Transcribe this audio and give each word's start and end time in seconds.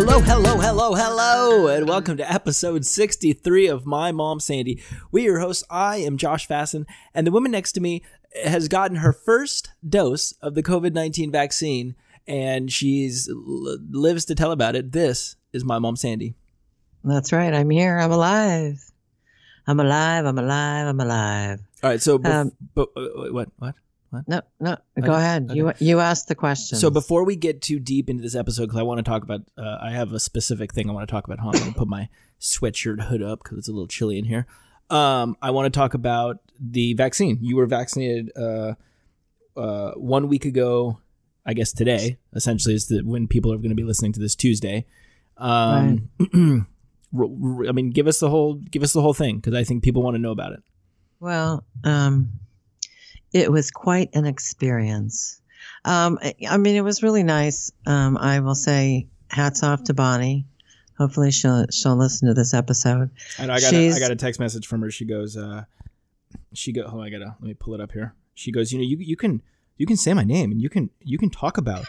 Hello, 0.00 0.20
hello, 0.20 0.58
hello, 0.58 0.94
hello, 0.94 1.66
and 1.66 1.88
welcome 1.88 2.16
to 2.18 2.32
episode 2.32 2.86
63 2.86 3.66
of 3.66 3.84
My 3.84 4.12
Mom 4.12 4.38
Sandy. 4.38 4.80
We 5.10 5.22
are 5.22 5.32
your 5.32 5.40
hosts. 5.40 5.64
I 5.68 5.96
am 5.96 6.16
Josh 6.16 6.46
Fasten, 6.46 6.86
and 7.12 7.26
the 7.26 7.32
woman 7.32 7.50
next 7.50 7.72
to 7.72 7.80
me 7.80 8.04
has 8.44 8.68
gotten 8.68 8.98
her 8.98 9.12
first 9.12 9.72
dose 9.86 10.30
of 10.40 10.54
the 10.54 10.62
COVID 10.62 10.92
19 10.92 11.32
vaccine, 11.32 11.96
and 12.28 12.70
she's 12.70 13.28
lives 13.28 14.24
to 14.26 14.36
tell 14.36 14.52
about 14.52 14.76
it. 14.76 14.92
This 14.92 15.34
is 15.52 15.64
My 15.64 15.80
Mom 15.80 15.96
Sandy. 15.96 16.36
That's 17.02 17.32
right. 17.32 17.52
I'm 17.52 17.68
here. 17.68 17.98
I'm 17.98 18.12
alive. 18.12 18.80
I'm 19.66 19.80
alive. 19.80 20.26
I'm 20.26 20.38
alive. 20.38 20.86
I'm 20.86 21.00
alive. 21.00 21.60
All 21.82 21.90
right. 21.90 22.00
So, 22.00 22.20
bef- 22.20 22.32
um, 22.32 22.52
but, 22.72 22.90
uh, 22.96 23.32
what? 23.32 23.48
What? 23.58 23.74
What? 24.10 24.26
No, 24.26 24.40
no. 24.58 24.72
Okay. 24.72 25.06
Go 25.06 25.12
ahead. 25.12 25.50
Okay. 25.50 25.56
You 25.56 25.72
you 25.78 26.00
asked 26.00 26.28
the 26.28 26.34
question. 26.34 26.78
So 26.78 26.90
before 26.90 27.24
we 27.24 27.36
get 27.36 27.60
too 27.60 27.78
deep 27.78 28.08
into 28.08 28.22
this 28.22 28.34
episode, 28.34 28.66
because 28.66 28.78
I 28.78 28.82
want 28.82 28.98
to 28.98 29.02
talk 29.02 29.22
about, 29.22 29.42
uh, 29.58 29.78
I 29.82 29.90
have 29.90 30.12
a 30.12 30.20
specific 30.20 30.72
thing 30.72 30.88
I 30.88 30.92
want 30.92 31.06
to 31.06 31.12
talk 31.12 31.26
about. 31.26 31.40
Hold 31.40 31.56
on, 31.56 31.62
I'm 31.62 31.68
gonna 31.68 31.78
put 31.78 31.88
my 31.88 32.08
sweatshirt 32.40 33.02
hood 33.02 33.22
up 33.22 33.42
because 33.42 33.58
it's 33.58 33.68
a 33.68 33.72
little 33.72 33.86
chilly 33.86 34.18
in 34.18 34.24
here. 34.24 34.46
Um, 34.90 35.36
I 35.42 35.50
want 35.50 35.72
to 35.72 35.78
talk 35.78 35.94
about 35.94 36.38
the 36.58 36.94
vaccine. 36.94 37.38
You 37.42 37.56
were 37.56 37.66
vaccinated 37.66 38.32
uh, 38.36 38.74
uh, 39.56 39.92
one 39.92 40.28
week 40.28 40.44
ago. 40.44 40.98
I 41.44 41.54
guess 41.54 41.72
today, 41.72 42.18
essentially, 42.34 42.74
is 42.74 42.88
the, 42.88 43.00
when 43.00 43.26
people 43.26 43.52
are 43.52 43.56
going 43.56 43.70
to 43.70 43.74
be 43.74 43.82
listening 43.82 44.12
to 44.12 44.20
this 44.20 44.34
Tuesday. 44.34 44.86
Um, 45.38 46.10
right. 46.18 46.62
I 47.68 47.72
mean, 47.72 47.90
give 47.90 48.06
us 48.06 48.20
the 48.20 48.28
whole 48.28 48.54
give 48.54 48.82
us 48.82 48.92
the 48.92 49.00
whole 49.00 49.14
thing 49.14 49.36
because 49.36 49.54
I 49.54 49.64
think 49.64 49.82
people 49.82 50.02
want 50.02 50.14
to 50.14 50.18
know 50.18 50.30
about 50.30 50.52
it. 50.52 50.62
Well, 51.20 51.64
um, 51.84 52.32
it 53.32 53.50
was 53.50 53.70
quite 53.70 54.10
an 54.14 54.26
experience. 54.26 55.40
Um, 55.84 56.18
I 56.48 56.56
mean, 56.56 56.76
it 56.76 56.82
was 56.84 57.02
really 57.02 57.22
nice. 57.22 57.70
Um, 57.86 58.16
I 58.16 58.40
will 58.40 58.54
say, 58.54 59.08
hats 59.30 59.62
off 59.62 59.84
to 59.84 59.94
Bonnie. 59.94 60.46
Hopefully, 60.96 61.30
she'll 61.30 61.66
she'll 61.70 61.96
listen 61.96 62.28
to 62.28 62.34
this 62.34 62.54
episode. 62.54 63.10
I 63.38 63.46
know. 63.46 63.52
I 63.52 63.60
got 63.60 63.72
a, 63.72 63.92
I 63.92 63.98
got 63.98 64.10
a 64.10 64.16
text 64.16 64.40
message 64.40 64.66
from 64.66 64.82
her. 64.82 64.90
She 64.90 65.04
goes, 65.04 65.36
uh, 65.36 65.64
she 66.52 66.72
go. 66.72 66.90
Oh, 66.92 67.00
I 67.00 67.10
gotta 67.10 67.36
let 67.40 67.48
me 67.48 67.54
pull 67.54 67.74
it 67.74 67.80
up 67.80 67.92
here. 67.92 68.14
She 68.34 68.50
goes, 68.50 68.72
you 68.72 68.78
know, 68.78 68.84
you 68.84 68.96
you 68.98 69.16
can 69.16 69.42
you 69.76 69.86
can 69.86 69.96
say 69.96 70.12
my 70.12 70.24
name 70.24 70.50
and 70.50 70.60
you 70.60 70.68
can 70.68 70.90
you 71.00 71.18
can 71.18 71.30
talk 71.30 71.56
about 71.56 71.86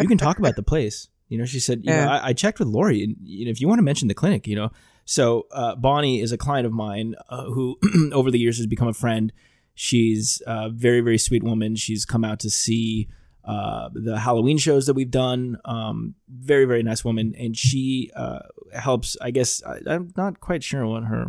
you 0.00 0.08
can 0.08 0.18
talk 0.18 0.38
about 0.38 0.56
the 0.56 0.62
place. 0.62 1.08
You 1.28 1.38
know, 1.38 1.44
she 1.44 1.60
said, 1.60 1.84
you 1.84 1.92
yeah. 1.92 2.06
know, 2.06 2.10
I, 2.10 2.28
I, 2.28 2.32
checked 2.32 2.58
with 2.58 2.68
Lori, 2.68 3.04
and 3.04 3.16
you 3.22 3.44
know, 3.44 3.50
if 3.50 3.60
you 3.60 3.68
want 3.68 3.80
to 3.80 3.82
mention 3.82 4.08
the 4.08 4.14
clinic, 4.14 4.46
you 4.46 4.56
know, 4.56 4.70
so 5.04 5.46
uh, 5.52 5.74
Bonnie 5.76 6.20
is 6.20 6.32
a 6.32 6.38
client 6.38 6.66
of 6.66 6.72
mine 6.72 7.14
uh, 7.28 7.44
who, 7.44 7.78
over 8.12 8.30
the 8.30 8.38
years, 8.38 8.56
has 8.56 8.66
become 8.66 8.88
a 8.88 8.94
friend. 8.94 9.32
She's 9.80 10.42
a 10.44 10.70
very, 10.70 11.00
very 11.02 11.18
sweet 11.18 11.44
woman. 11.44 11.76
She's 11.76 12.04
come 12.04 12.24
out 12.24 12.40
to 12.40 12.50
see 12.50 13.06
uh, 13.44 13.90
the 13.92 14.18
Halloween 14.18 14.58
shows 14.58 14.86
that 14.86 14.94
we've 14.94 15.08
done. 15.08 15.56
Um, 15.64 16.16
very, 16.28 16.64
very 16.64 16.82
nice 16.82 17.04
woman. 17.04 17.32
And 17.38 17.56
she 17.56 18.10
uh, 18.16 18.40
helps, 18.74 19.16
I 19.20 19.30
guess, 19.30 19.62
I, 19.62 19.78
am 19.86 20.12
not 20.16 20.40
quite 20.40 20.64
sure 20.64 20.84
what 20.84 21.04
her, 21.04 21.26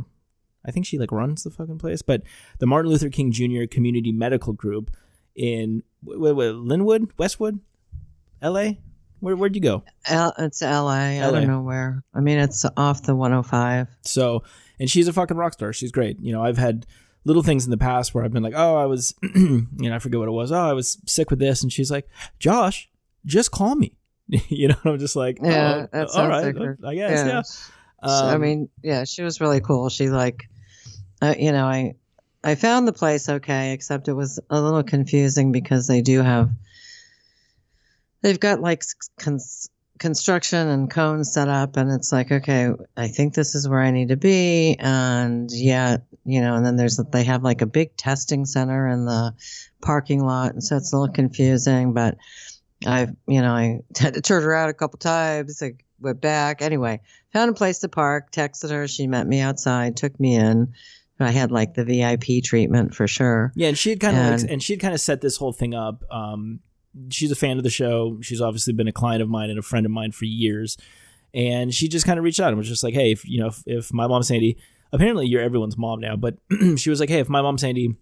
I 0.65 0.71
think 0.71 0.87
she 0.87 0.97
like 0.97 1.11
runs 1.11 1.43
the 1.43 1.51
fucking 1.51 1.77
place, 1.77 2.01
but 2.01 2.23
the 2.57 2.65
Martin 2.65 2.89
Luther 2.89 3.09
King 3.09 3.31
Jr. 3.31 3.65
Community 3.69 4.11
Medical 4.11 4.53
Group 4.53 4.89
in 5.35 5.83
w- 6.03 6.29
w- 6.29 6.53
Lynwood, 6.65 7.11
Westwood, 7.19 7.59
LA. 8.41 8.71
Where, 9.19 9.35
where'd 9.35 9.53
you 9.53 9.61
go? 9.61 9.83
L- 10.07 10.33
it's 10.39 10.63
LA. 10.63 10.71
LA. 10.71 11.27
I 11.27 11.31
don't 11.31 11.45
know 11.45 11.61
where. 11.61 12.03
I 12.15 12.19
mean, 12.19 12.39
it's 12.39 12.65
off 12.75 13.03
the 13.03 13.15
105. 13.15 13.89
So, 14.01 14.41
and 14.79 14.89
she's 14.89 15.07
a 15.07 15.13
fucking 15.13 15.37
rock 15.37 15.53
star. 15.53 15.71
She's 15.71 15.91
great. 15.91 16.19
You 16.19 16.31
know, 16.31 16.43
I've 16.43 16.57
had 16.57 16.87
little 17.25 17.43
things 17.43 17.65
in 17.65 17.71
the 17.71 17.77
past 17.77 18.13
where 18.13 18.23
I've 18.23 18.31
been 18.31 18.43
like, 18.43 18.53
oh, 18.55 18.75
I 18.75 18.85
was, 18.85 19.13
you 19.35 19.67
know, 19.77 19.95
I 19.95 19.99
forget 19.99 20.19
what 20.19 20.27
it 20.27 20.33
was. 20.33 20.51
Oh, 20.51 20.57
I 20.69 20.73
was 20.73 20.97
sick 21.05 21.29
with 21.29 21.39
this, 21.39 21.61
and 21.61 21.71
she's 21.71 21.91
like, 21.91 22.07
Josh, 22.39 22.89
just 23.25 23.51
call 23.51 23.75
me. 23.75 23.95
you 24.27 24.67
know, 24.69 24.75
I'm 24.85 24.99
just 24.99 25.15
like, 25.15 25.39
yeah, 25.41 25.85
oh, 25.85 25.89
that's 25.91 26.15
all 26.15 26.27
right, 26.27 26.55
I 26.85 26.95
guess, 26.95 27.25
yeah. 27.25 27.27
yeah. 27.27 27.41
Um, 28.01 28.25
I 28.29 28.37
mean, 28.37 28.69
yeah, 28.81 29.03
she 29.03 29.23
was 29.23 29.41
really 29.41 29.59
cool. 29.59 29.89
She 29.89 30.09
like, 30.09 30.49
uh, 31.21 31.35
you 31.37 31.51
know, 31.51 31.65
I, 31.65 31.95
I 32.43 32.55
found 32.55 32.87
the 32.87 32.93
place 32.93 33.27
okay, 33.27 33.73
except 33.73 34.07
it 34.07 34.13
was 34.13 34.39
a 34.49 34.61
little 34.61 34.83
confusing 34.83 35.51
because 35.51 35.87
they 35.87 36.01
do 36.01 36.21
have, 36.21 36.49
they've 38.21 38.39
got 38.39 38.61
like 38.61 38.83
cons- 39.19 39.69
construction 39.99 40.69
and 40.69 40.89
cones 40.89 41.33
set 41.33 41.49
up 41.49 41.75
and 41.75 41.91
it's 41.91 42.11
like 42.11 42.31
okay 42.31 42.69
i 42.95 43.09
think 43.09 43.33
this 43.33 43.53
is 43.53 43.67
where 43.67 43.81
i 43.81 43.91
need 43.91 44.07
to 44.07 44.15
be 44.15 44.77
and 44.79 45.51
yeah 45.51 45.97
you 46.29 46.41
know 46.41 46.55
and 46.55 46.65
then 46.65 46.75
there's 46.75 46.97
they 47.11 47.23
have 47.23 47.43
like 47.43 47.61
a 47.61 47.65
big 47.65 47.95
testing 47.97 48.45
center 48.45 48.87
in 48.87 49.05
the 49.05 49.33
parking 49.81 50.23
lot 50.23 50.51
and 50.53 50.63
so 50.63 50.77
it's 50.77 50.93
a 50.93 50.97
little 50.97 51.13
confusing 51.13 51.93
but 51.93 52.17
i 52.85 53.07
you 53.27 53.41
know 53.41 53.51
i 53.51 53.79
had 53.99 54.13
to 54.13 54.21
turn 54.21 54.43
around 54.43 54.69
a 54.69 54.73
couple 54.73 54.97
times 54.97 55.61
i 55.61 55.73
went 55.99 56.21
back 56.21 56.61
anyway 56.61 56.99
found 57.33 57.49
a 57.49 57.53
place 57.53 57.79
to 57.79 57.89
park 57.89 58.31
texted 58.31 58.69
her 58.69 58.87
she 58.87 59.07
met 59.07 59.27
me 59.27 59.39
outside 59.39 59.97
took 59.97 60.17
me 60.19 60.35
in 60.35 60.73
I 61.21 61.31
had 61.31 61.51
like 61.51 61.73
the 61.73 61.83
VIP 61.83 62.43
treatment 62.43 62.95
for 62.95 63.05
sure. 63.05 63.51
Yeah, 63.55 63.67
and 63.67 63.77
she 63.77 63.89
had 63.89 63.99
kind 63.99 64.17
of 64.17 64.41
like, 64.41 64.49
and 64.49 64.63
she 64.63 64.73
had 64.73 64.79
kind 64.79 64.93
of 64.93 65.01
set 65.01 65.19
this 65.19 65.35
whole 65.35 65.51
thing 65.51 65.73
up. 65.73 66.01
Um, 66.09 66.61
she's 67.09 67.31
a 67.31 67.35
fan 67.35 67.57
of 67.57 67.63
the 67.63 67.69
show. 67.69 68.19
She's 68.21 68.41
obviously 68.41 68.73
been 68.73 68.87
a 68.87 68.93
client 68.93 69.21
of 69.21 69.29
mine 69.29 69.49
and 69.49 69.59
a 69.59 69.61
friend 69.61 69.85
of 69.85 69.91
mine 69.91 70.11
for 70.11 70.25
years. 70.25 70.77
And 71.33 71.73
she 71.73 71.87
just 71.87 72.05
kind 72.05 72.17
of 72.17 72.25
reached 72.25 72.39
out 72.39 72.49
and 72.49 72.57
was 72.57 72.67
just 72.67 72.83
like, 72.83 72.93
hey, 72.93 73.11
if, 73.11 73.25
you 73.25 73.39
know, 73.39 73.47
if, 73.47 73.63
if 73.65 73.93
my 73.93 74.07
mom 74.07 74.23
Sandy, 74.23 74.57
apparently 74.91 75.27
you're 75.27 75.41
everyone's 75.41 75.77
mom 75.77 75.99
now, 75.99 76.15
but 76.15 76.37
she 76.77 76.89
was 76.89 76.99
like, 76.99 77.09
hey, 77.09 77.19
if 77.19 77.29
my 77.29 77.41
mom 77.41 77.57
Sandy 77.57 77.95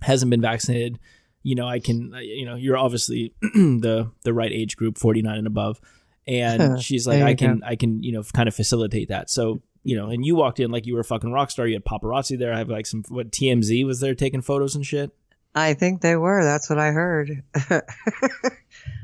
hasn't 0.00 0.30
been 0.30 0.40
vaccinated, 0.40 0.98
you 1.42 1.54
know, 1.54 1.66
I 1.66 1.80
can, 1.80 2.14
uh, 2.14 2.18
you 2.18 2.44
know, 2.44 2.54
you're 2.54 2.76
obviously 2.76 3.34
the 3.40 4.10
the 4.24 4.32
right 4.32 4.52
age 4.52 4.76
group, 4.76 4.98
49 4.98 5.38
and 5.38 5.46
above. 5.46 5.80
And 6.26 6.80
she's 6.80 7.06
like, 7.06 7.20
I 7.20 7.34
can, 7.34 7.58
go. 7.58 7.66
I 7.66 7.74
can, 7.74 8.02
you 8.02 8.12
know, 8.12 8.22
kind 8.22 8.48
of 8.48 8.54
facilitate 8.54 9.08
that. 9.08 9.28
So, 9.28 9.60
you 9.82 9.96
know, 9.96 10.08
and 10.08 10.24
you 10.24 10.36
walked 10.36 10.60
in 10.60 10.70
like 10.70 10.86
you 10.86 10.94
were 10.94 11.00
a 11.00 11.04
fucking 11.04 11.32
rock 11.32 11.50
star. 11.50 11.66
You 11.66 11.74
had 11.74 11.84
paparazzi 11.84 12.38
there. 12.38 12.52
I 12.52 12.58
have 12.58 12.68
like 12.68 12.86
some, 12.86 13.02
what, 13.08 13.32
TMZ 13.32 13.84
was 13.84 13.98
there 13.98 14.14
taking 14.14 14.40
photos 14.40 14.76
and 14.76 14.86
shit. 14.86 15.10
I 15.54 15.74
think 15.74 16.00
they 16.00 16.16
were. 16.16 16.44
That's 16.44 16.70
what 16.70 16.78
I 16.78 16.92
heard. 16.92 17.42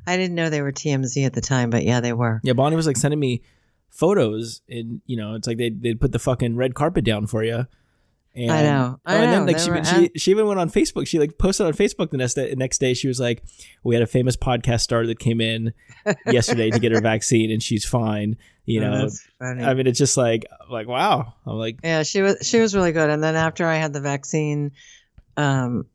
I 0.06 0.16
didn't 0.16 0.36
know 0.36 0.48
they 0.48 0.62
were 0.62 0.72
TMZ 0.72 1.26
at 1.26 1.34
the 1.34 1.40
time, 1.40 1.70
but 1.70 1.82
yeah, 1.82 2.00
they 2.00 2.12
were. 2.12 2.40
Yeah, 2.42 2.54
Bonnie 2.54 2.76
was 2.76 2.86
like 2.86 2.96
sending 2.96 3.20
me 3.20 3.42
photos, 3.90 4.62
and 4.68 5.00
you 5.06 5.16
know, 5.16 5.34
it's 5.34 5.46
like 5.46 5.58
they 5.58 5.70
they'd 5.70 6.00
put 6.00 6.12
the 6.12 6.18
fucking 6.18 6.56
red 6.56 6.74
carpet 6.74 7.04
down 7.04 7.26
for 7.26 7.42
you. 7.42 7.66
And, 8.34 8.52
I 8.52 8.62
know. 8.62 9.00
I 9.04 9.14
oh, 9.14 9.18
and 9.18 9.24
know. 9.24 9.32
then 9.32 9.46
like 9.46 9.58
she, 9.58 9.70
were, 9.70 9.84
she 9.84 10.10
she 10.16 10.30
even 10.30 10.46
went 10.46 10.60
on 10.60 10.70
Facebook. 10.70 11.08
She 11.08 11.18
like 11.18 11.38
posted 11.38 11.66
on 11.66 11.72
Facebook 11.72 12.10
the 12.10 12.18
next 12.18 12.34
day, 12.34 12.54
next 12.56 12.78
day. 12.78 12.94
She 12.94 13.08
was 13.08 13.18
like, 13.18 13.42
"We 13.82 13.96
had 13.96 14.02
a 14.02 14.06
famous 14.06 14.36
podcast 14.36 14.82
star 14.82 15.06
that 15.06 15.18
came 15.18 15.40
in 15.40 15.72
yesterday 16.26 16.70
to 16.70 16.78
get 16.78 16.92
her 16.92 17.00
vaccine, 17.00 17.50
and 17.50 17.62
she's 17.62 17.84
fine." 17.84 18.36
You 18.64 18.84
oh, 18.84 18.90
know, 18.90 19.08
oh, 19.40 19.46
I 19.46 19.74
mean, 19.74 19.86
it's 19.86 19.98
just 19.98 20.16
like 20.16 20.46
like 20.70 20.86
wow. 20.86 21.34
I'm 21.46 21.56
like, 21.56 21.80
yeah, 21.82 22.02
she 22.02 22.22
was 22.22 22.38
she 22.42 22.60
was 22.60 22.76
really 22.76 22.92
good. 22.92 23.10
And 23.10 23.24
then 23.24 23.34
after 23.34 23.66
I 23.66 23.76
had 23.76 23.92
the 23.92 24.00
vaccine, 24.00 24.72
um, 25.36 25.86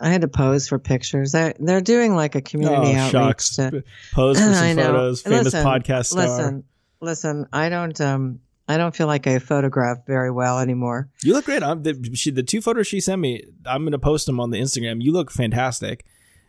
I 0.00 0.10
had 0.10 0.20
to 0.20 0.28
pose 0.28 0.68
for 0.68 0.78
pictures. 0.78 1.32
They're 1.32 1.54
they're 1.58 1.80
doing 1.80 2.14
like 2.14 2.34
a 2.34 2.40
community 2.40 2.92
oh, 2.96 3.16
outreach 3.18 3.56
to 3.56 3.82
pose 4.12 4.38
for 4.38 4.44
some 4.54 4.76
photos. 4.76 5.22
Famous 5.22 5.44
listen, 5.44 5.66
podcast 5.66 6.06
star. 6.06 6.28
Listen, 6.28 6.64
listen. 7.02 7.46
I 7.52 7.68
don't 7.68 8.00
um 8.00 8.40
I 8.68 8.78
don't 8.78 8.94
feel 8.94 9.06
like 9.06 9.26
I 9.26 9.38
photograph 9.38 10.06
very 10.06 10.30
well 10.30 10.58
anymore. 10.60 11.10
You 11.22 11.34
look 11.34 11.44
great. 11.44 11.62
I'm, 11.62 11.82
the, 11.82 12.10
she, 12.14 12.30
the 12.30 12.44
two 12.44 12.62
photos 12.62 12.86
she 12.86 13.00
sent 13.00 13.20
me, 13.20 13.44
I'm 13.66 13.84
gonna 13.84 13.98
post 13.98 14.26
them 14.26 14.40
on 14.40 14.50
the 14.50 14.58
Instagram. 14.58 15.02
You 15.02 15.12
look 15.12 15.30
fantastic. 15.30 16.06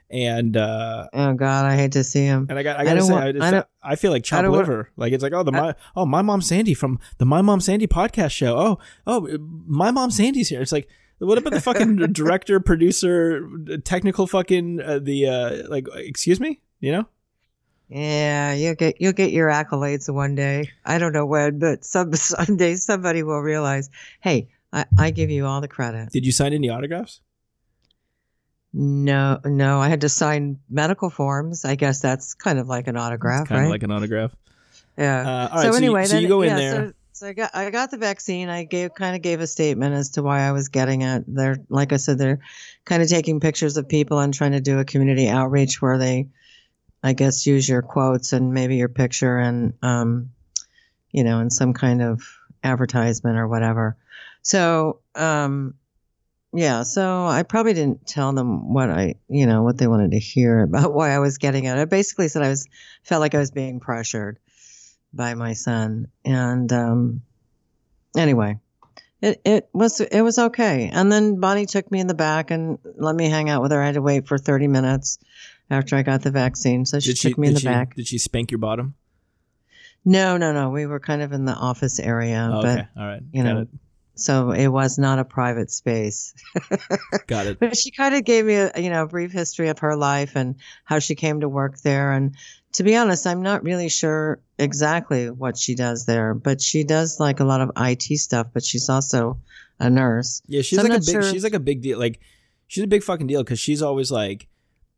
And 0.10 0.56
uh, 0.56 1.08
oh 1.12 1.34
god, 1.34 1.66
I 1.66 1.76
hate 1.76 1.94
to 1.94 2.04
see 2.04 2.24
him. 2.24 2.46
And 2.48 2.60
I 2.60 2.64
got, 2.64 2.80
I 2.80 2.84
gotta 2.84 3.00
I 3.00 3.04
say, 3.04 3.14
want, 3.14 3.26
I, 3.26 3.32
just, 3.32 3.54
I, 3.82 3.92
I, 3.94 3.96
feel 3.96 4.12
like 4.12 4.24
chopped 4.24 4.48
liver. 4.48 4.76
Want, 4.76 4.88
like 4.96 5.12
it's 5.12 5.24
like, 5.24 5.34
oh, 5.34 5.42
the 5.42 5.52
my, 5.52 5.74
oh, 5.96 6.06
my 6.06 6.22
mom 6.22 6.42
Sandy 6.42 6.76
from 6.76 7.00
the 7.18 7.26
My 7.26 7.42
Mom 7.42 7.60
Sandy 7.60 7.88
podcast 7.88 8.32
show. 8.32 8.56
Oh, 8.56 8.80
oh, 9.08 9.38
my 9.66 9.90
mom 9.90 10.12
Sandy's 10.12 10.50
here. 10.50 10.62
It's 10.62 10.72
like, 10.72 10.88
what 11.18 11.40
about 11.40 11.54
the 11.54 11.62
fucking 11.62 11.98
director, 12.14 12.60
producer, 12.60 13.50
technical 13.86 14.28
fucking 14.28 14.82
uh, 14.82 15.00
the 15.00 15.26
uh, 15.26 15.70
like? 15.70 15.88
Excuse 15.96 16.40
me, 16.40 16.62
you 16.80 16.92
know? 16.92 17.08
Yeah, 17.94 18.54
you'll 18.54 18.74
get 18.74 19.00
you'll 19.00 19.14
get 19.14 19.32
your 19.32 19.50
accolades 19.50 20.12
one 20.12 20.34
day. 20.34 20.72
I 20.84 20.98
don't 20.98 21.14
know 21.14 21.28
when, 21.28 21.60
but 21.60 21.86
some 21.86 22.14
someday 22.16 22.76
somebody 22.76 23.22
will 23.22 23.40
realize, 23.40 23.92
hey, 24.20 24.50
I, 24.72 24.86
I 24.98 25.12
give 25.12 25.30
you 25.30 25.46
all 25.46 25.62
the 25.62 25.68
credit. 25.68 26.10
Did 26.10 26.26
you 26.26 26.32
sign 26.32 26.54
any 26.54 26.70
autographs? 26.70 27.22
No, 28.74 29.40
no. 29.46 29.80
I 29.80 29.90
had 29.90 30.02
to 30.02 30.10
sign 30.10 30.60
medical 30.72 31.12
forms. 31.12 31.64
I 31.64 31.76
guess 31.76 32.02
that's 32.02 32.34
kind 32.34 32.58
of 32.58 32.68
like 32.68 32.88
an 32.88 32.98
autograph, 32.98 33.48
kind 33.48 33.60
right? 33.60 33.66
of 33.66 33.72
like 33.72 33.84
an 33.84 33.92
autograph. 33.92 34.36
Yeah. 34.98 35.50
Uh, 35.52 35.62
so, 35.62 35.72
so 35.72 35.78
anyway, 35.78 36.02
you, 36.02 36.08
so 36.08 36.14
then, 36.14 36.22
you 36.24 36.28
go 36.28 36.42
in 36.42 36.50
yeah, 36.50 36.56
there. 36.56 36.88
So, 36.88 36.94
so 37.14 37.28
I 37.28 37.34
got 37.34 37.56
I 37.56 37.70
got 37.70 37.92
the 37.92 37.98
vaccine. 37.98 38.50
I 38.50 38.64
gave 38.64 38.96
kind 38.96 39.16
of 39.16 39.22
gave 39.22 39.40
a 39.40 39.46
statement 39.46 39.94
as 39.94 40.10
to 40.12 40.24
why 40.24 40.40
I 40.40 40.52
was 40.52 40.70
getting 40.70 41.04
it. 41.04 41.26
They're 41.28 41.58
like 41.70 41.94
I 41.94 41.98
said, 41.98 42.18
they're 42.18 42.40
kind 42.86 43.04
of 43.04 43.10
taking 43.10 43.40
pictures 43.40 43.78
of 43.78 43.88
people 43.88 44.18
and 44.18 44.34
trying 44.34 44.54
to 44.54 44.62
do 44.62 44.80
a 44.80 44.86
community 44.86 45.30
outreach 45.30 45.80
where 45.80 46.00
they, 46.00 46.30
I 47.04 47.14
guess, 47.14 47.46
use 47.46 47.68
your 47.68 47.82
quotes 47.82 48.34
and 48.34 48.54
maybe 48.54 48.78
your 48.78 48.90
picture 48.90 49.38
and 49.38 49.74
um, 49.82 50.30
you 51.12 51.24
know, 51.24 51.40
in 51.40 51.50
some 51.50 51.74
kind 51.74 52.02
of 52.02 52.24
advertisement 52.64 53.38
or 53.38 53.48
whatever. 53.48 53.98
So 54.42 55.00
um, 55.16 55.76
yeah, 56.54 56.84
so 56.84 57.26
I 57.26 57.44
probably 57.44 57.74
didn't 57.74 58.06
tell 58.06 58.32
them 58.32 58.72
what 58.74 58.90
I, 58.90 59.16
you 59.28 59.48
know, 59.48 59.64
what 59.64 59.78
they 59.78 59.88
wanted 59.88 60.12
to 60.12 60.20
hear 60.20 60.62
about 60.62 60.94
why 60.94 61.10
I 61.12 61.20
was 61.20 61.40
getting 61.40 61.66
it. 61.66 61.78
I 61.78 61.86
basically 61.86 62.28
said 62.28 62.44
I 62.44 62.50
was 62.50 62.68
felt 63.04 63.22
like 63.22 63.34
I 63.34 63.40
was 63.40 63.52
being 63.52 63.80
pressured 63.80 64.38
by 65.12 65.34
my 65.34 65.54
son. 65.54 66.08
And 66.24 66.72
um, 66.72 67.22
anyway, 68.16 68.60
it, 69.22 69.42
it 69.46 69.70
was 69.74 70.00
it 70.00 70.22
was 70.22 70.38
okay. 70.38 70.92
And 70.94 71.12
then 71.12 71.40
Bonnie 71.40 71.66
took 71.66 71.90
me 71.92 72.00
in 72.00 72.08
the 72.08 72.14
back 72.14 72.52
and 72.52 72.78
let 72.98 73.16
me 73.16 73.30
hang 73.30 73.50
out 73.50 73.62
with 73.62 73.72
her. 73.72 73.82
I 73.82 73.86
had 73.88 73.96
to 73.96 74.02
wait 74.02 74.28
for 74.28 74.38
30 74.38 74.68
minutes 74.68 75.18
after 75.70 75.96
I 75.96 76.04
got 76.04 76.22
the 76.22 76.32
vaccine. 76.32 76.86
So 76.86 77.00
she 77.00 77.10
Did 77.12 77.18
she, 77.18 77.30
took 77.30 77.38
me 77.38 77.48
in 77.50 77.54
the 77.56 77.60
she, 77.62 77.68
back. 77.68 77.96
Did 77.96 78.08
she 78.08 78.18
spank 78.18 78.52
your 78.52 78.58
bottom? 78.60 78.96
No, 80.06 80.38
no, 80.38 80.52
no. 80.52 80.70
We 80.70 80.86
were 80.86 81.00
kind 81.00 81.22
of 81.22 81.32
in 81.32 81.46
the 81.46 81.54
office 81.54 82.00
area, 82.00 82.50
Oh, 82.52 82.62
but 82.62 82.80
okay. 82.80 82.88
All 82.98 83.06
right. 83.08 83.22
you 83.32 83.44
Got 83.44 83.54
know, 83.54 83.68
so 84.16 84.52
it 84.52 84.68
was 84.68 84.98
not 85.00 85.18
a 85.20 85.26
private 85.26 85.72
space. 85.72 86.34
Got 87.28 87.48
it. 87.48 87.60
But 87.60 87.78
she 87.78 87.90
kind 87.92 88.14
of 88.14 88.24
gave 88.26 88.46
me 88.46 88.56
a 88.56 88.72
you 88.78 88.90
know 88.90 89.04
a 89.04 89.08
brief 89.08 89.32
history 89.32 89.70
of 89.70 89.80
her 89.80 89.96
life 89.96 90.36
and 90.36 90.56
how 90.84 91.00
she 91.00 91.16
came 91.16 91.40
to 91.42 91.50
work 91.50 91.80
there. 91.82 92.12
And 92.12 92.36
to 92.74 92.84
be 92.84 92.96
honest, 92.96 93.26
I'm 93.26 93.42
not 93.42 93.64
really 93.64 93.90
sure 93.90 94.40
exactly 94.60 95.30
what 95.32 95.58
she 95.58 95.74
does 95.74 96.06
there, 96.06 96.34
but 96.34 96.62
she 96.62 96.84
does 96.84 97.20
like 97.20 97.40
a 97.40 97.46
lot 97.46 97.62
of 97.62 97.72
IT 97.78 98.04
stuff. 98.20 98.48
But 98.54 98.64
she's 98.64 98.90
also 98.90 99.40
a 99.80 99.90
nurse. 99.90 100.42
Yeah, 100.48 100.62
she's 100.62 100.80
So 100.80 100.84
like 100.84 100.92
a 100.98 101.00
big. 101.00 101.10
sure- 101.10 101.24
She's 101.24 101.44
like 101.44 101.54
a 101.54 101.60
big 101.60 101.82
deal. 101.82 101.98
Like 101.98 102.20
she's 102.68 102.84
a 102.84 102.88
big 102.88 103.04
fucking 103.04 103.28
deal 103.28 103.42
because 103.44 103.60
she's 103.60 103.82
always 103.82 104.12
like, 104.12 104.48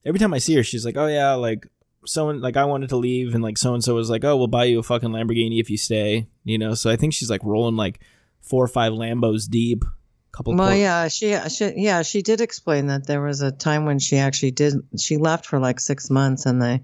every 0.06 0.20
time 0.20 0.34
I 0.34 0.38
see 0.38 0.56
her, 0.56 0.64
she's 0.64 0.86
like, 0.86 0.98
oh 0.98 1.08
yeah, 1.08 1.34
like 1.34 1.68
someone 2.06 2.40
like 2.40 2.56
I 2.56 2.66
wanted 2.66 2.90
to 2.90 2.98
leave 2.98 3.34
and 3.34 3.44
like 3.44 3.58
so 3.58 3.74
and 3.74 3.84
so 3.84 3.96
was 3.96 4.10
like, 4.10 4.24
oh, 4.24 4.38
we'll 4.38 4.48
buy 4.48 4.66
you 4.66 4.80
a 4.80 4.84
fucking 4.84 5.10
Lamborghini 5.10 5.60
if 5.60 5.70
you 5.70 5.78
stay. 5.78 6.28
You 6.44 6.58
know, 6.58 6.74
so 6.74 6.90
I 6.90 6.96
think 6.96 7.14
she's 7.14 7.30
like 7.30 7.44
rolling 7.44 7.76
like 7.76 8.00
four 8.42 8.64
or 8.64 8.68
five 8.68 8.94
Lambos 8.94 9.50
deep. 9.50 9.84
Couple. 10.32 10.54
Well, 10.54 10.76
yeah, 10.76 11.08
she, 11.08 11.38
she, 11.48 11.74
yeah, 11.78 12.02
she 12.02 12.22
did 12.22 12.42
explain 12.42 12.88
that 12.88 13.08
there 13.08 13.22
was 13.22 13.42
a 13.42 13.54
time 13.54 13.86
when 13.86 14.00
she 14.00 14.18
actually 14.18 14.52
did. 14.52 14.74
She 15.00 15.16
left 15.16 15.46
for 15.46 15.60
like 15.60 15.80
six 15.80 16.10
months, 16.10 16.46
and 16.46 16.62
they, 16.62 16.84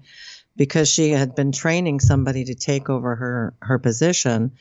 because 0.56 0.88
she 0.88 1.10
had 1.10 1.34
been 1.34 1.52
training 1.52 2.00
somebody 2.00 2.46
to 2.46 2.54
take 2.54 2.88
over 2.88 3.14
her 3.14 3.54
her 3.60 3.78
position, 3.78 4.52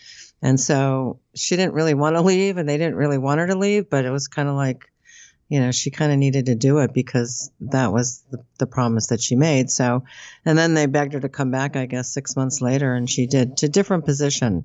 and 0.42 0.60
so 0.60 1.22
she 1.34 1.56
didn't 1.56 1.74
really 1.74 1.94
want 1.94 2.18
to 2.18 2.22
leave, 2.22 2.58
and 2.58 2.68
they 2.68 2.78
didn't 2.78 2.96
really 2.98 3.18
want 3.18 3.40
her 3.40 3.48
to 3.48 3.56
leave, 3.56 3.90
but 3.90 4.04
it 4.04 4.10
was 4.10 4.28
kind 4.28 4.50
of 4.50 4.56
like, 4.56 4.92
you 5.52 5.60
know, 5.60 5.74
she 5.74 5.92
kind 5.92 6.14
of 6.14 6.18
needed 6.18 6.46
to 6.46 6.56
do 6.56 6.78
it 6.78 6.94
because 6.94 7.52
that 7.60 7.92
was 7.92 8.24
the, 8.32 8.42
the 8.58 8.66
promise 8.66 9.08
that 9.08 9.20
she 9.20 9.36
made. 9.36 9.70
So, 9.70 10.06
and 10.46 10.58
then 10.58 10.76
they 10.76 10.86
begged 10.86 11.12
her 11.12 11.20
to 11.20 11.28
come 11.28 11.52
back, 11.52 11.76
I 11.76 11.88
guess, 11.88 12.14
six 12.14 12.38
months 12.38 12.62
later, 12.62 12.94
and 12.94 13.10
she 13.10 13.28
did 13.28 13.58
to 13.58 13.68
different 13.68 14.06
position, 14.06 14.64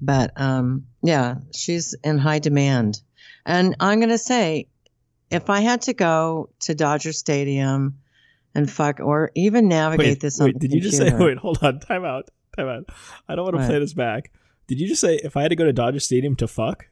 but 0.00 0.40
um, 0.40 0.86
yeah, 1.02 1.38
she's 1.52 1.96
in 2.04 2.18
high 2.18 2.38
demand. 2.38 3.00
And 3.44 3.74
I'm 3.80 3.98
going 3.98 4.10
to 4.10 4.18
say, 4.18 4.68
if 5.28 5.50
I 5.50 5.58
had 5.58 5.82
to 5.82 5.92
go 5.92 6.50
to 6.60 6.74
Dodger 6.76 7.12
Stadium 7.12 7.98
and 8.54 8.70
fuck, 8.70 9.00
or 9.00 9.32
even 9.34 9.66
navigate 9.66 10.06
Wait, 10.06 10.20
this 10.20 10.40
on 10.40 10.46
wait. 10.46 10.60
Did 10.60 10.72
you 10.72 10.80
just 10.80 10.98
say? 10.98 11.12
Wait, 11.18 11.38
hold 11.38 11.58
on. 11.64 11.80
Time 11.80 12.04
out. 12.04 12.28
Time 12.56 12.68
out. 12.68 12.84
I 13.28 13.34
don't 13.34 13.44
want 13.44 13.56
to 13.56 13.66
play 13.66 13.80
this 13.80 13.92
back. 13.92 14.30
Did 14.68 14.78
you 14.78 14.86
just 14.86 15.00
say 15.00 15.16
if 15.16 15.36
I 15.36 15.42
had 15.42 15.48
to 15.48 15.56
go 15.56 15.64
to 15.64 15.72
Dodger 15.72 15.98
Stadium 15.98 16.36
to 16.36 16.46
fuck? 16.46 16.86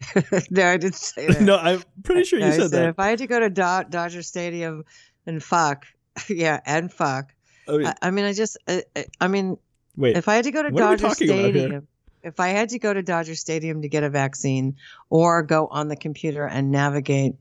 no, 0.50 0.66
I 0.66 0.76
didn't 0.76 0.94
say 0.94 1.26
that. 1.26 1.40
no, 1.42 1.56
I'm 1.56 1.82
pretty 2.02 2.24
sure 2.24 2.38
you 2.38 2.46
I 2.46 2.50
said 2.50 2.70
that. 2.70 2.88
If 2.90 2.98
I 2.98 3.08
had 3.08 3.18
to 3.18 3.26
go 3.26 3.40
to 3.40 3.50
Do- 3.50 3.88
Dodger 3.90 4.22
Stadium 4.22 4.84
and 5.26 5.42
fuck, 5.42 5.86
yeah, 6.28 6.60
and 6.64 6.92
fuck. 6.92 7.34
I 7.68 7.76
mean, 7.76 7.86
I, 7.86 7.94
I 8.02 8.10
mean, 8.10 8.24
I 8.24 8.32
just, 8.32 8.56
I, 8.66 8.84
I- 9.20 9.28
mean, 9.28 9.58
wait. 9.96 10.16
if 10.16 10.28
I 10.28 10.36
had 10.36 10.44
to 10.44 10.50
go 10.50 10.62
to 10.62 10.70
what 10.70 10.82
are 10.82 10.90
we 10.90 10.96
Dodger 10.96 11.08
talking 11.08 11.30
about 11.30 11.38
here? 11.38 11.52
Stadium, 11.52 11.88
if 12.22 12.40
I 12.40 12.48
had 12.48 12.70
to 12.70 12.78
go 12.78 12.92
to 12.92 13.02
Dodger 13.02 13.34
Stadium 13.34 13.82
to 13.82 13.88
get 13.88 14.02
a 14.02 14.10
vaccine 14.10 14.76
or 15.10 15.42
go 15.42 15.66
on 15.66 15.88
the 15.88 15.96
computer 15.96 16.46
and 16.46 16.70
navigate 16.70 17.34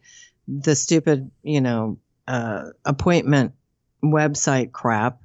the 0.47 0.75
stupid, 0.75 1.29
you 1.43 1.61
know, 1.61 1.97
uh, 2.27 2.69
appointment 2.85 3.53
website 4.03 4.71
crap, 4.71 5.21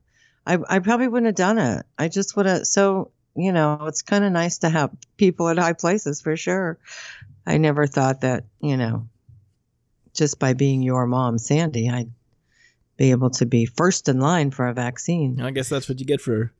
I, 0.46 0.58
I 0.68 0.78
probably 0.80 1.08
wouldn't 1.08 1.26
have 1.26 1.34
done 1.36 1.58
it. 1.58 1.86
I 1.98 2.08
just 2.08 2.36
would 2.36 2.46
have. 2.46 2.66
So, 2.66 3.11
you 3.34 3.52
know, 3.52 3.86
it's 3.86 4.02
kind 4.02 4.24
of 4.24 4.32
nice 4.32 4.58
to 4.58 4.68
have 4.68 4.90
people 5.16 5.48
at 5.48 5.58
high 5.58 5.72
places 5.72 6.20
for 6.20 6.36
sure. 6.36 6.78
I 7.46 7.58
never 7.58 7.86
thought 7.86 8.20
that, 8.20 8.44
you 8.60 8.76
know, 8.76 9.08
just 10.14 10.38
by 10.38 10.52
being 10.52 10.82
your 10.82 11.06
mom, 11.06 11.38
Sandy, 11.38 11.88
I'd 11.88 12.10
be 12.96 13.10
able 13.10 13.30
to 13.30 13.46
be 13.46 13.66
first 13.66 14.08
in 14.08 14.20
line 14.20 14.50
for 14.50 14.68
a 14.68 14.74
vaccine. 14.74 15.40
I 15.40 15.50
guess 15.50 15.68
that's 15.68 15.88
what 15.88 15.98
you 15.98 16.06
get 16.06 16.20
for 16.20 16.52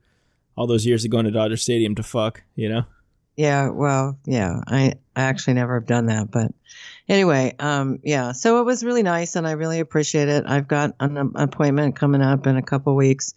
all 0.56 0.66
those 0.66 0.86
years 0.86 1.04
of 1.04 1.10
going 1.10 1.26
to 1.26 1.30
Dodger 1.30 1.56
Stadium 1.56 1.94
to 1.96 2.02
fuck. 2.02 2.42
You 2.56 2.68
know. 2.68 2.84
Yeah, 3.36 3.70
well, 3.70 4.18
yeah, 4.26 4.60
I, 4.66 4.94
I 5.16 5.22
actually 5.22 5.54
never 5.54 5.74
have 5.74 5.86
done 5.86 6.06
that, 6.06 6.30
but 6.30 6.52
anyway, 7.08 7.54
um, 7.58 7.98
yeah, 8.02 8.32
so 8.32 8.60
it 8.60 8.64
was 8.64 8.84
really 8.84 9.02
nice 9.02 9.36
and 9.36 9.46
I 9.46 9.52
really 9.52 9.80
appreciate 9.80 10.28
it. 10.28 10.44
I've 10.46 10.68
got 10.68 10.94
an 11.00 11.32
appointment 11.36 11.96
coming 11.96 12.20
up 12.20 12.46
in 12.46 12.56
a 12.58 12.62
couple 12.62 12.94
weeks. 12.94 13.32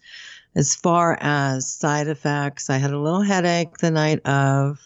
As 0.56 0.74
far 0.74 1.18
as 1.20 1.70
side 1.70 2.08
effects, 2.08 2.70
I 2.70 2.78
had 2.78 2.90
a 2.90 2.98
little 2.98 3.20
headache 3.20 3.76
the 3.76 3.90
night 3.90 4.26
of. 4.26 4.80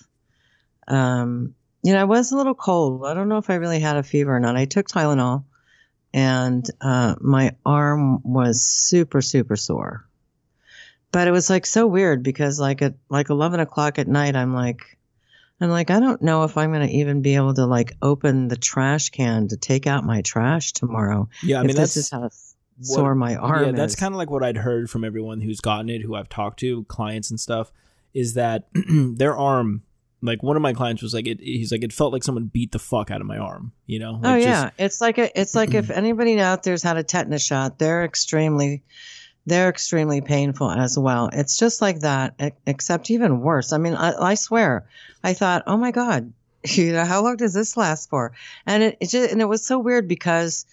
Um, 0.88 1.54
you 1.82 1.92
know, 1.92 2.00
I 2.00 2.04
was 2.04 2.32
a 2.32 2.36
little 2.36 2.56
cold. 2.56 3.06
I 3.06 3.14
don't 3.14 3.28
know 3.28 3.38
if 3.38 3.48
I 3.48 3.54
really 3.54 3.78
had 3.78 3.96
a 3.96 4.02
fever 4.02 4.36
or 4.36 4.40
not. 4.40 4.56
I 4.56 4.64
took 4.64 4.88
Tylenol, 4.88 5.44
and 6.12 6.66
uh, 6.80 7.14
my 7.20 7.54
arm 7.64 8.20
was 8.24 8.66
super, 8.66 9.22
super 9.22 9.54
sore. 9.54 10.04
But 11.12 11.28
it 11.28 11.30
was 11.30 11.48
like 11.48 11.66
so 11.66 11.86
weird 11.86 12.24
because 12.24 12.58
like 12.58 12.82
at 12.82 12.94
like 13.08 13.30
eleven 13.30 13.60
o'clock 13.60 14.00
at 14.00 14.08
night, 14.08 14.34
I'm 14.34 14.52
like, 14.52 14.98
I'm 15.60 15.70
like, 15.70 15.90
I 15.90 16.00
don't 16.00 16.20
know 16.20 16.42
if 16.42 16.56
I'm 16.56 16.72
gonna 16.72 16.86
even 16.86 17.22
be 17.22 17.36
able 17.36 17.54
to 17.54 17.66
like 17.66 17.92
open 18.02 18.48
the 18.48 18.56
trash 18.56 19.10
can 19.10 19.48
to 19.48 19.56
take 19.56 19.86
out 19.86 20.04
my 20.04 20.22
trash 20.22 20.72
tomorrow. 20.72 21.28
Yeah, 21.44 21.58
I 21.58 21.62
mean 21.62 21.68
this 21.68 21.76
that's 21.76 21.96
is 21.96 22.10
how 22.10 22.28
sore 22.82 23.14
my 23.14 23.36
arm 23.36 23.64
yeah, 23.64 23.72
that's 23.72 23.94
kind 23.94 24.14
of 24.14 24.18
like 24.18 24.30
what 24.30 24.42
I'd 24.42 24.56
heard 24.58 24.88
from 24.90 25.04
everyone 25.04 25.40
who's 25.40 25.60
gotten 25.60 25.88
it, 25.90 26.02
who 26.02 26.14
I've 26.14 26.28
talked 26.28 26.60
to, 26.60 26.84
clients 26.84 27.30
and 27.30 27.38
stuff, 27.38 27.72
is 28.14 28.34
that 28.34 28.68
their 28.74 29.36
arm, 29.36 29.82
like 30.22 30.42
one 30.42 30.56
of 30.56 30.62
my 30.62 30.72
clients 30.72 31.02
was 31.02 31.14
like, 31.14 31.26
it, 31.26 31.40
he's 31.40 31.72
like, 31.72 31.82
it 31.84 31.92
felt 31.92 32.12
like 32.12 32.22
someone 32.24 32.46
beat 32.46 32.72
the 32.72 32.78
fuck 32.78 33.10
out 33.10 33.20
of 33.20 33.26
my 33.26 33.38
arm, 33.38 33.72
you 33.86 33.98
know? 33.98 34.20
Oh 34.22 34.28
Like, 34.30 34.42
just- 34.42 34.48
yeah, 34.48 34.70
it's 34.84 35.00
like 35.00 35.18
a, 35.18 35.40
it's 35.40 35.54
like 35.54 35.74
if 35.74 35.90
anybody 36.02 36.38
out 36.40 36.62
there's 36.62 36.82
had 36.82 36.96
a 36.96 37.02
tetanus 37.02 37.44
shot, 37.44 37.78
they're 37.78 38.04
extremely, 38.04 38.82
they're 39.46 39.68
extremely 39.68 40.20
painful 40.20 40.70
as 40.70 40.98
well. 40.98 41.30
It's 41.32 41.56
just 41.56 41.80
like 41.80 42.00
that, 42.00 42.54
except 42.66 43.10
even 43.10 43.40
worse. 43.40 43.72
I 43.72 43.78
mean, 43.78 43.94
I, 43.94 44.12
I 44.12 44.34
swear, 44.34 44.86
I 45.24 45.32
thought, 45.34 45.64
oh 45.66 45.76
my 45.76 45.90
god, 45.90 46.32
you 46.64 46.92
know, 46.92 47.04
how 47.04 47.22
long 47.22 47.36
does 47.36 47.54
this 47.54 47.76
last 47.76 48.10
for? 48.10 48.32
And 48.66 48.82
it, 48.82 48.96
it 49.00 49.08
just, 49.08 49.32
and 49.32 49.40
it 49.40 49.46
was 49.46 49.64
so 49.64 49.78
weird 49.78 50.08
because, 50.08 50.66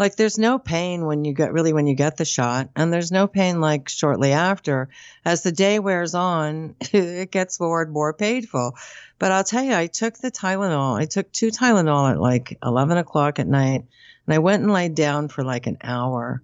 like, 0.00 0.16
there's 0.16 0.38
no 0.38 0.58
pain 0.58 1.04
when 1.04 1.26
you 1.26 1.34
get 1.34 1.52
really 1.52 1.74
when 1.74 1.86
you 1.86 1.94
get 1.94 2.16
the 2.16 2.24
shot, 2.24 2.70
and 2.74 2.90
there's 2.90 3.12
no 3.12 3.26
pain 3.26 3.60
like 3.60 3.90
shortly 3.90 4.32
after. 4.32 4.88
As 5.26 5.42
the 5.42 5.52
day 5.52 5.78
wears 5.78 6.14
on, 6.14 6.74
it 6.80 7.30
gets 7.30 7.60
more 7.60 7.82
and 7.82 7.92
more 7.92 8.14
painful. 8.14 8.76
But 9.18 9.30
I'll 9.30 9.44
tell 9.44 9.62
you, 9.62 9.74
I 9.74 9.88
took 9.88 10.16
the 10.16 10.30
Tylenol. 10.30 10.98
I 10.98 11.04
took 11.04 11.30
two 11.30 11.50
Tylenol 11.50 12.12
at 12.12 12.18
like 12.18 12.56
11 12.64 12.96
o'clock 12.96 13.38
at 13.38 13.46
night, 13.46 13.84
and 14.26 14.34
I 14.34 14.38
went 14.38 14.62
and 14.62 14.72
laid 14.72 14.94
down 14.94 15.28
for 15.28 15.44
like 15.44 15.66
an 15.66 15.76
hour. 15.82 16.42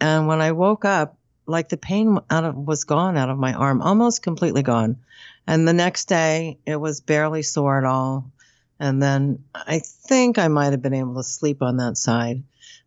And 0.00 0.26
when 0.26 0.40
I 0.40 0.52
woke 0.52 0.86
up, 0.86 1.18
like 1.46 1.68
the 1.68 1.76
pain 1.76 2.18
out 2.30 2.44
of 2.44 2.56
was 2.56 2.84
gone 2.84 3.18
out 3.18 3.28
of 3.28 3.36
my 3.36 3.52
arm, 3.52 3.82
almost 3.82 4.22
completely 4.22 4.62
gone. 4.62 4.96
And 5.46 5.68
the 5.68 5.74
next 5.74 6.06
day, 6.08 6.60
it 6.64 6.76
was 6.76 7.02
barely 7.02 7.42
sore 7.42 7.76
at 7.76 7.84
all. 7.84 8.32
And 8.80 9.02
then 9.02 9.44
I 9.54 9.80
think 9.80 10.38
I 10.38 10.48
might 10.48 10.72
have 10.72 10.82
been 10.82 10.94
able 10.94 11.16
to 11.16 11.22
sleep 11.22 11.60
on 11.60 11.76
that 11.76 11.98
side. 11.98 12.42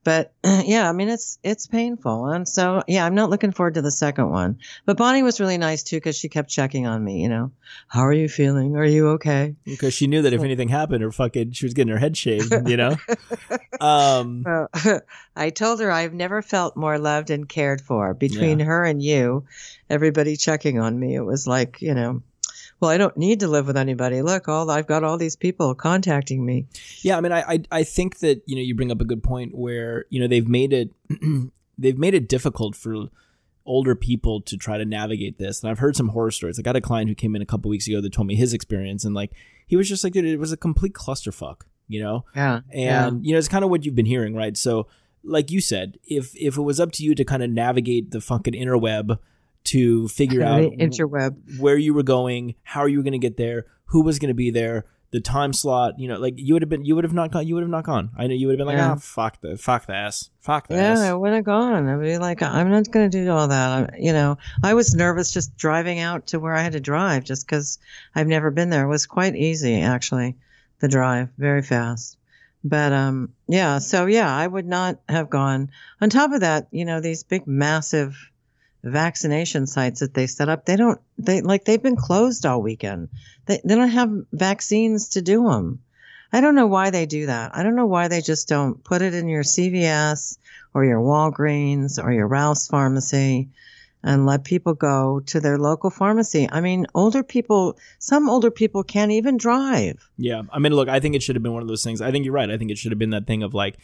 But 0.10 0.34
yeah, 0.66 0.90
I 0.90 0.92
mean 0.92 1.08
it's 1.08 1.38
it's 1.44 1.68
painful, 1.68 2.26
and 2.26 2.48
so 2.48 2.82
yeah, 2.88 3.06
I'm 3.06 3.14
not 3.14 3.30
looking 3.30 3.52
forward 3.52 3.76
to 3.76 3.84
the 3.84 3.92
second 3.92 4.32
one. 4.32 4.58
But 4.88 4.98
Bonnie 4.98 5.22
was 5.22 5.40
really 5.40 5.60
nice 5.60 5.84
too 5.84 5.98
because 5.98 6.18
she 6.18 6.30
kept 6.30 6.50
checking 6.50 6.88
on 6.88 7.04
me. 7.04 7.22
You 7.22 7.30
know, 7.30 7.52
how 7.88 8.08
are 8.08 8.14
you 8.14 8.28
feeling? 8.28 8.76
Are 8.76 8.84
you 8.84 9.10
okay? 9.10 9.54
because 9.66 9.94
she 9.94 10.08
knew 10.08 10.24
that 10.24 10.34
if 10.34 10.42
anything 10.50 10.68
happened, 10.68 11.04
her 11.04 11.12
fucking, 11.12 11.52
she 11.52 11.64
was 11.64 11.76
getting 11.76 11.94
her 11.94 12.00
head 12.00 12.18
shaved, 12.18 12.52
you 12.68 12.76
know? 12.76 12.98
um, 13.80 14.44
Well, 14.44 14.68
I 15.36 15.52
told 15.52 15.80
her 15.80 15.92
I've 15.92 16.16
never 16.16 16.42
felt 16.42 16.76
more 16.76 16.98
loved 16.98 17.30
and 17.30 17.48
cared 17.48 17.80
for. 17.80 18.16
Between 18.16 18.58
Yeah. 18.60 18.66
her 18.66 18.84
and 18.86 19.04
you, 19.04 19.46
everybody 19.92 20.38
checking 20.38 20.80
on 20.80 21.00
me, 21.00 21.14
it 21.14 21.22
was 21.22 21.46
like 21.46 21.84
you 21.84 21.94
know. 21.94 22.24
Well, 22.80 22.92
I 22.92 22.98
don't 22.98 23.18
need 23.18 23.42
to 23.42 23.48
live 23.48 23.68
with 23.68 23.78
anybody. 23.78 24.22
Look, 24.22 24.48
all 24.48 24.70
I've 24.70 24.88
got 24.88 25.04
all 25.04 25.18
these 25.18 25.36
people 25.36 25.76
contacting 25.76 26.46
me. 26.46 26.66
Yeah, 27.02 27.18
I 27.18 27.22
mean, 27.22 27.32
I, 27.32 27.42
I 27.42 27.64
I 27.72 27.84
think 27.84 28.20
that 28.20 28.42
you 28.46 28.56
know 28.56 28.62
you 28.62 28.76
bring 28.76 28.92
up 28.92 29.02
a 29.02 29.06
good 29.06 29.24
point 29.24 29.54
where 29.56 30.06
you 30.10 30.20
know 30.20 30.28
they've 30.28 30.48
made 30.48 30.72
it 30.74 30.92
they've 31.78 31.98
made 31.98 32.14
it 32.14 32.30
difficult 32.30 32.76
for 32.76 33.10
older 33.66 33.96
people 33.96 34.42
to 34.42 34.58
try 34.58 34.78
to 34.78 34.86
navigate 34.86 35.38
this, 35.38 35.62
and 35.62 35.70
I've 35.70 35.80
heard 35.80 35.96
some 35.96 36.10
horror 36.10 36.32
stories. 36.32 36.58
I 36.58 36.62
got 36.62 36.76
a 36.76 36.82
client 36.82 37.10
who 37.10 37.16
came 37.16 37.36
in 37.36 37.42
a 37.42 37.46
couple 37.46 37.70
weeks 37.70 37.88
ago 37.88 38.02
that 38.02 38.14
told 38.14 38.28
me 38.28 38.36
his 38.36 38.54
experience, 38.54 39.04
and 39.04 39.14
like 39.14 39.32
he 39.68 39.76
was 39.76 39.88
just 39.88 40.04
like, 40.04 40.14
dude, 40.14 40.26
it 40.26 40.40
was 40.40 40.52
a 40.52 40.58
complete 40.58 40.94
clusterfuck, 40.94 41.62
you 41.88 42.02
know. 42.02 42.26
Yeah, 42.36 42.62
And 42.72 43.26
you 43.26 43.34
know, 43.34 43.40
it's 43.40 43.48
kind 43.48 43.64
of 43.64 43.70
what 43.70 43.86
you've 43.86 43.96
been 43.96 44.06
hearing, 44.06 44.36
right? 44.36 44.56
So, 44.58 44.88
like 45.24 45.52
you 45.52 45.62
said, 45.62 46.00
if 46.06 46.36
if 46.36 46.58
it 46.58 46.62
was 46.62 46.80
up 46.80 46.92
to 46.94 47.04
you 47.04 47.14
to 47.14 47.26
kind 47.26 47.44
of 47.44 47.50
navigate 47.50 48.12
the 48.12 48.22
fucking 48.22 48.54
interweb 48.54 49.20
to 49.70 50.08
figure 50.08 50.44
out 50.44 50.62
interweb. 50.74 51.60
where 51.60 51.78
you 51.78 51.94
were 51.94 52.04
going, 52.04 52.56
how 52.64 52.82
are 52.82 52.88
you 52.88 52.98
were 52.98 53.04
going 53.04 53.14
to 53.14 53.20
get 53.20 53.38
there, 53.38 53.66
who 53.86 54.04
was 54.04 54.20
going 54.20 54.30
to 54.30 54.34
be 54.36 54.52
there, 54.52 54.86
the 55.12 55.20
time 55.20 55.54
slot, 55.54 56.00
you 56.00 56.08
know, 56.08 56.20
like 56.20 56.36
you 56.38 56.54
would 56.54 56.62
have 56.62 56.70
been, 56.70 56.86
you 56.86 56.96
would 56.96 57.04
have 57.04 57.14
not 57.14 57.32
gone, 57.32 57.48
you 57.48 57.56
would 57.56 57.64
have 57.64 57.70
not 57.70 57.84
gone. 57.84 58.12
I 58.16 58.28
know 58.28 58.36
you 58.36 58.48
would 58.48 58.54
have 58.54 58.58
been 58.60 58.68
like, 58.68 58.78
Yeah. 58.78 58.92
ah, 58.92 58.96
fuck 58.96 59.42
the, 59.42 59.58
fuck 59.58 59.88
the 59.88 59.96
ass, 59.96 60.30
fuck 60.42 60.68
the 60.68 60.76
Yeah, 60.76 61.00
I 61.00 61.14
would 61.14 61.34
have 61.34 61.44
gone. 61.44 61.88
I'd 61.88 62.00
be 62.02 62.18
like, 62.20 62.44
I'm 62.44 62.70
not 62.70 62.92
going 62.92 63.10
to 63.10 63.24
do 63.26 63.32
all 63.32 63.48
that. 63.48 63.72
I'm, 63.72 63.90
you 64.00 64.14
know, 64.14 64.38
I 64.64 64.76
was 64.76 64.94
nervous 64.94 65.32
just 65.32 65.58
driving 65.58 66.00
out 66.00 66.28
to 66.28 66.40
where 66.40 66.54
I 66.54 66.62
had 66.62 66.74
to 66.74 66.80
drive 66.80 67.24
just 67.24 67.46
because 67.46 67.80
I've 68.14 68.28
never 68.28 68.52
been 68.52 68.70
there. 68.70 68.86
It 68.86 68.90
was 68.90 69.08
quite 69.08 69.36
easy, 69.36 69.82
actually, 69.82 70.36
the 70.80 70.88
drive, 70.88 71.30
very 71.38 71.64
fast. 71.64 72.18
But 72.64 72.92
um, 72.92 73.34
yeah, 73.48 73.80
so 73.80 74.06
yeah, 74.06 74.32
I 74.36 74.46
would 74.46 74.68
not 74.68 75.00
have 75.08 75.30
gone. 75.30 75.72
On 76.02 76.10
top 76.10 76.34
of 76.34 76.42
that, 76.42 76.68
you 76.72 76.86
know, 76.86 77.00
these 77.00 77.24
big, 77.24 77.48
massive 77.48 78.16
vaccination 78.84 79.68
sites 79.68 80.00
that 80.00 80.14
they 80.14 80.28
set 80.28 80.50
up, 80.50 80.66
they 80.66 80.76
don't, 80.76 81.00
they 81.18 81.42
like 81.42 81.66
they've 81.66 81.82
been 81.82 81.96
closed 81.96 82.46
all 82.46 82.62
weekend. 82.62 83.10
They 83.46 83.62
they 83.64 83.76
don't 83.76 83.90
have 83.90 84.12
vaccines 84.32 85.10
to 85.10 85.22
do 85.22 85.44
them. 85.44 85.80
I 86.32 86.42
don't 86.42 86.56
know 86.56 86.68
why 86.68 86.92
they 86.92 87.06
do 87.06 87.26
that. 87.26 87.56
I 87.56 87.64
don't 87.64 87.76
know 87.76 87.88
why 87.88 88.08
they 88.08 88.22
just 88.22 88.48
don't 88.48 88.84
put 88.84 89.02
it 89.02 89.16
in 89.16 89.28
your 89.28 89.44
CVS 89.44 90.38
or 90.74 90.86
your 90.86 91.00
Walgreens 91.00 92.02
or 92.02 92.12
your 92.12 92.28
Ralph's 92.28 92.68
pharmacy 92.68 93.50
and 94.04 94.26
let 94.26 94.44
people 94.44 94.74
go 94.74 95.22
to 95.26 95.40
their 95.40 95.58
local 95.58 95.90
pharmacy. 95.90 96.48
I 96.50 96.62
mean, 96.62 96.86
older 96.96 97.24
people, 97.24 97.78
some 97.98 98.30
older 98.30 98.52
people 98.52 98.84
can't 98.84 99.12
even 99.12 99.38
drive. 99.38 100.10
Yeah, 100.18 100.44
I 100.52 100.60
mean, 100.60 100.74
look, 100.74 100.88
I 100.88 101.00
think 101.00 101.16
it 101.16 101.24
should 101.24 101.36
have 101.36 101.44
been 101.44 101.54
one 101.54 101.62
of 101.62 101.68
those 101.68 101.84
things. 101.84 102.00
I 102.02 102.12
think 102.12 102.26
you're 102.26 102.34
right. 102.34 102.50
I 102.50 102.58
think 102.58 102.72
it 102.72 102.78
should 102.78 102.92
have 102.92 103.00
been 103.00 103.10
that 103.10 103.28
thing 103.28 103.44
of 103.44 103.54
like, 103.54 103.78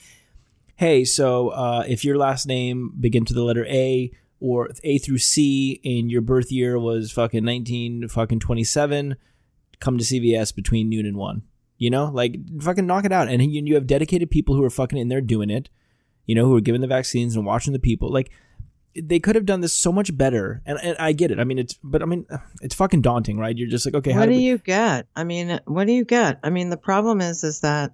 hey, 0.78 1.04
so 1.04 1.50
uh, 1.50 1.84
if 1.88 2.06
your 2.06 2.18
last 2.18 2.46
name 2.46 2.94
begin 2.98 3.25
to 3.25 3.34
the 3.34 3.44
letter 3.44 3.66
A 3.66 4.12
or 4.39 4.70
A 4.84 4.98
through 4.98 5.18
C 5.20 5.80
and 5.84 6.12
your 6.12 6.22
birth 6.22 6.51
year 6.51 6.77
was 6.80 7.12
fucking 7.12 7.44
19 7.44 8.08
fucking 8.10 8.39
27, 8.39 9.15
come 9.80 9.98
to 9.98 10.04
CVS 10.04 10.54
between 10.56 10.89
noon 10.89 11.06
and 11.06 11.18
one. 11.18 11.44
You 11.77 11.89
know, 11.89 12.06
like 12.13 12.38
fucking 12.62 12.86
knock 12.86 13.06
it 13.06 13.12
out. 13.12 13.27
And 13.27 13.42
you, 13.51 13.62
you 13.65 13.75
have 13.75 13.88
dedicated 13.88 14.32
people 14.32 14.56
who 14.56 14.63
are 14.63 14.70
fucking 14.70 14.98
in 14.98 15.10
there 15.10 15.22
doing 15.22 15.50
it. 15.50 15.70
You 16.25 16.34
know, 16.36 16.46
who 16.46 16.56
are 16.56 16.62
giving 16.62 16.82
the 16.82 16.88
vaccines 16.88 17.36
and 17.36 17.46
watching 17.46 17.74
the 17.74 17.80
people. 17.80 18.12
Like 18.12 18.32
they 18.98 19.20
could 19.20 19.36
have 19.36 19.46
done 19.46 19.60
this 19.60 19.74
so 19.74 19.92
much 19.92 20.15
better. 20.18 20.62
And, 20.65 20.80
and 20.82 20.96
I 20.98 21.12
get 21.12 21.32
it. 21.32 21.39
I 21.39 21.44
mean, 21.44 21.60
it's 21.60 21.77
but 21.84 22.01
I 22.01 22.06
mean, 22.06 22.25
it's 22.62 22.75
fucking 22.75 23.01
daunting, 23.01 23.38
right? 23.38 23.56
You're 23.58 23.70
just 23.70 23.86
like, 23.86 23.96
okay, 23.96 24.12
how 24.12 24.22
what 24.22 24.27
do 24.27 24.32
we- 24.32 24.38
you 24.39 24.58
get? 24.58 25.08
I 25.15 25.24
mean, 25.25 25.60
what 25.65 25.86
do 25.86 25.94
you 25.94 26.06
get? 26.06 26.39
I 26.44 26.50
mean, 26.50 26.70
the 26.70 26.77
problem 26.77 27.20
is, 27.22 27.44
is 27.44 27.60
that 27.60 27.94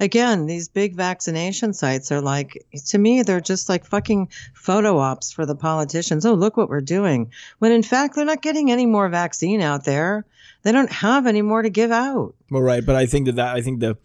again, 0.00 0.46
these 0.46 0.68
big 0.68 0.94
vaccination 0.94 1.72
sites 1.72 2.10
are 2.12 2.20
like, 2.20 2.66
to 2.86 2.98
me, 2.98 3.22
they're 3.22 3.40
just 3.40 3.68
like 3.68 3.84
fucking 3.84 4.28
photo 4.52 4.98
ops 4.98 5.32
for 5.32 5.46
the 5.46 5.54
politicians. 5.54 6.26
Oh, 6.26 6.34
look 6.34 6.56
what 6.56 6.68
we're 6.68 6.80
doing. 6.80 7.30
When 7.58 7.72
in 7.72 7.82
fact, 7.82 8.14
they're 8.14 8.24
not 8.24 8.42
getting 8.42 8.70
any 8.70 8.86
more 8.86 9.08
vaccine 9.08 9.60
out 9.60 9.84
there. 9.84 10.24
They 10.62 10.72
don't 10.72 10.92
have 10.92 11.26
any 11.26 11.42
more 11.42 11.62
to 11.62 11.70
give 11.70 11.90
out. 11.90 12.34
Well, 12.50 12.62
right, 12.62 12.84
but 12.84 12.96
I 12.96 13.06
think 13.06 13.26
that, 13.26 13.36
that 13.36 13.54
I 13.54 13.60
think 13.60 13.80
the, 13.80 13.98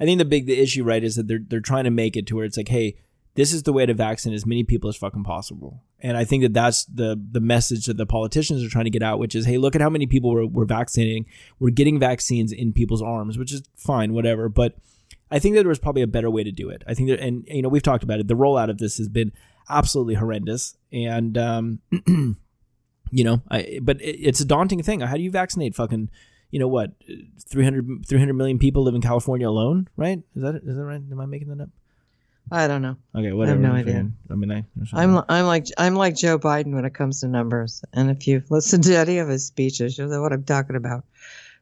I 0.00 0.04
think 0.04 0.18
the 0.18 0.24
big 0.24 0.46
the 0.46 0.60
issue 0.60 0.84
right 0.84 1.02
is 1.02 1.16
that 1.16 1.28
they're 1.28 1.40
they're 1.46 1.60
trying 1.60 1.84
to 1.84 1.90
make 1.90 2.16
it 2.16 2.26
to 2.28 2.36
where 2.36 2.44
it's 2.44 2.56
like, 2.56 2.68
hey, 2.68 2.96
this 3.34 3.52
is 3.52 3.64
the 3.64 3.72
way 3.72 3.84
to 3.84 3.94
vaccinate 3.94 4.36
as 4.36 4.46
many 4.46 4.62
people 4.62 4.88
as 4.88 4.96
fucking 4.96 5.24
possible, 5.24 5.82
and 6.00 6.16
I 6.16 6.24
think 6.24 6.42
that 6.42 6.52
that's 6.52 6.84
the 6.84 7.20
the 7.32 7.40
message 7.40 7.86
that 7.86 7.96
the 7.96 8.06
politicians 8.06 8.64
are 8.64 8.68
trying 8.68 8.84
to 8.84 8.90
get 8.90 9.02
out, 9.02 9.18
which 9.18 9.34
is, 9.34 9.46
hey, 9.46 9.58
look 9.58 9.74
at 9.74 9.80
how 9.80 9.90
many 9.90 10.06
people 10.06 10.30
we're, 10.30 10.46
we're 10.46 10.64
vaccinating, 10.64 11.26
we're 11.58 11.70
getting 11.70 11.98
vaccines 11.98 12.52
in 12.52 12.72
people's 12.72 13.02
arms, 13.02 13.38
which 13.38 13.52
is 13.52 13.62
fine, 13.74 14.12
whatever, 14.12 14.48
but 14.48 14.76
I 15.30 15.38
think 15.38 15.54
that 15.54 15.62
there 15.62 15.68
was 15.68 15.78
probably 15.78 16.02
a 16.02 16.06
better 16.06 16.30
way 16.30 16.44
to 16.44 16.52
do 16.52 16.68
it. 16.68 16.82
I 16.86 16.94
think 16.94 17.08
that, 17.08 17.20
and 17.20 17.44
you 17.46 17.62
know, 17.62 17.68
we've 17.68 17.82
talked 17.82 18.04
about 18.04 18.20
it. 18.20 18.28
The 18.28 18.34
rollout 18.36 18.70
of 18.70 18.78
this 18.78 18.98
has 18.98 19.08
been 19.08 19.32
absolutely 19.68 20.14
horrendous, 20.14 20.76
and 20.92 21.36
um, 21.38 21.80
you 23.10 23.24
know, 23.24 23.42
I 23.50 23.78
but 23.82 24.00
it, 24.00 24.16
it's 24.20 24.40
a 24.40 24.44
daunting 24.44 24.82
thing. 24.82 25.00
How 25.00 25.16
do 25.16 25.22
you 25.22 25.30
vaccinate 25.30 25.74
fucking, 25.74 26.10
you 26.50 26.58
know 26.58 26.68
what, 26.68 26.92
300, 27.48 28.06
300 28.06 28.32
million 28.34 28.58
people 28.58 28.82
live 28.84 28.94
in 28.94 29.00
California 29.00 29.48
alone, 29.48 29.88
right? 29.96 30.18
Is 30.34 30.42
that 30.42 30.56
is 30.56 30.76
that 30.76 30.84
right? 30.84 31.00
Am 31.10 31.20
I 31.20 31.26
making 31.26 31.48
that 31.48 31.62
up? 31.62 31.70
I 32.52 32.68
don't 32.68 32.82
know. 32.82 32.96
Okay, 33.16 33.32
whatever. 33.32 33.52
I 33.52 33.54
have 33.54 33.60
no 33.62 33.68
I'm 33.70 33.74
idea. 33.76 33.84
figuring- 33.94 34.16
I 34.30 34.34
mean, 34.34 34.52
I, 34.52 34.64
I'm 34.92 35.24
I'm 35.30 35.46
like 35.46 35.66
I'm 35.78 35.94
like 35.94 36.14
Joe 36.14 36.38
Biden 36.38 36.74
when 36.74 36.84
it 36.84 36.92
comes 36.92 37.20
to 37.20 37.28
numbers. 37.28 37.82
And 37.94 38.10
if 38.10 38.26
you've 38.28 38.50
listened 38.50 38.84
to 38.84 38.96
any 38.98 39.18
of 39.18 39.28
his 39.28 39.46
speeches, 39.46 39.96
you'll 39.96 40.10
know 40.10 40.20
what 40.20 40.32
I'm 40.34 40.44
talking 40.44 40.76
about. 40.76 41.04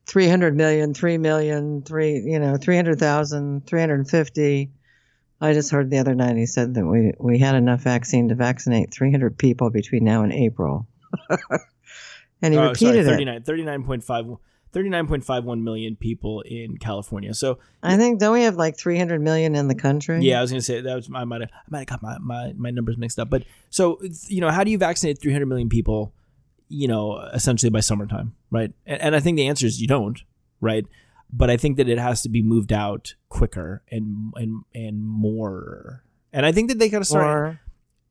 300 0.07 0.57
million, 0.57 0.95
3 0.95 1.19
million, 1.19 1.83
3, 1.83 2.23
you 2.25 2.39
know, 2.39 2.57
300,000, 2.57 3.67
350. 3.67 4.71
I 5.41 5.53
just 5.53 5.71
heard 5.71 5.91
the 5.91 5.99
other 5.99 6.15
night 6.15 6.37
he 6.37 6.47
said 6.47 6.75
that 6.75 6.87
we 6.87 7.13
we 7.19 7.39
had 7.39 7.57
enough 7.57 7.81
vaccine 7.81 8.29
to 8.29 8.37
vaccinate 8.37 8.93
300 8.93 9.37
people 9.37 9.71
between 9.71 10.05
now 10.05 10.23
and 10.23 10.33
April. 10.33 10.87
and 12.41 12.55
he 12.55 12.59
oh, 12.59 12.75
sorry, 12.75 12.99
repeated 12.99 13.07
it. 13.09 13.45
39, 13.45 13.83
39.5 14.03 14.39
39.51 14.73 15.63
million 15.63 15.97
people 15.97 16.41
in 16.43 16.79
California. 16.79 17.35
So 17.35 17.59
I 17.83 17.97
think 17.97 18.21
don't 18.21 18.33
we 18.33 18.43
have 18.43 18.57
like 18.57 18.79
300 18.79 19.21
million 19.21 19.55
in 19.55 19.69
the 19.69 19.75
country? 19.75 20.23
Yeah, 20.23 20.39
I 20.39 20.41
was 20.41 20.51
gonna 20.51 20.63
say 20.63 20.81
that 20.81 20.95
was 20.95 21.11
I 21.15 21.25
might 21.25 21.43
have 21.43 21.51
I 21.53 21.69
might 21.69 21.91
have 21.91 22.01
got 22.01 22.03
my, 22.03 22.19
my, 22.19 22.53
my 22.57 22.71
numbers 22.71 22.97
mixed 22.97 23.19
up. 23.19 23.29
But 23.29 23.45
so 23.69 24.01
you 24.29 24.41
know, 24.41 24.51
how 24.51 24.65
do 24.65 24.71
you 24.71 24.79
vaccinate 24.79 25.21
300 25.21 25.47
million 25.47 25.69
people? 25.69 26.15
You 26.73 26.89
know, 26.89 27.19
essentially 27.35 27.71
by 27.71 27.81
summertime, 27.81 28.35
right? 28.51 28.73
And, 28.87 29.01
and 29.03 29.17
I 29.17 29.21
think 29.21 29.37
the 29.37 29.47
answer 29.47 29.67
is 29.67 29.81
you 29.81 29.87
don't, 29.87 30.19
right? 30.61 30.87
But 31.31 31.51
I 31.51 31.57
think 31.57 31.77
that 31.77 31.89
it 31.89 31.99
has 31.99 32.23
to 32.23 32.29
be 32.29 32.43
moved 32.43 32.73
out 32.73 33.15
quicker 33.29 33.83
and 33.91 34.33
and 34.37 34.65
and 34.75 35.05
more. 35.05 36.05
And 36.33 36.47
I 36.47 36.53
think 36.53 36.69
that 36.71 36.79
they 36.79 36.89
got 36.89 37.01
to 37.01 37.05
start 37.05 37.27
Or 37.27 37.61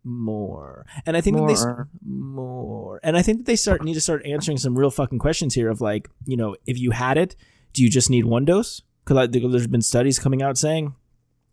more. 0.04 0.86
And 1.06 1.18
I 1.18 1.22
think 1.22 1.38
that 1.38 1.48
they 1.48 1.56
More. 1.56 1.90
more. 2.06 3.00
And 3.04 3.18
I 3.18 3.22
think 3.22 3.40
that 3.40 3.46
they 3.46 3.56
start 3.56 3.84
need 3.84 3.94
to 3.96 4.02
start 4.02 4.26
answering 4.26 4.58
some 4.58 4.78
real 4.78 4.92
fucking 4.92 5.20
questions 5.20 5.56
here 5.56 5.70
of 5.70 5.82
like, 5.82 6.10
you 6.26 6.38
know, 6.38 6.56
if 6.66 6.80
you 6.80 6.92
had 6.92 7.18
it, 7.18 7.36
do 7.74 7.84
you 7.84 7.90
just 7.90 8.10
need 8.10 8.26
one 8.26 8.46
dose? 8.46 8.82
Because 9.06 9.30
there's 9.32 9.68
been 9.68 9.82
studies 9.82 10.20
coming 10.20 10.42
out 10.42 10.58
saying 10.58 10.96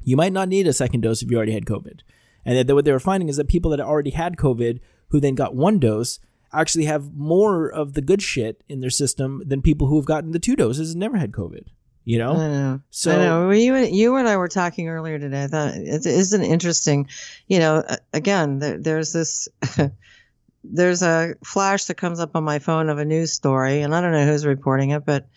you 0.03 0.17
might 0.17 0.33
not 0.33 0.49
need 0.49 0.67
a 0.67 0.73
second 0.73 1.00
dose 1.03 1.23
if 1.23 1.31
you 1.31 1.37
already 1.37 1.53
had 1.53 1.67
COVID. 1.67 2.00
And 2.45 2.69
that 2.69 2.75
what 2.75 2.85
they 2.85 2.93
were 2.93 3.00
finding 3.00 3.29
is 3.29 3.37
that 3.37 3.49
people 3.49 3.71
that 3.71 3.81
already 3.81 4.11
had 4.11 4.37
COVID 4.37 4.81
who 5.09 5.21
then 5.21 5.35
got 5.35 5.55
one 5.55 5.79
dose 5.79 6.19
actually 6.52 6.87
have 6.87 7.12
more 7.14 7.71
of 7.71 7.95
the 7.95 8.00
good 8.00 8.23
shit 8.23 8.62
in 8.69 8.81
their 8.81 8.90
system 8.90 9.43
than 9.47 9.62
people 9.62 9.87
who 9.87 9.97
have 9.97 10.07
gotten 10.07 10.33
the 10.33 10.38
two 10.38 10.57
doses 10.57 10.93
and 10.93 11.00
never 11.00 11.17
had 11.17 11.33
COVID. 11.33 11.67
You 12.05 12.19
know? 12.19 12.33
I 12.33 12.49
know. 12.49 12.81
So 12.90 13.12
I 13.12 13.17
know. 13.17 13.50
You, 13.50 13.75
and- 13.75 13.95
you 13.95 14.17
and 14.17 14.26
I 14.26 14.38
were 14.38 14.49
talking 14.49 14.88
earlier 14.88 15.19
today. 15.19 15.45
I 15.45 15.47
thought 15.47 15.75
it 15.75 16.07
is 16.07 16.33
an 16.33 16.43
interesting, 16.43 17.09
you 17.47 17.59
know, 17.59 17.85
again, 18.14 18.61
there, 18.61 18.78
there's 18.78 19.12
this, 19.12 19.49
there's 20.64 21.02
a 21.02 21.35
flash 21.45 21.85
that 21.87 21.97
comes 21.97 22.19
up 22.19 22.35
on 22.35 22.45
my 22.45 22.61
phone 22.61 22.88
of 22.88 22.99
a 22.99 23.05
news 23.05 23.33
story, 23.33 23.83
and 23.83 23.95
I 23.95 24.00
don't 24.00 24.12
know 24.12 24.25
who's 24.25 24.47
reporting 24.47 24.90
it, 24.90 25.05
but 25.05 25.28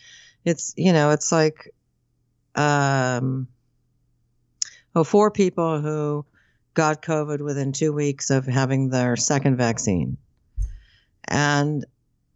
it's, 0.46 0.74
you 0.78 0.94
know, 0.94 1.12
it's 1.12 1.32
like, 1.32 1.74
um, 2.56 3.48
oh, 4.96 5.04
four 5.04 5.30
people 5.32 5.82
who 5.82 6.26
got 6.74 7.02
COVID 7.02 7.42
within 7.42 7.74
two 7.74 7.92
weeks 7.92 8.30
of 8.30 8.46
having 8.46 8.90
their 8.90 9.18
second 9.18 9.58
vaccine. 9.58 10.18
And, 11.32 11.86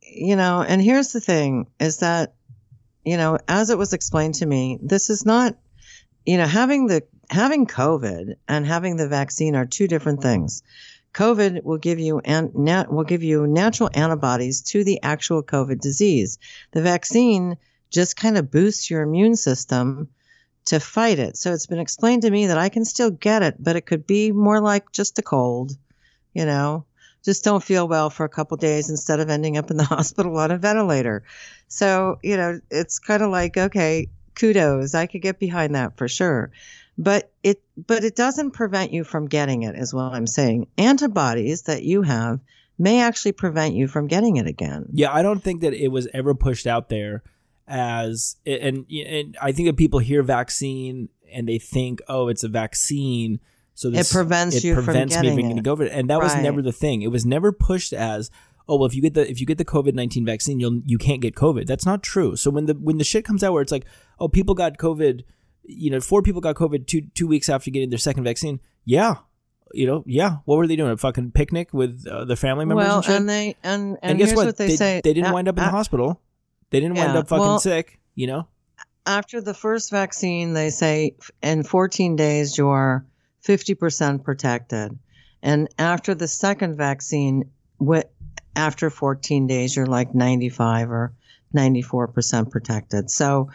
you 0.01 0.35
know, 0.35 0.63
and 0.63 0.81
here's 0.81 1.11
the 1.11 1.21
thing 1.21 1.67
is 1.79 1.97
that 1.97 2.33
you 3.05 3.17
know, 3.17 3.37
as 3.47 3.69
it 3.69 3.77
was 3.77 3.93
explained 3.93 4.35
to 4.35 4.45
me, 4.45 4.79
this 4.81 5.09
is 5.09 5.25
not, 5.25 5.55
you 6.25 6.37
know, 6.37 6.47
having 6.47 6.87
the 6.87 7.03
having 7.29 7.67
COVID 7.67 8.35
and 8.47 8.65
having 8.65 8.97
the 8.97 9.07
vaccine 9.07 9.55
are 9.55 9.65
two 9.65 9.87
different 9.87 10.21
things. 10.21 10.63
COVID 11.13 11.63
will 11.63 11.77
give 11.77 11.99
you 11.99 12.19
and 12.19 12.53
nat, 12.55 12.91
will 12.91 13.03
give 13.03 13.23
you 13.23 13.47
natural 13.47 13.89
antibodies 13.93 14.61
to 14.63 14.83
the 14.83 15.01
actual 15.01 15.43
COVID 15.43 15.79
disease. 15.79 16.39
The 16.71 16.81
vaccine 16.81 17.57
just 17.89 18.17
kind 18.17 18.37
of 18.37 18.51
boosts 18.51 18.89
your 18.89 19.03
immune 19.03 19.35
system 19.35 20.09
to 20.65 20.79
fight 20.79 21.19
it. 21.19 21.37
So 21.37 21.53
it's 21.53 21.67
been 21.67 21.79
explained 21.79 22.23
to 22.23 22.31
me 22.31 22.47
that 22.47 22.57
I 22.57 22.69
can 22.69 22.85
still 22.85 23.11
get 23.11 23.43
it, 23.43 23.55
but 23.59 23.75
it 23.75 23.85
could 23.85 24.05
be 24.05 24.31
more 24.31 24.59
like 24.61 24.91
just 24.91 25.19
a 25.19 25.21
cold, 25.21 25.71
you 26.33 26.45
know. 26.45 26.85
Just 27.25 27.43
don't 27.43 27.63
feel 27.63 27.87
well 27.87 28.09
for 28.09 28.23
a 28.23 28.29
couple 28.29 28.55
days 28.55 28.89
instead 28.89 29.19
of 29.19 29.29
ending 29.29 29.57
up 29.57 29.71
in 29.71 29.77
the 29.77 29.83
hospital 29.95 30.37
on 30.37 30.51
a 30.51 30.57
ventilator. 30.57 31.23
So, 31.67 32.19
you 32.23 32.37
know, 32.37 32.61
it's 32.69 32.99
kind 32.99 33.23
of 33.23 33.31
like, 33.31 33.57
okay, 33.57 34.07
kudos. 34.35 34.93
I 34.93 35.07
could 35.07 35.21
get 35.21 35.39
behind 35.39 35.75
that 35.75 35.97
for 35.97 36.07
sure. 36.07 36.51
But 36.97 37.31
it 37.43 37.61
but 37.75 38.03
it 38.03 38.15
doesn't 38.15 38.51
prevent 38.51 38.93
you 38.93 39.03
from 39.03 39.27
getting 39.27 39.63
it 39.63 39.75
is 39.75 39.93
what 39.93 40.13
I'm 40.13 40.27
saying. 40.27 40.67
Antibodies 40.77 41.63
that 41.63 41.83
you 41.83 42.03
have 42.03 42.39
may 42.77 43.01
actually 43.01 43.33
prevent 43.33 43.75
you 43.75 43.87
from 43.87 44.07
getting 44.07 44.37
it 44.37 44.47
again. 44.47 44.87
Yeah, 44.93 45.13
I 45.13 45.21
don't 45.21 45.43
think 45.43 45.61
that 45.61 45.73
it 45.73 45.89
was 45.89 46.07
ever 46.13 46.33
pushed 46.33 46.67
out 46.67 46.89
there 46.89 47.23
as 47.67 48.35
and 48.45 48.85
and 48.89 49.37
I 49.41 49.51
think 49.51 49.67
that 49.67 49.77
people 49.77 49.99
hear 49.99 50.23
vaccine 50.23 51.09
and 51.33 51.49
they 51.49 51.59
think, 51.59 52.01
oh, 52.07 52.29
it's 52.29 52.43
a 52.43 52.47
vaccine, 52.47 53.39
so 53.75 53.89
this, 53.91 54.11
prevents 54.11 54.63
you 54.63 54.73
from 54.73 54.85
prevents 54.85 55.15
me 55.15 55.21
getting 55.21 55.31
from 55.37 55.45
it. 55.57 55.63
getting 55.63 55.63
COVID, 55.63 55.89
and 55.91 56.09
that 56.09 56.19
was 56.19 56.35
never 56.35 56.61
the 56.61 56.71
thing. 56.71 57.01
It 57.03 57.09
was 57.11 57.25
never 57.25 57.51
pushed 57.51 57.93
as, 57.93 58.31
oh, 58.67 58.77
well, 58.77 58.85
if 58.85 58.95
you 58.95 59.01
get 59.01 59.13
the 59.13 59.29
if 59.29 59.39
you 59.39 59.45
get 59.45 59.57
the 59.57 59.65
COVID 59.65 59.93
nineteen 59.93 60.25
vaccine, 60.25 60.59
you'll 60.59 60.81
you 60.85 60.97
can't 60.97 61.21
get 61.21 61.35
COVID. 61.35 61.67
That's 61.67 61.85
not 61.85 62.01
true. 62.01 62.35
So 62.35 62.49
when 62.49 62.65
the 62.65 62.73
when 62.73 62.97
the 62.97 63.03
shit 63.03 63.23
comes 63.25 63.43
out 63.43 63.53
where 63.53 63.61
it's 63.61 63.71
like, 63.71 63.85
oh, 64.19 64.27
people 64.27 64.55
got 64.55 64.77
COVID, 64.77 65.23
you 65.63 65.91
know, 65.91 65.99
four 65.99 66.21
people 66.21 66.41
got 66.41 66.55
COVID 66.55 66.87
two 66.87 67.01
two 67.13 67.27
weeks 67.27 67.49
after 67.49 67.69
getting 67.69 67.89
their 67.89 67.99
second 67.99 68.23
vaccine. 68.23 68.59
Yeah. 68.85 69.15
You 69.73 69.87
know, 69.87 70.03
yeah. 70.07 70.37
What 70.45 70.57
were 70.57 70.67
they 70.67 70.75
doing? 70.77 70.91
A 70.91 70.97
fucking 70.97 71.31
picnic 71.31 71.73
with 71.73 72.05
uh, 72.07 72.23
the 72.23 72.35
family 72.37 72.63
members 72.65 72.85
Well, 72.85 72.97
and 72.97 73.05
shit? 73.05 73.15
and 73.17 73.29
they 73.29 73.55
and 73.61 73.81
and, 73.83 73.97
and 74.03 74.17
guess 74.19 74.29
here's 74.29 74.37
what? 74.37 74.45
what, 74.45 74.57
they, 74.57 74.75
say. 74.77 75.01
They 75.03 75.13
didn't 75.13 75.31
Uh, 75.31 75.33
wind 75.33 75.47
up 75.49 75.57
in 75.57 75.63
uh, 75.63 75.65
the 75.65 75.71
hospital. 75.71 76.21
They 76.69 76.79
didn't 76.79 76.95
wind 76.95 77.17
up 77.17 77.27
fucking 77.27 77.41
well- 77.41 77.59
sick. 77.59 77.99
You 78.13 78.27
know. 78.27 78.47
after 79.05 79.41
the 79.41 79.53
first 79.53 79.91
vaccine, 79.91 80.53
they 80.53 80.69
say 80.69 81.17
in 81.43 81.63
14 81.63 82.15
days 82.15 82.57
you're 82.57 83.05
50% 83.45 84.23
protected, 84.23 84.97
and 85.41 85.69
after 85.77 86.15
the 86.15 86.27
second 86.27 86.75
vaccine, 86.77 87.51
after 88.55 88.89
14 88.89 89.47
days 89.47 89.75
you're 89.75 89.85
like 89.85 90.15
95 90.15 90.91
or 90.91 91.13
94% 91.55 92.49
protected. 92.49 93.09
So, 93.09 93.49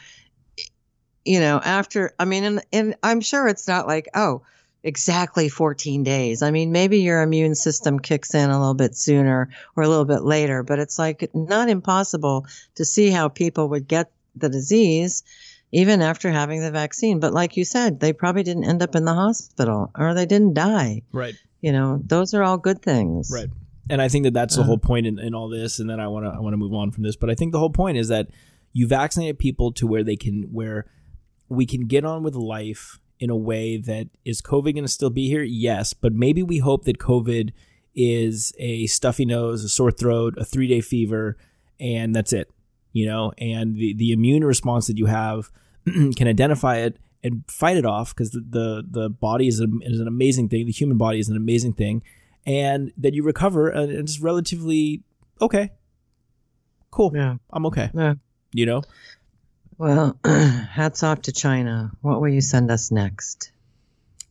you 1.24 1.40
know, 1.40 1.60
after 1.62 2.12
I 2.18 2.24
mean, 2.24 2.44
and, 2.44 2.62
and 2.72 2.94
I'm 3.02 3.20
sure 3.20 3.48
it's 3.48 3.68
not 3.68 3.86
like 3.86 4.08
oh 4.14 4.42
exactly 4.82 5.48
14 5.48 6.02
days. 6.02 6.42
I 6.42 6.50
mean, 6.50 6.72
maybe 6.72 7.00
your 7.00 7.22
immune 7.22 7.54
system 7.54 7.98
kicks 7.98 8.34
in 8.34 8.48
a 8.48 8.58
little 8.58 8.74
bit 8.74 8.96
sooner 8.96 9.50
or 9.76 9.82
a 9.82 9.88
little 9.88 10.06
bit 10.06 10.22
later, 10.22 10.62
but 10.62 10.78
it's 10.78 10.98
like 10.98 11.28
not 11.34 11.68
impossible 11.68 12.46
to 12.76 12.84
see 12.84 13.10
how 13.10 13.28
people 13.28 13.68
would 13.68 13.86
get 13.86 14.10
the 14.36 14.48
disease 14.48 15.22
even 15.72 16.02
after 16.02 16.30
having 16.30 16.60
the 16.60 16.70
vaccine. 16.70 17.20
But 17.20 17.32
like 17.32 17.56
you 17.56 17.64
said, 17.64 18.00
they 18.00 18.12
probably 18.12 18.42
didn't 18.42 18.64
end 18.64 18.82
up 18.82 18.94
in 18.96 19.04
the 19.04 19.14
hospital 19.14 19.90
or 19.96 20.14
they 20.14 20.26
didn't 20.26 20.54
die. 20.54 21.02
Right. 21.12 21.34
You 21.60 21.72
know, 21.72 22.00
those 22.04 22.34
are 22.34 22.42
all 22.42 22.58
good 22.58 22.82
things. 22.82 23.30
Right. 23.32 23.48
And 23.88 24.00
I 24.00 24.08
think 24.08 24.24
that 24.24 24.34
that's 24.34 24.56
the 24.56 24.62
Uh. 24.62 24.66
whole 24.66 24.78
point 24.78 25.06
in, 25.06 25.18
in 25.18 25.34
all 25.34 25.48
this. 25.48 25.78
And 25.78 25.88
then 25.90 26.00
I 26.00 26.08
want 26.08 26.24
to 26.26 26.30
I 26.30 26.38
want 26.40 26.52
to 26.52 26.58
move 26.58 26.74
on 26.74 26.90
from 26.90 27.02
this, 27.02 27.16
but 27.16 27.30
I 27.30 27.34
think 27.34 27.52
the 27.52 27.58
whole 27.58 27.70
point 27.70 27.98
is 27.98 28.08
that 28.08 28.28
you 28.72 28.86
vaccinate 28.86 29.38
people 29.38 29.72
to 29.72 29.86
where 29.86 30.04
they 30.04 30.16
can 30.16 30.44
where 30.52 30.86
we 31.48 31.66
can 31.66 31.86
get 31.86 32.04
on 32.04 32.22
with 32.22 32.34
life 32.36 32.98
in 33.18 33.28
a 33.30 33.36
way 33.36 33.76
that 33.76 34.08
is 34.24 34.40
COVID 34.40 34.72
going 34.74 34.84
to 34.84 34.88
still 34.88 35.10
be 35.10 35.28
here? 35.28 35.42
Yes, 35.42 35.92
but 35.92 36.12
maybe 36.12 36.42
we 36.42 36.58
hope 36.58 36.84
that 36.84 36.98
COVID 36.98 37.50
is 37.94 38.52
a 38.58 38.86
stuffy 38.86 39.24
nose, 39.26 39.64
a 39.64 39.68
sore 39.68 39.90
throat, 39.90 40.34
a 40.38 40.44
three 40.44 40.68
day 40.68 40.80
fever, 40.80 41.36
and 41.78 42.14
that's 42.14 42.32
it. 42.32 42.48
You 42.92 43.06
know, 43.06 43.32
and 43.38 43.76
the 43.76 43.94
the 43.94 44.12
immune 44.12 44.44
response 44.44 44.86
that 44.88 44.98
you 44.98 45.06
have 45.06 45.50
can 45.84 46.26
identify 46.26 46.78
it 46.78 46.98
and 47.22 47.44
fight 47.48 47.76
it 47.76 47.84
off 47.84 48.14
because 48.14 48.30
the, 48.30 48.40
the 48.40 48.84
the 48.88 49.10
body 49.10 49.46
is, 49.46 49.60
a, 49.60 49.66
is 49.82 50.00
an 50.00 50.08
amazing 50.08 50.48
thing. 50.48 50.66
The 50.66 50.72
human 50.72 50.96
body 50.96 51.18
is 51.18 51.28
an 51.28 51.36
amazing 51.36 51.74
thing, 51.74 52.02
and 52.46 52.92
that 52.96 53.14
you 53.14 53.22
recover 53.22 53.68
and 53.68 53.90
it's 53.92 54.20
relatively 54.20 55.02
okay. 55.40 55.70
Cool. 56.90 57.12
Yeah. 57.14 57.36
I'm 57.50 57.66
okay. 57.66 57.90
Yeah. 57.94 58.14
You 58.52 58.66
know. 58.66 58.82
Well, 59.78 60.18
hats 60.24 61.02
off 61.02 61.22
to 61.22 61.32
China. 61.32 61.92
What 62.00 62.20
will 62.20 62.28
you 62.28 62.40
send 62.40 62.70
us 62.70 62.90
next? 62.90 63.52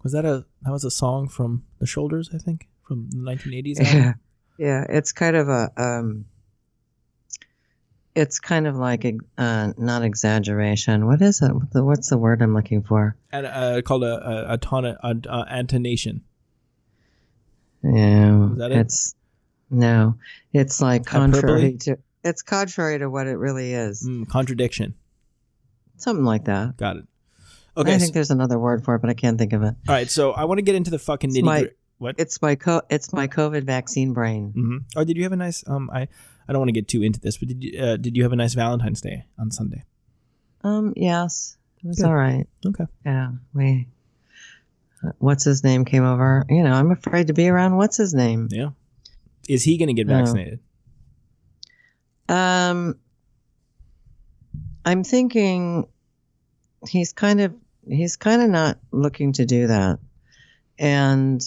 Was 0.04 0.14
that 0.14 0.26
a 0.26 0.46
that 0.64 0.72
was 0.72 0.84
a 0.84 0.92
song 0.92 1.28
from 1.28 1.64
the 1.80 1.86
Shoulders? 1.86 2.30
I 2.34 2.38
think 2.38 2.68
from 2.84 3.10
the 3.10 3.18
1980s. 3.18 3.80
Yeah. 3.80 4.14
Yeah. 4.58 4.84
It's 4.90 5.14
kind 5.14 5.38
of 5.38 5.48
a, 5.48 5.72
um, 5.78 6.26
it's 8.16 8.40
kind 8.40 8.68
of 8.68 8.76
like, 8.76 9.06
a, 9.06 9.18
uh, 9.38 9.74
not 9.78 10.04
exaggeration. 10.04 11.06
What 11.06 11.22
is 11.22 11.42
it? 11.42 11.52
What's 11.74 12.10
the 12.10 12.18
word 12.18 12.42
I'm 12.42 12.54
looking 12.54 12.84
for? 12.84 13.16
and 13.32 13.46
uh, 13.46 13.82
called 13.84 14.04
a 14.04 14.50
a, 14.50 14.54
a, 14.54 14.58
tona, 14.58 14.98
a, 15.04 15.10
a 15.10 15.46
antonation. 15.64 16.22
Yeah. 17.84 18.52
Is 18.52 18.58
that 18.58 18.72
it? 18.72 18.78
It's, 18.78 19.16
no, 19.70 20.16
it's 20.52 20.82
like 20.82 21.06
contrary 21.06 21.62
Hyperbole? 21.62 21.78
to, 21.78 21.98
it's 22.24 22.42
contrary 22.42 23.00
to 23.00 23.10
what 23.10 23.28
it 23.28 23.36
really 23.38 23.74
is. 23.74 24.04
Mm, 24.06 24.28
contradiction. 24.28 24.96
Something 25.98 26.26
like 26.26 26.46
that. 26.46 26.78
Got 26.78 26.98
it. 26.98 27.06
Okay. 27.78 27.94
I 27.94 27.98
so- 27.98 28.00
think 28.02 28.14
there's 28.14 28.32
another 28.32 28.58
word 28.60 28.84
for 28.84 28.96
it, 28.96 29.00
but 29.00 29.10
I 29.10 29.14
can't 29.14 29.38
think 29.38 29.54
of 29.54 29.62
it. 29.64 29.76
all 29.88 29.96
right. 29.96 30.10
So 30.10 30.32
I 30.32 30.46
want 30.46 30.58
to 30.58 30.64
get 30.64 30.76
into 30.76 30.92
the 30.92 31.00
fucking 31.00 31.30
nitty-gritty 31.32 31.76
What? 32.00 32.16
It's 32.18 32.42
my 32.42 32.56
co- 32.56 32.82
it's 32.90 33.14
my 33.14 33.28
COVID 33.28 33.64
vaccine 33.64 34.14
brain. 34.14 34.52
hmm 34.52 34.78
Oh, 34.96 35.04
did 35.04 35.16
you 35.18 35.24
have 35.24 35.32
a 35.32 35.38
nice? 35.38 35.64
Um, 35.68 35.90
I 35.94 36.08
I 36.50 36.52
don't 36.52 36.60
want 36.62 36.70
to 36.70 36.74
get 36.74 36.88
too 36.88 37.04
into 37.04 37.20
this, 37.20 37.38
but 37.38 37.48
did 37.48 37.64
you 37.64 37.80
uh, 37.80 37.96
did 37.98 38.18
you 38.18 38.24
have 38.24 38.34
a 38.34 38.36
nice 38.36 38.56
Valentine's 38.56 39.02
Day 39.02 39.26
on 39.38 39.52
Sunday? 39.52 39.84
Um, 40.64 40.94
yes, 40.98 41.56
it 41.84 41.88
was 41.88 41.98
Good. 42.00 42.08
all 42.08 42.16
right. 42.16 42.48
Okay. 42.66 42.86
Yeah, 43.06 43.34
we. 43.54 43.88
uh, 45.06 45.12
What's 45.20 45.44
his 45.44 45.64
name 45.64 45.86
came 45.86 46.04
over. 46.04 46.46
You 46.50 46.64
know, 46.64 46.72
I'm 46.74 46.90
afraid 46.92 47.28
to 47.28 47.34
be 47.34 47.48
around. 47.48 47.78
What's 47.78 47.98
his 47.98 48.16
name? 48.16 48.48
Yeah. 48.52 48.70
Is 49.48 49.64
he 49.64 49.78
going 49.78 49.88
to 49.88 49.94
get 49.94 50.08
No. 50.08 50.18
vaccinated? 50.18 50.60
Um, 52.28 52.98
I'm 54.86 55.04
thinking 55.04 55.88
he's 56.88 57.14
kind 57.14 57.42
of 57.42 57.54
he's 57.88 58.16
kind 58.16 58.42
of 58.42 58.50
not 58.50 58.80
looking 58.92 59.34
to 59.34 59.46
do 59.46 59.68
that, 59.68 60.00
and 60.78 61.42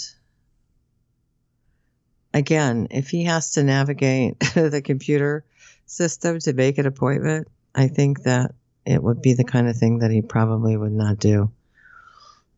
again, 2.35 2.89
if 2.91 3.11
he 3.11 3.25
has 3.25 3.53
to 3.53 3.63
navigate 3.63 4.41
the 4.55 4.83
computer 4.85 5.45
system 5.87 6.39
to 6.41 6.53
make 6.53 6.79
an 6.79 6.87
appointment, 6.87 7.49
I 7.75 7.89
think 7.89 8.23
that 8.25 8.55
it 8.85 9.03
would 9.03 9.23
be 9.23 9.35
the 9.35 9.45
kind 9.45 9.69
of 9.69 9.77
thing 9.77 10.01
that 10.01 10.11
he 10.11 10.23
probably 10.23 10.77
would 10.77 10.93
not 10.93 11.19
do. 11.19 11.51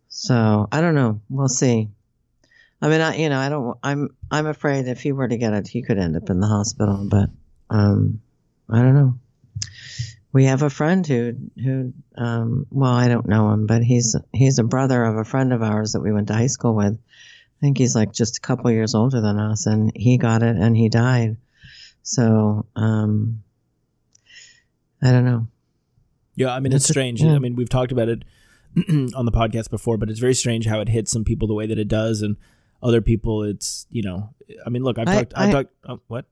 So 0.09 0.69
I 0.71 0.81
don't 0.81 0.95
know. 0.95 1.21
We'll 1.29 1.49
see. 1.49 1.89
I 2.81 2.89
mean, 2.89 3.01
I 3.01 3.17
you 3.17 3.29
know 3.29 3.39
I 3.39 3.49
don't. 3.49 3.79
I'm 3.83 4.17
I'm 4.31 4.47
afraid 4.47 4.87
if 4.87 5.01
he 5.01 5.13
were 5.13 5.27
to 5.27 5.37
get 5.37 5.55
it, 5.55 5.69
he 5.69 5.83
could 5.83 5.99
end 5.99 6.17
up 6.17 6.31
in 6.31 6.41
the 6.41 6.47
hospital. 6.47 7.07
But 7.09 7.31
um, 7.71 8.21
I 8.71 8.81
don't 8.83 8.95
know. 8.95 9.15
We 10.33 10.45
have 10.47 10.63
a 10.63 10.71
friend 10.71 11.07
who 11.07 11.35
who 11.63 11.93
um, 12.17 12.67
well, 12.71 12.93
I 12.93 13.09
don't 13.09 13.27
know 13.27 13.51
him, 13.51 13.67
but 13.67 13.83
he's 13.83 14.17
he's 14.33 14.59
a 14.59 14.65
brother 14.65 15.05
of 15.05 15.17
a 15.17 15.25
friend 15.25 15.53
of 15.53 15.63
ours 15.63 15.93
that 15.93 16.01
we 16.01 16.13
went 16.13 16.29
to 16.29 16.35
high 16.35 16.47
school 16.47 16.75
with. 16.75 16.99
I 17.65 17.67
think 17.67 17.79
he's 17.79 17.95
like 17.95 18.13
just 18.13 18.37
a 18.37 18.41
couple 18.43 18.71
years 18.71 18.95
older 18.95 19.23
than 19.23 19.39
us, 19.39 19.65
and 19.65 19.91
he 19.97 20.19
got 20.19 20.43
it 20.43 20.57
and 20.57 20.77
he 20.77 20.91
died. 20.91 21.39
So 22.03 22.67
um, 22.77 23.43
I 25.03 25.11
don't 25.13 25.25
know. 25.25 25.47
Yeah, 26.35 26.55
I 26.55 26.61
mean 26.61 26.73
it's 26.73 26.85
It's 26.85 26.91
a- 26.91 26.93
strange. 26.93 27.23
yeah. 27.23 27.33
I 27.33 27.39
mean 27.39 27.55
we've 27.57 27.71
talked 27.71 27.91
about 27.91 28.11
it 28.11 28.23
on 29.15 29.25
the 29.25 29.33
podcast 29.33 29.71
before, 29.71 29.97
but 29.97 30.11
it's 30.11 30.21
very 30.21 30.35
strange 30.35 30.67
how 30.67 30.81
it 30.81 30.91
hits 30.91 31.11
some 31.11 31.25
people 31.25 31.49
the 31.49 31.55
way 31.55 31.67
that 31.67 31.79
it 31.79 31.89
does, 31.89 32.21
and 32.21 32.37
other 32.83 33.01
people 33.01 33.43
it's 33.43 33.87
you 33.91 34.03
know. 34.03 34.35
I 34.67 34.69
mean, 34.69 34.83
look, 34.83 34.99
I've 34.99 35.09
I- 35.09 35.15
talked. 35.15 35.33
I've 35.35 35.51
talked. 35.53 35.71
Oh, 35.89 36.01
what? 36.09 36.27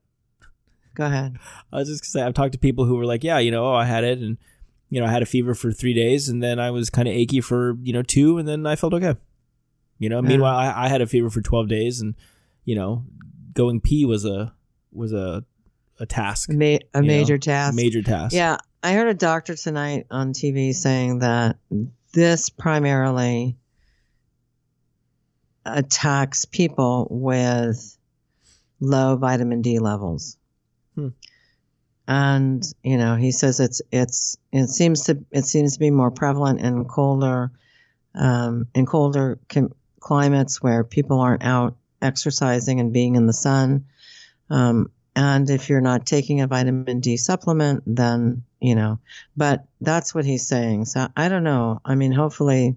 Go 0.93 1.05
ahead. 1.07 1.37
I 1.71 1.77
was 1.77 1.87
just 1.89 2.03
gonna 2.03 2.09
say 2.21 2.27
I've 2.27 2.35
talked 2.35 2.53
to 2.53 2.59
people 2.59 2.85
who 2.85 2.95
were 2.95 3.05
like, 3.07 3.23
yeah, 3.23 3.39
you 3.39 3.49
know, 3.49 3.65
oh, 3.65 3.73
I 3.73 3.85
had 3.85 4.03
it, 4.03 4.19
and 4.19 4.37
you 4.91 4.99
know, 5.01 5.07
I 5.07 5.11
had 5.11 5.23
a 5.23 5.25
fever 5.25 5.55
for 5.55 5.71
three 5.71 5.95
days, 5.95 6.29
and 6.29 6.43
then 6.43 6.59
I 6.59 6.69
was 6.69 6.91
kind 6.91 7.07
of 7.07 7.15
achy 7.15 7.41
for 7.41 7.75
you 7.81 7.91
know 7.91 8.03
two, 8.03 8.37
and 8.37 8.47
then 8.47 8.67
I 8.67 8.75
felt 8.75 8.93
okay. 8.93 9.15
You 9.99 10.09
know, 10.09 10.17
Yeah. 10.21 10.29
meanwhile, 10.29 10.55
I, 10.55 10.85
I 10.85 10.87
had 10.89 11.01
a 11.01 11.07
fever 11.07 11.29
for 11.29 11.41
twelve 11.41 11.67
days, 11.69 12.01
and 12.01 12.15
you 12.65 12.75
know, 12.75 13.05
going 13.53 13.79
pee 13.81 14.05
was 14.05 14.25
a 14.25 14.53
was 14.91 15.13
a 15.13 15.43
a 15.99 16.05
task, 16.05 16.49
A, 16.51 16.53
ma- 16.53 16.65
a 16.65 16.69
You 16.69 16.79
know, 16.93 17.01
major 17.01 17.37
task. 17.37 17.75
major 17.75 18.01
task. 18.01 18.33
Yeah, 18.35 18.57
I 18.81 18.93
heard 18.93 19.07
a 19.07 19.13
doctor 19.13 19.55
tonight 19.55 20.07
on 20.09 20.33
TV 20.33 20.73
saying 20.73 21.19
that 21.19 21.57
this 22.13 22.49
primarily 22.49 23.55
attacks 25.65 26.45
people 26.45 27.07
with 27.09 27.97
low 28.79 29.15
vitamin 29.15 29.61
D 29.61 29.79
levels. 29.79 30.37
Hmm. 30.95 31.09
And 32.07 32.63
you 32.83 32.97
know, 32.97 33.15
he 33.15 33.31
says 33.31 33.59
it's 33.59 33.81
it's 33.91 34.35
it 34.51 34.67
seems 34.67 35.03
to 35.05 35.23
it 35.31 35.45
seems 35.45 35.73
to 35.73 35.79
be 35.79 35.89
more 35.89 36.11
prevalent 36.11 36.59
in 36.59 36.83
colder 36.85 37.51
um, 38.13 38.67
in 38.75 38.85
colder 38.85 39.39
com- 39.47 39.71
climates 40.03 40.61
where 40.61 40.83
people 40.83 41.19
aren't 41.19 41.43
out 41.43 41.75
exercising 42.01 42.79
and 42.79 42.91
being 42.91 43.15
in 43.15 43.25
the 43.25 43.33
sun. 43.33 43.85
Um, 44.49 44.91
and 45.15 45.49
if 45.49 45.69
you're 45.69 45.81
not 45.81 46.05
taking 46.05 46.41
a 46.41 46.47
vitamin 46.47 46.99
D 46.99 47.17
supplement, 47.17 47.83
then, 47.85 48.43
you 48.59 48.75
know, 48.75 48.99
but 49.37 49.65
that's 49.79 50.13
what 50.13 50.25
he's 50.25 50.45
saying. 50.45 50.85
So 50.85 51.07
I 51.15 51.29
don't 51.29 51.43
know. 51.43 51.79
I 51.85 51.95
mean, 51.95 52.11
hopefully, 52.11 52.75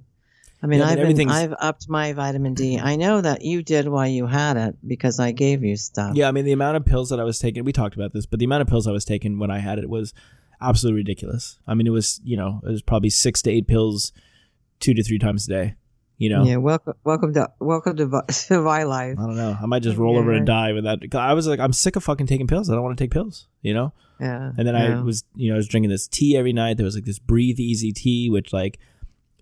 I 0.62 0.67
mean, 0.67 0.81
Yeah, 0.81 0.87
I've, 0.87 1.17
been, 1.17 1.31
I've 1.31 1.55
upped 1.59 1.89
my 1.89 2.12
vitamin 2.12 2.55
D. 2.55 2.79
I 2.79 2.97
know 2.97 3.21
that 3.21 3.43
you 3.43 3.62
did 3.62 3.89
while 3.89 4.07
you 4.07 4.27
had 4.27 4.57
it 4.57 4.77
because 4.87 5.19
I 5.19 5.33
gave 5.33 5.65
you 5.65 5.77
stuff. 5.77 6.15
Yeah, 6.15 6.29
I 6.29 6.33
mean 6.33 6.45
the 6.45 6.53
amount 6.53 6.77
of 6.77 6.85
pills 6.85 7.09
that 7.11 7.19
I 7.19 7.25
was 7.25 7.39
taking, 7.39 7.65
we 7.65 7.73
talked 7.73 7.97
about 7.97 8.12
this, 8.12 8.27
but 8.27 8.39
the 8.39 8.45
amount 8.45 8.62
of 8.62 8.69
pills 8.69 8.87
I 8.87 8.93
was 8.93 9.05
taking 9.05 9.39
when 9.39 9.51
I 9.51 9.59
had 9.59 9.79
it 9.79 9.89
was 9.89 10.15
absolutely 10.61 11.01
ridiculous. 11.01 11.59
I 11.67 11.75
mean, 11.75 11.87
it 11.87 11.91
was, 11.91 12.21
you 12.23 12.37
know, 12.37 12.61
it 12.65 12.71
was 12.71 12.83
probably 12.83 13.11
6 13.11 13.43
to 13.43 13.51
8 13.51 13.67
pills 13.67 14.12
2 14.81 14.95
to 14.95 15.03
3 15.03 15.19
times 15.19 15.47
a 15.47 15.51
day, 15.51 15.75
you 16.19 16.31
know. 16.31 16.45
Yeah. 16.45 16.57
Welcome, 16.57 16.95
welcome 17.05 17.35
to, 17.35 17.51
welcome 17.61 17.97
to, 17.97 18.23
to 18.49 18.61
my 18.63 18.85
life. 18.85 19.19
I 19.19 19.23
don't 19.23 19.37
know. 19.37 19.57
I 19.61 19.67
might 19.67 19.83
just 19.83 19.97
roll 19.97 20.17
over 20.17 20.33
and 20.33 20.47
die 20.47 20.73
with 20.73 20.85
that. 20.85 21.01
'cause 21.01 21.19
I 21.19 21.33
was 21.35 21.47
like, 21.47 21.61
I'm 21.61 21.73
sick 21.73 21.97
of 21.97 22.05
fucking 22.05 22.27
taking 22.27 22.47
pills. 22.47 22.71
I 22.71 22.75
don't 22.75 22.83
want 22.85 22.97
to 22.99 23.03
take 23.05 23.11
pills, 23.11 23.49
you 23.63 23.75
know? 23.75 23.93
Yeah. 24.21 24.53
And 24.57 24.67
then 24.67 24.75
I 24.75 25.03
was, 25.03 25.25
you 25.35 25.49
know, 25.51 25.55
I 25.55 25.59
was 25.59 25.69
drinking 25.69 25.91
this 25.91 26.09
tea 26.09 26.37
every 26.37 26.53
night. 26.53 26.77
There 26.79 26.85
was 26.85 26.95
like 26.95 27.05
this 27.05 27.19
breathe 27.19 27.61
easy 27.61 27.93
tea, 27.93 28.31
which 28.31 28.53
like 28.53 28.79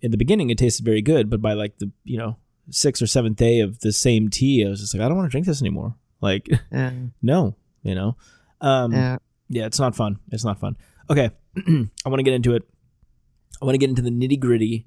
in 0.02 0.10
the 0.10 0.16
beginning 0.16 0.50
it 0.50 0.58
tasted 0.58 0.84
very 0.84 1.00
good, 1.02 1.30
but 1.30 1.40
by 1.40 1.52
like 1.52 1.78
the, 1.78 1.90
you 2.02 2.18
know, 2.18 2.36
sixth 2.70 3.02
or 3.02 3.06
seventh 3.06 3.36
day 3.36 3.60
of 3.60 3.80
the 3.80 3.92
same 3.92 4.28
tea, 4.28 4.64
I 4.66 4.68
was 4.68 4.80
just 4.80 4.94
like, 4.94 5.02
I 5.02 5.08
don't 5.08 5.16
want 5.16 5.26
to 5.28 5.30
drink 5.30 5.46
this 5.46 5.60
anymore. 5.62 5.94
Like, 6.20 6.48
yeah. 6.72 6.90
no, 7.22 7.54
you 7.82 7.94
know? 7.94 8.16
Um, 8.60 8.92
yeah. 8.92 9.18
yeah, 9.48 9.66
it's 9.66 9.78
not 9.78 9.94
fun. 9.94 10.18
It's 10.32 10.44
not 10.44 10.58
fun. 10.58 10.76
Okay, 11.10 11.30
I 11.56 12.08
want 12.08 12.18
to 12.18 12.22
get 12.24 12.34
into 12.34 12.54
it. 12.54 12.62
I 13.60 13.64
want 13.66 13.74
to 13.74 13.78
get 13.78 13.90
into 13.90 14.02
the 14.02 14.10
nitty 14.10 14.40
gritty 14.40 14.86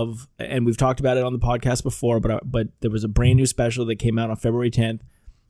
of, 0.00 0.28
and 0.38 0.66
we've 0.66 0.76
talked 0.76 1.00
about 1.00 1.16
it 1.16 1.24
on 1.24 1.32
the 1.32 1.38
podcast 1.38 1.82
before, 1.82 2.20
but 2.20 2.30
uh, 2.30 2.40
but 2.44 2.68
there 2.80 2.90
was 2.90 3.04
a 3.04 3.08
brand 3.08 3.36
new 3.36 3.46
special 3.46 3.84
that 3.86 3.96
came 3.96 4.18
out 4.18 4.30
on 4.30 4.36
February 4.36 4.70
10th 4.70 5.00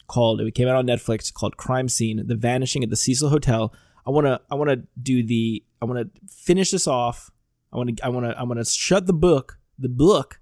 called. 0.07 0.41
It 0.41 0.55
came 0.55 0.69
out 0.69 0.77
on 0.77 0.87
Netflix 0.87 1.33
called 1.33 1.57
Crime 1.57 1.89
Scene: 1.89 2.23
The 2.27 2.37
Vanishing 2.37 2.83
at 2.83 2.91
the 2.91 2.97
Cecil 2.97 3.29
Hotel. 3.29 3.75
I 4.07 4.11
want 4.11 4.27
to 4.27 4.41
I 4.51 4.55
want 4.55 4.71
to 4.71 4.83
do 5.01 5.23
the 5.23 5.65
I 5.83 5.85
want 5.85 5.99
to 5.99 6.21
finish 6.31 6.71
this 6.71 6.87
off 6.87 7.31
I 7.73 7.77
want 7.77 7.97
to 7.97 8.05
I 8.05 8.09
want 8.09 8.27
to 8.27 8.39
I 8.39 8.43
want 8.45 8.59
to 8.59 8.65
shut 8.65 9.07
the 9.07 9.13
book 9.13 9.59
the 9.79 9.89
book. 9.89 10.41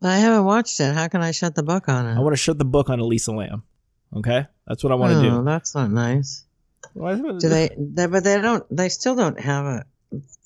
But 0.00 0.12
I 0.12 0.18
haven't 0.18 0.44
watched 0.44 0.80
it. 0.80 0.94
How 0.94 1.08
can 1.08 1.20
I 1.20 1.32
shut 1.32 1.54
the 1.54 1.62
book 1.62 1.88
on 1.88 2.06
it? 2.06 2.14
I 2.14 2.20
want 2.20 2.32
to 2.32 2.38
shut 2.40 2.58
the 2.58 2.64
book 2.64 2.88
on 2.88 3.00
Elisa 3.00 3.32
Lam. 3.32 3.64
Okay, 4.16 4.46
that's 4.66 4.82
what 4.82 4.92
I 4.92 4.96
want 4.96 5.12
to 5.12 5.18
oh, 5.18 5.38
do. 5.38 5.44
that's 5.44 5.74
not 5.74 5.90
nice. 5.90 6.44
Do 6.94 7.38
they, 7.48 7.70
they? 7.76 8.06
But 8.06 8.24
they 8.24 8.40
don't. 8.40 8.64
They 8.74 8.88
still 8.88 9.14
don't 9.14 9.38
have 9.38 9.66
a. 9.66 9.84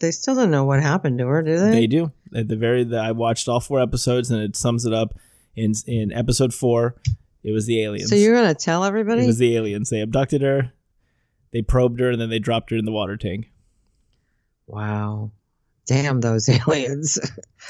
They 0.00 0.10
still 0.10 0.34
don't 0.34 0.50
know 0.50 0.64
what 0.64 0.82
happened 0.82 1.18
to 1.18 1.26
her, 1.26 1.42
do 1.42 1.58
they? 1.58 1.70
They 1.70 1.86
do. 1.86 2.10
At 2.34 2.48
the 2.48 2.56
very, 2.56 2.84
the, 2.84 2.98
I 2.98 3.12
watched 3.12 3.48
all 3.48 3.60
four 3.60 3.80
episodes, 3.80 4.30
and 4.30 4.42
it 4.42 4.56
sums 4.56 4.84
it 4.84 4.92
up 4.92 5.14
in 5.56 5.72
in 5.86 6.12
episode 6.12 6.52
four. 6.52 6.96
It 7.42 7.52
was 7.52 7.66
the 7.66 7.82
aliens. 7.82 8.08
So 8.10 8.16
you're 8.16 8.34
gonna 8.34 8.54
tell 8.54 8.84
everybody? 8.84 9.24
It 9.24 9.26
was 9.26 9.38
the 9.38 9.54
aliens. 9.56 9.90
They 9.90 10.00
abducted 10.00 10.42
her, 10.42 10.72
they 11.52 11.62
probed 11.62 12.00
her, 12.00 12.10
and 12.10 12.20
then 12.20 12.30
they 12.30 12.38
dropped 12.38 12.70
her 12.70 12.76
in 12.76 12.84
the 12.84 12.92
water 12.92 13.16
tank. 13.16 13.50
Wow. 14.66 15.32
Damn 15.86 16.20
those 16.20 16.48
aliens. 16.68 17.18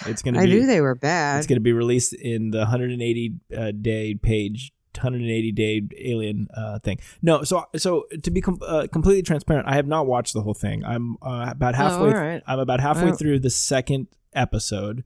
It's 0.07 0.23
gonna. 0.23 0.41
I 0.41 0.47
be, 0.47 0.53
knew 0.53 0.67
they 0.67 0.81
were 0.81 0.95
bad. 0.95 1.39
It's 1.39 1.47
gonna 1.49 1.61
be 1.61 1.73
released 1.73 2.13
in 2.15 2.51
the 2.53 2.59
180 2.59 3.35
uh, 3.57 3.73
day 3.81 4.15
page 4.15 4.73
180 4.97 5.51
day 5.53 5.83
alien 5.99 6.47
uh, 6.57 6.79
thing. 6.79 6.99
No, 7.23 7.43
so 7.43 7.65
so 7.77 8.05
to 8.23 8.31
be 8.31 8.41
com- 8.41 8.61
uh, 8.65 8.87
completely 8.93 9.23
transparent, 9.23 9.67
I 9.67 9.75
have 9.75 9.89
not 9.89 10.07
watched 10.07 10.33
the 10.35 10.43
whole 10.43 10.55
thing. 10.55 10.85
I'm 10.85 11.17
uh, 11.21 11.47
about 11.51 11.75
halfway. 11.75 12.09
all 12.13 12.15
right. 12.15 12.43
I'm 12.47 12.61
about 12.61 12.79
halfway 12.79 13.11
Oh. 13.11 13.15
through 13.17 13.41
the 13.41 13.51
second 13.51 14.07
episode. 14.35 15.05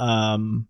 Um, 0.00 0.68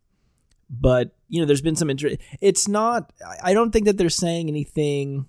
but 0.71 1.15
you 1.29 1.41
know, 1.41 1.47
there's 1.47 1.63
been 1.63 1.77
some 1.77 1.91
interest. 1.91 2.19
It's 2.41 2.69
not. 2.69 3.13
I- 3.43 3.55
don't 3.55 3.71
think 3.71 3.87
that 3.87 3.97
they're 3.97 4.11
saying 4.11 4.49
anything 4.49 5.27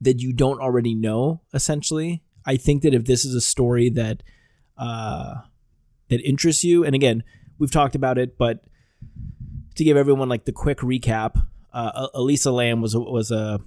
that 0.00 0.20
you 0.20 0.32
don't 0.32 0.60
already 0.60 0.94
know. 0.94 1.40
Essentially, 1.52 2.22
I 2.46 2.56
think 2.56 2.82
that 2.82 2.94
if 2.94 3.04
this 3.04 3.24
is 3.24 3.34
a 3.34 3.40
story 3.40 3.90
that 3.90 4.22
uh, 4.76 5.34
that 6.08 6.20
interests 6.20 6.64
you, 6.64 6.84
and 6.84 6.94
again, 6.94 7.24
we've 7.58 7.70
talked 7.70 7.94
about 7.94 8.18
it, 8.18 8.38
but 8.38 8.64
to 9.74 9.84
give 9.84 9.96
everyone 9.96 10.28
like 10.28 10.44
the 10.44 10.52
quick 10.52 10.78
recap, 10.78 11.40
uh, 11.72 12.08
Elisa 12.14 12.50
Lam 12.50 12.80
was 12.80 12.96
was 12.96 13.30
a 13.30 13.60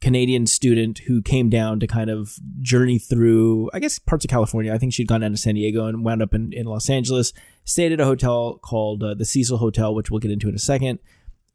Canadian 0.00 0.46
student 0.46 0.98
who 0.98 1.20
came 1.20 1.48
down 1.48 1.80
to 1.80 1.86
kind 1.86 2.08
of 2.08 2.38
journey 2.60 2.98
through, 2.98 3.68
I 3.72 3.80
guess, 3.80 3.98
parts 3.98 4.24
of 4.24 4.30
California. 4.30 4.72
I 4.72 4.78
think 4.78 4.92
she'd 4.92 5.08
gone 5.08 5.22
down 5.22 5.32
to 5.32 5.36
San 5.36 5.56
Diego 5.56 5.86
and 5.86 6.04
wound 6.04 6.22
up 6.22 6.34
in, 6.34 6.52
in 6.52 6.66
Los 6.66 6.88
Angeles. 6.88 7.32
Stayed 7.64 7.92
at 7.92 8.00
a 8.00 8.04
hotel 8.04 8.58
called 8.62 9.02
uh, 9.02 9.14
the 9.14 9.24
Cecil 9.24 9.58
Hotel, 9.58 9.94
which 9.94 10.10
we'll 10.10 10.20
get 10.20 10.30
into 10.30 10.48
in 10.48 10.54
a 10.54 10.60
second, 10.60 11.00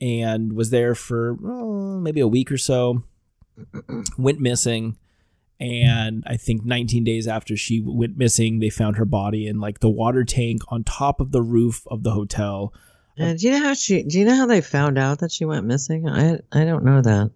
and 0.02 0.54
was 0.54 0.72
there 0.72 0.94
for 0.94 1.38
uh, 1.46 2.00
maybe 2.00 2.20
a 2.20 2.28
week 2.28 2.52
or 2.52 2.58
so. 2.58 3.04
Went 4.18 4.40
missing, 4.40 4.98
and 5.60 6.24
I 6.28 6.36
think 6.38 6.66
19 6.66 7.04
days 7.04 7.28
after 7.28 7.56
she 7.56 7.82
went 7.86 8.18
missing, 8.18 8.60
they 8.60 8.70
found 8.70 8.98
her 8.98 9.06
body 9.06 9.48
in 9.48 9.60
like 9.60 9.80
the 9.80 9.90
water 9.90 10.26
tank 10.26 10.64
on 10.68 10.84
top 10.84 11.22
of 11.22 11.32
the 11.32 11.42
roof 11.42 11.86
of 11.88 12.04
the 12.04 12.12
hotel. 12.12 12.74
Uh, 13.18 13.34
do 13.34 13.48
you 13.48 13.52
know 13.52 13.60
how 13.60 13.74
she? 13.74 14.04
Do 14.04 14.20
you 14.20 14.26
know 14.26 14.36
how 14.36 14.48
they 14.48 14.60
found 14.60 14.98
out 14.98 15.20
that 15.20 15.32
she 15.32 15.46
went 15.46 15.66
missing? 15.66 16.10
I 16.10 16.40
I 16.52 16.66
don't 16.66 16.84
know 16.84 17.02
that. 17.02 17.32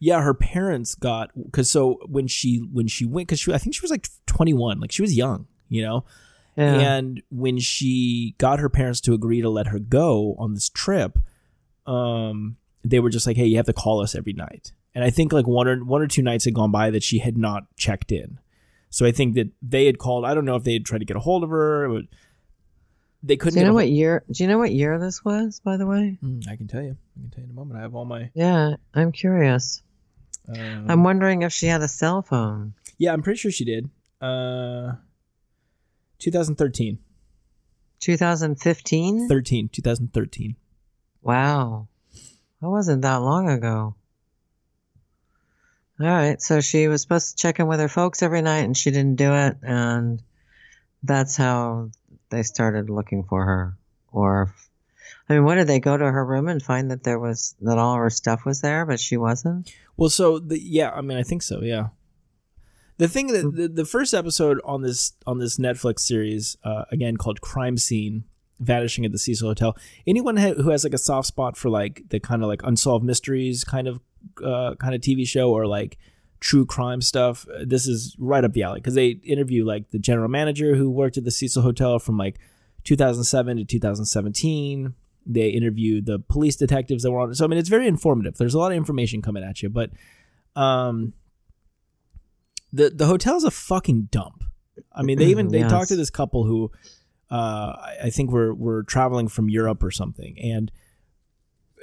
Yeah, 0.00 0.22
her 0.22 0.34
parents 0.34 0.94
got 0.94 1.30
because 1.36 1.70
so 1.70 2.00
when 2.06 2.26
she 2.26 2.56
when 2.72 2.88
she 2.88 3.04
went 3.04 3.28
because 3.28 3.38
she 3.40 3.52
I 3.52 3.58
think 3.58 3.74
she 3.74 3.82
was 3.82 3.90
like 3.90 4.08
21, 4.26 4.80
like 4.80 4.90
she 4.90 5.02
was 5.02 5.14
young, 5.14 5.46
you 5.68 5.82
know. 5.82 6.04
Yeah. 6.56 6.94
And 6.94 7.22
when 7.30 7.58
she 7.58 8.34
got 8.38 8.58
her 8.58 8.68
parents 8.68 9.00
to 9.02 9.14
agree 9.14 9.40
to 9.40 9.48
let 9.48 9.68
her 9.68 9.78
go 9.78 10.34
on 10.38 10.54
this 10.54 10.68
trip, 10.68 11.18
um, 11.86 12.56
they 12.82 12.98
were 12.98 13.10
just 13.10 13.26
like, 13.26 13.36
"Hey, 13.36 13.46
you 13.46 13.56
have 13.56 13.66
to 13.66 13.72
call 13.72 14.00
us 14.00 14.14
every 14.14 14.32
night." 14.32 14.72
And 14.94 15.04
I 15.04 15.10
think 15.10 15.32
like 15.32 15.46
one 15.46 15.68
or 15.68 15.84
one 15.84 16.02
or 16.02 16.06
two 16.06 16.22
nights 16.22 16.44
had 16.44 16.54
gone 16.54 16.72
by 16.72 16.90
that 16.90 17.02
she 17.02 17.18
had 17.18 17.36
not 17.38 17.64
checked 17.76 18.10
in. 18.10 18.38
So 18.90 19.06
I 19.06 19.12
think 19.12 19.34
that 19.34 19.50
they 19.62 19.86
had 19.86 19.98
called. 19.98 20.24
I 20.24 20.34
don't 20.34 20.44
know 20.44 20.56
if 20.56 20.64
they 20.64 20.72
had 20.72 20.84
tried 20.84 20.98
to 20.98 21.04
get 21.04 21.16
a 21.16 21.20
hold 21.20 21.44
of 21.44 21.50
her. 21.50 21.88
But 21.88 22.04
they 23.22 23.36
couldn't. 23.36 23.54
do 23.54 23.60
you 23.60 23.66
know 23.66 23.74
what 23.74 23.88
year? 23.88 24.24
Do 24.30 24.42
you 24.42 24.48
know 24.48 24.58
what 24.58 24.72
year 24.72 24.98
this 24.98 25.24
was? 25.24 25.60
By 25.60 25.76
the 25.76 25.86
way. 25.86 26.18
Mm, 26.22 26.48
I 26.48 26.56
can 26.56 26.66
tell 26.66 26.82
you. 26.82 26.96
I 27.16 27.20
can 27.20 27.30
tell 27.30 27.40
you 27.40 27.44
in 27.44 27.50
a 27.50 27.54
moment. 27.54 27.78
I 27.78 27.82
have 27.82 27.94
all 27.94 28.04
my. 28.04 28.30
Yeah, 28.34 28.74
I'm 28.94 29.12
curious. 29.12 29.82
Um, 30.48 30.86
I'm 30.88 31.04
wondering 31.04 31.42
if 31.42 31.52
she 31.52 31.66
had 31.66 31.82
a 31.82 31.88
cell 31.88 32.22
phone. 32.22 32.74
yeah, 32.98 33.12
I'm 33.12 33.22
pretty 33.22 33.38
sure 33.38 33.50
she 33.50 33.64
did. 33.64 33.88
Uh, 34.20 34.92
2013. 36.18 36.98
2015. 38.00 39.28
13. 39.28 39.68
2013. 39.68 40.56
Wow, 41.22 41.88
that 42.60 42.68
wasn't 42.68 43.02
that 43.02 43.16
long 43.16 43.48
ago. 43.50 43.94
All 46.00 46.06
right, 46.06 46.40
so 46.40 46.60
she 46.62 46.88
was 46.88 47.02
supposed 47.02 47.30
to 47.30 47.36
check 47.36 47.60
in 47.60 47.66
with 47.66 47.78
her 47.78 47.88
folks 47.88 48.22
every 48.22 48.40
night, 48.40 48.60
and 48.64 48.74
she 48.76 48.90
didn't 48.90 49.16
do 49.16 49.34
it, 49.34 49.58
and 49.62 50.22
that's 51.02 51.36
how 51.36 51.90
they 52.30 52.42
started 52.42 52.88
looking 52.88 53.24
for 53.24 53.44
her. 53.44 53.76
Or, 54.10 54.54
I 55.30 55.34
mean, 55.34 55.44
what 55.44 55.54
did 55.54 55.68
they 55.68 55.78
go 55.78 55.96
to 55.96 56.04
her 56.10 56.24
room 56.24 56.48
and 56.48 56.60
find 56.60 56.90
that 56.90 57.04
there 57.04 57.20
was 57.20 57.54
that 57.60 57.78
all 57.78 57.94
her 57.94 58.10
stuff 58.10 58.44
was 58.44 58.62
there, 58.62 58.84
but 58.84 58.98
she 58.98 59.16
wasn't? 59.16 59.72
Well, 59.96 60.10
so 60.10 60.40
the 60.40 60.60
yeah, 60.60 60.90
I 60.90 61.02
mean, 61.02 61.16
I 61.16 61.22
think 61.22 61.42
so. 61.42 61.62
Yeah. 61.62 61.88
The 62.98 63.06
thing 63.06 63.28
that 63.28 63.54
the, 63.54 63.68
the 63.68 63.84
first 63.84 64.12
episode 64.12 64.60
on 64.64 64.82
this 64.82 65.12
on 65.28 65.38
this 65.38 65.56
Netflix 65.56 66.00
series, 66.00 66.56
uh, 66.64 66.84
again 66.90 67.16
called 67.16 67.40
Crime 67.40 67.78
Scene, 67.78 68.24
Vanishing 68.58 69.04
at 69.04 69.12
the 69.12 69.18
Cecil 69.18 69.48
Hotel. 69.48 69.76
Anyone 70.04 70.36
ha- 70.36 70.54
who 70.54 70.70
has 70.70 70.82
like 70.82 70.94
a 70.94 70.98
soft 70.98 71.28
spot 71.28 71.56
for 71.56 71.70
like 71.70 72.02
the 72.08 72.18
kind 72.18 72.42
of 72.42 72.48
like 72.48 72.62
unsolved 72.64 73.04
mysteries 73.04 73.62
kind 73.62 73.86
of 73.86 74.00
uh, 74.44 74.74
kind 74.80 74.96
of 74.96 75.00
TV 75.00 75.26
show 75.26 75.52
or 75.52 75.64
like 75.64 75.96
true 76.40 76.66
crime 76.66 77.00
stuff, 77.00 77.46
uh, 77.54 77.64
this 77.64 77.86
is 77.86 78.16
right 78.18 78.42
up 78.42 78.52
the 78.52 78.64
alley 78.64 78.80
because 78.80 78.94
they 78.94 79.10
interview 79.10 79.64
like 79.64 79.90
the 79.90 79.98
general 80.00 80.28
manager 80.28 80.74
who 80.74 80.90
worked 80.90 81.16
at 81.16 81.22
the 81.24 81.30
Cecil 81.30 81.62
Hotel 81.62 82.00
from 82.00 82.18
like 82.18 82.40
2007 82.82 83.58
to 83.58 83.64
2017. 83.64 84.94
They 85.32 85.48
interview 85.50 86.00
the 86.02 86.18
police 86.18 86.56
detectives 86.56 87.02
that 87.02 87.10
were 87.10 87.20
on. 87.20 87.30
it. 87.30 87.34
So 87.36 87.44
I 87.44 87.48
mean, 87.48 87.58
it's 87.58 87.68
very 87.68 87.86
informative. 87.86 88.36
There's 88.36 88.54
a 88.54 88.58
lot 88.58 88.72
of 88.72 88.76
information 88.76 89.22
coming 89.22 89.44
at 89.44 89.62
you, 89.62 89.68
but 89.68 89.90
um, 90.56 91.12
the 92.72 92.90
the 92.90 93.06
hotel's 93.06 93.44
a 93.44 93.50
fucking 93.50 94.08
dump. 94.10 94.44
I 94.94 95.02
mean, 95.02 95.18
they 95.18 95.26
even 95.26 95.48
they 95.48 95.60
Yes. 95.60 95.70
talked 95.70 95.88
to 95.88 95.96
this 95.96 96.10
couple 96.10 96.44
who 96.44 96.70
uh, 97.30 97.76
I- 98.04 98.10
think 98.10 98.30
were 98.30 98.54
were 98.54 98.82
traveling 98.84 99.28
from 99.28 99.48
Europe 99.48 99.82
or 99.82 99.90
something, 99.90 100.38
and 100.40 100.70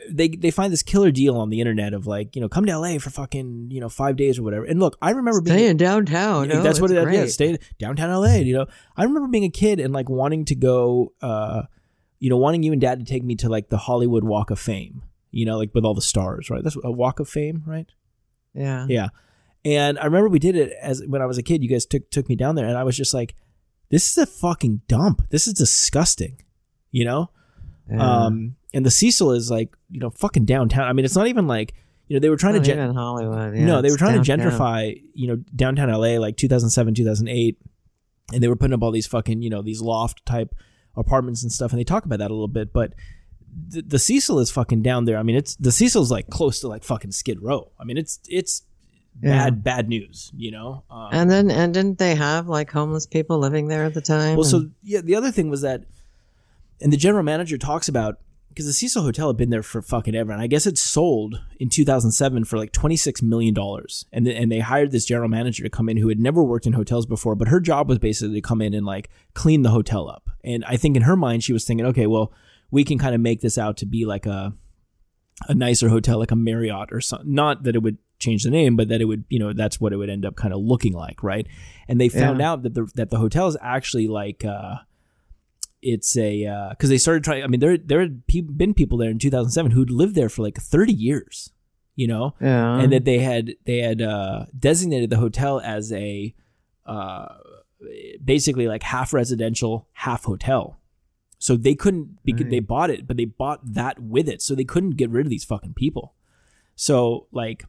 they 0.10 0.28
they 0.30 0.52
find 0.52 0.72
this 0.72 0.84
killer 0.84 1.12
deal 1.12 1.36
on 1.38 1.50
the 1.50 1.60
internet 1.60 1.94
of 1.94 2.06
like 2.08 2.36
you 2.36 2.42
know 2.42 2.50
come 2.50 2.66
to 2.66 2.78
LA 2.78 2.98
for 3.00 3.10
fucking 3.10 3.70
you 3.72 3.80
know 3.82 3.90
five 3.90 4.16
days 4.16 4.40
or 4.40 4.44
whatever. 4.44 4.66
And 4.66 4.80
look, 4.80 4.98
I 5.02 5.12
remember 5.12 5.42
being 5.42 5.58
Stay 5.58 5.68
in 5.68 5.78
downtown. 5.78 6.50
yeah, 6.50 6.58
oh, 6.60 6.64
that's 6.64 6.80
what 6.82 6.92
it 6.92 6.98
is. 6.98 7.04
great. 7.04 7.30
Stay 7.32 7.58
downtown 7.80 8.10
LA. 8.12 8.36
You 8.36 8.54
know, 8.58 8.66
I 8.96 9.04
remember 9.04 9.28
being 9.28 9.44
a 9.46 9.50
kid 9.50 9.80
and 9.80 9.94
like 9.94 10.10
wanting 10.10 10.46
to 10.46 10.56
go, 10.56 11.14
uh, 11.22 11.64
you 12.20 12.30
know, 12.30 12.38
wanting 12.38 12.64
you 12.64 12.72
and 12.72 12.82
dad 12.82 13.00
to 13.00 13.06
take 13.06 13.24
me 13.24 13.36
to 13.36 13.50
like 13.50 13.70
the 13.70 13.78
Hollywood 13.78 14.24
Walk 14.24 14.50
of 14.52 14.60
Fame. 14.60 15.04
You 15.32 15.46
know, 15.46 15.58
like 15.58 15.74
with 15.76 15.84
all 15.84 15.94
the 15.94 16.02
stars, 16.02 16.50
right? 16.50 16.64
That's 16.64 16.78
a 16.84 16.92
Walk 16.92 17.20
of 17.20 17.30
Fame, 17.30 17.64
right? 17.66 17.88
Yeah. 18.54 18.86
Yeah. 18.90 19.10
And 19.66 20.00
I 20.00 20.06
remember 20.06 20.30
we 20.30 20.40
did 20.40 20.56
it 20.56 20.74
as 20.82 21.04
when 21.06 21.22
I 21.22 21.26
was 21.26 21.38
a 21.38 21.44
kid. 21.44 21.62
You 21.62 21.70
guys 21.70 21.86
took 21.86 22.10
took 22.10 22.30
me 22.30 22.36
down 22.36 22.56
there, 22.56 22.66
and 22.66 22.78
I 22.78 22.84
was 22.84 22.96
just 22.96 23.14
like, 23.14 23.36
"This 23.90 24.10
is 24.10 24.18
a 24.18 24.26
fucking 24.26 24.82
dump. 24.88 25.28
This 25.30 25.48
is 25.48 25.54
disgusting," 25.54 26.42
you 26.92 27.04
know. 27.06 27.30
Yeah. 27.90 28.26
Um, 28.26 28.56
and 28.74 28.86
the 28.86 28.92
Cecil 28.92 29.32
is 29.32 29.50
like, 29.50 29.76
you 29.90 30.00
know, 30.00 30.10
fucking 30.10 30.46
downtown. 30.46 30.88
I 30.88 30.94
mean, 30.94 31.06
it's 31.06 31.16
not 31.16 31.28
even 31.28 31.48
like, 31.48 31.74
you 32.08 32.16
know, 32.16 32.20
they 32.20 32.30
were 32.30 32.36
trying 32.38 32.56
Not 32.56 32.66
to 32.66 32.74
gen- 32.74 32.94
Hollywood. 32.94 33.56
Yeah, 33.58 33.66
no, 33.66 33.82
they 33.82 33.90
were 33.90 33.98
trying 33.98 34.22
downtown. 34.22 34.40
to 34.40 34.46
gentrify, 34.46 35.02
you 35.14 35.28
know, 35.28 35.38
downtown 35.56 35.90
LA 35.90 36.20
like 36.20 36.38
2007, 36.38 36.94
2008, 36.94 37.58
and 38.34 38.44
they 38.44 38.48
were 38.48 38.56
putting 38.56 38.74
up 38.74 38.84
all 38.84 38.92
these 38.92 39.08
fucking, 39.08 39.42
you 39.42 39.50
know, 39.50 39.62
these 39.62 39.82
loft 39.82 40.26
type 40.26 40.54
apartments 40.98 41.44
and 41.44 41.52
stuff, 41.52 41.72
and 41.72 41.80
they 41.80 41.84
talk 41.86 42.04
about 42.06 42.20
that 42.20 42.32
a 42.32 42.34
little 42.34 42.48
bit, 42.48 42.74
but 42.74 42.94
the, 43.70 43.82
the 43.82 44.00
Cecil 44.00 44.40
is 44.40 44.52
fucking 44.52 44.82
down 44.82 45.06
there. 45.06 45.18
I 45.18 45.24
mean, 45.24 45.36
it's 45.36 45.56
the 45.56 45.72
Cecil's 45.72 46.12
like 46.12 46.30
close 46.30 46.60
to 46.62 46.68
like 46.68 46.84
fucking 46.84 47.12
Skid 47.12 47.42
Row. 47.42 47.72
I 47.80 47.84
mean, 47.86 47.98
it's 47.98 48.20
it's 48.28 48.64
Yeah. 49.22 49.46
bad 49.46 49.64
bad 49.64 49.90
news, 49.90 50.32
you 50.36 50.52
know. 50.52 50.84
Um, 50.92 51.10
And 51.12 51.32
then, 51.32 51.50
and 51.50 51.74
didn't 51.74 51.98
they 51.98 52.16
have 52.16 52.48
like 52.48 52.70
homeless 52.72 53.08
people 53.08 53.40
living 53.40 53.68
there 53.68 53.86
at 53.86 53.94
the 53.94 54.02
time? 54.02 54.36
well, 54.36 54.44
so 54.44 54.70
yeah, 54.84 55.02
the 55.02 55.16
other 55.16 55.32
thing 55.32 55.50
was 55.50 55.62
that, 55.62 55.86
and 56.82 56.92
the 56.94 56.98
general 56.98 57.24
manager 57.24 57.58
talks 57.58 57.88
about 57.90 58.20
because 58.50 58.66
the 58.66 58.74
Cecil 58.74 59.04
Hotel 59.04 59.28
had 59.28 59.38
been 59.38 59.52
there 59.52 59.62
for 59.62 59.84
fucking 59.84 60.16
ever, 60.16 60.32
and 60.32 60.42
I 60.42 60.48
guess 60.48 60.66
it 60.66 60.80
sold 60.80 61.40
in 61.60 61.70
2007 61.70 62.44
for 62.46 62.58
like 62.58 62.72
26 62.72 63.22
million 63.22 63.54
dollars, 63.54 64.06
and 64.12 64.26
th- 64.26 64.36
and 64.40 64.52
they 64.52 64.60
hired 64.60 64.92
this 64.92 65.06
general 65.06 65.30
manager 65.30 65.64
to 65.64 65.70
come 65.70 65.90
in 65.90 65.98
who 65.98 66.10
had 66.10 66.20
never 66.20 66.44
worked 66.44 66.66
in 66.68 66.74
hotels 66.74 67.06
before, 67.06 67.36
but 67.36 67.48
her 67.50 67.60
job 67.60 67.88
was 67.90 68.00
basically 68.00 68.36
to 68.36 68.48
come 68.48 68.62
in 68.62 68.74
and 68.74 68.86
like 68.86 69.10
clean 69.36 69.62
the 69.64 69.70
hotel 69.70 70.10
up, 70.10 70.27
and 70.48 70.64
I 70.66 70.78
think 70.78 70.96
in 70.96 71.04
her 71.04 71.16
mind 71.16 71.44
she 71.44 71.54
was 71.54 71.66
thinking, 71.66 71.86
okay, 71.88 72.08
well, 72.08 72.32
we 72.72 72.84
can 72.84 72.98
kind 72.98 73.14
of 73.16 73.22
make 73.22 73.42
this 73.42 73.58
out 73.58 73.78
to 73.78 73.86
be 73.86 74.06
like 74.06 74.26
a 74.26 74.54
a 75.48 75.54
nicer 75.54 75.90
hotel, 75.90 76.18
like 76.18 76.32
a 76.32 76.36
Marriott 76.36 76.92
or 76.92 77.02
something. 77.02 77.34
Not 77.34 77.64
that 77.64 77.76
it 77.76 77.84
would 77.84 77.98
change 78.20 78.44
the 78.44 78.50
name, 78.50 78.76
but 78.76 78.88
that 78.90 79.02
it 79.02 79.06
would, 79.06 79.24
you 79.30 79.38
know, 79.38 79.54
that's 79.54 79.80
what 79.80 79.94
it 79.94 79.98
would 79.98 80.10
end 80.10 80.26
up 80.26 80.36
kind 80.36 80.54
of 80.54 80.60
looking 80.62 80.94
like, 80.94 81.22
right? 81.22 81.46
And 81.88 82.02
they 82.02 82.10
found 82.10 82.40
Yeah. 82.40 82.52
out 82.52 82.64
that 82.64 82.74
the 82.74 82.90
that 82.96 83.10
the 83.12 83.20
hotel 83.20 83.48
is 83.48 83.58
actually 83.62 84.08
like 84.08 84.44
uh 84.44 84.78
it's 85.82 86.18
a 86.18 86.70
because 86.72 86.90
they 86.90 86.98
started 86.98 87.24
trying. 87.24 87.44
I 87.44 87.48
mean, 87.48 87.60
there 87.60 87.78
there 87.78 88.00
had 88.02 88.26
pe- 88.28 88.42
been 88.42 88.74
people 88.74 88.98
there 88.98 89.12
in 89.12 89.20
2007 89.20 89.72
who'd 89.72 89.92
lived 89.92 90.16
there 90.16 90.30
for 90.30 90.42
like 90.42 90.58
30 90.58 90.92
years, 90.94 91.52
you 91.96 92.08
know, 92.08 92.34
yeah. 92.42 92.80
and 92.80 92.92
that 92.92 93.06
they 93.06 93.20
had 93.20 93.54
they 93.66 93.78
had 93.78 94.02
uh, 94.02 94.46
designated 94.58 95.10
the 95.12 95.18
hotel 95.18 95.62
as 95.64 95.92
a 95.94 96.34
uh, 96.88 97.28
basically 98.24 98.68
like 98.68 98.84
half 98.84 99.14
residential, 99.14 99.88
half 99.94 100.26
hotel. 100.26 100.80
So 101.40 101.56
they 101.56 101.76
couldn't 101.76 102.18
because 102.24 102.44
Right. 102.44 102.48
Mm. 102.48 102.52
they 102.52 102.60
bought 102.60 102.90
it, 102.90 103.08
but 103.08 103.18
they 103.18 103.26
bought 103.26 103.74
that 103.74 104.00
with 104.00 104.28
it. 104.28 104.42
So 104.42 104.56
they 104.56 104.64
couldn't 104.64 104.98
get 104.98 105.10
rid 105.10 105.26
of 105.26 105.30
these 105.30 105.46
fucking 105.46 105.74
people. 105.74 106.16
So 106.76 107.28
like 107.32 107.66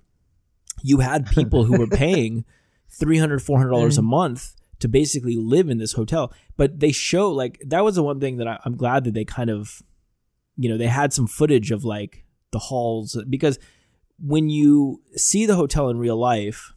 you 0.82 0.98
had 0.98 1.26
people 1.26 1.64
who 1.64 1.78
were 1.78 1.86
paying 2.04 2.44
300 2.90 3.42
400 3.42 3.70
dollars 3.70 3.98
a 3.98 4.02
mm. 4.02 4.06
month 4.06 4.54
to 4.80 4.88
basically 4.88 5.36
live 5.36 5.68
in 5.68 5.78
this 5.78 5.92
hotel 5.92 6.32
but 6.56 6.80
they 6.80 6.92
show 6.92 7.30
like 7.30 7.60
that 7.66 7.84
was 7.84 7.96
the 7.96 8.02
one 8.02 8.20
thing 8.20 8.36
that 8.36 8.46
I, 8.46 8.58
i'm 8.64 8.76
glad 8.76 9.04
that 9.04 9.14
they 9.14 9.24
kind 9.24 9.50
of 9.50 9.82
you 10.56 10.68
know 10.68 10.78
they 10.78 10.86
had 10.86 11.12
some 11.12 11.26
footage 11.26 11.70
of 11.70 11.84
like 11.84 12.24
the 12.52 12.58
halls 12.58 13.20
because 13.28 13.58
when 14.18 14.48
you 14.48 15.02
see 15.16 15.46
the 15.46 15.56
hotel 15.56 15.88
in 15.90 15.98
real 15.98 16.16
life 16.16 16.72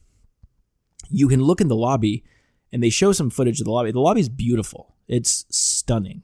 you 1.09 1.27
can 1.27 1.41
look 1.41 1.61
in 1.61 1.67
the 1.67 1.75
lobby 1.75 2.23
and 2.71 2.81
they 2.83 2.89
show 2.89 3.11
some 3.11 3.29
footage 3.29 3.59
of 3.59 3.65
the 3.65 3.71
lobby 3.71 3.91
the 3.91 3.99
lobby 3.99 4.21
is 4.21 4.29
beautiful 4.29 4.95
it's 5.07 5.45
stunning 5.49 6.23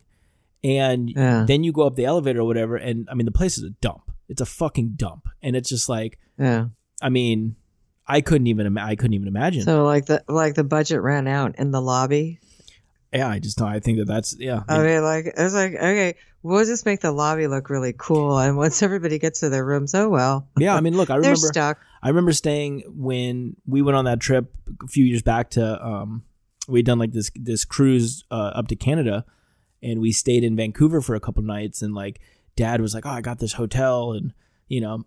and 0.63 1.09
Yeah. 1.09 1.45
then 1.47 1.63
you 1.63 1.71
go 1.71 1.83
up 1.83 1.95
the 1.95 2.05
elevator 2.05 2.39
or 2.41 2.45
whatever 2.45 2.75
and 2.75 3.07
i 3.11 3.13
mean 3.13 3.25
the 3.25 3.31
place 3.31 3.57
is 3.57 3.63
a 3.63 3.69
dump 3.69 4.11
it's 4.29 4.41
a 4.41 4.45
fucking 4.45 4.93
dump 4.95 5.27
and 5.41 5.55
it's 5.55 5.69
just 5.69 5.87
like 5.89 6.19
Yeah. 6.37 6.67
I 7.01 7.09
mean, 7.09 7.55
I 8.07 8.21
couldn't 8.21 8.47
even 8.47 8.75
I 8.77 8.95
couldn't 8.95 9.13
even 9.13 9.27
imagine. 9.27 9.61
So 9.63 9.83
like 9.85 10.05
the 10.07 10.23
like 10.27 10.55
the 10.55 10.63
budget 10.63 11.01
ran 11.01 11.27
out 11.27 11.55
in 11.59 11.69
the 11.71 11.79
lobby. 11.81 12.39
yeah, 13.13 13.27
I 13.29 13.37
just 13.39 13.61
I 13.61 13.79
think 13.79 13.99
that 13.99 14.05
that's 14.07 14.35
yeah. 14.39 14.63
I 14.67 14.81
mean, 14.81 15.03
like 15.03 15.25
it's 15.37 15.53
like 15.53 15.73
okay, 15.75 16.15
we'll 16.41 16.65
just 16.65 16.85
make 16.87 17.01
the 17.01 17.11
lobby 17.11 17.45
look 17.47 17.69
really 17.69 17.93
cool, 17.97 18.39
and 18.39 18.57
once 18.57 18.81
everybody 18.81 19.19
gets 19.19 19.41
to 19.41 19.49
their 19.49 19.63
rooms, 19.63 19.93
oh 19.93 20.09
well, 20.09 20.47
yeah, 20.57 20.75
I 20.75 20.81
mean, 20.81 20.97
look, 20.97 21.09
I 21.11 21.15
remember 21.21 21.35
stuck. 21.35 21.77
I 22.01 22.07
remember 22.07 22.31
staying 22.33 22.81
when 22.87 23.55
we 23.67 23.81
went 23.83 23.95
on 23.97 24.05
that 24.05 24.19
trip 24.19 24.51
a 24.83 24.87
few 24.87 25.05
years 25.05 25.21
back 25.21 25.51
to 25.51 25.85
um 25.85 26.23
we'd 26.67 26.85
done 26.85 26.99
like 26.99 27.11
this 27.11 27.31
this 27.35 27.65
cruise 27.65 28.23
uh, 28.31 28.51
up 28.55 28.67
to 28.67 28.75
Canada 28.75 29.25
and 29.81 30.01
we 30.01 30.11
stayed 30.11 30.43
in 30.43 30.55
Vancouver 30.55 31.01
for 31.01 31.15
a 31.15 31.19
couple 31.19 31.43
nights 31.43 31.81
and 31.81 31.93
like 31.93 32.19
dad 32.55 32.81
was 32.81 32.93
like, 32.93 33.05
"Oh, 33.05 33.11
I 33.11 33.21
got 33.21 33.39
this 33.39 33.53
hotel 33.53 34.11
and 34.11 34.33
you 34.67 34.81
know, 34.81 35.05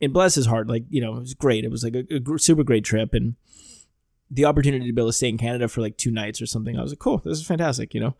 and 0.00 0.12
bless 0.12 0.34
his 0.34 0.46
heart, 0.46 0.68
like, 0.68 0.84
you 0.90 1.00
know, 1.00 1.16
it 1.16 1.20
was 1.20 1.34
great. 1.34 1.64
It 1.64 1.70
was 1.70 1.82
like 1.82 1.94
a, 1.94 2.04
a 2.34 2.38
super 2.38 2.64
great 2.64 2.84
trip 2.84 3.14
and 3.14 3.36
the 4.30 4.44
opportunity 4.44 4.86
to 4.86 4.92
be 4.92 5.00
able 5.00 5.08
to 5.08 5.14
stay 5.14 5.28
in 5.28 5.38
Canada 5.38 5.68
for 5.68 5.80
like 5.80 5.96
two 5.96 6.10
nights 6.10 6.42
or 6.42 6.46
something. 6.46 6.78
I 6.78 6.82
was 6.82 6.92
like, 6.92 6.98
"Cool, 6.98 7.18
this 7.18 7.38
is 7.38 7.46
fantastic," 7.46 7.94
you 7.94 8.00
know. 8.00 8.16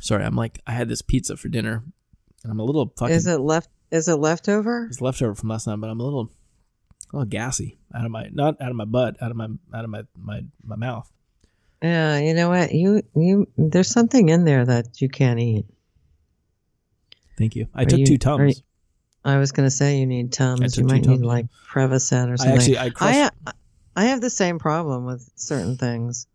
Sorry, 0.00 0.24
I'm 0.24 0.36
like 0.36 0.60
I 0.66 0.72
had 0.72 0.88
this 0.88 1.02
pizza 1.02 1.36
for 1.36 1.48
dinner 1.48 1.84
and 2.42 2.52
I'm 2.52 2.60
a 2.60 2.64
little 2.64 2.92
fucking 2.96 3.14
Is 3.14 3.26
it 3.26 3.40
left? 3.40 3.68
Is 3.90 4.08
it 4.08 4.16
leftover? 4.16 4.86
it's 4.86 5.00
leftover 5.00 5.34
from 5.34 5.48
last 5.48 5.66
night, 5.66 5.80
but 5.80 5.90
I'm 5.90 6.00
a 6.00 6.04
little, 6.04 6.30
a 7.16 7.18
little 7.18 7.30
gassy 7.30 7.78
out 7.94 8.04
of 8.04 8.10
my 8.10 8.28
not 8.32 8.60
out 8.60 8.70
of 8.70 8.76
my 8.76 8.84
butt, 8.84 9.16
out 9.22 9.30
of 9.30 9.36
my 9.36 9.48
out 9.74 9.84
of 9.84 9.90
my 9.90 10.02
my 10.16 10.44
my 10.64 10.76
mouth. 10.76 11.10
Yeah, 11.82 12.18
you 12.18 12.34
know 12.34 12.48
what? 12.48 12.72
You 12.72 13.02
you 13.14 13.48
there's 13.56 13.88
something 13.88 14.28
in 14.28 14.44
there 14.44 14.64
that 14.64 15.00
you 15.00 15.08
can't 15.08 15.38
eat. 15.40 15.66
Thank 17.38 17.54
you. 17.56 17.66
I 17.74 17.82
Are 17.82 17.86
took 17.86 17.98
you- 18.00 18.06
two 18.06 18.18
tums. 18.18 18.58
you- 18.58 18.62
I 19.24 19.38
was 19.38 19.50
gonna 19.52 19.70
say 19.70 19.98
you 19.98 20.06
need 20.06 20.32
tums. 20.32 20.78
I 20.78 20.80
You 20.80 20.86
might 20.86 21.02
Tums, 21.02 21.18
need 21.20 21.26
like 21.26 21.46
Prevacid 21.68 22.28
or 22.28 22.32
I 22.34 22.36
something. 22.36 22.56
actually 22.56 22.78
I 22.78 22.90
crushed. 22.90 23.32
I 23.46 23.52
I 23.96 24.04
have 24.06 24.20
the 24.20 24.30
same 24.30 24.58
problem 24.58 25.04
with 25.06 25.28
certain 25.36 25.76
things. 25.76 26.26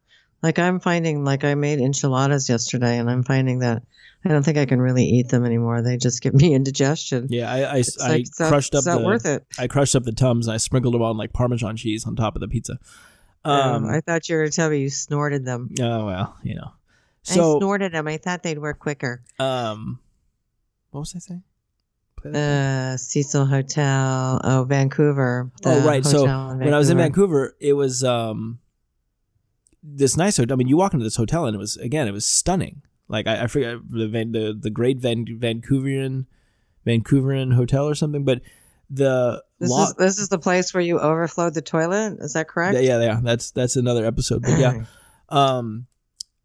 Like 0.43 0.57
I'm 0.59 0.79
finding, 0.79 1.23
like 1.23 1.43
I 1.43 1.55
made 1.55 1.79
enchiladas 1.79 2.49
yesterday, 2.49 2.97
and 2.97 3.09
I'm 3.09 3.23
finding 3.23 3.59
that 3.59 3.83
I 4.25 4.29
don't 4.29 4.43
think 4.43 4.57
I 4.57 4.65
can 4.65 4.81
really 4.81 5.05
eat 5.05 5.29
them 5.29 5.45
anymore. 5.45 5.81
They 5.81 5.97
just 5.97 6.21
give 6.21 6.33
me 6.33 6.53
indigestion. 6.55 7.27
yeah, 7.29 7.51
I 7.51 7.77
I, 7.77 7.83
I 8.01 8.07
like, 8.09 8.25
crushed 8.35 8.73
up 8.73 8.79
it's 8.79 8.87
not 8.87 8.99
the 8.99 9.05
worth 9.05 9.25
it. 9.25 9.45
I 9.59 9.67
crushed 9.67 9.95
up 9.95 10.03
the 10.03 10.11
tums 10.11 10.47
and 10.47 10.53
I 10.53 10.57
sprinkled 10.57 10.93
them 10.93 11.01
on 11.01 11.17
like 11.17 11.33
Parmesan 11.33 11.77
cheese 11.77 12.05
on 12.07 12.15
top 12.15 12.35
of 12.35 12.39
the 12.41 12.47
pizza. 12.47 12.79
Um, 13.45 13.85
Um. 13.85 13.85
I 13.89 14.01
thought 14.01 14.29
you 14.29 14.35
were 14.35 14.41
going 14.43 14.51
to 14.51 14.55
tell 14.55 14.69
me 14.69 14.79
you 14.79 14.89
snorted 14.89 15.45
them. 15.45 15.69
oh 15.79 16.05
well, 16.05 16.37
you 16.43 16.55
know. 16.55 16.71
I 17.29 17.33
snorted 17.33 17.91
them. 17.91 18.07
I 18.07 18.17
thought 18.17 18.41
they'd 18.41 18.57
work 18.59 18.79
quicker. 18.79 19.21
um, 19.39 19.99
what 20.89 21.01
was 21.01 21.13
I 21.15 21.19
saying? 21.19 21.43
That 22.23 22.93
Uh, 22.93 22.97
Cecil 22.97 23.45
Hotel. 23.47 24.41
Oh, 24.43 24.63
Vancouver. 24.67 25.49
Oh, 25.65 25.81
right. 25.81 26.05
So, 26.05 26.23
when 26.25 26.71
I 26.73 26.77
was 26.77 26.89
in 26.91 26.97
Vancouver. 26.97 27.45
Vancouver, 27.49 27.55
it 27.59 27.73
was 27.73 28.03
um 28.03 28.59
this 29.83 30.17
nice 30.17 30.37
hotel. 30.37 30.55
I 30.55 30.57
mean, 30.57 30.67
you 30.67 30.77
walk 30.77 30.93
into 30.93 31.03
this 31.03 31.15
hotel 31.15 31.45
and 31.45 31.55
it 31.55 31.59
was 31.59 31.77
again, 31.77 32.07
it 32.07 32.11
was 32.11 32.25
stunning. 32.25 32.81
Like 33.07 33.27
I, 33.27 33.43
I 33.43 33.47
forget 33.47 33.77
the 33.89 34.07
Van, 34.07 34.31
the 34.31 34.57
the 34.59 34.69
Great 34.69 34.99
Van, 34.99 35.25
Vancouverian 35.25 36.25
Vancouverian 36.85 37.53
Hotel 37.53 37.87
or 37.87 37.95
something, 37.95 38.23
but 38.23 38.41
the 38.89 39.43
This 39.59 39.69
lo- 39.69 39.83
is 39.83 39.93
this 39.95 40.19
is 40.19 40.29
the 40.29 40.39
place 40.39 40.73
where 40.73 40.81
you 40.81 40.99
overflowed 40.99 41.53
the 41.53 41.61
toilet. 41.61 42.17
Is 42.19 42.33
that 42.33 42.47
correct? 42.47 42.75
yeah, 42.75 42.81
yeah, 42.81 42.99
yeah, 43.01 43.19
that's 43.23 43.51
that's 43.51 43.75
another 43.75 44.05
episode. 44.05 44.41
But 44.43 44.59
yeah, 44.59 44.83
um, 45.29 45.87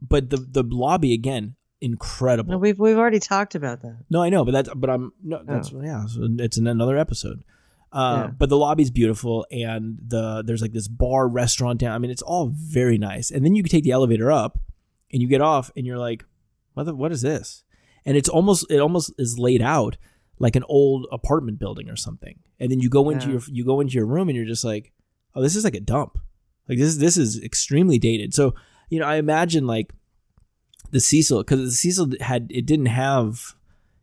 but 0.00 0.30
the 0.30 0.36
the 0.38 0.62
lobby 0.62 1.12
again, 1.12 1.56
incredible. 1.80 2.52
No, 2.52 2.58
we've 2.58 2.78
we've 2.78 2.98
already 2.98 3.20
talked 3.20 3.54
about 3.54 3.82
that. 3.82 3.96
No, 4.10 4.22
I 4.22 4.28
know, 4.28 4.44
but 4.44 4.52
that's 4.52 4.70
but 4.74 4.90
I'm 4.90 5.12
no, 5.22 5.42
that's 5.44 5.72
yeah, 5.72 6.06
so 6.06 6.28
it's 6.38 6.56
in 6.56 6.66
another 6.66 6.96
episode. 6.96 7.42
Uh, 7.96 8.16
Yeah. 8.26 8.30
But 8.38 8.48
the 8.50 8.56
lobby's 8.58 8.90
beautiful, 8.90 9.46
and 9.50 9.98
the 10.06 10.42
there's 10.46 10.62
like 10.62 10.72
this 10.72 10.88
bar 10.88 11.26
restaurant 11.28 11.80
down. 11.80 11.92
I 11.92 11.98
mean, 11.98 12.10
it's 12.10 12.22
all 12.22 12.52
very 12.54 12.98
nice. 12.98 13.30
And 13.30 13.44
then 13.44 13.54
you 13.54 13.62
can 13.62 13.70
take 13.70 13.84
the 13.84 13.92
elevator 13.92 14.30
up, 14.30 14.58
and 15.12 15.22
you 15.22 15.28
get 15.28 15.40
off, 15.40 15.70
and 15.76 15.86
you're 15.86 15.98
like, 15.98 16.24
what 16.74 16.84
the, 16.84 16.94
what 16.94 17.12
is 17.12 17.22
this? 17.22 17.64
And 18.04 18.16
it's 18.16 18.28
almost 18.28 18.70
it 18.70 18.78
almost 18.80 19.12
is 19.18 19.38
laid 19.38 19.62
out 19.62 19.96
like 20.38 20.54
an 20.56 20.64
old 20.68 21.06
apartment 21.10 21.58
building 21.58 21.88
or 21.88 21.96
something. 21.96 22.38
And 22.60 22.70
then 22.70 22.80
you 22.80 22.88
go 22.90 23.08
into 23.10 23.26
Yeah. 23.26 23.32
your 23.32 23.42
you 23.50 23.64
go 23.64 23.80
into 23.80 23.94
your 23.94 24.06
room, 24.06 24.28
and 24.28 24.36
you're 24.36 24.44
just 24.54 24.64
like, 24.64 24.92
oh, 25.34 25.42
this 25.42 25.56
is 25.56 25.64
like 25.64 25.74
a 25.74 25.80
dump. 25.80 26.18
Like 26.68 26.78
this 26.78 26.96
this 26.96 27.16
is 27.16 27.42
extremely 27.42 27.98
dated. 27.98 28.34
So 28.34 28.54
you 28.90 29.00
know, 29.00 29.06
I 29.06 29.16
imagine 29.16 29.66
like 29.66 29.92
the 30.90 31.00
Cecil 31.00 31.38
because 31.42 31.60
the 31.60 31.70
Cecil 31.72 32.12
had 32.20 32.46
it 32.50 32.66
didn't 32.66 32.86
have 32.86 33.55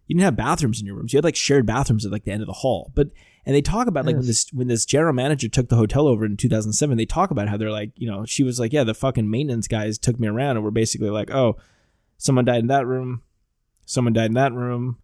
you 0.08 0.16
didn't 0.16 0.26
have 0.26 0.36
bathrooms 0.36 0.80
in 0.80 0.86
your 0.86 0.96
rooms. 0.96 1.14
You 1.14 1.18
had 1.18 1.24
like 1.24 1.36
shared 1.36 1.66
bathrooms 1.66 2.06
at 2.06 2.12
like 2.12 2.24
the 2.26 2.32
end 2.32 2.42
of 2.42 2.48
the 2.48 2.54
hall. 2.54 2.92
But 2.96 3.10
and 3.46 3.56
they 3.56 3.62
talk 3.62 3.88
about 3.88 4.06
like 4.06 4.16
when 4.16 4.26
this 4.28 4.48
when 4.54 4.68
this 4.68 4.86
general 4.86 5.14
manager 5.14 5.48
took 5.48 5.70
the 5.70 5.76
hotel 5.76 6.08
over 6.08 6.26
in 6.26 6.38
2007, 6.38 6.98
they 6.98 7.06
talk 7.06 7.32
about 7.32 7.48
how 7.48 7.58
they're 7.58 7.72
like, 7.72 7.92
you 7.96 8.10
know, 8.10 8.26
she 8.26 8.44
was 8.44 8.60
like, 8.60 8.74
yeah, 8.74 8.84
the 8.84 8.94
fucking 8.94 9.30
maintenance 9.30 9.68
guys 9.68 9.98
took 9.98 10.20
me 10.20 10.28
around 10.28 10.58
and 10.58 10.64
were 10.64 10.72
basically 10.72 11.10
like, 11.10 11.32
oh, 11.32 11.58
someone 12.18 12.46
died 12.46 12.60
in 12.60 12.68
that 12.68 12.86
room, 12.86 13.22
someone 13.86 14.14
died 14.14 14.28
in 14.28 14.34
that 14.36 14.54
room, 14.54 14.98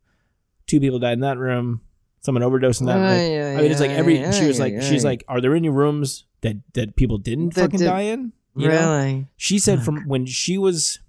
two 0.68 0.80
people 0.80 1.00
died 1.00 1.14
in 1.14 1.20
that 1.22 1.38
room, 1.38 1.82
someone 2.22 2.44
overdosed 2.44 2.82
in 2.82 2.88
that. 2.88 2.96
room. 2.96 3.04
Ay, 3.06 3.40
ay, 3.42 3.54
I 3.58 3.62
mean, 3.62 3.72
it's 3.72 3.82
like 3.82 3.92
every. 3.92 4.24
ay, 4.24 4.32
she 4.32 4.46
was 4.48 4.60
like, 4.60 4.82
she's 4.82 5.04
like, 5.06 5.24
are 5.28 5.42
there 5.42 5.56
any 5.56 5.70
rooms 5.70 6.26
that 6.42 6.58
that 6.74 6.96
people 6.96 7.18
didn't 7.18 7.56
That 7.56 7.62
fucking 7.64 7.80
did- 7.80 7.86
die 7.86 8.02
in? 8.02 8.34
You 8.56 8.68
know? 8.68 8.96
really? 8.98 9.28
She 9.38 9.60
said 9.60 9.78
Fuck. 9.80 9.86
from 9.86 10.08
when 10.08 10.26
she 10.26 10.58
was 10.58 11.00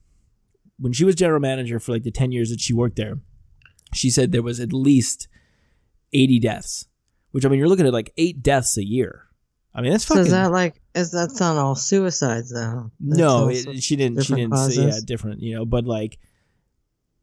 when 0.78 0.92
she 0.92 1.04
was 1.04 1.14
general 1.14 1.40
manager 1.40 1.80
for 1.80 1.92
like 1.92 2.02
the 2.04 2.10
10 2.10 2.32
years 2.32 2.50
that 2.50 2.60
she 2.60 2.72
worked 2.72 2.96
there, 2.96 3.18
she 3.92 4.10
said 4.10 4.32
there 4.32 4.42
was 4.42 4.60
at 4.60 4.72
least 4.72 5.28
80 6.12 6.38
deaths. 6.40 6.86
Which 7.32 7.44
I 7.44 7.48
mean, 7.48 7.58
you're 7.58 7.68
looking 7.68 7.86
at 7.86 7.92
like 7.92 8.12
8 8.16 8.42
deaths 8.42 8.76
a 8.76 8.84
year. 8.84 9.26
I 9.74 9.82
mean, 9.82 9.92
that's 9.92 10.04
So 10.04 10.14
fucking 10.14 10.26
is 10.26 10.32
that 10.32 10.50
like 10.50 10.80
is 10.94 11.12
that's 11.12 11.38
not 11.38 11.56
all 11.56 11.74
suicides 11.76 12.50
though? 12.50 12.90
That's 13.00 13.18
No, 13.18 13.48
it, 13.48 13.82
she 13.82 13.96
didn't 13.96 14.22
she 14.24 14.34
didn't 14.34 14.56
say 14.56 14.86
yeah, 14.86 14.98
different, 15.04 15.40
you 15.40 15.54
know, 15.54 15.64
but 15.64 15.84
like 15.84 16.18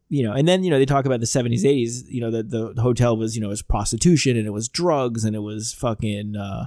you 0.08 0.22
know, 0.22 0.32
and 0.32 0.48
then 0.48 0.64
you 0.64 0.70
know 0.70 0.78
they 0.78 0.86
talk 0.86 1.04
about 1.04 1.20
the 1.20 1.26
70s, 1.26 1.64
80s, 1.64 2.04
you 2.08 2.22
know, 2.22 2.30
that 2.30 2.50
the 2.50 2.74
hotel 2.80 3.16
was, 3.16 3.36
you 3.36 3.42
know, 3.42 3.48
it 3.48 3.50
was 3.50 3.62
prostitution 3.62 4.36
and 4.38 4.46
it 4.46 4.52
was 4.52 4.68
drugs 4.68 5.24
and 5.24 5.36
it 5.36 5.40
was 5.40 5.74
fucking 5.74 6.36
uh 6.36 6.66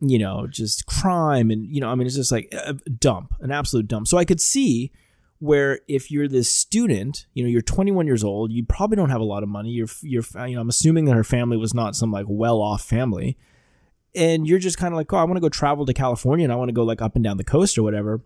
you 0.00 0.18
know, 0.18 0.46
just 0.48 0.86
crime 0.86 1.50
and 1.50 1.72
you 1.72 1.80
know, 1.80 1.88
I 1.88 1.94
mean 1.94 2.06
it's 2.08 2.16
just 2.16 2.32
like 2.32 2.48
a 2.52 2.74
dump, 2.74 3.34
an 3.40 3.52
absolute 3.52 3.86
dump. 3.86 4.08
So 4.08 4.18
I 4.18 4.24
could 4.24 4.40
see 4.40 4.90
where 5.40 5.80
if 5.88 6.10
you're 6.10 6.28
this 6.28 6.50
student, 6.50 7.26
you 7.32 7.44
know, 7.44 7.48
you're 7.48 7.62
21 7.62 8.06
years 8.06 8.24
old, 8.24 8.52
you 8.52 8.64
probably 8.64 8.96
don't 8.96 9.10
have 9.10 9.20
a 9.20 9.24
lot 9.24 9.42
of 9.42 9.48
money. 9.48 9.70
You're 9.70 9.88
you're 10.02 10.24
you 10.46 10.54
know, 10.54 10.60
I'm 10.60 10.68
assuming 10.68 11.04
that 11.06 11.14
her 11.14 11.24
family 11.24 11.56
was 11.56 11.74
not 11.74 11.96
some 11.96 12.10
like 12.10 12.26
well-off 12.28 12.82
family. 12.82 13.36
And 14.14 14.48
you're 14.48 14.58
just 14.58 14.78
kind 14.78 14.92
of 14.92 14.96
like, 14.96 15.12
"Oh, 15.12 15.18
I 15.18 15.24
want 15.24 15.36
to 15.36 15.40
go 15.40 15.48
travel 15.48 15.86
to 15.86 15.94
California 15.94 16.44
and 16.44 16.52
I 16.52 16.56
want 16.56 16.70
to 16.70 16.74
go 16.74 16.82
like 16.82 17.02
up 17.02 17.14
and 17.14 17.22
down 17.22 17.36
the 17.36 17.44
coast 17.44 17.78
or 17.78 17.82
whatever." 17.82 18.22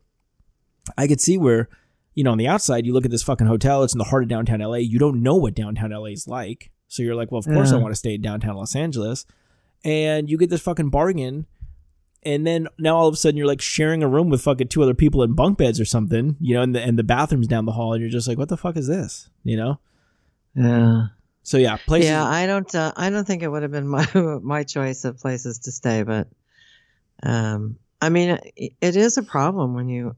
I 0.97 1.07
could 1.07 1.21
see 1.21 1.39
where, 1.39 1.69
you 2.15 2.25
know, 2.25 2.33
on 2.33 2.39
the 2.39 2.49
outside, 2.49 2.87
you 2.87 2.93
look 2.93 3.05
at 3.05 3.11
this 3.11 3.23
fucking 3.23 3.47
hotel, 3.47 3.83
it's 3.83 3.95
in 3.95 3.99
the 3.99 4.05
heart 4.05 4.23
of 4.23 4.29
downtown 4.29 4.61
LA. 4.61 4.77
You 4.77 4.99
don't 4.99 5.23
know 5.23 5.37
what 5.37 5.55
downtown 5.55 5.91
LA 5.91 6.07
is 6.07 6.27
like. 6.27 6.71
So 6.89 7.03
you're 7.03 7.15
like, 7.15 7.31
well, 7.31 7.39
of 7.39 7.47
course 7.47 7.73
I 7.73 7.77
want 7.77 7.93
to 7.93 7.99
stay 7.99 8.15
in 8.15 8.21
downtown 8.21 8.57
Los 8.57 8.77
Angeles. 8.77 9.25
And 9.85 10.29
you 10.29 10.37
get 10.37 10.51
this 10.51 10.61
fucking 10.61 10.91
bargain. 10.91 11.47
And 12.25 12.47
then 12.47 12.69
now 12.79 12.97
all 12.97 13.09
of 13.09 13.15
a 13.15 13.17
sudden 13.17 13.37
you're 13.37 13.47
like 13.47 13.61
sharing 13.61 14.03
a 14.03 14.09
room 14.09 14.29
with 14.29 14.43
fucking 14.43 14.69
two 14.69 14.83
other 14.83 14.95
people 14.95 15.23
in 15.23 15.35
bunk 15.35 15.59
beds 15.59 15.81
or 15.81 15.85
something, 15.85 16.37
you 16.41 16.55
know, 16.55 16.63
and 16.63 16.75
the, 16.75 16.81
and 16.81 16.99
the 16.99 17.03
bathroom's 17.03 17.49
down 17.49 17.65
the 17.65 17.73
hall. 17.73 17.95
And 17.95 18.01
you're 18.01 18.11
just 18.11 18.29
like, 18.29 18.39
what 18.39 18.49
the 18.49 18.57
fuck 18.57 18.77
is 18.77 18.87
this? 18.87 19.29
You 19.43 19.57
know? 19.57 19.81
Yeah. 20.55 21.07
So 21.43 21.59
yeah, 21.59 21.77
places. 21.77 22.11
Yeah, 22.11 22.25
I 22.25 22.47
don't. 22.47 22.73
Uh, 22.75 22.93
I 22.97 23.11
don't 23.11 23.27
think 23.27 23.43
it 23.43 23.49
would 23.49 23.63
have 23.63 23.73
been 23.73 23.89
my 23.89 24.07
my 24.15 24.63
choice 24.65 25.05
of 25.05 25.19
places 25.19 25.61
to 25.61 25.73
stay, 25.73 26.03
but 26.03 26.29
um, 27.23 27.77
I 28.01 28.09
mean, 28.09 28.39
it, 28.57 28.73
it 28.81 28.97
is 28.97 29.19
a 29.19 29.23
problem 29.23 29.75
when 29.75 29.89
you. 29.89 30.17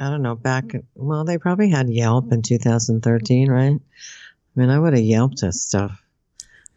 I 0.00 0.10
don't 0.10 0.22
know. 0.22 0.36
Back 0.36 0.76
well, 0.94 1.24
they 1.24 1.38
probably 1.38 1.70
had 1.70 1.90
Yelp 1.90 2.32
in 2.32 2.42
2013, 2.42 3.50
right? 3.50 3.74
I 3.74 4.60
mean, 4.60 4.70
I 4.70 4.78
would 4.78 4.92
have 4.92 5.02
Yelped 5.02 5.40
this 5.40 5.60
stuff. 5.62 6.00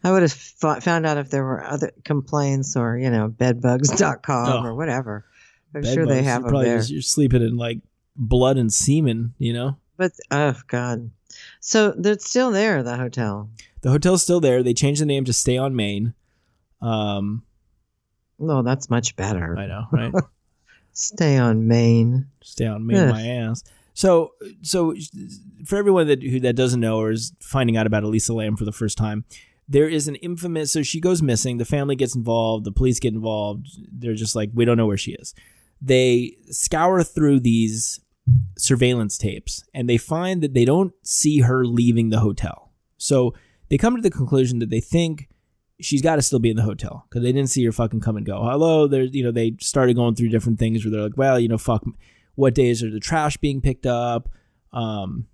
I 0.04 0.10
would 0.10 0.22
have 0.22 0.32
f- 0.62 0.82
found 0.82 1.06
out 1.06 1.16
if 1.18 1.30
there 1.30 1.44
were 1.44 1.64
other 1.64 1.92
complaints 2.04 2.76
or 2.76 2.96
you 2.98 3.10
know 3.10 3.28
bedbugs.com 3.28 4.48
Oh. 4.64 4.66
or 4.66 4.74
whatever. 4.74 5.24
I'm 5.74 5.82
bed 5.82 5.94
sure 5.94 6.06
they 6.06 6.22
have 6.22 6.24
You're 6.24 6.34
them 6.42 6.50
probably 6.50 6.64
there. 6.66 6.78
just- 6.78 6.90
you're 6.90 7.02
sleeping 7.02 7.42
in 7.42 7.56
like 7.56 7.78
blood 8.16 8.56
and 8.58 8.72
semen. 8.72 9.34
You 9.38 9.52
know, 9.52 9.76
But 9.96 10.12
oh 10.30 10.54
god, 10.68 11.10
so 11.60 11.92
they're 11.96 12.18
still 12.18 12.50
there. 12.50 12.82
The 12.82 12.96
hotel. 12.96 13.48
the 13.82 13.90
hotel's 13.90 14.22
still 14.22 14.40
there. 14.40 14.62
They 14.62 14.74
changed 14.74 15.00
the 15.00 15.06
name 15.06 15.24
to 15.24 15.32
Stay 15.32 15.56
on 15.56 15.74
Main. 15.76 16.14
Um, 16.80 17.42
No, 18.38 18.62
that's 18.62 18.90
much 18.90 19.14
better. 19.16 19.56
I 19.58 19.66
know, 19.66 19.86
right? 19.92 20.12
Stay 20.92 21.38
on 21.38 21.66
Main. 21.68 22.26
Stay 22.42 22.66
on 22.66 22.86
Main, 22.86 23.08
my 23.08 23.26
ass. 23.26 23.62
So, 23.94 24.32
so 24.62 24.94
for 25.64 25.76
everyone 25.76 26.06
that 26.08 26.22
who 26.22 26.40
that 26.40 26.54
doesn't 26.56 26.80
know 26.80 26.98
or 26.98 27.10
is 27.12 27.32
finding 27.40 27.76
out 27.76 27.86
about 27.86 28.02
Elisa 28.04 28.32
Lam 28.34 28.56
for 28.56 28.64
the 28.64 28.72
first 28.72 28.96
time, 28.98 29.24
there 29.68 29.88
is 29.88 30.08
an 30.08 30.16
infamous. 30.16 30.72
So 30.72 30.82
she 30.82 31.00
goes 31.00 31.22
missing. 31.22 31.58
The 31.58 31.64
family 31.64 31.96
gets 31.96 32.14
involved. 32.14 32.64
The 32.64 32.72
police 32.72 33.00
get 33.00 33.14
involved. 33.14 33.66
They're 33.90 34.14
just 34.14 34.36
like, 34.36 34.50
we 34.54 34.64
don't 34.64 34.76
know 34.76 34.86
where 34.86 34.96
she 34.96 35.12
is. 35.12 35.34
They 35.80 36.36
scour 36.50 37.02
through 37.02 37.40
these 37.40 38.00
surveillance 38.56 39.18
tapes 39.18 39.64
and 39.74 39.88
they 39.88 39.96
find 39.96 40.42
that 40.42 40.54
they 40.54 40.64
don't 40.64 40.92
see 41.02 41.40
her 41.40 41.64
leaving 41.64 42.10
the 42.10 42.20
hotel. 42.20 42.72
So 42.98 43.34
they 43.68 43.78
come 43.78 43.96
to 43.96 44.02
the 44.02 44.10
conclusion 44.10 44.58
that 44.60 44.70
they 44.70 44.80
think 44.80 45.28
she's 45.80 46.02
got 46.02 46.16
to 46.16 46.22
still 46.22 46.38
be 46.38 46.50
in 46.50 46.56
the 46.56 46.62
hotel 46.62 47.06
because 47.08 47.22
they 47.22 47.32
didn't 47.32 47.50
see 47.50 47.64
her 47.64 47.72
fucking 47.72 48.00
come 48.00 48.16
and 48.16 48.26
go. 48.26 48.42
Hello, 48.44 48.86
there's 48.86 49.12
you 49.14 49.24
know 49.24 49.32
they 49.32 49.56
started 49.60 49.96
going 49.96 50.14
through 50.14 50.28
different 50.28 50.58
things 50.58 50.84
where 50.84 50.92
they're 50.92 51.02
like, 51.02 51.16
well, 51.16 51.38
you 51.40 51.48
know, 51.48 51.58
fuck, 51.58 51.82
what 52.34 52.54
days 52.54 52.82
are 52.82 52.90
the 52.90 53.00
trash 53.00 53.36
being 53.38 53.60
picked 53.60 53.86
up? 53.86 54.28
Um, 54.72 55.26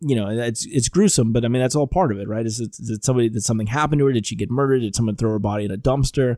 you 0.00 0.16
know, 0.16 0.28
it's 0.28 0.66
it's 0.66 0.88
gruesome, 0.88 1.32
but 1.32 1.44
I 1.44 1.48
mean 1.48 1.62
that's 1.62 1.74
all 1.76 1.86
part 1.86 2.12
of 2.12 2.18
it, 2.18 2.28
right? 2.28 2.44
Is 2.44 2.60
it, 2.60 2.76
is 2.78 2.90
it 2.90 3.04
somebody 3.04 3.28
did 3.28 3.42
something 3.42 3.66
happen 3.68 3.98
to 3.98 4.06
her? 4.06 4.12
Did 4.12 4.26
she 4.26 4.36
get 4.36 4.50
murdered? 4.50 4.80
Did 4.80 4.94
someone 4.94 5.16
throw 5.16 5.30
her 5.30 5.38
body 5.38 5.64
in 5.64 5.70
a 5.70 5.76
dumpster? 5.78 6.36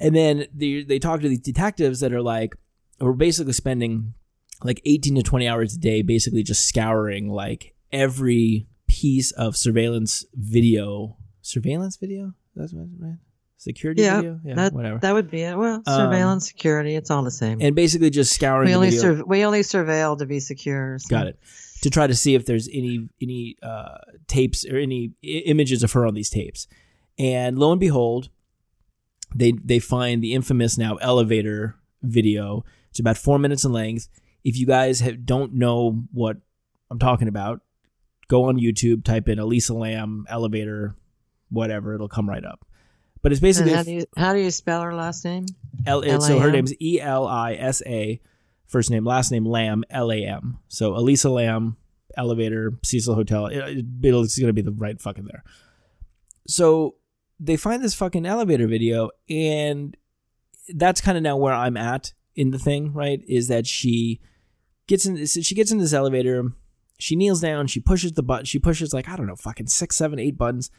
And 0.00 0.14
then 0.14 0.46
they 0.54 0.82
they 0.84 0.98
talk 0.98 1.20
to 1.22 1.28
these 1.28 1.40
detectives 1.40 2.00
that 2.00 2.12
are 2.12 2.22
like, 2.22 2.54
we're 3.00 3.12
basically 3.12 3.52
spending 3.54 4.14
like 4.62 4.80
18 4.84 5.16
to 5.16 5.22
20 5.22 5.48
hours 5.48 5.74
a 5.74 5.78
day, 5.78 6.02
basically 6.02 6.42
just 6.42 6.66
scouring 6.68 7.28
like 7.28 7.74
every 7.92 8.66
piece 8.86 9.30
of 9.32 9.56
surveillance 9.56 10.24
video. 10.34 11.16
Surveillance 11.42 11.96
video? 11.96 12.34
That's 12.54 12.72
what 12.72 12.86
right? 12.98 13.16
Security 13.56 14.02
Yeah, 14.02 14.16
video? 14.16 14.40
Yeah, 14.44 14.54
that 14.54 14.72
whatever. 14.72 14.98
that 15.00 15.12
would 15.14 15.30
be 15.30 15.42
it. 15.42 15.56
Well, 15.58 15.82
Um, 15.86 15.94
surveillance, 15.96 16.46
security, 16.46 16.94
it's 16.94 17.10
all 17.10 17.24
the 17.24 17.30
same. 17.30 17.58
and 17.60 17.74
basically 17.74 18.10
just 18.10 18.32
scouring 18.32 18.66
we 18.66 18.72
the 18.72 18.76
only 18.76 18.90
video. 18.90 19.16
sur- 19.16 19.24
we 19.24 19.44
only 19.44 19.60
surveil 19.60 20.18
to 20.18 20.26
be 20.26 20.38
secure. 20.38 20.98
so- 21.00 21.08
Got 21.08 21.26
it. 21.28 21.38
To 21.82 21.90
try 21.90 22.06
to 22.08 22.14
see 22.14 22.34
if 22.34 22.44
there's 22.44 22.68
any 22.72 23.08
any 23.22 23.56
uh, 23.62 23.98
tapes 24.26 24.64
or 24.66 24.76
any 24.78 25.12
I- 25.22 25.44
images 25.46 25.82
of 25.82 25.92
her 25.92 26.06
on 26.06 26.14
these 26.14 26.28
tapes, 26.30 26.66
and 27.18 27.58
lo 27.58 27.70
and 27.70 27.80
behold, 27.80 28.30
they 29.34 29.52
they 29.64 29.78
find 29.78 30.22
the 30.22 30.34
infamous 30.34 30.76
now 30.76 30.96
elevator 30.96 31.76
video. 32.02 32.64
It's 32.90 32.98
about 32.98 33.16
four 33.16 33.38
minutes 33.38 33.64
in 33.64 33.72
length. 33.72 34.08
If 34.44 34.56
you 34.56 34.66
guys 34.66 35.00
have, 35.00 35.24
don't 35.26 35.54
know 35.54 36.02
what 36.12 36.38
I'm 36.90 36.98
talking 36.98 37.28
about, 37.28 37.60
go 38.28 38.44
on 38.44 38.56
YouTube, 38.58 39.04
type 39.04 39.28
in 39.28 39.38
Elisa 39.38 39.74
Lam 39.74 40.24
elevator, 40.28 40.96
whatever, 41.50 41.94
it'll 41.94 42.08
come 42.08 42.28
right 42.28 42.44
up. 42.44 42.64
But 43.20 43.32
it's 43.32 43.40
And 43.40 43.46
basically 43.46 43.72
how 43.72 43.82
do 43.82 43.92
you 43.92 44.04
how 44.16 44.32
do 44.32 44.40
you 44.40 44.50
spell 44.50 44.82
her 44.82 44.94
last 44.94 45.24
name? 45.24 45.46
L- 45.86 46.20
so 46.20 46.38
her 46.38 46.50
name's 46.50 46.72
E 46.80 47.00
L 47.00 47.26
I 47.26 47.54
S 47.54 47.82
A, 47.86 48.20
first 48.68 48.90
name, 48.90 49.04
last 49.04 49.32
name 49.32 49.44
Lam, 49.44 49.82
L 49.90 50.12
A 50.12 50.24
M. 50.24 50.60
So 50.68 50.94
Elisa 50.94 51.28
Lam, 51.30 51.76
elevator, 52.16 52.78
Cecil 52.84 53.14
Hotel. 53.14 53.46
It, 53.46 53.58
it, 53.58 53.86
it's 54.02 54.38
going 54.38 54.48
to 54.48 54.52
be 54.52 54.62
the 54.62 54.70
right 54.70 55.00
fucking 55.00 55.24
there. 55.24 55.42
So 56.46 56.94
they 57.40 57.56
find 57.56 57.82
this 57.82 57.94
fucking 57.94 58.26
elevator 58.26 58.66
video, 58.66 59.10
and 59.28 59.96
that's 60.74 61.00
kind 61.00 61.16
of 61.16 61.22
now 61.22 61.36
where 61.36 61.54
I'm 61.54 61.76
at 61.76 62.12
in 62.34 62.50
the 62.50 62.58
thing, 62.58 62.92
right? 62.92 63.22
Is 63.28 63.48
that 63.48 63.66
she 63.66 64.20
gets 64.86 65.06
in, 65.06 65.26
so 65.26 65.40
she 65.40 65.54
gets 65.54 65.70
in 65.70 65.78
this 65.78 65.92
elevator, 65.92 66.52
she 66.98 67.16
kneels 67.16 67.40
down, 67.40 67.66
she 67.66 67.80
pushes 67.80 68.12
the 68.12 68.22
button, 68.22 68.44
she 68.44 68.58
pushes 68.58 68.92
like, 68.92 69.08
I 69.08 69.16
don't 69.16 69.26
know, 69.26 69.36
fucking 69.36 69.66
six, 69.68 69.96
seven, 69.96 70.18
eight 70.18 70.36
buttons. 70.36 70.70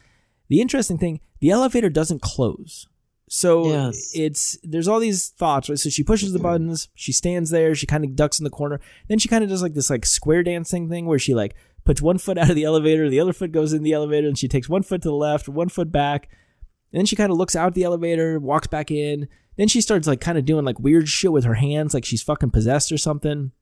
The 0.48 0.60
interesting 0.60 0.98
thing, 0.98 1.20
the 1.38 1.50
elevator 1.50 1.88
doesn't 1.88 2.22
close. 2.22 2.88
So 3.32 3.68
Yes. 3.68 4.10
it's 4.12 4.58
there's 4.64 4.88
all 4.88 4.98
these 4.98 5.28
thoughts. 5.28 5.68
Right? 5.68 5.78
So 5.78 5.88
she 5.88 6.02
pushes 6.02 6.32
the 6.32 6.40
buttons, 6.40 6.88
she 6.96 7.12
stands 7.12 7.50
there, 7.50 7.76
she 7.76 7.86
kind 7.86 8.04
of 8.04 8.16
ducks 8.16 8.40
in 8.40 8.44
the 8.44 8.50
corner. 8.50 8.80
Then 9.08 9.20
she 9.20 9.28
kind 9.28 9.44
of 9.44 9.48
does 9.48 9.62
like 9.62 9.74
this 9.74 9.88
like 9.88 10.04
square 10.04 10.42
dancing 10.42 10.88
thing 10.88 11.06
where 11.06 11.18
she 11.20 11.32
like 11.32 11.54
puts 11.84 12.02
one 12.02 12.18
foot 12.18 12.38
out 12.38 12.50
of 12.50 12.56
the 12.56 12.64
elevator, 12.64 13.08
the 13.08 13.20
other 13.20 13.32
foot 13.32 13.52
goes 13.52 13.72
in 13.72 13.84
the 13.84 13.92
elevator, 13.92 14.26
and 14.26 14.36
she 14.36 14.48
takes 14.48 14.68
one 14.68 14.82
foot 14.82 15.02
to 15.02 15.08
the 15.08 15.14
left, 15.14 15.48
one 15.48 15.68
foot 15.68 15.92
back. 15.92 16.28
And 16.92 16.98
then 16.98 17.06
she 17.06 17.14
kind 17.14 17.30
of 17.30 17.38
looks 17.38 17.54
out 17.54 17.74
the 17.74 17.84
elevator, 17.84 18.40
walks 18.40 18.66
back 18.66 18.90
in. 18.90 19.28
Then 19.56 19.68
she 19.68 19.80
starts 19.80 20.08
like 20.08 20.20
kind 20.20 20.36
of 20.36 20.44
doing 20.44 20.64
like 20.64 20.80
weird 20.80 21.08
shit 21.08 21.30
with 21.30 21.44
her 21.44 21.54
hands, 21.54 21.94
like 21.94 22.04
she's 22.04 22.22
fucking 22.24 22.50
possessed 22.50 22.90
or 22.90 22.98
something. 22.98 23.52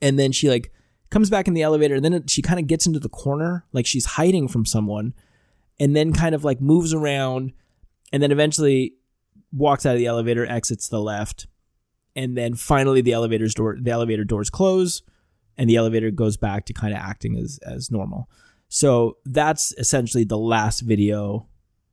And 0.00 0.20
then 0.20 0.30
she 0.30 0.48
like 0.48 0.70
comes 1.10 1.30
back 1.30 1.48
in 1.48 1.54
the 1.54 1.62
elevator, 1.62 1.96
and 1.96 2.04
then 2.04 2.12
it, 2.12 2.30
she 2.30 2.42
kind 2.42 2.60
of 2.60 2.68
gets 2.68 2.86
into 2.86 3.00
the 3.00 3.08
corner, 3.08 3.64
like 3.72 3.86
she's 3.86 4.06
hiding 4.06 4.46
from 4.46 4.64
someone, 4.64 5.14
and 5.80 5.96
then 5.96 6.12
kind 6.12 6.32
of 6.32 6.44
like 6.44 6.60
moves 6.60 6.94
around, 6.94 7.52
and 8.12 8.22
then 8.22 8.30
eventually 8.30 8.94
walks 9.52 9.84
out 9.86 9.94
of 9.94 9.98
the 9.98 10.06
elevator, 10.06 10.46
exits 10.46 10.88
the 10.88 11.00
left, 11.00 11.46
and 12.16 12.36
then 12.36 12.54
finally 12.54 13.00
the 13.00 13.12
elevator's 13.12 13.54
door, 13.54 13.76
the 13.80 13.90
elevator 13.90 14.24
doors 14.24 14.50
close, 14.50 15.02
and 15.56 15.68
the 15.68 15.76
elevator 15.76 16.10
goes 16.10 16.36
back 16.36 16.66
to 16.66 16.72
kind 16.72 16.92
of 16.92 17.00
acting 17.00 17.36
as 17.36 17.58
as 17.66 17.90
normal. 17.90 18.28
So 18.68 19.16
that's 19.24 19.72
essentially 19.78 20.24
the 20.24 20.38
last 20.38 20.80
video. 20.80 21.46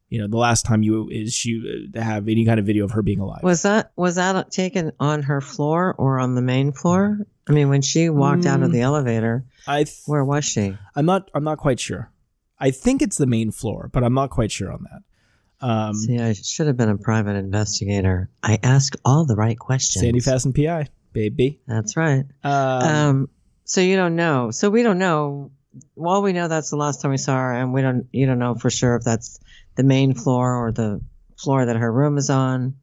You 0.09 0.19
know, 0.21 0.27
the 0.27 0.37
last 0.37 0.63
time 0.65 0.83
you 0.83 1.09
is 1.09 1.33
she 1.33 1.89
uh, 1.95 2.01
have 2.01 2.29
any 2.29 2.45
kind 2.45 2.59
of 2.59 2.65
video 2.65 2.85
of 2.85 2.91
her 2.91 3.01
being 3.01 3.19
alive. 3.19 3.41
Was 3.43 3.63
that 3.63 3.91
was 3.97 4.15
that 4.15 4.51
taken 4.51 4.91
on 4.99 5.23
her 5.23 5.41
floor 5.41 5.95
or 5.97 6.19
on 6.19 6.35
the 6.35 6.41
main 6.41 6.71
floor? 6.71 7.19
I 7.49 7.51
mean, 7.53 7.69
when 7.69 7.81
she 7.81 8.09
walked 8.09 8.45
out 8.45 8.61
of 8.61 8.69
Mm. 8.69 8.73
the 8.73 8.81
elevator, 8.81 9.45
I 9.67 9.83
th- 9.83 9.97
where 10.05 10.23
was 10.23 10.45
she? 10.45 10.77
I'm 10.95 11.05
not 11.05 11.29
I'm 11.33 11.43
not 11.43 11.57
quite 11.57 11.79
sure. 11.79 12.11
I 12.59 12.71
think 12.71 13.01
it's 13.01 13.17
the 13.17 13.25
main 13.27 13.51
floor, 13.51 13.89
but 13.91 14.03
I'm 14.03 14.13
not 14.13 14.29
quite 14.29 14.51
sure 14.51 14.71
on 14.71 14.83
that. 14.89 15.01
Um, 15.61 15.93
See, 15.95 16.19
I 16.19 16.33
should 16.33 16.67
have 16.67 16.77
been 16.77 16.89
a 16.89 16.97
private 16.97 17.35
investigator. 17.35 18.29
I 18.43 18.59
ask 18.61 18.93
all 19.03 19.25
the 19.25 19.35
right 19.35 19.57
questions. 19.57 20.03
Sandy 20.03 20.19
Fast 20.19 20.45
and 20.45 20.53
PI, 20.55 20.87
baby. 21.13 21.59
That's 21.67 21.97
right. 21.97 22.25
Um, 22.43 22.51
Um, 22.83 23.29
so 23.65 23.81
you 23.81 23.95
don't 23.95 24.15
know. 24.15 24.51
So 24.51 24.69
we 24.69 24.83
don't 24.83 24.99
know. 24.99 25.51
Well, 25.95 26.21
we 26.21 26.33
know 26.33 26.47
that's 26.47 26.69
the 26.69 26.75
last 26.77 27.01
time 27.01 27.11
we 27.11 27.17
saw 27.17 27.35
her, 27.37 27.53
and 27.53 27.73
we 27.73 27.81
don't. 27.81 28.07
You 28.11 28.25
don't 28.27 28.39
know 28.39 28.55
for 28.55 28.69
sure 28.69 28.95
if 28.95 29.03
that's 29.03 29.39
the 29.75 29.83
main 29.83 30.13
floor 30.13 30.55
or 30.55 30.71
the 30.71 31.01
floor 31.37 31.65
that 31.65 31.75
her 31.75 31.91
room 31.91 32.17
is 32.17 32.29
on. 32.29 32.75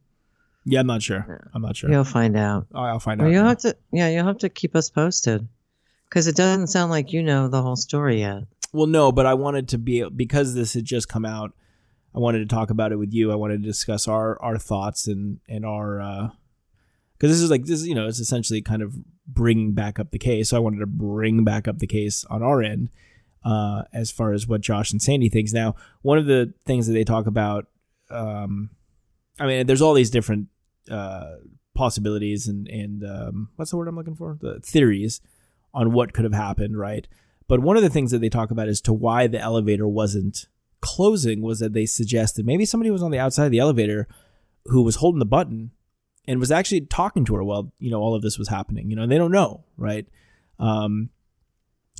yeah, 0.64 0.80
I'm 0.80 0.86
not 0.86 1.02
sure. 1.02 1.48
I'm 1.54 1.62
not 1.62 1.76
sure. 1.76 1.90
You'll 1.90 2.04
find 2.04 2.36
out. 2.36 2.66
Oh, 2.74 2.80
I'll 2.82 3.00
find 3.00 3.20
Well, 3.20 3.28
out. 3.28 3.32
you'll 3.32 3.42
now. 3.44 3.48
have 3.50 3.58
to. 3.58 3.76
Yeah, 3.92 4.08
you'll 4.10 4.26
have 4.26 4.38
to 4.38 4.48
keep 4.48 4.74
us 4.76 4.90
posted, 4.90 5.46
because 6.08 6.26
it 6.26 6.36
doesn't 6.36 6.68
sound 6.68 6.90
like 6.90 7.12
you 7.12 7.22
know 7.22 7.48
the 7.48 7.62
whole 7.62 7.76
story 7.76 8.20
yet. 8.20 8.44
Well, 8.72 8.86
no, 8.86 9.10
but 9.12 9.26
I 9.26 9.34
wanted 9.34 9.68
to 9.70 9.78
be 9.78 10.02
because 10.08 10.54
this 10.54 10.74
had 10.74 10.84
just 10.84 11.08
come 11.08 11.24
out. 11.24 11.52
I 12.14 12.18
wanted 12.20 12.48
to 12.48 12.54
talk 12.54 12.70
about 12.70 12.92
it 12.92 12.96
with 12.96 13.12
you. 13.12 13.32
I 13.32 13.36
wanted 13.36 13.62
to 13.62 13.66
discuss 13.66 14.06
our 14.08 14.40
our 14.42 14.58
thoughts 14.58 15.06
and 15.06 15.40
and 15.48 15.64
our 15.64 16.32
because 17.16 17.30
this 17.30 17.40
is 17.40 17.50
like 17.50 17.64
this 17.64 17.80
is 17.80 17.86
you 17.86 17.94
know 17.94 18.06
it's 18.06 18.20
essentially 18.20 18.62
kind 18.62 18.82
of 18.82 18.94
bringing 19.26 19.72
back 19.72 19.98
up 19.98 20.10
the 20.10 20.18
case. 20.18 20.50
So 20.50 20.56
I 20.56 20.60
wanted 20.60 20.80
to 20.80 20.86
bring 20.86 21.44
back 21.44 21.66
up 21.66 21.78
the 21.78 21.86
case 21.86 22.24
on 22.26 22.42
our 22.42 22.62
end 22.62 22.90
uh, 23.44 23.82
as 23.92 24.10
far 24.10 24.32
as 24.32 24.46
what 24.46 24.60
Josh 24.60 24.92
and 24.92 25.00
Sandy 25.00 25.28
thinks. 25.28 25.52
Now, 25.52 25.74
one 26.02 26.18
of 26.18 26.26
the 26.26 26.52
things 26.66 26.86
that 26.86 26.92
they 26.92 27.04
talk 27.04 27.26
about, 27.26 27.66
um, 28.10 28.70
I 29.38 29.46
mean, 29.46 29.66
there's 29.66 29.82
all 29.82 29.94
these 29.94 30.10
different 30.10 30.48
uh, 30.90 31.36
possibilities 31.74 32.46
and 32.46 32.68
and 32.68 33.04
um, 33.04 33.48
what's 33.56 33.70
the 33.70 33.76
word 33.76 33.88
I'm 33.88 33.96
looking 33.96 34.16
for? 34.16 34.36
The 34.40 34.60
theories 34.60 35.20
on 35.72 35.92
what 35.92 36.12
could 36.12 36.24
have 36.24 36.34
happened, 36.34 36.78
right? 36.78 37.06
But 37.46 37.60
one 37.60 37.76
of 37.76 37.82
the 37.82 37.90
things 37.90 38.10
that 38.10 38.20
they 38.20 38.28
talk 38.28 38.50
about 38.50 38.68
as 38.68 38.80
to 38.82 38.92
why 38.92 39.26
the 39.26 39.40
elevator 39.40 39.86
wasn't 39.86 40.46
closing 40.84 41.40
was 41.40 41.60
that 41.60 41.72
they 41.72 41.86
suggested 41.86 42.44
maybe 42.44 42.66
somebody 42.66 42.90
was 42.90 43.02
on 43.02 43.10
the 43.10 43.18
outside 43.18 43.46
of 43.46 43.50
the 43.50 43.58
elevator 43.58 44.06
who 44.66 44.82
was 44.82 44.96
holding 44.96 45.18
the 45.18 45.24
button 45.24 45.70
and 46.28 46.38
was 46.38 46.50
actually 46.50 46.82
talking 46.82 47.24
to 47.24 47.34
her 47.34 47.42
while 47.42 47.72
you 47.78 47.90
know 47.90 48.00
all 48.00 48.14
of 48.14 48.22
this 48.22 48.38
was 48.38 48.48
happening. 48.48 48.90
You 48.90 48.96
know, 48.96 49.06
they 49.06 49.18
don't 49.18 49.32
know, 49.32 49.64
right? 49.78 50.06
Um, 50.58 51.08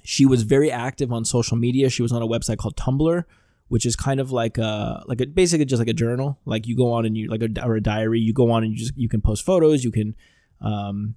she 0.03 0.27
was 0.27 0.43
very 0.43 0.71
active 0.71 1.11
on 1.11 1.25
social 1.25 1.57
media. 1.57 1.89
She 1.89 2.03
was 2.03 2.13
on 2.13 2.21
a 2.21 2.27
website 2.27 2.59
called 2.59 2.77
Tumblr, 2.77 3.25
which 3.69 3.87
is 3.87 3.97
kind 3.97 4.21
of 4.21 4.31
like 4.31 4.59
a 4.59 5.03
like 5.07 5.23
a 5.23 5.27
basically 5.27 5.65
just 5.65 5.81
like 5.81 5.89
a 5.89 5.95
journal. 5.95 6.39
Like 6.45 6.67
you 6.67 6.77
go 6.77 6.93
on 6.93 7.07
and 7.07 7.17
you 7.17 7.29
like 7.29 7.43
a 7.43 7.65
or 7.65 7.77
a 7.77 7.83
diary. 7.83 8.21
You 8.21 8.35
go 8.35 8.51
on 8.51 8.65
and 8.65 8.73
you 8.73 8.79
just 8.79 8.97
you 8.97 9.09
can 9.09 9.23
post 9.23 9.47
photos. 9.47 9.83
You 9.83 9.93
can, 9.93 10.15
um, 10.61 11.15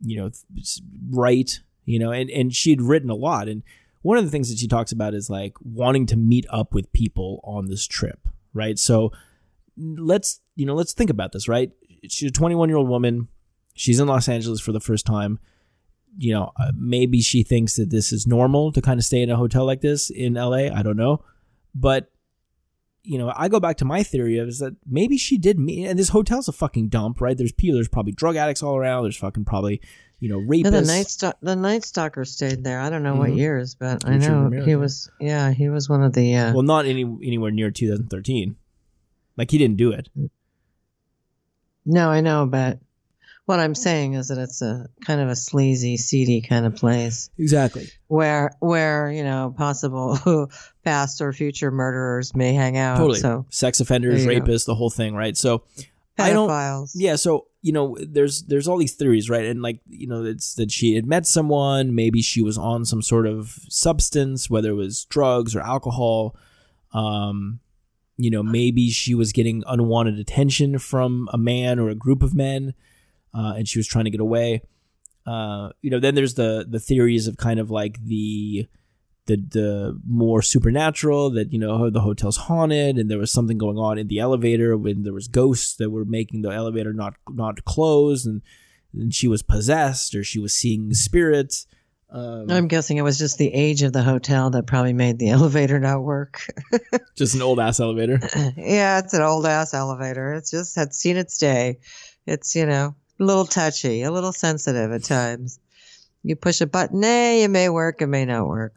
you 0.00 0.16
know, 0.16 0.30
write. 1.10 1.60
You 1.84 1.98
know, 1.98 2.12
and 2.12 2.30
and 2.30 2.54
she'd 2.54 2.82
written 2.82 3.10
a 3.10 3.14
lot. 3.14 3.48
And 3.48 3.62
one 4.02 4.18
of 4.18 4.24
the 4.24 4.30
things 4.30 4.48
that 4.50 4.58
she 4.58 4.68
talks 4.68 4.92
about 4.92 5.14
is 5.14 5.28
like 5.28 5.54
wanting 5.60 6.06
to 6.06 6.16
meet 6.16 6.46
up 6.50 6.74
with 6.74 6.92
people 6.92 7.40
on 7.44 7.68
this 7.68 7.86
trip, 7.86 8.28
right? 8.54 8.78
So 8.78 9.12
let's 9.76 10.40
you 10.56 10.66
know 10.66 10.74
let's 10.74 10.92
think 10.92 11.10
about 11.10 11.32
this, 11.32 11.48
right? 11.48 11.70
She's 12.08 12.30
a 12.30 12.32
21 12.32 12.68
year 12.68 12.78
old 12.78 12.88
woman. 12.88 13.28
She's 13.74 14.00
in 14.00 14.08
Los 14.08 14.28
Angeles 14.28 14.60
for 14.60 14.72
the 14.72 14.80
first 14.80 15.06
time 15.06 15.38
you 16.16 16.34
know, 16.34 16.52
uh, 16.56 16.72
maybe 16.74 17.20
she 17.20 17.42
thinks 17.42 17.76
that 17.76 17.90
this 17.90 18.12
is 18.12 18.26
normal 18.26 18.72
to 18.72 18.80
kind 18.80 18.98
of 18.98 19.04
stay 19.04 19.22
in 19.22 19.30
a 19.30 19.36
hotel 19.36 19.64
like 19.64 19.80
this 19.80 20.10
in 20.10 20.34
LA. 20.34 20.66
I 20.74 20.82
don't 20.82 20.96
know. 20.96 21.24
But 21.74 22.10
you 23.04 23.16
know, 23.16 23.32
I 23.34 23.48
go 23.48 23.60
back 23.60 23.78
to 23.78 23.84
my 23.84 24.02
theory 24.02 24.36
of 24.38 24.48
is 24.48 24.58
that 24.58 24.76
maybe 24.84 25.16
she 25.16 25.38
did 25.38 25.58
meet, 25.58 25.86
and 25.86 25.98
this 25.98 26.10
hotel's 26.10 26.48
a 26.48 26.52
fucking 26.52 26.88
dump, 26.88 27.20
right? 27.20 27.38
There's 27.38 27.52
people, 27.52 27.76
there's 27.76 27.88
probably 27.88 28.12
drug 28.12 28.36
addicts 28.36 28.62
all 28.62 28.76
around. 28.76 29.04
There's 29.04 29.16
fucking 29.16 29.44
probably, 29.44 29.80
you 30.20 30.28
know, 30.28 30.38
rapists. 30.40 30.64
Yeah, 30.64 30.70
the 30.70 30.82
night 30.82 31.06
sto- 31.08 31.32
the 31.42 31.56
night 31.56 31.84
stalker 31.84 32.24
stayed 32.24 32.64
there. 32.64 32.80
I 32.80 32.90
don't 32.90 33.02
know 33.02 33.16
what 33.16 33.30
Mhm. 33.30 33.36
years, 33.36 33.74
but 33.74 34.04
I 34.08 34.18
know 34.18 34.42
Ramirez, 34.44 34.66
he 34.66 34.74
was. 34.76 35.10
Yeah, 35.20 35.50
he 35.52 35.68
was 35.68 35.88
one 35.88 36.02
of 36.02 36.12
the. 36.12 36.34
Uh, 36.34 36.52
well, 36.52 36.62
not 36.62 36.86
any 36.86 37.02
anywhere 37.22 37.50
near 37.50 37.70
2013. 37.70 38.56
Like 39.36 39.50
he 39.52 39.58
didn't 39.58 39.76
do 39.76 39.92
it. 39.92 40.08
no, 41.86 42.10
I 42.10 42.20
know, 42.20 42.46
but 42.46 42.78
what 43.46 43.60
I'm 43.60 43.74
saying 43.74 44.12
is 44.14 44.28
that 44.28 44.36
it's 44.38 44.60
a 44.60 44.88
kind 45.06 45.20
of 45.20 45.28
a 45.28 45.36
sleazy, 45.36 45.96
seedy 45.96 46.42
kind 46.42 46.66
of 46.66 46.76
place 46.76 47.30
Exactly. 47.38 47.88
where 48.08 48.50
where 48.60 49.10
you 49.10 49.24
know 49.24 49.54
possible 49.56 50.18
past 50.84 51.22
or 51.22 51.32
future 51.32 51.70
murderers 51.70 52.34
may 52.34 52.52
hang 52.52 52.76
out. 52.76 52.98
Totally. 52.98 53.20
So 53.20 53.46
Sex 53.48 53.80
offenders, 53.80 54.24
There 54.24 54.32
you 54.34 54.40
go. 54.40 54.46
rapists, 54.46 54.66
the 54.66 54.74
whole 54.74 54.90
thing, 54.90 55.14
right? 55.14 55.36
So 55.36 55.62
I 56.18 56.32
don't- 56.32 56.48
pedophiles. 56.48 56.92
yeah 56.94 57.16
so 57.16 57.46
you 57.62 57.72
know 57.72 57.96
there's 58.00 58.42
there's 58.44 58.68
all 58.68 58.78
these 58.78 58.94
theories 58.94 59.28
right? 59.28 59.44
And 59.44 59.60
like 59.62 59.80
you 59.88 60.06
know 60.06 60.24
it's 60.24 60.54
that 60.54 60.70
she 60.70 60.94
had 60.94 61.06
met 61.06 61.26
someone 61.26 61.94
maybe 61.94 62.22
she 62.22 62.40
was 62.42 62.56
on 62.56 62.84
some 62.84 63.02
sort 63.02 63.26
of 63.26 63.58
substance 63.68 64.48
whether 64.48 64.70
it 64.70 64.74
was 64.74 65.04
drugs 65.06 65.54
or 65.56 65.60
alcohol. 65.60 66.36
Um 66.92 67.60
you 68.16 68.30
know 68.30 68.42
maybe 68.42 68.90
she 68.90 69.14
was 69.14 69.32
getting 69.32 69.62
unwanted 69.66 70.18
attention 70.18 70.78
from 70.78 71.28
a 71.32 71.38
man 71.38 71.78
or 71.78 71.88
a 71.88 71.94
group 71.94 72.22
of 72.22 72.34
men 72.34 72.74
uh, 73.34 73.54
and 73.56 73.68
she 73.68 73.78
was 73.78 73.86
trying 73.86 74.04
to 74.06 74.10
get 74.10 74.20
away. 74.20 74.62
Uh 75.26 75.70
you 75.82 75.90
know 75.90 76.00
then 76.00 76.14
there's 76.14 76.34
the 76.34 76.64
the 76.68 76.80
theories 76.80 77.26
of 77.26 77.36
kind 77.36 77.60
of 77.60 77.70
like 77.70 78.02
the 78.02 78.66
the 79.28 79.36
the 79.36 80.00
more 80.06 80.42
supernatural 80.42 81.30
that 81.30 81.52
you 81.52 81.58
know 81.58 81.88
the 81.88 82.00
hotel's 82.00 82.36
haunted 82.36 82.98
and 82.98 83.08
there 83.08 83.18
was 83.18 83.30
something 83.30 83.56
going 83.56 83.78
on 83.78 83.98
in 83.98 84.08
the 84.08 84.18
elevator 84.18 84.76
when 84.76 85.04
there 85.04 85.12
was 85.12 85.28
ghosts 85.28 85.76
that 85.76 85.90
were 85.90 86.04
making 86.04 86.42
the 86.42 86.50
elevator 86.50 86.92
not 86.92 87.14
not 87.30 87.64
close 87.64 88.26
and, 88.26 88.42
and 88.92 89.14
she 89.14 89.28
was 89.28 89.42
possessed 89.42 90.14
or 90.14 90.24
she 90.24 90.40
was 90.40 90.52
seeing 90.52 90.92
spirits 90.92 91.66
um, 92.10 92.50
I'm 92.50 92.68
guessing 92.68 92.96
it 92.96 93.02
was 93.02 93.18
just 93.18 93.36
the 93.36 93.52
age 93.52 93.82
of 93.82 93.92
the 93.92 94.02
hotel 94.02 94.50
that 94.50 94.66
probably 94.66 94.94
made 94.94 95.18
the 95.18 95.28
elevator 95.38 95.78
not 95.78 96.02
work. 96.02 96.40
just 97.16 97.34
an 97.34 97.42
old 97.42 97.60
ass 97.60 97.80
elevator 97.80 98.18
yeah, 98.56 98.98
it's 98.98 99.12
an 99.14 99.22
old 99.22 99.46
ass 99.46 99.74
elevator. 99.74 100.32
It's 100.32 100.50
just 100.50 100.74
had 100.74 100.94
seen 100.94 101.16
its 101.16 101.36
day. 101.36 101.80
It's, 102.26 102.56
you 102.56 102.64
know, 102.64 102.94
a 103.20 103.22
little 103.22 103.44
touchy, 103.44 104.02
a 104.02 104.10
little 104.10 104.32
sensitive 104.32 104.90
at 104.90 105.04
times. 105.04 105.60
You 106.22 106.34
push 106.34 106.60
a 106.60 106.66
button 106.66 107.04
A, 107.04 107.44
it 107.44 107.48
may 107.48 107.68
work, 107.68 108.00
it 108.00 108.06
may 108.06 108.24
not 108.24 108.48
work. 108.48 108.74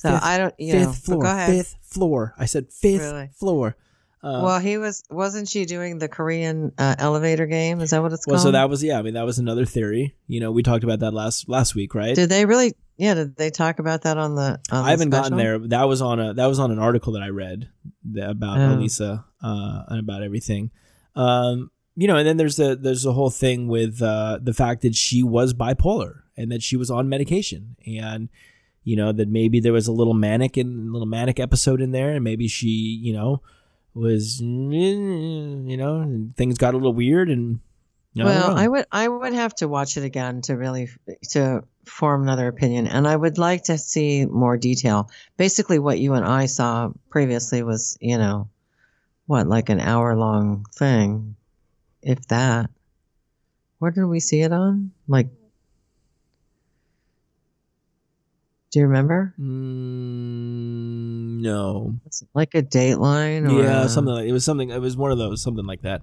So 0.00 0.10
fifth, 0.12 0.22
I 0.24 0.38
don't, 0.38 0.54
you 0.58 0.72
fifth 0.72 0.86
know, 0.86 0.92
floor 0.92 1.22
go 1.22 1.30
ahead. 1.30 1.50
fifth 1.56 1.76
floor 1.82 2.34
i 2.38 2.46
said 2.46 2.72
fifth 2.72 3.00
Really? 3.02 3.28
floor 3.34 3.76
uh, 4.22 4.42
well, 4.44 4.58
he 4.60 4.76
was, 4.76 5.02
wasn't 5.08 5.48
she 5.48 5.64
doing 5.64 5.98
the 5.98 6.06
Korean 6.06 6.72
uh, 6.76 6.94
elevator 6.98 7.46
game? 7.46 7.80
Is 7.80 7.88
that 7.88 8.02
what 8.02 8.12
it's 8.12 8.26
called? 8.26 8.34
well 8.34 8.42
so 8.42 8.50
that 8.50 8.68
was 8.68 8.82
yeah 8.84 8.98
i 8.98 9.02
mean 9.02 9.14
that 9.14 9.24
was 9.24 9.38
another 9.38 9.64
theory 9.64 10.14
you 10.26 10.40
know 10.40 10.50
we 10.52 10.62
talked 10.62 10.84
about 10.84 10.98
that 11.00 11.12
last 11.14 11.48
last 11.48 11.74
week 11.74 11.94
right 11.94 12.14
Did 12.14 12.28
they 12.28 12.44
really, 12.44 12.74
yeah, 12.98 13.14
did 13.14 13.36
they 13.36 13.48
talk 13.50 13.78
about 13.78 14.02
that 14.02 14.18
on 14.18 14.34
the, 14.34 14.60
on 14.70 14.84
I 14.84 14.90
haven't 14.90 15.08
the 15.10 15.16
gotten 15.16 15.38
there. 15.38 15.58
That 15.58 15.84
was 15.84 16.02
on 16.02 16.20
a 16.20 16.34
that 16.34 16.46
was 16.46 16.58
on 16.58 16.70
an 16.70 16.78
article 16.78 17.14
that 17.14 17.22
I 17.22 17.28
read 17.28 17.70
about 18.22 18.58
Oh. 18.58 18.74
Elisa 18.76 19.24
uh, 19.42 19.82
and 19.88 20.00
about 20.00 20.22
everything. 20.22 20.70
Um, 21.16 21.70
you 21.96 22.06
know, 22.06 22.16
and 22.16 22.26
then 22.28 22.36
there's 22.36 22.56
the 22.56 22.76
there's 22.76 23.02
the 23.04 23.12
whole 23.14 23.30
thing 23.30 23.68
with 23.68 24.00
uh, 24.02 24.38
the 24.42 24.52
fact 24.52 24.82
that 24.82 24.94
she 24.94 25.22
was 25.22 25.54
bipolar 25.54 26.20
and 26.36 26.52
that 26.52 26.62
she 26.62 26.76
was 26.76 26.90
on 26.90 27.08
medication, 27.08 27.76
and 27.86 28.28
you 28.84 28.96
know 28.96 29.12
that 29.12 29.28
maybe 29.28 29.60
there 29.60 29.72
was 29.72 29.86
a 29.86 29.92
little 29.92 30.14
manic 30.14 30.56
and 30.56 30.92
little 30.92 31.06
manic 31.06 31.38
episode 31.38 31.80
in 31.80 31.92
there, 31.92 32.10
and 32.10 32.24
maybe 32.24 32.48
she 32.48 32.68
you 33.02 33.12
know 33.12 33.42
was 33.94 34.40
you 34.40 35.76
know 35.76 36.00
and 36.00 36.36
things 36.36 36.58
got 36.58 36.74
a 36.74 36.76
little 36.76 36.94
weird 36.94 37.30
and. 37.30 37.60
I 38.18 38.24
well. 38.24 38.58
I 38.58 38.66
would 38.66 38.86
I 38.90 39.06
would 39.06 39.34
have 39.34 39.54
to 39.56 39.68
watch 39.68 39.96
it 39.96 40.02
again 40.02 40.40
to 40.42 40.56
really 40.56 40.90
to 41.30 41.62
form 41.84 42.22
another 42.22 42.48
opinion, 42.48 42.86
and 42.88 43.06
I 43.06 43.14
would 43.14 43.38
like 43.38 43.64
to 43.64 43.78
see 43.78 44.26
more 44.26 44.56
detail. 44.56 45.10
Basically, 45.36 45.78
what 45.78 45.98
you 45.98 46.14
and 46.14 46.24
I 46.24 46.46
saw 46.46 46.90
previously 47.08 47.62
was, 47.62 47.96
you 48.00 48.18
know, 48.18 48.48
what 49.26 49.46
like 49.46 49.68
an 49.68 49.80
hour 49.80 50.16
long 50.16 50.66
thing, 50.74 51.36
if 52.02 52.26
that. 52.28 52.70
Where 53.78 53.90
did 53.90 54.04
we 54.04 54.20
see 54.20 54.42
it 54.42 54.52
on? 54.52 54.90
Like, 55.08 55.28
do 58.70 58.78
you 58.78 58.86
remember? 58.86 59.34
Mm, 59.40 61.40
no, 61.40 61.94
like 62.34 62.54
a 62.54 62.62
Dateline? 62.62 63.50
Or 63.50 63.62
yeah, 63.62 63.86
something 63.86 64.14
like 64.14 64.26
it 64.26 64.32
was 64.32 64.44
something. 64.44 64.70
It 64.70 64.80
was 64.80 64.96
one 64.96 65.12
of 65.12 65.18
those, 65.18 65.42
something 65.42 65.66
like 65.66 65.82
that. 65.82 66.02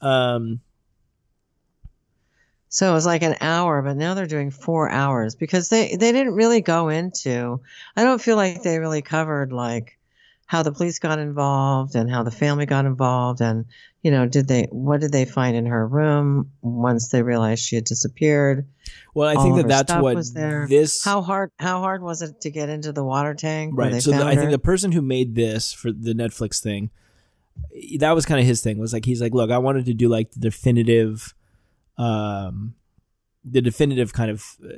Um, 0.00 0.60
So 2.74 2.90
it 2.90 2.92
was 2.92 3.06
like 3.06 3.22
an 3.22 3.36
hour, 3.40 3.82
but 3.82 3.96
now 3.96 4.14
they're 4.14 4.26
doing 4.26 4.50
four 4.50 4.90
hours 4.90 5.36
because 5.36 5.68
they, 5.68 5.94
they 5.94 6.10
didn't 6.10 6.34
really 6.34 6.60
go 6.60 6.88
into, 6.88 7.60
I 7.96 8.02
don't 8.02 8.20
feel 8.20 8.34
like 8.34 8.64
they 8.64 8.80
really 8.80 9.00
covered 9.00 9.52
like 9.52 9.96
how 10.46 10.62
the 10.62 10.72
police 10.72 10.98
got 10.98 11.18
involved 11.18 11.94
and 11.94 12.10
how 12.10 12.22
the 12.22 12.30
family 12.30 12.66
got 12.66 12.84
involved 12.84 13.40
and, 13.40 13.64
you 14.02 14.10
know, 14.10 14.26
did 14.26 14.46
they, 14.46 14.68
what 14.70 15.00
did 15.00 15.10
they 15.10 15.24
find 15.24 15.56
in 15.56 15.66
her 15.66 15.86
room 15.86 16.50
once 16.60 17.08
they 17.08 17.22
realized 17.22 17.64
she 17.64 17.76
had 17.76 17.84
disappeared? 17.84 18.68
well, 19.14 19.28
I 19.28 19.34
All 19.34 19.42
think 19.42 19.56
that 19.56 19.68
that's 19.68 19.92
what 20.02 20.14
was 20.14 20.34
there. 20.34 20.66
this 20.68 21.02
How 21.02 21.22
hard, 21.22 21.50
how 21.58 21.80
hard 21.80 22.02
was 22.02 22.20
it 22.20 22.42
to 22.42 22.50
get 22.50 22.68
into 22.68 22.92
the 22.92 23.02
water 23.04 23.34
tank? 23.34 23.72
right. 23.74 24.02
So 24.02 24.10
the, 24.10 24.24
I 24.24 24.36
think 24.36 24.50
the 24.50 24.58
person 24.58 24.92
who 24.92 25.00
made 25.00 25.34
this 25.34 25.72
for 25.72 25.90
the 25.90 26.12
Netflix 26.12 26.62
thing, 26.62 26.90
that 27.98 28.12
was 28.12 28.26
kind 28.26 28.40
of 28.40 28.46
his 28.46 28.60
thing. 28.62 28.78
Was 28.78 28.92
like 28.92 29.04
he's 29.04 29.22
like, 29.22 29.32
look, 29.32 29.50
I 29.50 29.58
wanted 29.58 29.86
to 29.86 29.94
do 29.94 30.08
like 30.08 30.32
the 30.32 30.40
definitive, 30.40 31.34
um, 31.96 32.74
the 33.44 33.62
definitive 33.62 34.12
kind 34.12 34.30
of 34.30 34.44
uh, 34.64 34.72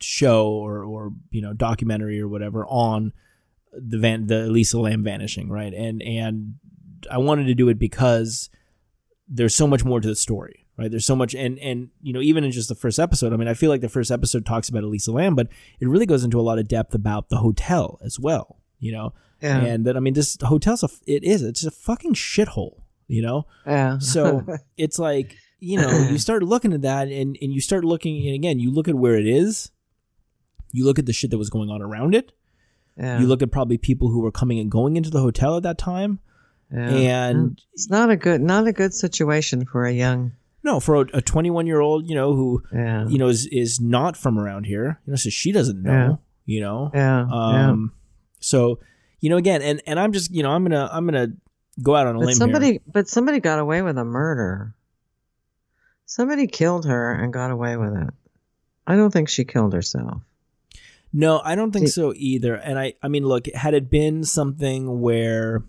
show 0.00 0.48
or 0.48 0.82
or 0.82 1.12
you 1.30 1.42
know 1.42 1.52
documentary 1.52 2.20
or 2.20 2.26
whatever 2.28 2.64
on 2.66 3.12
the 3.72 3.98
van 3.98 4.26
the 4.26 4.46
Elisa 4.46 4.78
Lam 4.78 5.02
vanishing, 5.02 5.48
right? 5.48 5.72
And 5.72 6.02
and 6.02 6.54
I 7.10 7.18
wanted 7.18 7.46
to 7.46 7.54
do 7.54 7.68
it 7.68 7.78
because 7.78 8.50
there's 9.28 9.54
so 9.54 9.66
much 9.66 9.84
more 9.84 10.00
to 10.00 10.08
the 10.08 10.16
story, 10.16 10.66
right? 10.76 10.90
There's 10.90 11.06
so 11.06 11.16
much, 11.16 11.34
and 11.34 11.58
and 11.58 11.90
you 12.02 12.12
know, 12.12 12.20
even 12.20 12.44
in 12.44 12.50
just 12.50 12.68
the 12.68 12.74
first 12.74 12.98
episode, 12.98 13.32
I 13.32 13.36
mean, 13.36 13.48
I 13.48 13.54
feel 13.54 13.70
like 13.70 13.80
the 13.80 13.88
first 13.88 14.10
episode 14.10 14.46
talks 14.46 14.68
about 14.68 14.84
Elisa 14.84 15.12
Lam, 15.12 15.34
but 15.34 15.48
it 15.80 15.88
really 15.88 16.06
goes 16.06 16.24
into 16.24 16.40
a 16.40 16.42
lot 16.42 16.58
of 16.58 16.68
depth 16.68 16.94
about 16.94 17.28
the 17.28 17.38
hotel 17.38 17.98
as 18.04 18.18
well, 18.18 18.60
you 18.78 18.92
know, 18.92 19.12
yeah. 19.40 19.58
and 19.58 19.84
that 19.84 19.96
I 19.96 20.00
mean, 20.00 20.14
this 20.14 20.36
hotel's 20.42 20.82
a, 20.82 20.88
it 21.06 21.24
is, 21.24 21.42
it's 21.42 21.64
a 21.64 21.70
fucking 21.70 22.14
shithole, 22.14 22.82
you 23.06 23.22
know. 23.22 23.46
yeah. 23.66 23.98
So 23.98 24.44
it's 24.76 24.98
like 24.98 25.36
you 25.60 25.80
know, 25.80 25.90
you 25.90 26.18
start 26.18 26.42
looking 26.42 26.72
at 26.72 26.82
that, 26.82 27.08
and 27.08 27.36
and 27.40 27.52
you 27.52 27.60
start 27.60 27.84
looking, 27.84 28.26
and 28.26 28.34
again, 28.34 28.58
you 28.58 28.72
look 28.72 28.88
at 28.88 28.94
where 28.94 29.16
it 29.16 29.26
is, 29.26 29.70
you 30.72 30.84
look 30.84 30.98
at 30.98 31.06
the 31.06 31.12
shit 31.12 31.30
that 31.30 31.38
was 31.38 31.50
going 31.50 31.70
on 31.70 31.82
around 31.82 32.14
it, 32.14 32.32
yeah. 32.98 33.20
you 33.20 33.26
look 33.26 33.42
at 33.42 33.50
probably 33.50 33.78
people 33.78 34.08
who 34.08 34.20
were 34.20 34.32
coming 34.32 34.58
and 34.58 34.70
going 34.70 34.96
into 34.96 35.10
the 35.10 35.20
hotel 35.20 35.56
at 35.56 35.62
that 35.62 35.78
time, 35.78 36.18
yeah. 36.72 37.28
and 37.28 37.60
it's 37.72 37.88
not 37.88 38.10
a 38.10 38.16
good, 38.16 38.40
not 38.40 38.66
a 38.66 38.72
good 38.72 38.92
situation 38.94 39.64
for 39.64 39.84
a 39.84 39.92
young, 39.92 40.32
no, 40.62 40.80
for 40.80 41.06
a 41.12 41.22
21 41.22 41.66
year 41.66 41.80
old, 41.80 42.08
you 42.08 42.14
know, 42.14 42.34
who 42.34 42.62
yeah. 42.72 43.06
you 43.08 43.18
know 43.18 43.28
is 43.28 43.46
is 43.46 43.80
not 43.80 44.16
from 44.16 44.38
around 44.38 44.64
here, 44.64 45.00
you 45.06 45.12
know, 45.12 45.16
so 45.16 45.30
she 45.30 45.52
doesn't 45.52 45.82
know, 45.82 46.20
you 46.44 46.60
know, 46.60 46.90
yeah. 46.94 47.26
yeah. 47.28 47.68
um, 47.70 47.92
so 48.40 48.78
you 49.20 49.30
know, 49.30 49.36
again, 49.36 49.62
and 49.62 49.82
and 49.86 49.98
I'm 49.98 50.12
just, 50.12 50.30
you 50.32 50.42
know, 50.42 50.50
I'm 50.50 50.64
gonna 50.64 50.88
I'm 50.92 51.06
gonna 51.06 51.28
go 51.82 51.96
out 51.96 52.06
on 52.06 52.16
a 52.16 52.18
But 52.18 52.26
limb 52.26 52.34
somebody, 52.36 52.66
here. 52.72 52.80
but 52.86 53.08
somebody 53.08 53.40
got 53.40 53.58
away 53.58 53.82
with 53.82 53.98
a 53.98 54.04
murder. 54.04 54.74
Somebody 56.06 56.46
killed 56.46 56.86
her 56.86 57.12
and 57.12 57.32
got 57.32 57.50
away 57.50 57.76
with 57.76 57.94
it. 57.94 58.08
I 58.86 58.96
don't 58.96 59.12
think 59.12 59.28
she 59.28 59.44
killed 59.44 59.74
herself. 59.74 60.22
No, 61.12 61.40
I 61.44 61.54
don't 61.54 61.72
think 61.72 61.88
so 61.88 62.12
either. 62.16 62.54
And 62.54 62.78
I, 62.78 62.94
I 63.02 63.08
mean, 63.08 63.24
look, 63.24 63.46
had 63.54 63.74
it 63.74 63.88
been 63.90 64.24
something 64.24 65.00
where 65.00 65.64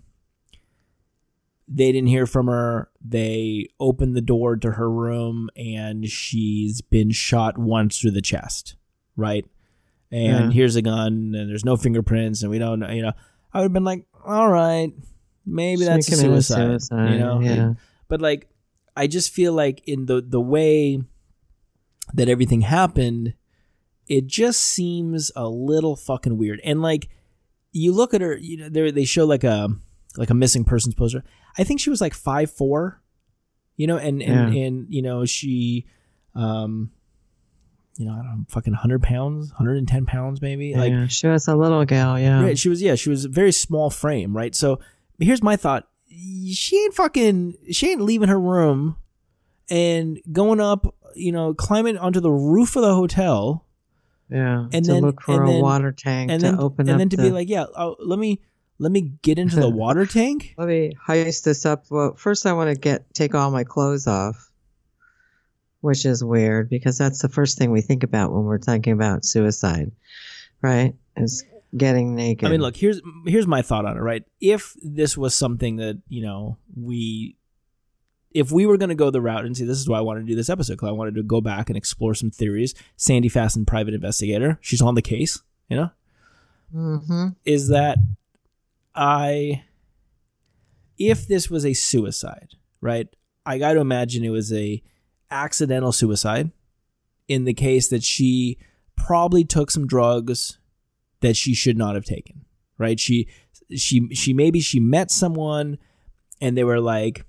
they 1.66 1.92
didn't 1.92 2.08
hear 2.08 2.26
from 2.26 2.46
her, 2.48 2.90
they 3.00 3.68
opened 3.78 4.16
the 4.16 4.20
door 4.20 4.56
to 4.56 4.72
her 4.72 4.90
room, 4.90 5.48
and 5.56 6.06
she's 6.08 6.80
been 6.80 7.10
shot 7.10 7.56
once 7.58 7.98
through 8.00 8.10
the 8.10 8.20
chest, 8.22 8.74
right? 9.16 9.46
And 10.10 10.46
Yeah. 10.46 10.50
here's 10.50 10.76
a 10.76 10.82
gun, 10.82 11.32
and 11.34 11.48
there's 11.48 11.64
no 11.64 11.76
fingerprints, 11.76 12.42
and 12.42 12.50
we 12.50 12.58
don't 12.58 12.80
know, 12.80 12.90
you 12.90 13.02
know. 13.02 13.12
I 13.52 13.58
would 13.58 13.66
have 13.66 13.72
been 13.72 13.84
like, 13.84 14.06
all 14.26 14.48
right, 14.48 14.92
maybe 15.46 15.78
She 15.82 15.84
that's 15.84 16.08
a 16.12 16.16
suicide, 16.16 16.56
suicide, 16.66 17.12
you 17.12 17.18
know. 17.18 17.40
yeah. 17.40 17.74
but 18.08 18.20
like, 18.20 18.48
I 18.96 19.06
just 19.06 19.30
feel 19.30 19.52
like 19.52 19.80
in 19.86 20.06
the 20.06 20.20
the 20.20 20.40
way 20.40 21.00
that 22.14 22.28
everything 22.28 22.62
happened, 22.62 23.34
it 24.08 24.26
just 24.26 24.60
seems 24.60 25.30
a 25.36 25.48
little 25.48 25.96
fucking 25.96 26.36
weird. 26.36 26.60
And 26.64 26.82
like, 26.82 27.08
you 27.72 27.92
look 27.92 28.14
at 28.14 28.20
her, 28.20 28.36
you 28.36 28.56
know, 28.56 28.68
they 28.68 28.90
they 28.90 29.04
show 29.04 29.24
like 29.24 29.44
a 29.44 29.68
like 30.16 30.30
a 30.30 30.34
missing 30.34 30.64
persons 30.64 30.94
poster. 30.94 31.22
I 31.58 31.64
think 31.64 31.80
she 31.80 31.90
was 31.90 32.00
like 32.00 32.14
five 32.14 32.50
four, 32.50 33.00
you 33.76 33.86
know, 33.86 33.96
and 33.96 34.22
and 34.22 34.54
Yeah. 34.54 34.62
and 34.62 34.86
you 34.88 35.02
know 35.02 35.24
she, 35.24 35.86
um, 36.34 36.90
you 37.96 38.06
know, 38.06 38.12
I 38.12 38.16
don't 38.16 38.26
know, 38.38 38.44
fucking 38.48 38.72
hundred 38.74 39.02
pounds, 39.02 39.50
hundred 39.52 39.76
and 39.78 39.86
ten 39.86 40.06
pounds 40.06 40.40
maybe. 40.42 40.74
Like 40.74 40.90
yeah, 40.92 41.06
she 41.06 41.28
was 41.28 41.46
a 41.48 41.54
little 41.54 41.84
gal. 41.84 42.18
Yeah, 42.18 42.42
Right, 42.42 42.58
she 42.58 42.68
was 42.68 42.82
yeah, 42.82 42.94
she 42.96 43.10
was 43.10 43.24
a 43.26 43.28
very 43.28 43.52
small 43.52 43.90
frame, 43.90 44.36
right? 44.36 44.54
So 44.54 44.80
here's 45.18 45.42
my 45.42 45.56
thought. 45.56 45.86
She 46.08 46.76
ain't 46.82 46.94
fucking. 46.94 47.54
She 47.70 47.90
ain't 47.90 48.00
leaving 48.00 48.28
her 48.28 48.40
room 48.40 48.96
and 49.68 50.20
going 50.32 50.60
up. 50.60 50.92
You 51.14 51.32
know, 51.32 51.54
climbing 51.54 51.98
onto 51.98 52.20
the 52.20 52.30
roof 52.32 52.74
of 52.76 52.82
the 52.82 52.94
hotel. 52.94 53.66
Yeah. 54.30 54.66
And 54.72 54.84
to 54.84 54.92
then- 54.92 55.02
look 55.02 55.20
for 55.22 55.42
a 55.42 55.46
then- 55.46 55.60
water 55.60 55.92
tank 55.92 56.30
and 56.30 56.40
to 56.40 56.46
then 56.46 56.58
open 56.60 56.88
and 56.88 56.90
up 56.90 56.92
And 56.94 57.00
then 57.00 57.08
to 57.10 57.16
the, 57.16 57.22
be 57.24 57.30
like, 57.30 57.48
yeah, 57.48 57.64
oh, 57.76 57.96
let 57.98 58.18
me 58.18 58.40
let 58.78 58.92
me 58.92 59.12
get 59.22 59.38
into 59.38 59.56
the 59.56 59.68
water 59.82 60.06
tank. 60.06 60.54
let 60.56 60.68
me 60.68 60.92
heist 61.06 61.42
this 61.44 61.66
up. 61.66 61.84
Well, 61.90 62.14
first 62.14 62.46
I 62.46 62.52
want 62.54 62.70
to 62.74 62.80
get 62.80 63.12
take 63.14 63.34
all 63.34 63.50
my 63.50 63.64
clothes 63.64 64.06
off, 64.06 64.50
which 65.80 66.04
is 66.06 66.22
weird 66.22 66.68
because 66.70 66.96
that's 66.98 67.20
the 67.22 67.28
first 67.28 67.58
thing 67.58 67.70
we 67.72 67.80
think 67.82 68.02
about 68.02 68.32
when 68.32 68.44
we're 68.44 68.58
thinking 68.58 68.92
about 68.92 69.24
suicide, 69.24 69.90
right? 70.62 70.94
Is 71.16 71.44
getting 71.76 72.14
naked. 72.14 72.48
I 72.48 72.50
mean, 72.50 72.60
look, 72.60 72.76
here's 72.76 73.00
here's 73.26 73.46
my 73.46 73.62
thought 73.62 73.84
on 73.84 73.96
it, 73.96 74.00
right? 74.00 74.24
If 74.40 74.74
this 74.82 75.16
was 75.16 75.34
something 75.34 75.76
that, 75.76 76.00
you 76.08 76.22
know, 76.22 76.56
we 76.76 77.36
if 78.32 78.52
we 78.52 78.66
were 78.66 78.76
going 78.76 78.90
to 78.90 78.94
go 78.94 79.10
the 79.10 79.20
route 79.20 79.44
and 79.44 79.56
see 79.56 79.64
this 79.64 79.78
is 79.78 79.88
why 79.88 79.98
I 79.98 80.02
wanted 80.02 80.20
to 80.20 80.26
do 80.26 80.36
this 80.36 80.50
episode 80.50 80.78
cuz 80.78 80.88
I 80.88 80.92
wanted 80.92 81.14
to 81.16 81.22
go 81.22 81.40
back 81.40 81.68
and 81.68 81.76
explore 81.76 82.14
some 82.14 82.30
theories. 82.30 82.74
Sandy 82.96 83.28
Fasten 83.28 83.64
private 83.64 83.94
investigator, 83.94 84.58
she's 84.60 84.82
on 84.82 84.94
the 84.94 85.02
case, 85.02 85.42
you 85.68 85.76
know? 85.76 85.90
hmm 86.72 87.28
Is 87.44 87.68
that 87.68 87.98
I 88.94 89.64
if 90.98 91.26
this 91.26 91.50
was 91.50 91.64
a 91.64 91.72
suicide, 91.72 92.54
right? 92.80 93.08
I 93.46 93.58
got 93.58 93.72
to 93.72 93.80
imagine 93.80 94.22
it 94.22 94.30
was 94.30 94.52
a 94.52 94.82
accidental 95.30 95.92
suicide 95.92 96.50
in 97.26 97.44
the 97.44 97.54
case 97.54 97.88
that 97.88 98.02
she 98.02 98.58
probably 98.96 99.44
took 99.44 99.70
some 99.70 99.86
drugs 99.86 100.58
that 101.20 101.36
she 101.36 101.54
should 101.54 101.76
not 101.76 101.94
have 101.94 102.04
taken 102.04 102.44
right 102.76 102.98
she 102.98 103.28
she 103.76 104.08
she 104.12 104.32
maybe 104.32 104.60
she 104.60 104.80
met 104.80 105.10
someone 105.10 105.78
and 106.40 106.56
they 106.56 106.64
were 106.64 106.80
like 106.80 107.24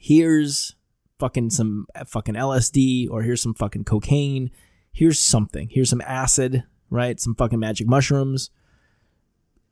here's 0.00 0.74
fucking 1.18 1.50
some 1.50 1.86
fucking 2.06 2.34
LSD 2.34 3.08
or 3.10 3.22
here's 3.22 3.42
some 3.42 3.54
fucking 3.54 3.84
cocaine. 3.84 4.50
Here's 4.92 5.20
something. 5.20 5.68
Here's 5.70 5.90
some 5.90 6.00
acid 6.00 6.64
right? 6.90 7.20
Some 7.20 7.34
fucking 7.34 7.58
magic 7.58 7.86
mushrooms. 7.86 8.50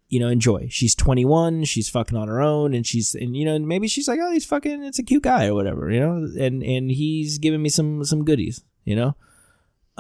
You 0.09 0.21
know 0.21 0.29
enjoy. 0.29 0.69
She's 0.71 0.95
21 0.95 1.65
she's 1.65 1.91
fucking 1.91 2.17
on 2.17 2.29
her 2.29 2.41
own 2.41 2.73
and 2.73 2.87
she's 2.87 3.15
and 3.15 3.37
you 3.37 3.45
know 3.45 3.55
and 3.55 3.69
maybe 3.69 3.89
she's 3.89 4.09
like 4.09 4.19
oh 4.23 4.33
he's 4.33 4.47
fucking 4.47 4.83
it's 4.83 4.99
a 4.99 5.03
cute 5.03 5.23
guy 5.23 5.49
or 5.49 5.55
whatever 5.55 5.91
you 5.91 6.01
know? 6.01 6.27
And 6.41 6.63
and 6.63 6.91
he's 6.91 7.37
giving 7.37 7.61
me 7.61 7.69
some 7.69 8.03
some 8.05 8.25
goodies 8.25 8.65
you 8.85 8.97
know? 8.97 9.17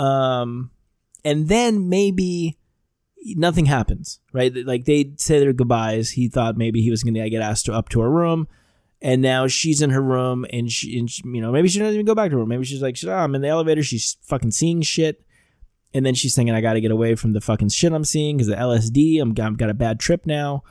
Um 0.02 0.70
and 1.26 1.48
then 1.48 1.90
maybe 1.90 2.56
nothing 3.36 3.66
happens, 3.66 4.20
right? 4.32 4.54
Like 4.54 4.86
they 4.86 5.12
say 5.16 5.40
their 5.40 5.52
goodbyes. 5.52 6.12
He 6.12 6.28
thought 6.28 6.56
maybe 6.56 6.80
he 6.80 6.90
was 6.90 7.02
to 7.02 7.28
get 7.28 7.42
asked 7.42 7.66
to 7.66 7.74
up 7.74 7.90
to 7.90 8.00
her 8.00 8.10
room, 8.10 8.48
and 9.01 9.22
now 9.22 9.46
she's 9.46 9.80
in 9.82 9.90
her 9.90 10.03
room, 10.03 10.44
and 10.53 10.70
she, 10.70 10.99
and 10.99 11.11
she, 11.11 11.22
you 11.26 11.40
know, 11.40 11.53
maybe 11.53 11.68
she 11.68 11.78
doesn't 11.78 11.94
even 11.94 12.07
go 12.07 12.14
back 12.14 12.30
to 12.30 12.36
her 12.36 12.40
room. 12.40 12.49
Maybe 12.49 12.64
she's 12.64 12.82
like, 12.82 12.96
oh, 13.07 13.12
I'm 13.12 13.34
in 13.34 13.42
the 13.42 13.49
elevator. 13.49 13.82
She's 13.82 14.16
fucking 14.22 14.51
seeing 14.51 14.82
shit, 14.82 15.24
and 15.94 16.05
then 16.05 16.14
she's 16.14 16.34
thinking, 16.34 16.55
I 16.55 16.61
got 16.61 16.74
to 16.74 16.80
get 16.80 16.90
away 16.90 17.14
from 17.14 17.32
the 17.32 17.40
fucking 17.40 17.68
shit 17.70 17.92
I'm 17.92 18.05
seeing 18.05 18.36
because 18.36 18.49
the 18.49 18.57
LSD. 18.57 19.20
I'm 19.20 19.30
I've 19.40 19.57
got 19.57 19.70
a 19.70 19.74
bad 19.74 20.01
trip 20.01 20.26
now, 20.26 20.62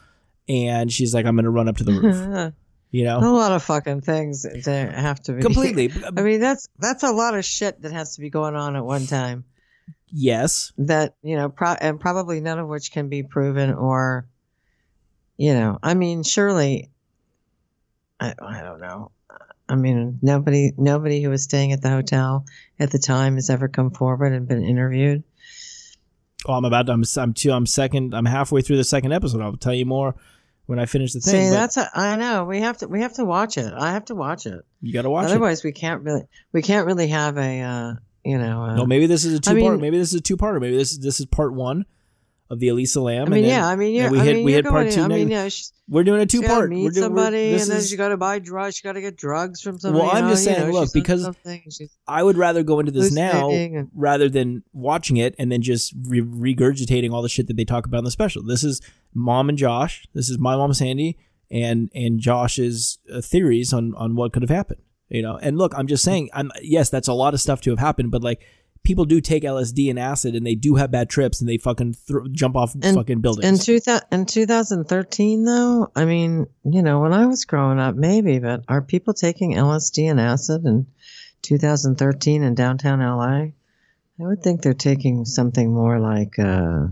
and 0.50 0.92
she's 0.92 1.14
like, 1.14 1.26
I'm 1.26 1.36
going 1.36 1.46
to 1.46 1.50
run 1.52 1.68
up 1.68 1.78
to 1.78 1.84
the 1.84 1.94
roof. 1.94 2.54
You 2.90 3.04
know 3.04 3.20
a 3.20 3.28
lot 3.28 3.52
of 3.52 3.62
fucking 3.64 4.00
things 4.00 4.44
that 4.44 4.94
have 4.94 5.20
to 5.24 5.34
be 5.34 5.42
completely. 5.42 5.92
I 6.18 6.22
mean, 6.22 6.40
that's 6.40 6.70
that's 6.80 7.04
a 7.04 7.12
lot 7.12 7.36
of 7.36 7.44
shit 7.44 7.82
that 7.82 7.92
has 7.92 8.16
to 8.16 8.22
be 8.22 8.30
going 8.30 8.56
on 8.56 8.78
at 8.78 8.86
one 8.86 9.06
time. 9.08 9.44
yes, 10.10 10.72
That 10.78 11.16
you 11.22 11.36
know, 11.36 11.50
pro- 11.50 11.76
and 11.82 12.00
probably 12.00 12.40
none 12.40 12.60
of 12.60 12.70
which 12.70 12.94
can 12.94 13.10
be 13.10 13.24
proven 13.24 13.74
or, 13.74 14.30
you 15.36 15.54
know, 15.54 15.78
I 15.84 15.96
mean, 15.96 16.24
surely. 16.24 16.90
I 18.20 18.34
I 18.42 18.62
don't 18.62 18.80
know. 18.82 19.12
I 19.70 19.76
mean, 19.76 20.20
nobody 20.22 20.72
nobody 20.78 21.22
who 21.22 21.30
was 21.30 21.44
staying 21.44 21.74
at 21.74 21.82
the 21.82 21.90
hotel 21.90 22.46
at 22.80 22.92
the 22.92 23.00
time 23.00 23.36
has 23.36 23.50
ever 23.50 23.68
come 23.68 23.92
forward 23.92 24.34
and 24.34 24.48
been 24.48 24.64
interviewed. 24.64 25.24
Oh, 26.46 26.54
I'm 26.54 26.66
about. 26.66 26.86
To, 26.86 26.94
I'm. 26.94 27.04
I'm 27.18 27.34
two. 27.34 27.52
I'm 27.52 27.66
second. 27.66 28.14
I'm 28.14 28.26
halfway 28.26 28.62
through 28.62 28.78
the 28.78 28.84
second 28.84 29.12
episode. 29.12 29.42
I'll 29.42 29.58
tell 29.58 29.74
you 29.74 29.86
more 29.86 30.16
when 30.68 30.80
I 30.80 30.86
finish 30.86 31.14
the 31.14 31.20
thing. 31.20 31.46
See, 31.46 31.50
but 31.50 31.60
that's 31.60 31.78
a, 31.78 31.90
I 31.94 32.16
know 32.16 32.46
we 32.46 32.62
have 32.62 32.78
to 32.78 32.88
we 32.88 33.02
have 33.02 33.14
to 33.16 33.26
watch 33.26 33.58
it. 33.58 33.74
I 33.74 33.92
have 33.92 34.06
to 34.06 34.16
watch 34.16 34.46
it. 34.46 34.64
you 34.82 34.94
got 34.94 35.02
to 35.02 35.10
watch 35.10 35.26
it. 35.26 35.32
Otherwise, 35.32 35.64
we 35.64 35.72
can't 35.74 36.04
really 36.04 36.24
we 36.54 36.62
can't 36.62 36.86
really 36.86 37.08
have 37.08 37.38
a 37.38 37.62
uh, 37.62 37.94
you 38.24 38.38
know. 38.38 38.64
Uh, 38.64 38.76
No, 38.76 38.86
maybe 38.86 39.08
this 39.08 39.26
is 39.26 39.34
a 39.34 39.40
two 39.40 39.52
I 39.58 39.60
part. 39.60 39.74
mean- 39.74 39.82
maybe 39.82 39.98
this 39.98 40.10
is 40.14 40.20
a 40.20 40.22
two 40.22 40.38
parter. 40.38 40.62
Maybe 40.62 40.78
this 40.78 40.92
is 40.94 41.00
this 41.00 41.20
is 41.20 41.26
part 41.26 41.54
one 41.54 41.86
of 42.50 42.60
the 42.60 42.70
Elisa 42.70 43.02
Lam. 43.02 43.20
I 43.20 43.22
and 43.24 43.30
mean, 43.32 43.42
then- 43.44 43.52
yeah, 43.52 43.68
I 43.68 43.76
mean, 43.76 43.94
yeah, 43.94 44.10
we 44.10 44.20
I 44.20 44.24
hit 44.24 44.36
mean, 44.38 44.46
we 44.46 44.54
hit 44.54 44.66
part 44.66 44.90
two. 44.92 45.02
I 45.02 45.08
mean, 45.08 45.30
yeah, 45.30 45.50
we're 45.90 46.04
doing 46.04 46.22
a 46.22 46.26
two 46.26 46.42
part. 46.42 46.70
meet 46.70 46.84
We're 46.84 46.92
doing 46.92 47.04
somebody, 47.08 47.52
and 47.52 47.62
then 47.62 47.78
is- 47.78 47.90
she 47.90 47.98
got 47.98 48.10
to 48.10 48.18
buy 48.18 48.40
drugs. 48.40 48.76
She 48.78 48.84
got 48.84 48.94
to 48.94 49.02
get 49.02 49.18
drugs 49.18 49.62
from 49.62 49.80
somebody. 49.80 50.06
Well, 50.06 50.16
I'm 50.16 50.26
know, 50.26 50.30
just 50.32 50.48
you 50.48 50.54
saying, 50.54 50.68
know, 50.68 50.80
look, 50.80 50.94
because 50.94 51.24
something, 51.24 51.62
and 51.64 51.74
she's- 51.74 51.96
I 52.08 52.24
would 52.24 52.38
rather 52.38 52.64
go 52.64 52.80
into 52.80 52.92
this 52.92 53.12
now 53.12 53.52
and- 53.52 53.90
rather 53.94 54.30
than 54.30 54.64
watching 54.74 55.18
it 55.18 55.36
and 55.38 55.52
then 55.52 55.62
just 55.62 55.94
re- 56.08 56.22
regurgitating 56.22 57.12
all 57.12 57.22
the 57.22 57.30
shit 57.30 57.48
that 57.48 57.58
they 57.58 57.66
talk 57.66 57.86
about 57.86 58.00
in 58.00 58.04
the 58.06 58.12
special. 58.12 58.44
This 58.44 58.64
is 58.64 58.82
mom 59.14 59.50
and 59.50 59.58
Josh. 59.58 60.08
This 60.14 60.30
is 60.30 60.38
my 60.40 60.56
mom 60.56 60.74
Sandy 60.74 61.18
and 61.52 61.90
and 61.96 62.20
Josh's 62.20 63.00
uh, 63.14 63.22
theories 63.22 63.74
on 63.74 63.94
on 63.96 64.16
what 64.16 64.34
could 64.34 64.42
have 64.44 64.50
happened. 64.50 64.82
You 65.10 65.22
know, 65.22 65.38
and 65.42 65.58
look, 65.58 65.74
I'm 65.78 65.88
just 65.88 66.04
saying, 66.04 66.30
I'm 66.34 66.52
yes, 66.62 66.90
that's 66.90 67.08
a 67.08 67.14
lot 67.14 67.34
of 67.34 67.40
stuff 67.42 67.62
to 67.62 67.70
have 67.72 67.80
happened, 67.80 68.12
but 68.12 68.24
like. 68.24 68.42
People 68.84 69.06
do 69.06 69.20
take 69.20 69.44
LSD 69.44 69.90
and 69.90 70.00
acid, 70.00 70.36
and 70.36 70.46
they 70.46 70.56
do 70.56 70.76
have 70.76 70.92
bad 70.92 71.10
trips, 71.10 71.42
and 71.42 71.50
they 71.50 71.58
fucking 71.58 71.94
thro- 71.94 72.28
jump 72.30 72.56
off 72.56 72.74
And- 72.82 72.96
fucking 72.96 73.20
buildings. 73.22 73.46
in 73.46 73.58
two 73.60 73.80
thou- 73.82 74.00
in 74.12 74.26
2013, 74.26 75.44
though, 75.44 75.92
I 75.96 76.06
mean, 76.06 76.48
you 76.64 76.82
know, 76.82 77.02
when 77.02 77.12
I 77.14 77.26
was 77.26 77.44
growing 77.46 77.80
up, 77.80 77.96
maybe, 77.96 78.40
but 78.40 78.64
are 78.68 78.82
people 78.82 79.14
taking 79.14 79.56
LSD 79.56 80.08
and 80.08 80.20
acid 80.20 80.66
in 80.66 80.86
2013 81.42 82.44
in 82.44 82.56
downtown 82.56 83.02
LA? 83.02 83.52
I 84.20 84.24
would 84.24 84.42
think 84.42 84.62
they're 84.62 84.74
taking 84.74 85.26
something 85.26 85.72
more 85.74 86.00
like, 86.00 86.40
uh, 86.40 86.88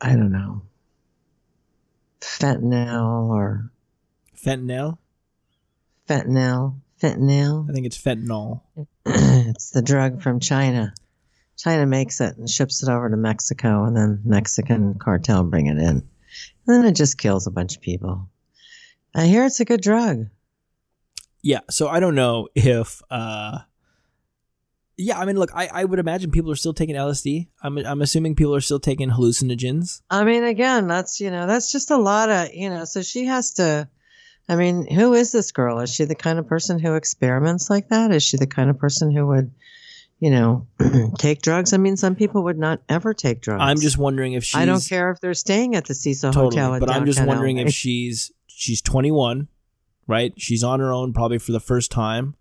I 0.00 0.14
don't 0.14 0.32
know, 0.32 0.62
fentanyl 2.20 3.28
or 3.30 3.70
Fentanyl, 4.36 4.98
fentanyl, 6.08 6.74
fentanyl. 7.00 7.68
I 7.68 7.72
think 7.72 7.86
it's 7.86 8.00
fentanyl. 8.00 8.62
it's 9.06 9.70
the 9.70 9.82
drug 9.82 10.22
from 10.22 10.40
China. 10.40 10.94
China 11.56 11.86
makes 11.86 12.20
it 12.20 12.36
and 12.36 12.48
ships 12.48 12.82
it 12.82 12.88
over 12.88 13.10
to 13.10 13.16
Mexico, 13.16 13.84
and 13.84 13.96
then 13.96 14.22
Mexican 14.24 14.94
cartel 14.94 15.42
bring 15.42 15.66
it 15.66 15.78
in. 15.78 15.86
And 15.86 16.04
then 16.66 16.84
it 16.84 16.94
just 16.94 17.18
kills 17.18 17.46
a 17.46 17.50
bunch 17.50 17.76
of 17.76 17.82
people. 17.82 18.28
I 19.14 19.26
hear 19.26 19.44
it's 19.44 19.60
a 19.60 19.64
good 19.64 19.80
drug. 19.80 20.26
Yeah, 21.42 21.60
so 21.70 21.88
I 21.88 22.00
don't 22.00 22.14
know 22.14 22.48
if 22.54 23.02
uh 23.10 23.60
yeah, 24.96 25.18
I 25.18 25.24
mean 25.24 25.36
look, 25.36 25.50
I, 25.54 25.68
I 25.72 25.84
would 25.84 25.98
imagine 25.98 26.30
people 26.30 26.50
are 26.50 26.56
still 26.56 26.74
taking 26.74 26.96
LSD. 26.96 27.48
I'm 27.62 27.78
I'm 27.78 28.02
assuming 28.02 28.34
people 28.34 28.54
are 28.54 28.60
still 28.60 28.80
taking 28.80 29.10
hallucinogens. 29.10 30.02
I 30.10 30.24
mean, 30.24 30.44
again, 30.44 30.88
that's 30.88 31.20
you 31.20 31.30
know, 31.30 31.46
that's 31.46 31.72
just 31.72 31.90
a 31.90 31.96
lot 31.96 32.28
of 32.30 32.52
you 32.52 32.70
know. 32.70 32.84
So 32.84 33.02
she 33.02 33.26
has 33.26 33.54
to. 33.54 33.88
I 34.48 34.56
mean, 34.56 34.86
who 34.86 35.12
is 35.12 35.30
this 35.30 35.52
girl? 35.52 35.80
Is 35.80 35.94
she 35.94 36.04
the 36.04 36.14
kind 36.14 36.38
of 36.38 36.46
person 36.46 36.78
who 36.78 36.94
experiments 36.94 37.68
like 37.68 37.88
that? 37.90 38.12
Is 38.12 38.22
she 38.22 38.38
the 38.38 38.46
kind 38.46 38.70
of 38.70 38.78
person 38.78 39.10
who 39.14 39.26
would, 39.26 39.50
you 40.20 40.30
know, 40.30 40.66
take 41.18 41.42
drugs? 41.42 41.74
I 41.74 41.76
mean, 41.76 41.96
some 41.96 42.14
people 42.14 42.44
would 42.44 42.58
not 42.58 42.80
ever 42.88 43.12
take 43.12 43.42
drugs. 43.42 43.62
I'm 43.62 43.78
just 43.78 43.98
wondering 43.98 44.32
if 44.32 44.44
she's 44.44 44.60
I 44.60 44.64
don't 44.64 44.84
care 44.86 45.10
if 45.10 45.20
they're 45.20 45.34
staying 45.34 45.76
at 45.76 45.84
the 45.84 45.94
Cecil 45.94 46.32
totally, 46.32 46.56
Hotel. 46.56 46.80
but 46.80 46.90
I'm 46.90 47.04
just 47.04 47.22
wondering 47.24 47.58
LA. 47.58 47.64
if 47.64 47.74
she's 47.74 48.32
she's 48.46 48.80
21, 48.80 49.48
right? 50.06 50.32
She's 50.38 50.64
on 50.64 50.80
her 50.80 50.92
own 50.92 51.12
probably 51.12 51.38
for 51.38 51.52
the 51.52 51.60
first 51.60 51.90
time, 51.90 52.34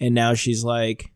and 0.00 0.14
now 0.14 0.34
she's 0.34 0.64
like, 0.64 1.12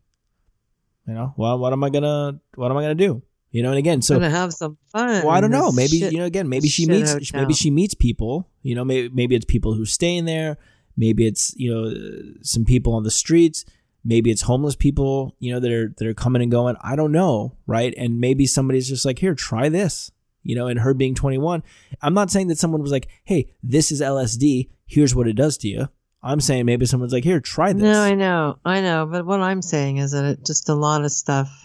you 1.05 1.13
know, 1.13 1.33
well, 1.35 1.59
what 1.59 1.73
am 1.73 1.83
I 1.83 1.89
gonna 1.89 2.39
what 2.55 2.71
am 2.71 2.77
I 2.77 2.81
gonna 2.81 2.95
do? 2.95 3.23
You 3.53 3.61
know, 3.61 3.69
and 3.69 3.77
again, 3.77 4.01
so 4.01 4.15
gonna 4.15 4.31
have 4.31 4.51
some 4.51 4.77
fun. 4.91 5.23
Well, 5.23 5.29
I 5.29 5.39
don't 5.39 5.51
know. 5.51 5.71
Maybe 5.71 5.99
shit- 5.99 6.11
you 6.11 6.17
know. 6.17 6.25
Again, 6.25 6.49
maybe 6.49 6.67
she 6.67 6.87
meets. 6.87 7.13
hotel. 7.13 7.41
Maybe 7.41 7.53
she 7.53 7.69
meets 7.69 7.93
people. 7.93 8.49
You 8.63 8.73
know, 8.73 8.83
maybe 8.83 9.09
maybe 9.13 9.35
it's 9.35 9.45
people 9.45 9.75
who 9.75 9.85
stay 9.85 10.17
in 10.17 10.25
there. 10.25 10.57
Maybe 10.97 11.27
it's 11.27 11.53
you 11.55 11.71
know 11.73 11.93
some 12.41 12.65
people 12.65 12.93
on 12.93 13.03
the 13.03 13.11
streets. 13.11 13.63
Maybe 14.03 14.31
it's 14.31 14.41
homeless 14.41 14.75
people. 14.75 15.35
You 15.37 15.53
know 15.53 15.59
that 15.59 15.71
are 15.71 15.93
that 15.97 16.07
are 16.07 16.15
coming 16.15 16.41
and 16.41 16.49
going. 16.51 16.75
I 16.81 16.95
don't 16.95 17.11
know, 17.11 17.55
right? 17.67 17.93
And 17.95 18.19
maybe 18.19 18.47
somebody's 18.47 18.89
just 18.89 19.05
like, 19.05 19.19
here, 19.19 19.35
try 19.35 19.69
this. 19.69 20.11
You 20.41 20.55
know, 20.55 20.67
and 20.67 20.79
her 20.81 20.93
being 20.93 21.15
21, 21.15 21.63
I'm 22.01 22.13
not 22.13 22.29
saying 22.29 22.49
that 22.49 22.57
someone 22.57 22.81
was 22.81 22.91
like, 22.91 23.07
hey, 23.23 23.53
this 23.63 23.93
is 23.93 24.01
LSD. 24.01 24.67
Here's 24.85 25.15
what 25.15 25.25
it 25.25 25.37
does 25.37 25.57
to 25.59 25.69
you. 25.69 25.87
I'm 26.21 26.41
saying 26.41 26.65
maybe 26.65 26.85
someone's 26.85 27.13
like, 27.13 27.23
here, 27.23 27.39
try 27.39 27.71
this. 27.71 27.81
No, 27.83 28.01
I 28.01 28.13
know, 28.13 28.57
I 28.65 28.81
know. 28.81 29.05
But 29.05 29.25
what 29.25 29.39
I'm 29.39 29.61
saying 29.61 29.97
is 29.97 30.11
that 30.11 30.25
it 30.25 30.45
just 30.45 30.67
a 30.67 30.73
lot 30.73 31.05
of 31.05 31.11
stuff. 31.11 31.62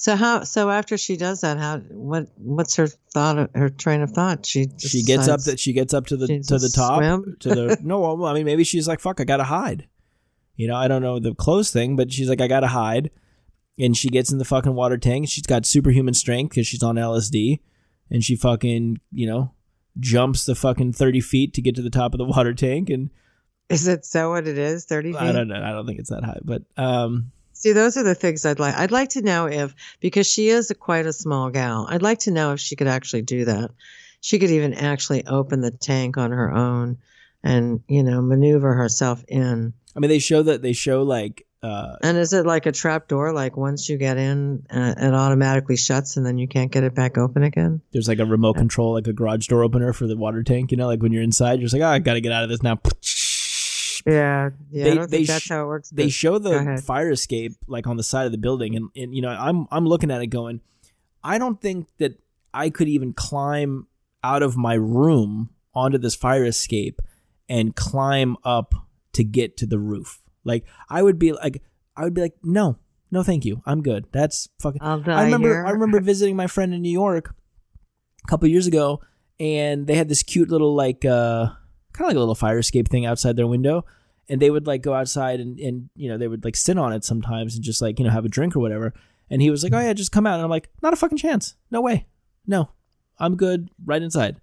So 0.00 0.14
how? 0.14 0.44
So 0.44 0.70
after 0.70 0.96
she 0.96 1.16
does 1.16 1.40
that, 1.40 1.58
how? 1.58 1.78
What? 1.90 2.28
What's 2.36 2.76
her 2.76 2.86
thought? 2.86 3.50
Her 3.56 3.68
train 3.68 4.00
of 4.00 4.12
thought? 4.12 4.46
She 4.46 4.68
she 4.78 5.02
gets 5.02 5.26
up 5.26 5.40
that 5.42 5.58
she 5.58 5.72
gets 5.72 5.92
up 5.92 6.06
to 6.06 6.16
the 6.16 6.28
to 6.28 6.56
the 6.58 6.70
top 6.72 7.00
swim? 7.00 7.36
to 7.40 7.48
the 7.48 7.78
no 7.82 7.98
well, 7.98 8.26
i 8.26 8.32
mean 8.32 8.44
maybe 8.44 8.62
she's 8.62 8.86
like 8.86 9.00
fuck 9.00 9.20
i 9.20 9.24
gotta 9.24 9.42
hide 9.42 9.88
you 10.54 10.68
know 10.68 10.76
i 10.76 10.86
don't 10.86 11.02
know 11.02 11.18
the 11.18 11.34
clothes 11.34 11.72
thing 11.72 11.96
but 11.96 12.12
she's 12.12 12.28
like 12.28 12.40
i 12.40 12.46
gotta 12.46 12.68
hide 12.68 13.10
and 13.76 13.96
she 13.96 14.08
gets 14.08 14.30
in 14.30 14.38
the 14.38 14.44
fucking 14.44 14.72
water 14.74 14.96
tank 14.96 15.28
she's 15.28 15.46
got 15.46 15.66
superhuman 15.66 16.14
strength 16.14 16.50
because 16.50 16.66
she's 16.68 16.82
on 16.84 16.94
lsd 16.94 17.58
and 18.08 18.22
she 18.22 18.36
fucking 18.36 19.00
you 19.10 19.26
know 19.26 19.52
jumps 19.98 20.46
the 20.46 20.54
fucking 20.54 20.92
30 20.92 21.20
feet 21.20 21.54
to 21.54 21.60
get 21.60 21.74
to 21.74 21.82
the 21.82 21.90
top 21.90 22.14
of 22.14 22.18
the 22.18 22.24
water 22.24 22.54
tank 22.54 22.88
and 22.88 23.10
Is 23.68 23.88
it 23.88 24.04
so 24.04 24.30
what 24.30 24.46
it 24.46 24.58
is? 24.58 24.84
30 24.84 25.12
feet? 25.12 25.20
i 25.20 25.32
don't 25.32 25.48
know 25.48 25.60
i 25.60 25.72
don't 25.72 25.86
think 25.86 25.98
it's 25.98 26.10
that 26.10 26.22
high 26.22 26.38
but 26.44 26.62
um 26.76 27.32
See, 27.58 27.72
those 27.72 27.96
are 27.96 28.04
the 28.04 28.14
things 28.14 28.46
I'd 28.46 28.60
like. 28.60 28.76
I'd 28.76 28.92
like 28.92 29.08
to 29.10 29.20
know 29.22 29.46
if, 29.46 29.74
because 29.98 30.28
she 30.28 30.48
is 30.48 30.70
a, 30.70 30.76
quite 30.76 31.06
a 31.06 31.12
small 31.12 31.50
gal, 31.50 31.88
I'd 31.90 32.02
like 32.02 32.20
to 32.20 32.30
know 32.30 32.52
if 32.52 32.60
she 32.60 32.76
could 32.76 32.86
actually 32.86 33.22
do 33.22 33.44
that. 33.46 33.72
She 34.20 34.38
could 34.38 34.50
even 34.50 34.74
actually 34.74 35.26
open 35.26 35.60
the 35.60 35.72
tank 35.72 36.16
on 36.18 36.30
her 36.30 36.52
own 36.52 36.98
and, 37.42 37.80
you 37.88 38.04
know, 38.04 38.22
maneuver 38.22 38.74
herself 38.74 39.24
in. 39.26 39.72
i 39.96 39.98
mean 39.98 40.08
they 40.08 40.20
show 40.20 40.40
that 40.44 40.62
they 40.62 40.72
show 40.72 41.02
like 41.02 41.46
uh 41.64 41.96
And 42.04 42.16
is 42.16 42.32
it 42.32 42.46
like 42.46 42.66
a 42.66 42.72
trap 42.72 43.08
door? 43.08 43.32
Like 43.32 43.56
once 43.56 43.88
you 43.88 43.96
get 43.98 44.18
in, 44.18 44.64
uh, 44.70 44.94
it 44.96 45.12
automatically 45.12 45.76
shuts 45.76 46.16
and 46.16 46.24
then 46.24 46.38
you 46.38 46.46
can't 46.46 46.70
get 46.70 46.84
it 46.84 46.94
back 46.94 47.18
open 47.18 47.42
again? 47.42 47.80
there's 47.92 48.06
like 48.06 48.20
a 48.20 48.24
remote 48.24 48.54
control 48.54 48.92
like 48.94 49.08
a 49.08 49.12
garage 49.12 49.48
door 49.48 49.64
opener 49.64 49.92
for 49.92 50.06
the 50.06 50.16
water 50.16 50.44
tank 50.44 50.70
you 50.70 50.76
know 50.76 50.86
like 50.86 51.02
when 51.02 51.12
you're 51.12 51.24
inside 51.24 51.54
you're 51.58 51.68
just 51.68 51.74
like 51.74 51.82
oh 51.82 51.88
i 51.88 51.98
gotta 51.98 52.20
get 52.20 52.30
out 52.30 52.44
of 52.44 52.48
this 52.48 52.62
now 52.62 52.78
Yeah. 54.08 54.50
Yeah. 54.70 54.84
They- 54.84 54.90
I 54.92 54.94
don't 54.94 55.10
think 55.10 55.24
sh- 55.26 55.28
that's 55.28 55.48
how 55.48 55.64
it 55.64 55.66
works. 55.66 55.90
they 55.90 56.08
show 56.08 56.38
the 56.38 56.50
fire 56.82 57.10
escape 57.10 57.52
like 57.66 57.86
on 57.86 57.96
the 57.96 58.02
side 58.02 58.26
of 58.26 58.32
the 58.32 58.38
building 58.38 58.74
and, 58.76 58.88
and 58.96 59.14
you 59.14 59.22
know 59.22 59.30
i'm 59.30 59.66
i'm 59.70 59.86
looking 59.86 60.10
at 60.10 60.20
it 60.22 60.28
going 60.28 60.60
i 61.22 61.38
don't 61.38 61.60
think 61.60 61.88
that 61.98 62.18
i 62.54 62.70
could 62.70 62.88
even 62.88 63.12
climb 63.12 63.86
out 64.24 64.42
of 64.42 64.56
my 64.56 64.74
room 64.74 65.50
onto 65.74 65.98
this 65.98 66.14
fire 66.14 66.44
escape 66.44 67.00
and 67.48 67.74
climb 67.76 68.36
up 68.44 68.74
to 69.12 69.22
get 69.24 69.56
to 69.58 69.66
the 69.66 69.78
roof 69.78 70.20
like 70.44 70.64
i 70.88 71.02
would 71.02 71.18
be 71.18 71.32
like 71.32 71.62
i 71.96 72.04
would 72.04 72.14
be 72.14 72.20
like 72.20 72.34
no 72.42 72.76
no 73.10 73.22
thank 73.22 73.44
you 73.44 73.62
i'm 73.66 73.82
good 73.82 74.06
that's 74.12 74.48
fucking 74.60 74.80
I 75.18 75.24
remember 75.24 75.48
here. 75.48 75.66
I 75.66 75.70
remember 75.70 76.00
visiting 76.12 76.36
my 76.36 76.46
friend 76.46 76.72
in 76.74 76.82
New 76.82 76.92
York 76.92 77.34
a 78.24 78.28
couple 78.28 78.48
years 78.48 78.66
ago 78.66 79.00
and 79.40 79.86
they 79.86 79.94
had 79.94 80.08
this 80.08 80.22
cute 80.22 80.50
little 80.50 80.74
like 80.74 81.04
uh 81.04 81.46
kind 81.92 82.04
of 82.06 82.08
like 82.08 82.16
a 82.16 82.20
little 82.20 82.34
fire 82.34 82.58
escape 82.58 82.88
thing 82.88 83.06
outside 83.06 83.36
their 83.36 83.46
window 83.46 83.84
and 84.28 84.40
they 84.42 84.50
would 84.50 84.66
like 84.66 84.82
go 84.82 84.94
outside 84.94 85.40
and 85.40 85.58
and 85.58 85.88
you 85.96 86.08
know 86.08 86.18
they 86.18 86.28
would 86.28 86.44
like 86.44 86.56
sit 86.56 86.78
on 86.78 86.92
it 86.92 87.04
sometimes 87.04 87.54
and 87.54 87.64
just 87.64 87.80
like 87.82 87.98
you 87.98 88.04
know 88.04 88.10
have 88.10 88.24
a 88.24 88.28
drink 88.28 88.54
or 88.56 88.60
whatever 88.60 88.92
and 89.30 89.42
he 89.42 89.50
was 89.50 89.62
like 89.62 89.72
oh 89.72 89.80
yeah 89.80 89.92
just 89.92 90.12
come 90.12 90.26
out 90.26 90.34
and 90.34 90.42
I'm 90.44 90.50
like 90.50 90.68
not 90.82 90.92
a 90.92 90.96
fucking 90.96 91.18
chance 91.18 91.54
no 91.70 91.80
way 91.80 92.06
no 92.46 92.70
I'm 93.18 93.36
good 93.36 93.70
right 93.84 94.02
inside 94.02 94.40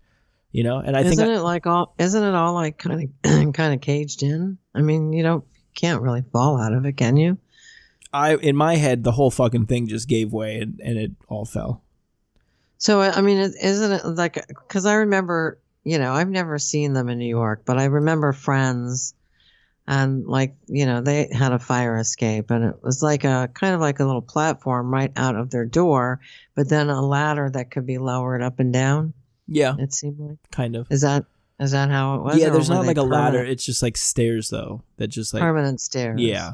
you 0.52 0.64
know 0.64 0.78
and 0.80 0.96
I 0.96 1.02
think 1.04 1.14
isn't 1.14 1.26
think 1.26 1.38
I- 1.38 1.40
it 1.40 1.44
like 1.44 1.68
all? 1.68 1.94
Isn't 1.98 2.24
it 2.24 2.34
all 2.36 2.54
like 2.54 2.78
kind 2.78 3.12
of 3.24 3.54
kind 3.54 3.74
of 3.74 3.82
caged 3.82 4.24
in? 4.24 4.58
I 4.74 4.82
mean, 4.82 5.14
you 5.14 5.24
don't 5.24 5.44
can't 5.76 6.02
really 6.02 6.24
fall 6.32 6.60
out 6.60 6.74
of 6.74 6.86
it, 6.86 6.94
can 6.94 7.18
you? 7.18 7.38
I 8.14 8.36
in 8.36 8.56
my 8.56 8.76
head 8.78 9.04
the 9.04 9.12
whole 9.12 9.30
fucking 9.32 9.66
thing 9.66 9.88
just 9.88 10.08
gave 10.08 10.32
way 10.32 10.60
and, 10.60 10.80
and 10.82 10.98
it 10.98 11.12
all 11.28 11.46
fell 11.46 11.82
So 12.78 13.02
I 13.02 13.18
I 13.18 13.22
mean, 13.22 13.38
is 13.38 13.56
isn't 13.56 13.92
it 13.92 14.06
like? 14.06 14.46
Because 14.48 14.86
I 14.86 14.94
remember, 14.96 15.60
you 15.84 15.98
know, 16.00 16.14
I've 16.14 16.30
never 16.30 16.58
seen 16.60 16.94
them 16.94 17.10
in 17.10 17.18
New 17.18 17.28
York, 17.28 17.64
but 17.66 17.78
I 17.78 17.86
remember 17.86 18.32
friends, 18.32 19.14
and 19.88 20.26
like, 20.26 20.56
you 20.68 20.86
know, 20.86 21.02
they 21.02 21.30
had 21.32 21.52
a 21.52 21.60
fire 21.60 21.98
escape, 21.98 22.50
and 22.52 22.64
it 22.66 22.76
was 22.82 23.04
like 23.04 23.24
a 23.24 23.50
kind 23.54 23.76
of 23.76 23.82
like 23.82 24.00
a 24.00 24.06
little 24.06 24.22
platform 24.22 24.92
right 24.92 25.12
out 25.16 25.36
of 25.36 25.52
their 25.52 25.66
door, 25.66 26.20
but 26.56 26.70
then 26.70 26.90
a 26.90 27.02
ladder 27.06 27.50
that 27.52 27.72
could 27.72 27.86
be 27.86 27.98
lowered 27.98 28.42
up 28.42 28.60
and 28.60 28.74
down. 28.74 29.14
yeah 29.48 29.76
It 29.78 29.94
seemed 29.94 30.20
like 30.20 30.38
kind 30.52 30.76
of 30.76 30.88
is 30.92 31.02
that 31.02 31.26
is 31.60 31.72
that 31.72 31.90
how 31.90 32.16
it 32.16 32.22
was? 32.24 32.38
yeah 32.38 32.50
there's 32.50 32.70
not 32.70 32.86
like 32.86 32.98
a 32.98 33.04
ladder 33.04 33.42
it's 33.44 33.64
just 33.64 33.82
like 33.82 33.96
stairs 33.96 34.50
though 34.50 34.82
that 34.98 35.08
just 35.08 35.34
like 35.34 35.42
permanent 35.42 35.80
stairs. 35.80 36.20
Yeah. 36.20 36.54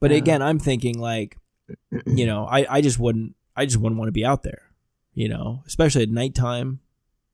But 0.00 0.10
Yeah. 0.10 0.16
again, 0.18 0.42
I'm 0.42 0.58
thinking 0.58 0.98
like, 0.98 1.36
you 2.06 2.26
know, 2.26 2.46
I, 2.46 2.66
I 2.76 2.80
just 2.80 2.98
wouldn't 2.98 3.34
I 3.56 3.66
just 3.66 3.76
wouldn't 3.78 3.98
want 3.98 4.08
to 4.08 4.12
be 4.12 4.24
out 4.24 4.42
there. 4.44 4.70
You 5.14 5.28
know, 5.28 5.62
especially 5.66 6.02
at 6.04 6.08
nighttime. 6.10 6.80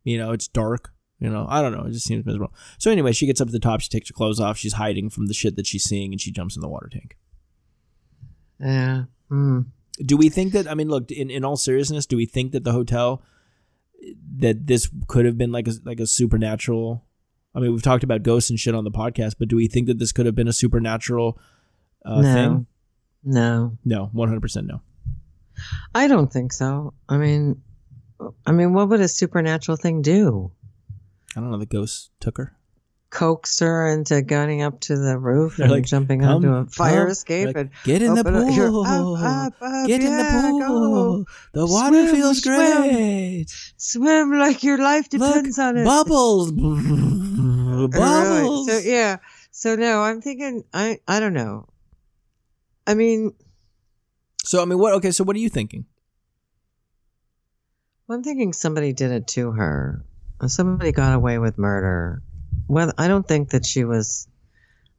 You 0.04 0.16
know, 0.18 0.32
it's 0.32 0.48
dark. 0.48 0.92
You 1.20 1.30
know, 1.30 1.46
I 1.48 1.62
don't 1.62 1.72
know. 1.72 1.84
It 1.84 1.92
just 1.92 2.06
seems 2.06 2.24
miserable. 2.24 2.54
So 2.78 2.90
anyway, 2.90 3.12
she 3.12 3.26
gets 3.26 3.40
up 3.40 3.48
to 3.48 3.52
the 3.52 3.58
top. 3.58 3.80
She 3.80 3.88
takes 3.88 4.08
her 4.08 4.14
clothes 4.14 4.38
off. 4.38 4.56
She's 4.56 4.74
hiding 4.74 5.10
from 5.10 5.26
the 5.26 5.34
shit 5.34 5.56
that 5.56 5.66
she's 5.66 5.84
seeing, 5.84 6.12
and 6.12 6.20
she 6.20 6.30
jumps 6.30 6.54
in 6.54 6.62
the 6.62 6.68
water 6.68 6.88
tank. 6.88 7.16
Yeah. 8.60 9.04
Hmm. 9.28 9.62
Do 9.98 10.16
we 10.16 10.28
think 10.28 10.52
that? 10.52 10.68
I 10.68 10.74
mean, 10.74 10.88
look. 10.88 11.10
In, 11.10 11.28
in 11.30 11.44
all 11.44 11.56
seriousness, 11.56 12.06
do 12.06 12.16
we 12.16 12.26
think 12.26 12.52
that 12.52 12.62
the 12.62 12.72
hotel 12.72 13.22
that 14.36 14.68
this 14.68 14.88
could 15.08 15.24
have 15.24 15.36
been 15.36 15.50
like 15.50 15.66
a 15.66 15.72
like 15.84 15.98
a 15.98 16.06
supernatural? 16.06 17.04
I 17.54 17.60
mean, 17.60 17.72
we've 17.72 17.82
talked 17.82 18.04
about 18.04 18.22
ghosts 18.22 18.50
and 18.50 18.60
shit 18.60 18.74
on 18.74 18.84
the 18.84 18.90
podcast, 18.90 19.34
but 19.38 19.48
do 19.48 19.56
we 19.56 19.66
think 19.66 19.88
that 19.88 19.98
this 19.98 20.12
could 20.12 20.26
have 20.26 20.36
been 20.36 20.46
a 20.46 20.52
supernatural 20.52 21.38
uh, 22.04 22.20
no. 22.20 22.34
thing? 22.34 22.66
No. 23.24 23.78
No, 23.84 24.10
one 24.12 24.28
hundred 24.28 24.42
percent 24.42 24.68
no. 24.68 24.82
I 25.94 26.06
don't 26.06 26.32
think 26.32 26.52
so. 26.52 26.94
I 27.08 27.16
mean, 27.16 27.60
I 28.46 28.52
mean, 28.52 28.72
what 28.72 28.88
would 28.88 29.00
a 29.00 29.08
supernatural 29.08 29.76
thing 29.76 30.02
do? 30.02 30.52
I 31.36 31.40
don't 31.40 31.50
know. 31.50 31.58
The 31.58 31.66
ghost 31.66 32.10
took 32.20 32.38
her. 32.38 32.54
Coax 33.10 33.60
her 33.60 33.86
into 33.88 34.20
going 34.20 34.60
up 34.60 34.80
to 34.80 34.96
the 34.96 35.16
roof 35.18 35.56
They're 35.56 35.64
and 35.64 35.72
like, 35.72 35.86
jumping 35.86 36.20
"Come, 36.20 36.36
onto 36.44 36.48
a 36.52 36.66
fire 36.66 37.04
come." 37.04 37.10
escape 37.12 37.46
Like, 37.48 37.56
and 37.56 37.70
Get 37.84 38.02
in 38.02 38.12
the 38.14 38.20
open 38.20 38.34
up- 38.36 38.54
you're 38.54 38.68
pool. 38.68 38.84
up, 39.16 39.22
up, 39.22 39.62
up, 39.62 39.86
Get 39.86 40.02
in 40.02 40.14
the 40.14 40.24
pool. 40.24 41.24
go. 41.24 41.24
The 41.54 41.66
water 41.66 42.06
Swim, 42.06 42.14
feels 42.14 42.40
great. 42.42 43.46
swim 43.78 44.32
like 44.38 44.62
your 44.62 44.76
life 44.76 45.08
depends 45.08 45.56
Look, 45.56 45.66
on 45.66 45.76
it. 45.78 45.84
bubbles. 45.84 46.52
Right. 47.78 47.90
bubbles. 47.92 48.66
So 48.68 48.78
yeah. 48.78 49.18
So 49.52 49.76
no, 49.76 50.02
I'm 50.02 50.20
thinking. 50.20 50.64
I 50.74 50.98
I 51.08 51.20
don't 51.20 51.32
know. 51.32 51.68
I 52.86 52.94
mean, 52.94 53.32
So 54.44 54.60
I 54.60 54.64
mean, 54.66 54.78
what? 54.78 54.92
Okay, 54.94 55.12
so 55.12 55.22
what 55.24 55.34
are 55.36 55.38
you 55.38 55.48
thinking? 55.48 55.86
I'm 58.10 58.22
thinking 58.22 58.52
somebody 58.52 58.92
did 58.92 59.12
it 59.12 59.26
to 59.28 59.52
her. 59.52 60.04
Somebody 60.46 60.92
got 60.92 61.14
away 61.14 61.38
with 61.38 61.58
murder. 61.58 62.22
Well, 62.68 62.92
I 62.96 63.08
don't 63.08 63.26
think 63.26 63.50
that 63.50 63.66
she 63.66 63.84
was. 63.84 64.28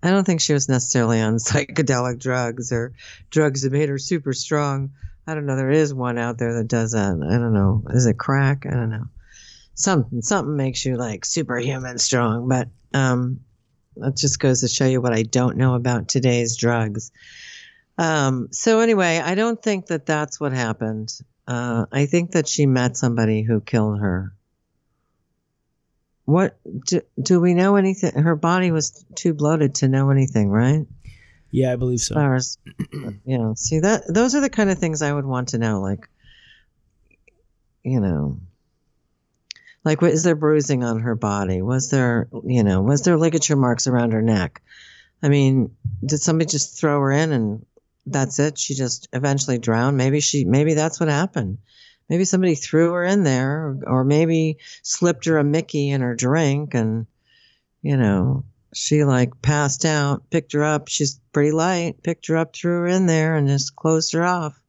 I 0.02 0.12
don't 0.12 0.24
think 0.24 0.42
she 0.42 0.54
was 0.54 0.70
necessarily 0.70 1.22
on 1.22 1.36
psychedelic 1.38 2.20
drugs 2.20 2.72
or 2.72 2.94
drugs 3.30 3.62
that 3.62 3.72
made 3.72 3.90
her 3.90 3.98
super 3.98 4.34
strong. 4.34 4.92
I 5.28 5.36
don't 5.36 5.46
know. 5.46 5.56
There 5.56 5.70
is 5.70 5.94
one 5.94 6.18
out 6.18 6.38
there 6.38 6.56
that 6.56 6.68
does 6.68 6.92
that. 6.92 7.12
I 7.12 7.38
don't 7.38 7.54
know. 7.54 7.84
Is 7.92 8.06
it 8.06 8.18
crack? 8.18 8.66
I 8.66 8.72
don't 8.72 8.90
know. 8.90 9.06
Something 9.76 10.22
something 10.22 10.58
makes 10.58 10.84
you 10.86 10.98
like 10.98 11.24
superhuman 11.24 12.00
strong, 12.00 12.50
but 12.50 12.68
um, 12.94 13.42
that 13.96 14.18
just 14.18 14.40
goes 14.40 14.62
to 14.62 14.68
show 14.68 14.86
you 14.86 15.02
what 15.02 15.14
I 15.14 15.24
don't 15.24 15.58
know 15.58 15.76
about 15.76 16.08
today's 16.08 16.58
drugs. 16.58 17.12
Um, 17.98 18.48
so 18.52 18.80
anyway, 18.80 19.20
I 19.20 19.36
don't 19.36 19.62
think 19.62 19.88
that 19.88 20.06
that's 20.06 20.40
what 20.40 20.54
happened. 20.54 21.14
Uh, 21.48 21.86
I 21.92 22.06
think 22.06 22.32
that 22.32 22.48
she 22.48 22.66
met 22.66 22.98
somebody 22.98 23.42
who 23.42 23.62
killed 23.62 24.00
her. 24.00 24.34
What 26.30 26.60
do, 26.86 27.02
do 27.20 27.40
we 27.40 27.56
know 27.56 27.76
anything? 27.76 28.14
Her 28.14 28.36
body 28.36 28.70
was 28.70 29.04
too 29.16 29.34
bloated 29.34 29.76
to 29.76 29.88
know 29.88 30.12
anything, 30.12 30.50
right? 30.50 30.86
Yeah, 31.50 31.74
I 31.74 31.76
believe 31.76 32.02
so. 32.02 32.20
as 32.20 32.60
you 33.26 33.38
know, 33.40 33.56
see 33.56 33.80
that 33.80 34.04
those 34.08 34.36
are 34.36 34.42
the 34.42 34.52
kind 34.52 34.70
of 34.70 34.78
things 34.78 35.02
I 35.02 35.12
would 35.12 35.26
want 35.26 35.50
to 35.50 35.58
know. 35.58 35.82
Like, 35.82 36.08
you 37.84 38.00
know, 38.00 38.40
like 39.84 40.02
was 40.02 40.22
there 40.22 40.36
bruising 40.36 40.84
on 40.84 41.00
her 41.00 41.16
body? 41.16 41.64
Was 41.64 41.90
there, 41.90 42.28
you 42.46 42.64
know, 42.64 42.84
was 42.84 43.02
there 43.02 43.18
ligature 43.18 43.56
marks 43.56 43.88
around 43.88 44.14
her 44.14 44.22
neck? 44.22 44.62
I 45.24 45.30
mean, 45.30 45.76
did 46.06 46.20
somebody 46.20 46.48
just 46.48 46.80
throw 46.80 47.00
her 47.00 47.12
in 47.12 47.32
and 47.32 47.66
that's 48.06 48.38
it? 48.38 48.60
She 48.60 48.76
just 48.76 49.10
eventually 49.14 49.58
drowned. 49.58 49.98
Maybe 49.98 50.20
she, 50.20 50.46
maybe 50.46 50.76
that's 50.76 51.00
what 51.00 51.10
happened. 51.10 51.58
Maybe 52.10 52.26
somebody 52.26 52.56
threw 52.56 52.94
her 52.94 53.04
in 53.04 53.24
there, 53.24 53.68
or, 53.68 53.80
or 53.86 54.04
maybe 54.04 54.58
slipped 54.82 55.26
her 55.26 55.38
a 55.38 55.44
Mickey 55.44 55.90
in 55.90 56.02
her 56.02 56.16
drink, 56.16 56.74
and 56.74 57.06
you 57.82 57.98
know, 57.98 58.44
she 58.74 59.04
like 59.04 59.42
passed 59.42 59.86
out, 59.86 60.30
picked 60.30 60.54
her 60.54 60.64
up. 60.64 60.88
She's 60.88 61.20
pretty 61.32 61.52
light, 61.52 62.04
picked 62.04 62.28
her 62.28 62.38
up, 62.38 62.56
threw 62.56 62.80
her 62.80 62.88
in 62.88 63.06
there, 63.06 63.36
and 63.36 63.48
just 63.48 63.76
closed 63.76 64.14
her 64.14 64.26
off 64.26 64.60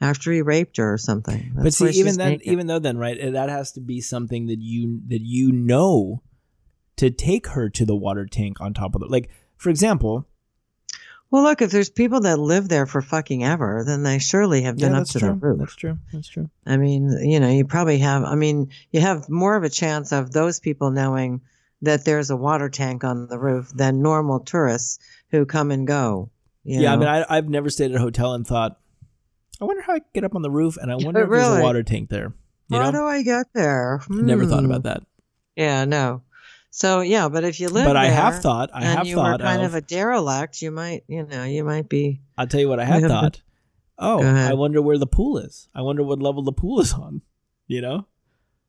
after 0.00 0.32
he 0.32 0.42
raped 0.42 0.76
her 0.76 0.94
or 0.94 0.98
something. 0.98 1.52
but 1.54 1.74
see, 1.74 1.90
even 1.90 2.16
then, 2.16 2.40
even 2.42 2.66
though 2.66 2.78
then, 2.78 2.98
right? 2.98 3.16
Eh, 3.18 3.30
that 3.30 3.48
has 3.48 3.72
to 3.72 3.80
be 3.80 4.00
something 4.00 4.46
that 4.46 4.60
you 4.60 5.00
that 5.08 5.22
you 5.22 5.52
know 5.52 6.22
to 6.96 7.10
take 7.10 7.48
her 7.48 7.68
to 7.70 7.84
the 7.84 7.96
water 7.96 8.26
tank 8.26 8.60
on 8.60 8.74
top 8.74 8.94
of 8.94 9.00
the 9.00 9.06
like. 9.06 9.30
For 9.56 9.70
example, 9.70 10.26
well, 11.34 11.42
look, 11.42 11.62
if 11.62 11.72
there's 11.72 11.90
people 11.90 12.20
that 12.20 12.38
live 12.38 12.68
there 12.68 12.86
for 12.86 13.02
fucking 13.02 13.42
ever, 13.42 13.82
then 13.84 14.04
they 14.04 14.20
surely 14.20 14.62
have 14.62 14.78
yeah, 14.78 14.86
been 14.86 14.94
up 14.94 15.08
to 15.08 15.18
true. 15.18 15.28
the 15.30 15.34
roof. 15.34 15.58
That's 15.58 15.74
true. 15.74 15.98
That's 16.12 16.28
true. 16.28 16.48
I 16.64 16.76
mean, 16.76 17.10
you 17.28 17.40
know, 17.40 17.50
you 17.50 17.64
probably 17.64 17.98
have, 17.98 18.22
I 18.22 18.36
mean, 18.36 18.70
you 18.92 19.00
have 19.00 19.28
more 19.28 19.56
of 19.56 19.64
a 19.64 19.68
chance 19.68 20.12
of 20.12 20.30
those 20.30 20.60
people 20.60 20.92
knowing 20.92 21.40
that 21.82 22.04
there's 22.04 22.30
a 22.30 22.36
water 22.36 22.68
tank 22.68 23.02
on 23.02 23.26
the 23.26 23.36
roof 23.36 23.68
than 23.74 24.00
normal 24.00 24.38
tourists 24.38 25.00
who 25.32 25.44
come 25.44 25.72
and 25.72 25.88
go. 25.88 26.30
yeah, 26.62 26.92
I 26.92 26.96
mean, 26.96 27.08
I, 27.08 27.24
I've 27.28 27.48
never 27.48 27.68
stayed 27.68 27.90
at 27.90 27.96
a 27.96 28.00
hotel 28.00 28.34
and 28.34 28.46
thought, 28.46 28.78
I 29.60 29.64
wonder 29.64 29.82
how 29.82 29.94
I 29.94 30.00
get 30.14 30.22
up 30.22 30.36
on 30.36 30.42
the 30.42 30.52
roof, 30.52 30.76
and 30.76 30.88
I 30.92 30.94
wonder 31.00 31.24
if 31.24 31.30
there's 31.30 31.58
a 31.58 31.62
water 31.62 31.82
tank 31.82 32.10
there. 32.10 32.32
You 32.68 32.78
how 32.78 32.92
know, 32.92 33.00
do 33.00 33.06
I 33.06 33.22
get 33.24 33.46
there? 33.54 34.00
I 34.08 34.14
never 34.22 34.46
thought 34.46 34.60
Hmm. 34.60 34.70
about 34.70 34.84
that. 34.84 35.02
Yeah, 35.56 35.84
no. 35.84 36.22
So 36.76 37.02
yeah, 37.02 37.28
but 37.28 37.44
if 37.44 37.60
you 37.60 37.68
live 37.68 37.84
But 37.84 37.96
I 37.96 38.06
have 38.06 38.42
thought. 38.42 38.70
I 38.74 38.82
have 38.84 39.06
you 39.06 39.14
thought 39.14 39.38
were 39.40 39.46
kind 39.46 39.62
of. 39.62 39.66
of, 39.68 39.74
a 39.76 39.80
derelict, 39.80 40.60
you 40.60 40.72
might, 40.72 41.04
you 41.06 41.24
know, 41.24 41.44
you 41.44 41.62
might 41.62 41.88
be. 41.88 42.20
I'll 42.36 42.48
tell 42.48 42.58
you 42.58 42.68
what 42.68 42.80
I 42.80 42.84
have 42.84 43.02
thought. 43.08 43.40
Oh, 43.96 44.20
I 44.24 44.54
wonder 44.54 44.82
where 44.82 44.98
the 44.98 45.06
pool 45.06 45.38
is. 45.38 45.68
I 45.72 45.82
wonder 45.82 46.02
what 46.02 46.18
level 46.20 46.42
the 46.42 46.50
pool 46.50 46.80
is 46.80 46.92
on. 46.92 47.22
You 47.68 47.80
know, 47.80 48.08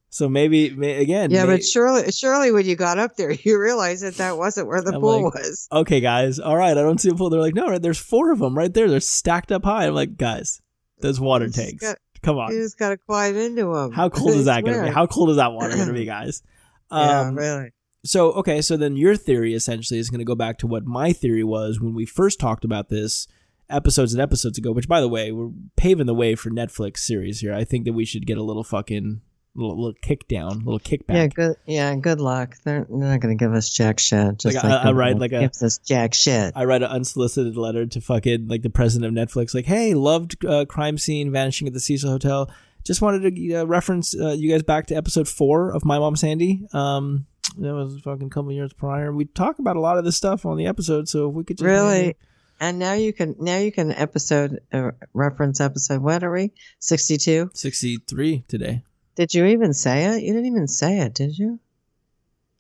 So 0.10 0.30
maybe 0.30 0.70
may, 0.70 1.02
again. 1.02 1.32
Yeah, 1.32 1.48
but 1.48 1.64
surely, 1.66 2.12
surely 2.12 2.52
when 2.52 2.68
you 2.68 2.76
got 2.76 3.00
up 3.00 3.16
there, 3.16 3.32
you 3.44 3.60
realized 3.60 4.04
that 4.04 4.18
that 4.18 4.38
wasn't 4.38 4.68
where 4.68 4.84
the 4.84 4.94
I'm 4.94 5.02
pool 5.02 5.24
like, 5.24 5.34
was. 5.34 5.68
okay, 5.72 6.00
guys, 6.00 6.38
all 6.38 6.56
right, 6.56 6.78
I 6.78 6.82
don't 6.84 7.02
see 7.02 7.10
a 7.10 7.16
pool. 7.16 7.32
They're 7.32 7.42
like, 7.42 7.56
no, 7.56 7.68
right, 7.70 7.82
there's 7.82 7.98
four 7.98 8.32
of 8.32 8.38
them 8.38 8.56
right 8.56 8.72
there. 8.72 8.88
They're 8.88 9.00
stacked 9.00 9.52
up 9.52 9.64
high. 9.66 9.88
I'm 9.88 9.96
like, 9.96 10.16
guys, 10.16 10.62
there's 11.00 11.20
water 11.20 11.50
tanks. 11.50 11.82
got- 11.82 11.98
Come 12.22 12.38
on, 12.38 12.52
You 12.52 12.62
just 12.62 12.78
got 12.78 12.90
to 12.90 12.98
climb 12.98 13.36
into 13.36 13.72
them. 13.74 13.92
How 13.92 14.10
cold 14.10 14.30
is 14.36 14.46
that 14.46 14.64
going 14.64 14.78
to 14.78 14.84
be? 14.84 14.90
How 14.90 15.08
cold 15.08 15.32
is 15.32 15.38
that 15.38 15.52
water 15.54 15.76
going 15.76 15.88
to 15.88 15.94
be, 15.94 16.06
guys? 16.06 16.44
yeah, 16.92 17.22
Um, 17.22 17.36
really. 17.36 17.72
So 18.06 18.32
okay 18.34 18.62
so 18.62 18.78
then 18.78 18.96
your 18.96 19.16
theory 19.16 19.54
essentially 19.54 20.00
is 20.00 20.10
going 20.10 20.20
to 20.20 20.26
go 20.26 20.36
back 20.36 20.58
to 20.60 20.68
what 20.68 20.86
my 20.86 21.12
theory 21.12 21.44
was 21.44 21.80
when 21.82 21.94
we 21.94 22.06
first 22.06 22.40
talked 22.40 22.64
about 22.64 22.90
this 22.90 23.28
episodes 23.70 24.14
and 24.14 24.22
episodes 24.22 24.58
ago 24.58 24.72
which 24.72 24.88
by 24.88 25.02
the 25.02 25.08
way 25.10 25.32
we're 25.32 25.50
paving 25.76 26.06
the 26.06 26.14
way 26.14 26.36
for 26.36 26.50
netflix 26.52 27.00
series 27.00 27.40
here 27.40 27.54
i 27.54 27.64
think 27.64 27.84
that 27.86 27.94
we 27.94 28.06
should 28.06 28.26
get 28.28 28.38
a 28.38 28.44
little 28.44 28.64
fucking 28.64 29.22
little, 29.56 29.76
little 29.76 29.98
kick 30.02 30.28
down 30.28 30.60
little 30.60 30.80
kickback 30.80 31.16
Yeah, 31.16 31.28
good. 31.28 31.56
Yeah, 31.66 31.96
good 31.96 32.20
luck. 32.20 32.58
They're, 32.66 32.86
they're 32.90 32.98
not 33.10 33.22
going 33.22 33.38
to 33.38 33.42
give 33.42 33.54
us 33.54 33.70
jack 33.70 34.00
shit. 34.02 34.38
Just 34.38 34.56
Like, 34.56 34.64
like, 34.66 34.86
I- 34.86 34.90
I 34.90 34.92
write 34.92 35.18
like 35.18 35.32
a- 35.32 35.40
gives 35.40 35.64
us 35.64 35.78
jack 35.78 36.14
shit. 36.14 36.52
I 36.58 36.66
write 36.66 36.84
an 36.84 36.90
unsolicited 36.92 37.56
letter 37.56 37.86
to 37.86 38.02
fucking 38.02 38.50
like 38.50 38.64
the 38.64 38.70
president 38.70 39.18
of 39.18 39.28
Netflix, 39.30 39.56
like, 39.56 39.66
"Hey, 39.66 39.94
loved 39.94 40.44
uh, 40.46 40.66
crime 40.66 40.98
scene 40.98 41.32
vanishing 41.32 41.68
at 41.70 41.74
the 41.74 41.80
Cecil 41.80 42.12
Hotel. 42.12 42.52
Just 42.84 43.02
wanted 43.02 43.34
to 43.34 43.54
uh, 43.56 43.64
reference 43.64 44.14
uh, 44.20 44.32
you 44.38 44.52
guys 44.52 44.62
back 44.62 44.88
to 44.88 44.96
episode 44.96 45.30
four 45.30 45.72
of 45.74 45.86
My 45.86 46.00
Mom 46.00 46.18
Sandy. 46.18 46.68
Um, 46.74 47.26
that 47.60 47.74
was 47.74 47.96
a 47.96 48.00
fucking 48.00 48.30
couple 48.30 48.52
years 48.52 48.74
prior. 48.74 49.12
We 49.14 49.26
talk 49.26 49.60
about 49.60 49.76
a 49.76 49.80
lot 49.80 49.98
of 49.98 50.06
this 50.06 50.16
stuff 50.18 50.46
on 50.46 50.58
the 50.58 50.68
episode, 50.68 51.08
so 51.10 51.30
if 51.30 51.36
we 51.36 51.44
could 51.44 51.58
just 51.58 51.66
Really? 51.66 52.02
maybe- 52.02 52.16
And 52.60 52.80
now 52.80 52.94
you 52.94 53.12
can 53.14 53.36
now 53.40 53.58
you 53.58 53.72
can 53.72 53.92
episode 53.92 54.62
uh, 54.72 54.92
reference 55.14 55.60
episode. 55.60 56.02
What 56.02 56.24
are 56.24 56.32
we? 56.32 56.54
Sixty 56.80 57.18
two. 57.18 57.50
63 57.54 58.44
today. 58.48 58.82
Did 59.16 59.34
you 59.34 59.46
even 59.46 59.74
say 59.74 60.06
it? 60.06 60.24
You 60.24 60.34
didn't 60.34 60.46
even 60.48 60.68
say 60.68 61.00
it, 61.00 61.14
did 61.14 61.38
you? 61.38 61.60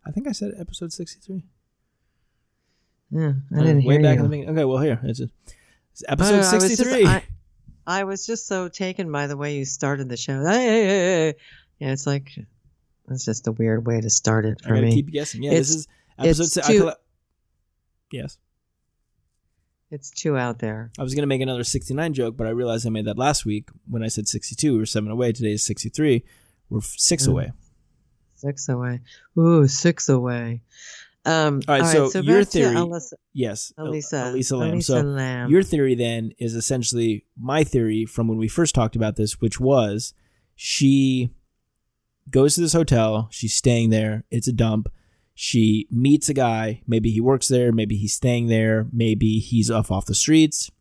I 0.05 0.11
think 0.11 0.27
I 0.27 0.31
said 0.33 0.51
episode 0.59 0.91
63. 0.93 1.43
Yeah, 3.11 3.33
I 3.53 3.59
uh, 3.59 3.63
didn't 3.63 3.85
Way 3.85 3.93
hear 3.95 4.03
back 4.03 4.17
you. 4.17 4.19
in 4.19 4.23
the 4.23 4.29
beginning. 4.29 4.49
Okay, 4.49 4.65
well, 4.65 4.79
here. 4.79 4.99
It's, 5.03 5.19
it's 5.21 5.31
uh, 6.03 6.11
episode 6.11 6.31
don't 6.31 6.41
know, 6.41 6.47
I 6.49 6.53
was 6.55 6.63
just- 6.63 6.77
63. 6.77 7.21
I, 7.87 8.03
was 8.03 8.25
just 8.25 8.47
so 8.47 8.67
taken 8.67 9.11
by 9.11 9.27
the 9.27 9.37
way 9.37 9.55
you 9.57 9.63
started 9.65 10.09
the 10.09 10.17
show. 10.17 10.43
Hey, 10.43 10.65
hey, 10.67 10.85
hey. 10.87 11.35
Yeah, 11.79 11.91
it's 11.91 12.05
like 12.07 12.31
it's 13.09 13.25
just 13.25 13.47
a 13.47 13.51
weird 13.51 13.85
way 13.85 14.01
to 14.01 14.09
start 14.09 14.45
it 14.45 14.59
I 14.63 14.67
for 14.67 14.73
gotta 14.75 14.87
me. 14.87 14.93
keep 14.93 15.11
guessing. 15.11 15.43
Yeah, 15.43 15.51
It's- 15.51 15.67
this 15.69 15.75
is 15.77 15.87
episode 16.17 16.43
it's 16.43 16.53
si- 16.53 16.61
I 16.61 16.67
too- 16.67 16.79
colla- 16.79 16.97
Yes. 18.11 18.37
It's 19.91 20.09
two 20.09 20.35
out 20.37 20.59
there. 20.59 20.91
I 20.97 21.03
was 21.03 21.13
going 21.13 21.23
to 21.23 21.27
make 21.27 21.41
another 21.41 21.63
69 21.63 22.13
joke, 22.13 22.35
but 22.35 22.47
I 22.47 22.49
realized 22.49 22.85
I 22.85 22.89
made 22.89 23.05
that 23.05 23.17
last 23.17 23.45
week 23.45 23.69
when 23.87 24.03
I 24.03 24.07
said 24.07 24.27
62. 24.27 24.73
We 24.73 24.79
were 24.79 24.85
seven 24.85 25.11
away. 25.11 25.31
Today 25.31 25.51
is 25.53 25.63
63. 25.63 26.23
We're 26.69 26.81
six 26.81 27.25
Mm. 27.27 27.31
away. 27.31 27.51
Six 28.35 28.67
away. 28.67 29.01
Ooh, 29.37 29.67
six 29.67 30.09
away. 30.09 30.61
Um, 31.23 31.61
All 31.67 31.79
right, 31.79 31.91
so 32.11 32.19
your 32.19 32.43
theory- 32.43 32.75
Alyssa, 32.75 33.13
Yes. 33.33 33.73
El- 33.77 33.87
Elisa, 33.87 34.29
Elisa 34.31 34.57
Lam. 34.57 34.71
Elisa 34.73 34.91
so 34.91 35.01
Lam. 35.01 35.49
your 35.49 35.63
theory 35.63 35.95
then 35.95 36.31
is 36.37 36.53
essentially 36.55 37.25
my 37.37 37.63
theory 37.63 38.05
from 38.05 38.27
when 38.27 38.37
we 38.37 38.47
first 38.47 38.75
talked 38.75 38.95
about 38.95 39.15
this, 39.15 39.39
which 39.41 39.59
was 39.59 40.13
she 40.55 41.31
goes 42.29 42.55
to 42.55 42.61
this 42.61 42.73
hotel. 42.73 43.27
She's 43.31 43.53
staying 43.53 43.89
there. 43.89 44.23
It's 44.31 44.47
a 44.47 44.53
dump. 44.53 44.89
She 45.33 45.87
meets 45.91 46.29
a 46.29 46.33
guy. 46.33 46.81
Maybe 46.87 47.11
he 47.11 47.19
works 47.19 47.47
there. 47.47 47.71
Maybe 47.71 47.97
he's 47.97 48.13
staying 48.13 48.47
there. 48.47 48.87
Maybe 48.91 49.39
he's 49.39 49.69
off 49.69 49.91
off 49.91 50.05
the 50.05 50.15
streets. 50.15 50.71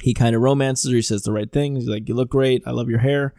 He 0.00 0.12
kind 0.14 0.34
of 0.34 0.42
romances 0.42 0.90
her. 0.90 0.96
He 0.96 1.02
says 1.02 1.22
the 1.22 1.32
right 1.32 1.50
things. 1.50 1.80
He's 1.80 1.88
like, 1.88 2.08
"You 2.08 2.14
look 2.14 2.30
great. 2.30 2.62
I 2.66 2.70
love 2.72 2.88
your 2.88 2.98
hair. 2.98 3.34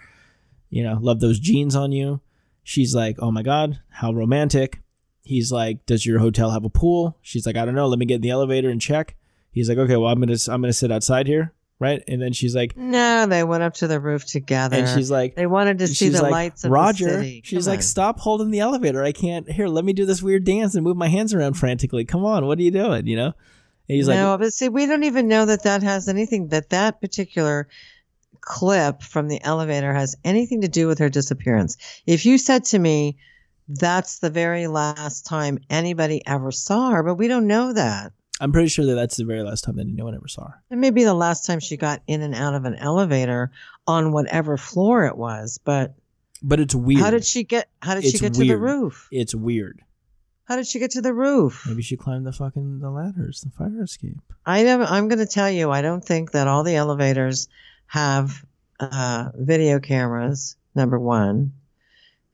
You 0.70 0.84
know, 0.84 0.98
love 1.02 1.20
those 1.20 1.40
jeans 1.40 1.76
on 1.76 1.92
you." 1.92 2.22
She's 2.64 2.96
like, 2.96 3.18
"Oh 3.20 3.32
my 3.32 3.44
god, 3.44 3.80
how 3.90 4.14
romantic." 4.14 4.82
He's 5.24 5.52
like, 5.52 5.86
"Does 5.86 6.06
your 6.06 6.20
hotel 6.20 6.52
have 6.52 6.64
a 6.64 6.70
pool?" 6.70 7.18
She's 7.22 7.46
like, 7.46 7.58
"I 7.58 7.66
don't 7.66 7.76
know. 7.76 7.88
Let 7.88 8.00
me 8.00 8.06
get 8.06 8.16
in 8.16 8.22
the 8.22 8.30
elevator 8.30 8.70
and 8.70 8.80
check." 8.80 9.18
He's 9.52 9.68
like, 9.68 9.78
"Okay, 9.78 9.98
well, 9.98 10.12
I'm 10.12 10.20
gonna 10.20 10.38
I'm 10.48 10.62
gonna 10.62 10.72
sit 10.74 10.92
outside 10.92 11.28
here, 11.28 11.54
right?" 11.82 12.02
And 12.08 12.22
then 12.22 12.32
she's 12.32 12.56
like, 12.56 12.78
no, 12.78 13.26
they 13.26 13.44
went 13.44 13.64
up 13.64 13.74
to 13.76 13.88
the 13.88 14.00
roof 14.00 14.26
together. 14.26 14.78
and 14.78 14.88
she's 14.88 15.12
like, 15.12 15.36
they 15.36 15.48
wanted 15.48 15.80
to 15.80 15.88
see 15.88 16.10
the 16.10 16.22
like, 16.22 16.32
lights 16.32 16.64
of 16.64 16.72
Roger. 16.72 17.06
the 17.06 17.12
city. 17.18 17.42
She's 17.44 17.66
Come 17.66 17.72
like, 17.72 17.80
on. 17.80 17.84
stop 17.84 18.20
holding 18.20 18.52
the 18.52 18.60
elevator. 18.60 19.04
I 19.04 19.12
can't. 19.12 19.52
Here, 19.52 19.68
let 19.68 19.84
me 19.84 19.92
do 19.92 20.06
this 20.06 20.22
weird 20.22 20.46
dance 20.46 20.76
and 20.76 20.84
move 20.84 20.96
my 20.96 21.10
hands 21.10 21.34
around 21.34 21.56
frantically. 21.56 22.06
Come 22.06 22.24
on, 22.24 22.46
what 22.46 22.58
are 22.60 22.62
you 22.62 22.72
doing? 22.72 23.08
You 23.08 23.18
know? 23.18 23.34
And 23.90 23.98
he's 23.98 24.08
no, 24.08 24.32
like, 24.32 24.40
but 24.40 24.54
see, 24.54 24.70
we 24.70 24.86
don't 24.86 25.04
even 25.04 25.28
know 25.28 25.46
that 25.46 25.64
that 25.64 25.84
has 25.84 26.08
anything. 26.08 26.50
That 26.50 26.70
that 26.70 27.02
particular 27.02 27.68
clip 28.40 29.02
from 29.02 29.28
the 29.28 29.44
elevator 29.44 29.94
has 29.94 30.16
anything 30.24 30.62
to 30.62 30.68
do 30.68 30.88
with 30.88 31.00
her 31.00 31.10
disappearance. 31.10 31.78
If 32.06 32.26
you 32.26 32.38
said 32.38 32.66
to 32.66 32.80
me, 32.80 33.18
"That's 33.68 34.20
the 34.20 34.30
very 34.30 34.68
last 34.68 35.26
time 35.26 35.60
anybody 35.70 36.26
ever 36.26 36.52
saw 36.52 36.92
her," 36.92 37.04
but 37.04 37.16
we 37.16 37.28
don't 37.28 37.48
know 37.48 37.74
that. 37.74 38.14
I'm 38.42 38.52
pretty 38.52 38.70
sure 38.70 38.86
that 38.88 38.96
that's 38.96 39.18
the 39.18 39.24
very 39.24 39.44
last 39.44 39.64
time 39.64 39.76
that 39.76 39.88
anyone 39.88 40.16
ever 40.16 40.28
saw 40.28 40.48
her. 40.48 40.64
It 40.72 40.78
may 40.78 40.90
be 40.90 41.04
the 41.04 41.14
last 41.14 41.46
time 41.46 41.60
she 41.60 41.78
got 41.78 42.02
in 42.08 42.22
and 42.22 42.34
out 42.34 42.56
of 42.56 42.66
an 42.66 42.76
elevator 42.76 43.52
on 43.88 44.12
whatever 44.12 44.58
floor 44.58 45.06
it 45.06 45.16
was. 45.16 45.60
But 45.64 45.94
But 46.42 46.60
it's 46.60 46.74
weird. 46.74 47.02
how 47.02 47.12
did 47.12 47.24
she 47.24 47.44
get? 47.44 47.70
How 47.82 47.94
did 47.94 48.04
she 48.04 48.10
It's 48.10 48.22
get 48.22 48.34
to 48.34 48.44
the 48.44 48.58
roof? 48.58 49.08
It's 49.12 49.36
weird. 49.36 49.82
How 50.46 50.56
did 50.58 50.68
she 50.68 50.80
get 50.80 50.92
to 50.92 51.02
the 51.02 51.14
roof? 51.14 51.64
Maybe 51.68 51.84
she 51.84 51.96
climbed 51.96 52.26
the 52.26 52.34
fucking 52.34 52.80
the 52.80 52.90
ladders, 52.90 53.42
the 53.42 53.52
fire 53.52 53.84
escape. 53.84 54.20
I 54.46 54.64
never, 54.64 54.84
I'm 54.84 55.08
going 55.08 55.20
to 55.20 55.26
tell 55.26 55.50
you, 55.50 55.72
I 55.72 55.82
don't 55.82 56.04
think 56.04 56.32
that 56.32 56.48
all 56.48 56.64
the 56.64 56.76
elevators 56.76 57.48
have 57.86 58.44
uh, 58.80 59.30
video 59.36 59.80
cameras. 59.80 60.58
Number 60.76 61.00
one, 61.00 61.54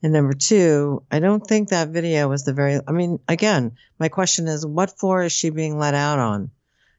and 0.04 0.14
number 0.14 0.34
two, 0.34 1.04
I 1.12 1.20
don't 1.20 1.46
think 1.46 1.70
that 1.70 1.90
video 1.90 2.28
was 2.30 2.44
the 2.44 2.54
very. 2.54 2.80
I 2.88 2.92
mean, 2.92 3.20
again, 3.28 3.74
my 4.00 4.10
question 4.10 4.48
is, 4.48 4.66
what 4.66 4.98
floor 5.00 5.24
is 5.24 5.32
she 5.32 5.50
being 5.50 5.78
let 5.78 5.94
out 5.94 6.20
on? 6.20 6.52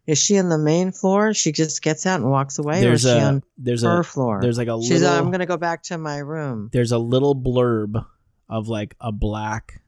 Is 0.07 0.18
she 0.18 0.38
on 0.38 0.49
the 0.49 0.59
main 0.59 0.90
floor? 0.90 1.34
She 1.34 1.53
just 1.53 1.82
gets 1.82 2.07
out 2.07 2.20
and 2.20 2.30
walks 2.30 2.59
away, 2.59 2.80
There's 2.80 3.05
or 3.05 3.09
is 3.11 3.14
she 3.14 3.20
on 3.20 3.42
there's 3.59 3.82
her 3.82 4.01
a 4.01 4.05
floor? 4.05 4.40
there's 4.40 4.57
like 4.57 4.68
a 4.68 4.80
She's. 4.82 5.03
little 5.03 5.16
I'm 5.16 5.26
going 5.26 5.40
to 5.40 5.46
go 5.46 5.59
back 5.59 5.82
to 5.84 5.99
my 5.99 6.18
room. 6.18 6.70
there's 6.72 6.92
a 6.92 6.99
little 6.99 7.36
blurb 7.36 8.05
of 8.49 8.68
like 8.68 8.96
a 9.01 9.12
black 9.12 9.82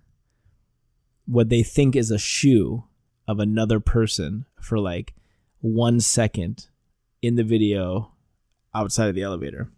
what 1.26 1.48
they 1.48 1.62
think 1.62 1.96
is 1.96 2.10
a 2.10 2.18
shoe 2.18 2.84
of 3.26 3.38
another 3.38 3.80
person 3.80 4.44
for 4.60 4.78
like 4.78 5.14
one 5.60 6.00
second 6.00 6.66
in 7.22 7.36
the 7.36 7.44
video 7.44 8.12
outside 8.74 9.08
of 9.08 9.14
the 9.14 9.22
elevator. 9.22 9.70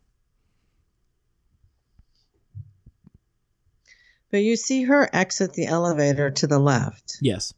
But 4.32 4.42
you 4.42 4.56
see 4.56 4.82
her 4.84 5.08
exit 5.12 5.52
the 5.52 5.66
elevator 5.66 6.30
to 6.32 6.46
the 6.48 6.58
left. 6.58 7.18
Yes. 7.20 7.54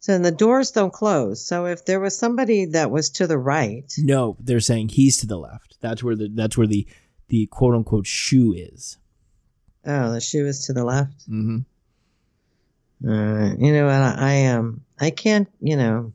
So 0.00 0.14
and 0.14 0.24
the 0.24 0.30
doors 0.30 0.70
don't 0.70 0.92
close. 0.92 1.44
So 1.44 1.66
if 1.66 1.84
there 1.84 1.98
was 2.00 2.16
somebody 2.16 2.66
that 2.66 2.90
was 2.92 3.10
to 3.10 3.26
the 3.26 3.36
right, 3.36 3.92
No, 3.98 4.36
they're 4.40 4.60
saying 4.60 4.90
he's 4.90 5.16
to 5.18 5.26
the 5.26 5.36
left. 5.36 5.76
That's 5.80 6.02
where 6.02 6.14
the 6.16 6.30
that's 6.32 6.56
where 6.56 6.68
the 6.68 6.86
the 7.28 7.46
quote 7.46 7.74
unquote 7.74 8.06
shoe 8.06 8.54
is. 8.56 8.98
oh, 9.84 10.12
the 10.12 10.20
shoe 10.20 10.46
is 10.46 10.66
to 10.66 10.72
the 10.72 10.84
left. 10.84 11.28
Mm-hmm. 11.28 11.58
Uh, 13.06 13.54
you 13.58 13.72
know, 13.72 13.88
and 13.88 14.04
I, 14.04 14.14
I 14.18 14.32
am. 14.32 14.82
I 14.98 15.10
can't. 15.10 15.48
You 15.60 15.76
know, 15.76 16.12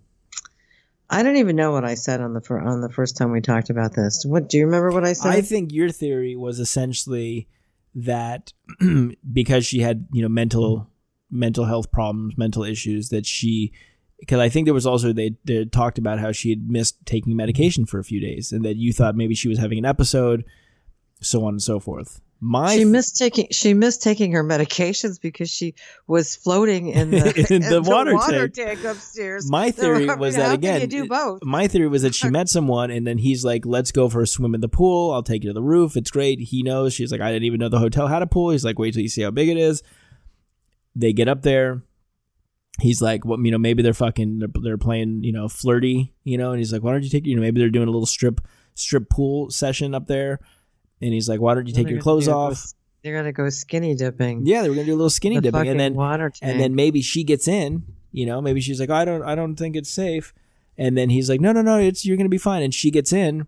I 1.10 1.22
don't 1.22 1.36
even 1.36 1.56
know 1.58 1.72
what 1.72 1.84
I 1.86 1.96
said 1.96 2.22
on 2.22 2.34
the 2.34 2.42
fir- 2.42 2.62
on 2.62 2.80
the 2.82 2.90
first 2.90 3.18
time 3.18 3.32
we 3.32 3.42
talked 3.42 3.70
about 3.70 3.94
this. 3.94 4.24
What 4.26 4.48
do 4.50 4.58
you 4.58 4.66
remember? 4.66 4.92
What 4.92 5.04
I 5.06 5.14
said? 5.14 5.32
I 5.34 5.42
think 5.42 5.74
your 5.74 5.90
theory 5.90 6.36
was 6.38 6.60
essentially 6.60 7.48
that 7.96 8.54
because 9.34 9.66
she 9.66 9.80
had 9.80 10.08
you 10.12 10.22
know 10.22 10.30
mental 10.30 10.90
mental 11.30 11.66
health 11.66 11.92
problems, 11.92 12.38
mental 12.38 12.64
issues, 12.64 13.10
that 13.10 13.26
she 13.26 13.72
because 14.20 14.40
I 14.40 14.50
think 14.50 14.66
there 14.66 14.74
was 14.74 14.86
also 14.86 15.14
they, 15.14 15.36
they 15.46 15.66
talked 15.66 15.98
about 15.98 16.20
how 16.20 16.32
she 16.32 16.52
had 16.52 16.70
missed 16.70 17.04
taking 17.06 17.36
medication 17.36 17.86
for 17.86 18.00
a 18.00 18.04
few 18.04 18.20
days, 18.20 18.52
and 18.52 18.64
that 18.64 18.78
you 18.78 18.94
thought 18.94 19.16
maybe 19.16 19.36
she 19.36 19.48
was 19.48 19.58
having 19.58 19.80
an 19.80 19.86
episode, 19.86 20.46
so 21.22 21.44
on 21.44 21.56
and 21.56 21.64
so 21.64 21.80
forth. 21.80 22.22
My 22.44 22.76
she 22.76 22.86
missed 22.86 23.18
taking 23.20 23.48
she 23.52 23.76
missed 23.76 24.02
taking 24.02 24.32
her 24.32 24.44
medications 24.44 25.22
because 25.22 25.48
she 25.48 25.76
was 26.08 26.36
floating 26.36 26.88
in 26.88 27.12
the, 27.12 27.46
In 27.54 27.62
the 27.62 27.84
water 27.84 28.48
tank. 28.48 28.84
upstairs. 28.84 29.48
My 29.48 29.70
So, 29.70 29.84
theory 29.84 30.06
I 30.10 30.14
mean, 30.14 30.20
was 30.20 30.36
that 30.38 30.56
again. 30.56 30.82
You 30.82 30.88
do 30.88 31.06
both. 31.08 31.44
My 31.44 31.68
theory 31.68 31.88
was 31.88 32.02
that 32.02 32.16
she 32.16 32.30
met 32.32 32.50
someone, 32.50 32.90
and 32.90 33.06
then 33.06 33.20
he's 33.20 33.46
like, 33.46 33.64
"Let's 33.64 33.92
go 33.92 34.10
for 34.10 34.24
a 34.24 34.28
swim 34.28 34.56
in 34.56 34.62
the 34.62 34.68
pool. 34.68 35.12
I'll 35.12 35.22
take 35.22 35.44
you 35.44 35.52
to 35.52 35.54
the 35.54 35.62
roof. 35.62 35.96
It's 35.96 36.10
great." 36.10 36.40
He 36.40 36.64
knows. 36.64 36.96
She's 36.96 37.12
like, 37.12 37.22
"I 37.22 37.32
didn't 37.32 37.46
even 37.46 37.60
know 37.60 37.70
the 37.70 37.78
hotel 37.78 38.08
had 38.08 38.24
a 38.24 38.28
pool." 38.28 38.50
He's 38.50 38.66
like, 38.66 38.80
"Wait 38.80 38.96
till 38.96 39.04
you 39.04 39.10
see 39.10 39.22
how 39.22 39.30
big 39.30 39.48
it 39.48 39.58
is." 39.58 39.84
They 40.96 41.14
get 41.14 41.28
up 41.28 41.44
there. 41.44 41.84
He's 42.80 43.04
like, 43.04 43.24
"Well, 43.24 43.40
you 43.40 43.52
know, 43.52 43.60
maybe 43.60 43.84
they're 43.84 43.94
fucking, 43.94 44.40
they're, 44.40 44.50
they're 44.64 44.78
playing, 44.80 45.24
you 45.24 45.32
know, 45.32 45.48
flirty, 45.48 46.16
you 46.24 46.40
know." 46.40 46.50
And 46.52 46.58
he's 46.58 46.74
like, 46.74 46.82
"Why 46.82 46.92
don't 46.92 47.04
you 47.04 47.10
take, 47.12 47.28
you 47.28 47.36
know, 47.36 47.42
maybe 47.42 47.60
they're 47.60 47.70
doing 47.70 47.88
a 47.88 47.92
little 47.92 48.08
strip 48.08 48.42
strip 48.74 49.12
pool 49.12 49.52
session 49.52 49.94
up 49.94 50.08
there." 50.08 50.40
And 51.02 51.14
he's 51.14 51.28
like, 51.28 51.40
"Why 51.42 51.56
don't 51.56 51.68
you 51.68 51.74
take 51.74 51.90
your 51.90 52.02
clothes 52.02 52.28
off?" 52.28 52.74
They're 53.04 53.18
gonna 53.18 53.32
go 53.32 53.50
skinny 53.50 53.96
dipping. 53.96 54.46
Yeah, 54.46 54.62
they 54.62 54.70
were 54.70 54.76
gonna 54.76 54.86
do 54.86 54.94
a 54.94 54.96
little 54.96 55.10
skinny 55.10 55.36
the 55.38 55.52
dipping, 55.52 55.68
and 55.70 55.80
then 55.80 55.96
water 55.96 56.30
tank. 56.30 56.52
and 56.52 56.60
then 56.60 56.76
maybe 56.76 57.02
she 57.02 57.24
gets 57.24 57.48
in 57.48 57.84
you 58.12 58.26
know 58.26 58.42
maybe 58.42 58.60
she's 58.60 58.78
like 58.78 58.90
i 58.90 59.06
don't 59.06 59.24
i 59.24 59.36
don't 59.36 59.56
think 59.56 59.74
it's 59.74 59.90
safe 59.90 60.34
and 60.78 60.98
then 60.98 61.10
he's 61.10 61.30
like 61.30 61.40
no 61.40 61.54
no 61.54 61.62
no 61.62 61.78
it's 61.80 62.06
you're 62.06 62.18
gonna 62.18 62.28
be 62.28 62.38
fine 62.38 62.62
and 62.62 62.74
she 62.74 62.92
gets 62.92 63.14
in 63.14 63.48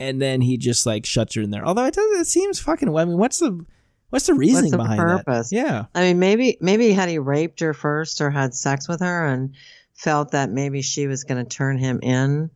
and 0.00 0.20
then 0.20 0.40
he 0.40 0.56
just 0.56 0.84
like 0.84 1.06
shuts 1.06 1.36
her 1.36 1.42
in 1.42 1.50
there 1.50 1.64
although 1.64 1.84
it 1.84 1.94
does 1.94 2.20
it 2.20 2.26
seems 2.26 2.58
fucking 2.58 2.88
i 2.96 3.04
mean 3.04 3.16
what's 3.18 3.38
the 3.38 3.64
What's 4.10 4.26
the 4.26 4.34
reasoning 4.34 4.72
the 4.72 4.76
behind 4.76 4.98
purpose? 4.98 5.50
that? 5.50 5.56
Yeah. 5.56 5.84
I 5.94 6.00
mean, 6.00 6.18
maybe 6.18 6.58
maybe 6.60 6.90
had 6.90 7.08
he 7.08 7.18
raped 7.20 7.60
her 7.60 7.72
first 7.72 8.20
or 8.20 8.28
had 8.28 8.54
sex 8.54 8.88
with 8.88 8.98
her 9.00 9.26
and 9.26 9.54
felt 9.94 10.32
that 10.32 10.50
maybe 10.50 10.82
she 10.82 11.06
was 11.06 11.22
going 11.22 11.40
to 11.44 11.48
turn 11.48 11.78
him 11.78 12.00
in, 12.02 12.50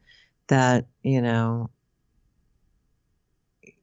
that 0.48 0.88
you 1.02 1.22
know. 1.22 1.70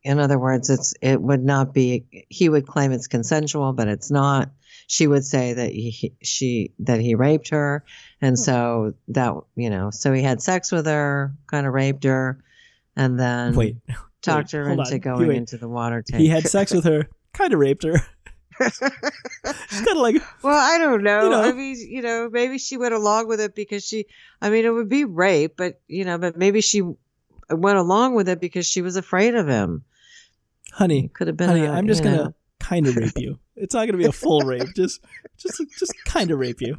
In 0.03 0.19
other 0.19 0.39
words, 0.39 0.69
it's 0.69 0.93
it 1.01 1.21
would 1.21 1.43
not 1.43 1.73
be. 1.73 2.05
He 2.29 2.49
would 2.49 2.65
claim 2.65 2.91
it's 2.91 3.07
consensual, 3.07 3.73
but 3.73 3.87
it's 3.87 4.09
not. 4.09 4.49
She 4.87 5.07
would 5.07 5.23
say 5.23 5.53
that 5.53 5.71
he 5.71 6.13
she 6.21 6.73
that 6.79 6.99
he 6.99 7.15
raped 7.15 7.49
her, 7.49 7.85
and 8.19 8.35
hmm. 8.35 8.41
so 8.41 8.93
that 9.09 9.35
you 9.55 9.69
know, 9.69 9.91
so 9.91 10.11
he 10.11 10.23
had 10.23 10.41
sex 10.41 10.71
with 10.71 10.87
her, 10.87 11.33
kind 11.47 11.67
of 11.67 11.73
raped 11.73 12.03
her, 12.03 12.43
and 12.95 13.19
then 13.19 13.55
Wait. 13.55 13.77
talked 14.21 14.53
wait, 14.53 14.59
her 14.59 14.69
into 14.69 14.93
on. 14.93 14.99
going 14.99 15.27
Wait. 15.27 15.37
into 15.37 15.57
the 15.57 15.69
water 15.69 16.01
tank. 16.01 16.19
He 16.19 16.27
had 16.27 16.47
sex 16.47 16.73
with 16.73 16.85
her, 16.85 17.07
kind 17.33 17.53
of 17.53 17.59
raped 17.59 17.83
her. 17.83 17.97
She's 18.61 18.79
kind 18.79 19.87
of 19.89 19.97
like, 19.97 20.15
Well, 20.43 20.57
I 20.57 20.77
don't 20.77 21.03
know. 21.03 21.23
You 21.23 21.29
know. 21.29 21.41
I 21.41 21.51
mean, 21.51 21.75
you 21.77 22.01
know, 22.01 22.29
maybe 22.31 22.57
she 22.57 22.77
went 22.77 22.93
along 22.93 23.27
with 23.27 23.39
it 23.39 23.55
because 23.55 23.85
she. 23.85 24.05
I 24.41 24.49
mean, 24.49 24.65
it 24.65 24.69
would 24.69 24.89
be 24.89 25.05
rape, 25.05 25.55
but 25.57 25.79
you 25.87 26.05
know, 26.05 26.17
but 26.17 26.37
maybe 26.37 26.61
she 26.61 26.81
went 27.49 27.77
along 27.77 28.15
with 28.15 28.29
it 28.29 28.39
because 28.39 28.65
she 28.65 28.81
was 28.81 28.95
afraid 28.95 29.35
of 29.35 29.47
him. 29.47 29.83
Honey, 30.73 31.09
could 31.13 31.27
have 31.27 31.37
been. 31.37 31.49
honey, 31.49 31.67
i 31.67 31.77
I'm 31.77 31.87
just 31.87 32.03
gonna 32.03 32.33
kind 32.59 32.87
of 32.87 32.95
rape 32.95 33.17
you. 33.17 33.39
It's 33.55 33.73
not 33.73 33.85
gonna 33.85 33.97
be 33.97 34.05
a 34.05 34.11
full 34.11 34.41
rape. 34.45 34.67
Just, 34.75 35.01
just, 35.37 35.61
just 35.77 35.93
kind 36.05 36.31
of 36.31 36.39
rape 36.39 36.61
you. 36.61 36.77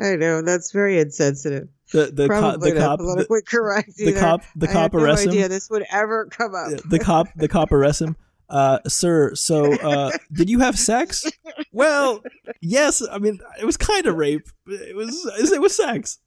I 0.00 0.16
know 0.16 0.42
that's 0.42 0.72
very 0.72 0.98
insensitive. 0.98 1.68
The 1.92 2.06
the 2.06 2.28
cop, 2.28 2.40
Probably 2.40 2.72
the 2.72 2.78
cop, 2.78 2.98
the, 2.98 3.04
politically 3.04 3.42
correct. 3.42 3.96
the 3.96 4.12
cop, 4.12 4.42
the 4.56 4.68
I 4.68 4.72
cop 4.72 4.92
no 4.94 5.04
him. 5.04 5.28
idea 5.28 5.48
this 5.48 5.68
would 5.70 5.84
ever 5.90 6.26
come 6.26 6.54
up. 6.54 6.70
the 6.88 6.98
cop 6.98 7.28
the 7.36 7.48
cop 7.48 7.72
arrests 7.72 8.00
him 8.00 8.16
uh 8.50 8.80
sir 8.88 9.34
so 9.34 9.72
uh 9.80 10.10
did 10.32 10.50
you 10.50 10.58
have 10.58 10.78
sex 10.78 11.24
well 11.72 12.22
yes 12.60 13.00
i 13.10 13.18
mean 13.18 13.38
it 13.60 13.64
was 13.64 13.76
kind 13.76 14.06
of 14.06 14.16
rape 14.16 14.42
it 14.66 14.96
was 14.96 15.24
it 15.52 15.60
was 15.60 15.76
sex 15.76 16.18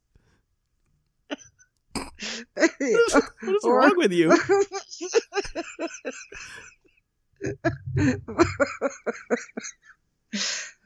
what 1.94 2.70
is 2.80 3.60
wrong 3.64 3.94
with 3.96 4.12
you 4.12 4.36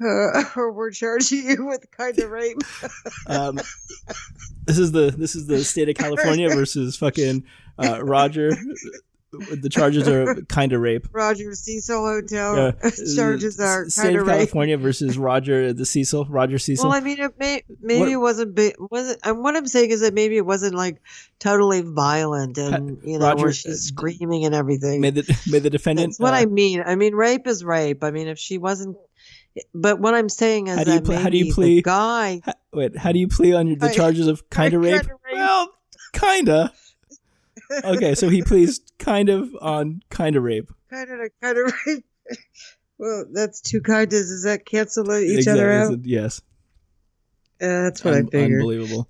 Uh, 0.01 0.45
or 0.57 0.73
we're 0.73 0.91
charging 0.91 1.49
you 1.49 1.65
with 1.67 1.91
kind 1.91 2.19
of 2.19 2.31
rape. 2.31 2.59
um 3.27 3.57
this 4.67 4.79
is 4.79 4.93
the 4.93 5.11
this 5.11 5.35
is 5.35 5.47
the 5.47 5.65
state 5.65 5.89
of 5.89 5.97
california 5.97 6.49
versus 6.55 6.97
fucking 6.97 7.43
uh 7.83 8.05
roger 8.05 8.51
the 9.33 9.69
charges 9.71 10.09
are 10.09 10.35
kind 10.49 10.73
of 10.73 10.81
rape 10.81 11.07
Roger 11.13 11.55
Cecil 11.55 11.99
Hotel 12.05 12.75
Uh, 12.83 12.91
charges 13.17 13.61
are 13.61 13.87
kind 13.95 14.17
of 14.17 14.27
rape. 14.27 14.37
california 14.37 14.77
versus 14.79 15.19
roger 15.19 15.73
the 15.73 15.85
cecil 15.85 16.25
roger 16.31 16.59
cecil 16.59 16.89
Well, 16.89 16.97
I 16.97 17.01
mean, 17.01 17.19
it 17.21 17.39
may, 17.39 17.63
maybe 17.81 18.01
What- 18.01 18.09
it 18.09 18.17
wasn't. 18.17 18.59
Wasn't. 18.91 19.19
And 19.25 19.41
what 19.43 19.55
I'm 19.57 19.67
saying 19.67 19.91
is 19.91 20.01
that 20.01 20.15
maybe 20.15 20.37
it 20.37 20.47
wasn't 20.47 20.75
like 20.75 21.01
totally 21.39 21.83
violent 21.83 22.57
and 22.59 22.99
you 23.05 23.19
know 23.19 23.27
Roger, 23.27 23.43
where 23.43 23.51
uh, 23.51 23.53
she's 23.53 23.83
screaming 23.83 24.45
and 24.45 24.55
everything. 24.55 25.01
may 25.01 25.11
the 25.11 25.23
may 25.51 25.59
the 25.59 25.71
defendant 25.71 26.09
That's 26.13 26.21
what 26.21 26.33
uh, 26.35 26.39
I 26.39 26.47
mean. 26.47 26.83
I 26.85 26.95
mean, 26.97 27.15
rape 27.15 27.47
is 27.47 27.63
rape. 27.65 28.03
I 28.03 28.11
mean, 28.11 28.29
if 28.29 28.39
she 28.39 28.57
wasn't. 28.59 28.97
But 29.75 29.99
what 30.01 30.15
I'm 30.15 30.29
saying 30.29 30.69
is 30.69 30.77
How 30.79 30.85
do 30.85 30.91
you 30.93 30.97
that 31.01 31.05
pl- 31.05 31.13
maybe 31.15 31.23
how 31.25 31.31
do 31.31 31.37
you 31.39 31.53
the 31.55 31.83
guy. 31.83 32.41
Ha- 32.45 32.53
Wait, 32.73 32.97
how 32.97 33.13
do 33.13 33.19
you 33.19 33.29
plea 33.29 33.53
on 33.55 33.67
your, 33.67 33.77
the 33.77 33.91
charges 33.91 34.27
of 34.29 34.49
kind 34.51 34.73
of 34.75 34.83
rape. 34.83 35.03
Well, 35.33 35.69
kinda. 36.13 36.73
Okay, 37.85 38.15
so 38.15 38.29
he 38.29 38.43
pleads 38.43 38.81
kind 38.99 39.29
of 39.29 39.51
on 39.61 40.03
kind 40.11 40.37
of 40.37 40.43
rape. 40.43 40.71
Kind 40.91 41.11
of, 41.11 41.31
kind 41.43 41.59
of 41.59 41.73
rape. 41.87 42.05
Well, 43.01 43.27
that's 43.33 43.61
two 43.61 43.81
kinds. 43.81 44.11
Does 44.13 44.43
that 44.43 44.67
cancel 44.67 45.05
each 45.15 45.39
Exactly, 45.39 45.61
other 45.63 45.73
out? 45.73 45.99
Yes, 46.05 46.41
Uh, 47.63 47.83
that's 47.85 48.03
what 48.05 48.15
Un- 48.15 48.27
I 48.27 48.31
figured. 48.31 48.61
unbelievable. 48.61 49.09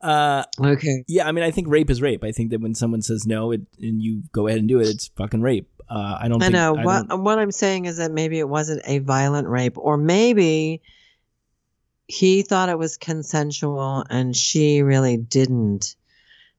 Uh, 0.00 0.44
Okay. 0.64 1.02
yeah, 1.08 1.26
I 1.26 1.32
mean, 1.32 1.42
I 1.42 1.50
think 1.50 1.66
rape 1.66 1.90
is 1.90 2.00
rape. 2.00 2.22
I 2.22 2.30
think 2.30 2.50
that 2.50 2.60
when 2.60 2.76
someone 2.76 3.02
says 3.02 3.26
no, 3.26 3.50
it, 3.50 3.62
and 3.80 4.00
you 4.00 4.22
go 4.30 4.46
ahead 4.46 4.60
and 4.60 4.68
do 4.68 4.78
it, 4.78 4.86
it's 4.86 5.08
fucking 5.16 5.40
rape. 5.40 5.68
Uh, 5.90 6.16
I 6.20 6.28
don't. 6.28 6.40
I 6.40 6.46
think, 6.46 6.52
know. 6.54 6.76
I 6.76 6.84
what 6.84 7.08
don't- 7.08 7.24
what 7.24 7.40
I'm 7.40 7.50
saying 7.50 7.86
is 7.86 7.96
that 7.96 8.12
maybe 8.12 8.38
it 8.38 8.48
wasn't 8.48 8.82
a 8.84 9.00
violent 9.00 9.48
rape, 9.48 9.76
or 9.76 9.96
maybe 9.96 10.80
he 12.06 12.42
thought 12.42 12.68
it 12.68 12.78
was 12.78 12.96
consensual 12.98 14.04
and 14.08 14.34
she 14.36 14.82
really 14.82 15.16
didn't. 15.16 15.96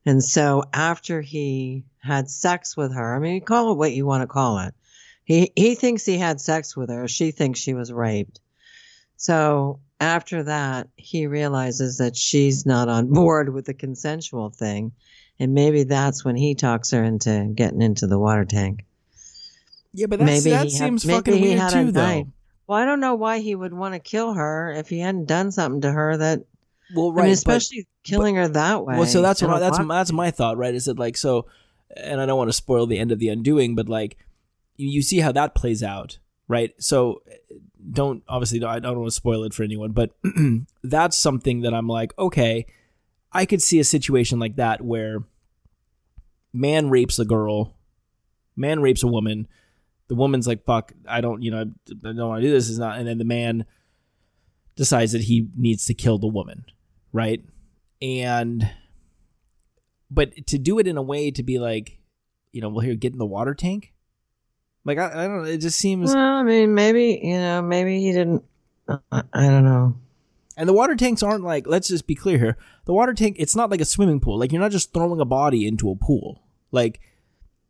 And 0.09 0.23
so 0.23 0.63
after 0.73 1.21
he 1.21 1.83
had 1.99 2.31
sex 2.31 2.75
with 2.75 2.95
her, 2.95 3.15
I 3.15 3.19
mean, 3.19 3.41
call 3.41 3.71
it 3.71 3.77
what 3.77 3.93
you 3.93 4.07
want 4.07 4.23
to 4.23 4.27
call 4.27 4.57
it. 4.57 4.73
He 5.23 5.51
he 5.55 5.75
thinks 5.75 6.03
he 6.03 6.17
had 6.17 6.41
sex 6.41 6.75
with 6.75 6.89
her. 6.89 7.07
She 7.07 7.29
thinks 7.29 7.59
she 7.59 7.75
was 7.75 7.93
raped. 7.93 8.39
So 9.17 9.81
after 9.99 10.41
that, 10.41 10.87
he 10.95 11.27
realizes 11.27 11.99
that 11.99 12.17
she's 12.17 12.65
not 12.65 12.89
on 12.89 13.13
board 13.13 13.53
with 13.53 13.65
the 13.65 13.75
consensual 13.75 14.49
thing, 14.49 14.93
and 15.39 15.53
maybe 15.53 15.83
that's 15.83 16.25
when 16.25 16.35
he 16.35 16.55
talks 16.55 16.89
her 16.89 17.03
into 17.03 17.51
getting 17.53 17.83
into 17.83 18.07
the 18.07 18.17
water 18.17 18.45
tank. 18.45 18.85
yeah, 19.93 20.07
but 20.07 20.17
that's, 20.17 20.43
maybe 20.43 20.49
that 20.49 20.63
had- 20.63 20.71
seems 20.71 21.05
maybe 21.05 21.17
fucking 21.17 21.41
weird 21.41 21.59
had 21.59 21.71
too, 21.71 21.91
though. 21.91 22.27
Well, 22.65 22.79
I 22.79 22.85
don't 22.85 22.99
know 22.99 23.13
why 23.13 23.41
he 23.41 23.53
would 23.53 23.73
want 23.73 23.93
to 23.93 23.99
kill 23.99 24.33
her 24.33 24.71
if 24.71 24.89
he 24.89 25.01
hadn't 25.01 25.27
done 25.27 25.51
something 25.51 25.81
to 25.81 25.91
her 25.91 26.17
that. 26.17 26.45
Well, 26.95 27.11
I 27.11 27.13
right, 27.13 27.23
mean, 27.23 27.29
but- 27.31 27.33
especially 27.57 27.87
killing 28.03 28.35
her 28.35 28.47
that 28.47 28.85
way. 28.85 28.97
Well, 28.97 29.05
so 29.05 29.21
that's 29.21 29.41
what 29.41 29.59
that's 29.59 29.77
that's 29.77 30.11
my 30.11 30.31
thought, 30.31 30.57
right? 30.57 30.73
Is 30.73 30.85
that 30.85 30.97
like 30.99 31.17
so? 31.17 31.45
And 31.97 32.21
I 32.21 32.25
don't 32.25 32.37
want 32.37 32.49
to 32.49 32.53
spoil 32.53 32.85
the 32.85 32.99
end 32.99 33.11
of 33.11 33.19
the 33.19 33.29
undoing, 33.29 33.75
but 33.75 33.89
like 33.89 34.17
you- 34.77 34.89
you 34.89 35.01
see 35.01 35.19
how 35.19 35.31
that 35.33 35.55
plays 35.55 35.83
out, 35.83 36.19
right? 36.47 36.71
So 36.79 37.21
don't 37.91 38.23
obviously 38.27 38.63
I 38.63 38.79
don't 38.79 38.97
want 38.99 39.07
to 39.07 39.15
spoil 39.15 39.43
it 39.43 39.53
for 39.53 39.63
anyone, 39.63 39.91
but 39.91 40.11
that's 40.83 41.17
something 41.17 41.61
that 41.61 41.73
I'm 41.73 41.87
like, 41.87 42.13
okay, 42.17 42.65
I 43.31 43.45
could 43.45 43.61
see 43.61 43.79
a 43.79 43.83
situation 43.83 44.39
like 44.39 44.55
that 44.57 44.81
where 44.81 45.23
man 46.53 46.89
rapes 46.89 47.19
a 47.19 47.25
girl, 47.25 47.75
man 48.55 48.81
rapes 48.81 49.03
a 49.03 49.07
woman, 49.07 49.47
the 50.07 50.15
woman's 50.15 50.47
like, 50.47 50.65
fuck, 50.65 50.93
I 51.07 51.21
don't, 51.21 51.41
you 51.43 51.51
know, 51.51 51.61
I 51.61 52.13
don't 52.13 52.17
want 52.27 52.41
to 52.41 52.47
do 52.47 52.51
this. 52.53 52.69
Is 52.69 52.79
not, 52.79 52.97
and 52.97 53.07
then 53.07 53.19
the 53.19 53.25
man 53.25 53.65
decides 54.75 55.11
that 55.11 55.23
he 55.23 55.47
needs 55.55 55.85
to 55.85 55.93
kill 55.93 56.17
the 56.17 56.27
woman, 56.27 56.65
right? 57.13 57.43
And 58.01 58.69
but 60.11 60.47
to 60.47 60.57
do 60.57 60.79
it 60.79 60.87
in 60.87 60.97
a 60.97 61.01
way 61.01 61.31
to 61.31 61.43
be 61.43 61.59
like, 61.59 61.99
you 62.51 62.61
know, 62.61 62.69
well, 62.69 62.79
here, 62.79 62.95
get 62.95 63.13
in 63.13 63.19
the 63.19 63.25
water 63.25 63.53
tank. 63.53 63.93
Like 64.85 64.97
I, 64.97 65.07
I 65.09 65.27
don't 65.27 65.43
know. 65.43 65.49
It 65.49 65.57
just 65.57 65.77
seems, 65.77 66.13
Well, 66.13 66.35
I 66.35 66.43
mean, 66.43 66.73
maybe 66.73 67.19
you 67.21 67.37
know, 67.37 67.61
maybe 67.61 67.99
he 67.99 68.11
didn't. 68.11 68.43
I, 69.11 69.23
I 69.33 69.47
don't 69.47 69.65
know. 69.65 69.95
and 70.57 70.67
the 70.67 70.73
water 70.73 70.95
tanks 70.95 71.21
aren't 71.21 71.43
like. 71.43 71.67
Let's 71.67 71.89
just 71.89 72.07
be 72.07 72.15
clear 72.15 72.37
here. 72.39 72.57
The 72.85 72.93
water 72.93 73.13
tank, 73.13 73.35
it's 73.39 73.55
not 73.55 73.69
like 73.69 73.81
a 73.81 73.85
swimming 73.85 74.19
pool. 74.19 74.39
Like 74.39 74.51
you're 74.51 74.61
not 74.61 74.71
just 74.71 74.93
throwing 74.93 75.19
a 75.19 75.25
body 75.25 75.67
into 75.67 75.91
a 75.91 75.95
pool. 75.95 76.43
Like 76.71 76.99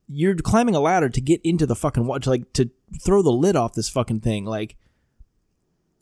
you're 0.08 0.36
climbing 0.36 0.76
a 0.76 0.80
ladder 0.80 1.10
to 1.10 1.22
get 1.22 1.42
into 1.44 1.66
the 1.66 1.76
fucking 1.76 2.06
water, 2.06 2.22
to 2.22 2.30
like 2.30 2.54
to 2.54 2.70
throw 3.02 3.22
the 3.22 3.32
lid 3.32 3.56
off 3.56 3.74
this 3.74 3.90
fucking 3.90 4.22
thing. 4.22 4.46
Like 4.46 4.78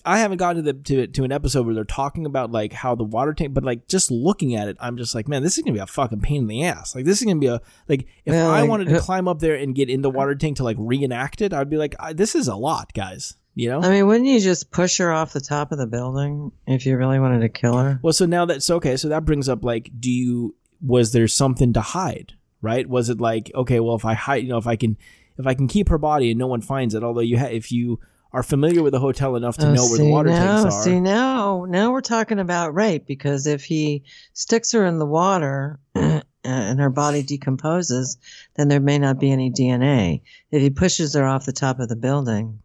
I 0.07 0.19
haven't 0.19 0.37
gotten 0.37 0.63
to 0.63 0.73
the 0.73 0.79
to 0.83 1.07
to 1.07 1.23
an 1.23 1.31
episode 1.31 1.65
where 1.65 1.75
they're 1.75 1.83
talking 1.83 2.25
about 2.25 2.51
like 2.51 2.71
how 2.71 2.95
the 2.95 3.03
water 3.03 3.33
tank, 3.33 3.53
but 3.53 3.63
like 3.63 3.87
just 3.87 4.09
looking 4.09 4.55
at 4.55 4.67
it, 4.67 4.77
I'm 4.79 4.97
just 4.97 5.13
like, 5.13 5.27
man, 5.27 5.43
this 5.43 5.57
is 5.57 5.63
gonna 5.63 5.73
be 5.73 5.79
a 5.79 5.87
fucking 5.87 6.21
pain 6.21 6.43
in 6.43 6.47
the 6.47 6.63
ass. 6.63 6.95
Like 6.95 7.05
this 7.05 7.19
is 7.19 7.25
gonna 7.25 7.39
be 7.39 7.47
a 7.47 7.61
like 7.89 8.07
if 8.25 8.33
Yeah, 8.33 8.47
I 8.47 8.61
like, 8.61 8.69
wanted 8.69 8.87
to 8.89 8.97
uh, 8.97 9.01
climb 9.01 9.27
up 9.27 9.39
there 9.39 9.55
and 9.55 9.75
get 9.75 9.89
in 9.89 10.01
the 10.01 10.09
water 10.09 10.33
tank 10.33 10.57
to 10.57 10.63
like 10.63 10.77
reenact 10.79 11.41
it, 11.41 11.53
I'd 11.53 11.69
be 11.69 11.77
like, 11.77 11.95
I, 11.99 12.13
this 12.13 12.35
is 12.35 12.47
a 12.47 12.55
lot, 12.55 12.93
guys. 12.93 13.35
You 13.53 13.69
know. 13.69 13.81
I 13.81 13.89
mean, 13.89 14.07
wouldn't 14.07 14.27
you 14.27 14.39
just 14.39 14.71
push 14.71 14.99
her 14.99 15.11
off 15.11 15.33
the 15.33 15.41
top 15.41 15.71
of 15.71 15.79
the 15.79 15.87
building 15.87 16.51
if 16.67 16.85
you 16.85 16.95
really 16.95 17.19
wanted 17.19 17.39
to 17.39 17.49
kill 17.49 17.75
her? 17.77 17.99
Well, 18.01 18.13
so 18.13 18.25
now 18.25 18.45
that's 18.45 18.69
okay. 18.69 18.97
So 18.97 19.09
that 19.09 19.25
brings 19.25 19.49
up 19.49 19.63
like, 19.63 19.89
do 19.99 20.11
you 20.11 20.55
was 20.79 21.11
there 21.11 21.27
something 21.27 21.73
to 21.73 21.81
hide? 21.81 22.33
Right? 22.61 22.87
Was 22.87 23.09
it 23.09 23.19
like, 23.19 23.51
okay, 23.53 23.79
well, 23.79 23.95
if 23.95 24.05
I 24.05 24.13
hide, 24.13 24.43
you 24.43 24.49
know, 24.49 24.57
if 24.57 24.67
I 24.67 24.75
can, 24.75 24.97
if 25.37 25.45
I 25.45 25.53
can 25.53 25.67
keep 25.67 25.89
her 25.89 25.97
body 25.97 26.31
and 26.31 26.39
no 26.39 26.47
one 26.47 26.61
finds 26.61 26.95
it, 26.95 27.03
although 27.03 27.21
you 27.21 27.37
ha- 27.39 27.45
if 27.45 27.71
you 27.71 27.99
are 28.33 28.43
familiar 28.43 28.83
with 28.83 28.93
the 28.93 28.99
hotel 28.99 29.35
enough 29.35 29.57
to 29.57 29.67
Oh, 29.67 29.73
know 29.73 29.85
where 29.87 29.97
the 29.97 30.09
water 30.11 30.29
now, 30.29 30.63
tanks 30.63 30.75
are, 30.75 30.83
See 30.83 30.99
now, 30.99 31.65
now 31.67 31.91
we're 31.91 32.01
talking 32.01 32.39
about 32.39 32.73
rape 32.75 33.05
because 33.07 33.47
if 33.47 33.63
he 33.63 34.03
sticks 34.33 34.71
her 34.73 34.85
in 34.85 34.99
the 34.99 35.05
water 35.05 35.79
and 35.95 36.79
her 36.79 36.89
body 36.89 37.23
decomposes, 37.23 38.17
then 38.55 38.67
there 38.67 38.79
may 38.79 38.99
not 38.99 39.19
be 39.19 39.31
any 39.31 39.49
DNA. 39.51 40.21
If 40.51 40.61
he 40.61 40.69
pushes 40.69 41.13
her 41.15 41.25
off 41.25 41.45
the 41.45 41.53
top 41.53 41.79
of 41.79 41.89
the 41.89 41.95
building 41.95 42.59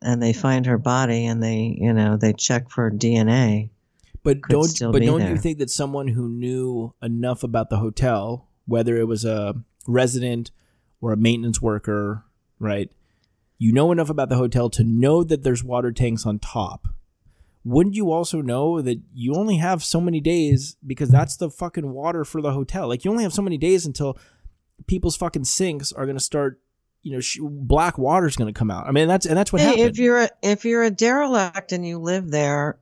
and 0.00 0.22
they 0.22 0.32
find 0.32 0.66
her 0.66 0.78
body 0.78 1.26
and 1.26 1.42
they, 1.42 1.76
you 1.78 1.92
know, 1.92 2.16
they 2.16 2.32
check 2.32 2.70
for 2.70 2.90
DNA. 2.90 3.70
but 4.24 4.40
don't, 4.42 4.92
but 4.92 5.02
don't 5.02 5.28
you 5.28 5.36
think 5.36 5.58
that 5.58 5.70
someone 5.70 6.08
who 6.08 6.28
knew 6.28 6.94
enough 7.02 7.42
about 7.42 7.70
the 7.70 7.78
hotel, 7.78 8.48
whether 8.66 8.96
it 8.96 9.06
was 9.06 9.24
a 9.24 9.54
resident 9.86 10.50
or 11.00 11.12
a 11.12 11.16
maintenance 11.16 11.60
worker, 11.60 12.24
right? 12.58 12.90
You 13.62 13.72
know 13.72 13.92
enough 13.92 14.10
about 14.10 14.28
the 14.28 14.34
hotel 14.34 14.68
to 14.70 14.82
know 14.82 15.22
that 15.22 15.44
there's 15.44 15.62
water 15.62 15.92
tanks 15.92 16.26
on 16.26 16.40
top. 16.40 16.88
Wouldn't 17.62 17.94
you 17.94 18.10
also 18.10 18.40
know 18.40 18.82
that 18.82 19.00
you 19.14 19.34
only 19.34 19.58
have 19.58 19.84
so 19.84 20.00
many 20.00 20.20
days 20.20 20.76
because 20.84 21.10
that's 21.10 21.36
the 21.36 21.48
fucking 21.48 21.92
water 21.92 22.24
for 22.24 22.42
the 22.42 22.50
hotel? 22.50 22.88
Like 22.88 23.04
you 23.04 23.10
only 23.12 23.22
have 23.22 23.32
so 23.32 23.40
many 23.40 23.56
days 23.56 23.86
until 23.86 24.18
people's 24.88 25.16
fucking 25.16 25.44
sinks 25.44 25.92
are 25.92 26.06
going 26.06 26.16
to 26.16 26.24
start 26.24 26.60
you 27.02 27.12
know, 27.12 27.20
sh- 27.20 27.38
black 27.40 27.98
water's 27.98 28.34
going 28.34 28.52
to 28.52 28.58
come 28.58 28.70
out. 28.70 28.88
I 28.88 28.90
mean, 28.90 29.06
that's 29.06 29.26
and 29.26 29.36
that's 29.36 29.52
what 29.52 29.60
Hey, 29.60 29.68
happened. 29.68 29.90
if 29.90 29.98
you're 29.98 30.22
a, 30.22 30.30
if 30.42 30.64
you're 30.64 30.82
a 30.82 30.90
derelict 30.90 31.70
and 31.70 31.86
you 31.86 31.98
live 31.98 32.30
there, 32.30 32.80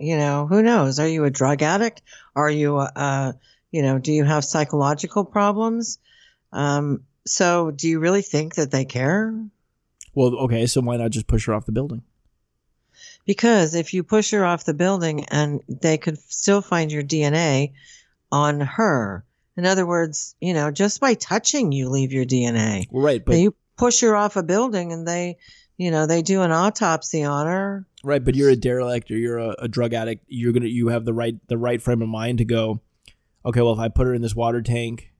you 0.00 0.16
know 0.16 0.48
who 0.48 0.62
knows? 0.64 0.98
Are 0.98 1.06
you 1.08 1.22
a 1.24 1.30
drug 1.30 1.62
addict? 1.62 2.02
Are 2.34 2.50
you 2.50 2.78
a, 2.78 2.90
uh, 2.94 3.32
you 3.70 3.82
know, 3.82 3.98
do 4.00 4.12
you 4.12 4.24
have 4.24 4.44
psychological 4.44 5.24
problems? 5.24 6.00
Um, 6.52 7.04
so 7.26 7.70
do 7.70 7.88
you 7.88 7.98
really 7.98 8.22
think 8.22 8.54
that 8.56 8.70
they 8.70 8.84
care? 8.84 9.34
well, 10.18 10.34
okay, 10.34 10.66
so 10.66 10.80
why 10.80 10.96
not 10.96 11.12
just 11.12 11.28
push 11.28 11.46
her 11.46 11.54
off 11.54 11.66
the 11.66 11.70
building? 11.70 12.02
Because 13.24 13.76
if 13.76 13.94
you 13.94 14.02
push 14.02 14.32
her 14.32 14.44
off 14.44 14.64
the 14.64 14.74
building 14.74 15.26
and 15.26 15.60
they 15.68 15.96
could 15.96 16.18
still 16.18 16.60
find 16.60 16.90
your 16.90 17.04
DNA 17.04 17.72
on 18.32 18.60
her. 18.60 19.24
In 19.56 19.64
other 19.64 19.86
words, 19.86 20.34
you 20.40 20.54
know, 20.54 20.72
just 20.72 21.00
by 21.00 21.14
touching 21.14 21.70
you 21.70 21.88
leave 21.88 22.12
your 22.12 22.24
DNA. 22.24 22.86
Right, 22.90 23.24
but 23.24 23.36
you 23.36 23.54
push 23.76 24.00
her 24.00 24.16
off 24.16 24.34
a 24.34 24.42
building 24.42 24.92
and 24.92 25.06
they, 25.06 25.38
you 25.76 25.92
know, 25.92 26.06
they 26.06 26.22
do 26.22 26.42
an 26.42 26.50
autopsy 26.50 27.22
on 27.22 27.46
her. 27.46 27.86
right, 28.02 28.24
but 28.24 28.34
you're 28.34 28.50
a 28.50 28.56
derelict 28.56 29.12
or 29.12 29.16
you're 29.16 29.38
a, 29.38 29.54
a 29.60 29.68
drug 29.68 29.94
addict. 29.94 30.24
You're 30.26 30.52
gonna 30.52 30.66
you 30.66 30.88
have 30.88 31.04
the 31.04 31.14
right 31.14 31.36
the 31.46 31.58
right 31.58 31.80
frame 31.80 32.02
of 32.02 32.08
mind 32.08 32.38
to 32.38 32.44
go. 32.44 32.80
Okay, 33.44 33.60
well, 33.60 33.72
if 33.72 33.78
I 33.78 33.88
put 33.88 34.08
her 34.08 34.14
in 34.14 34.22
this 34.22 34.34
water 34.34 34.62
tank, 34.62 35.12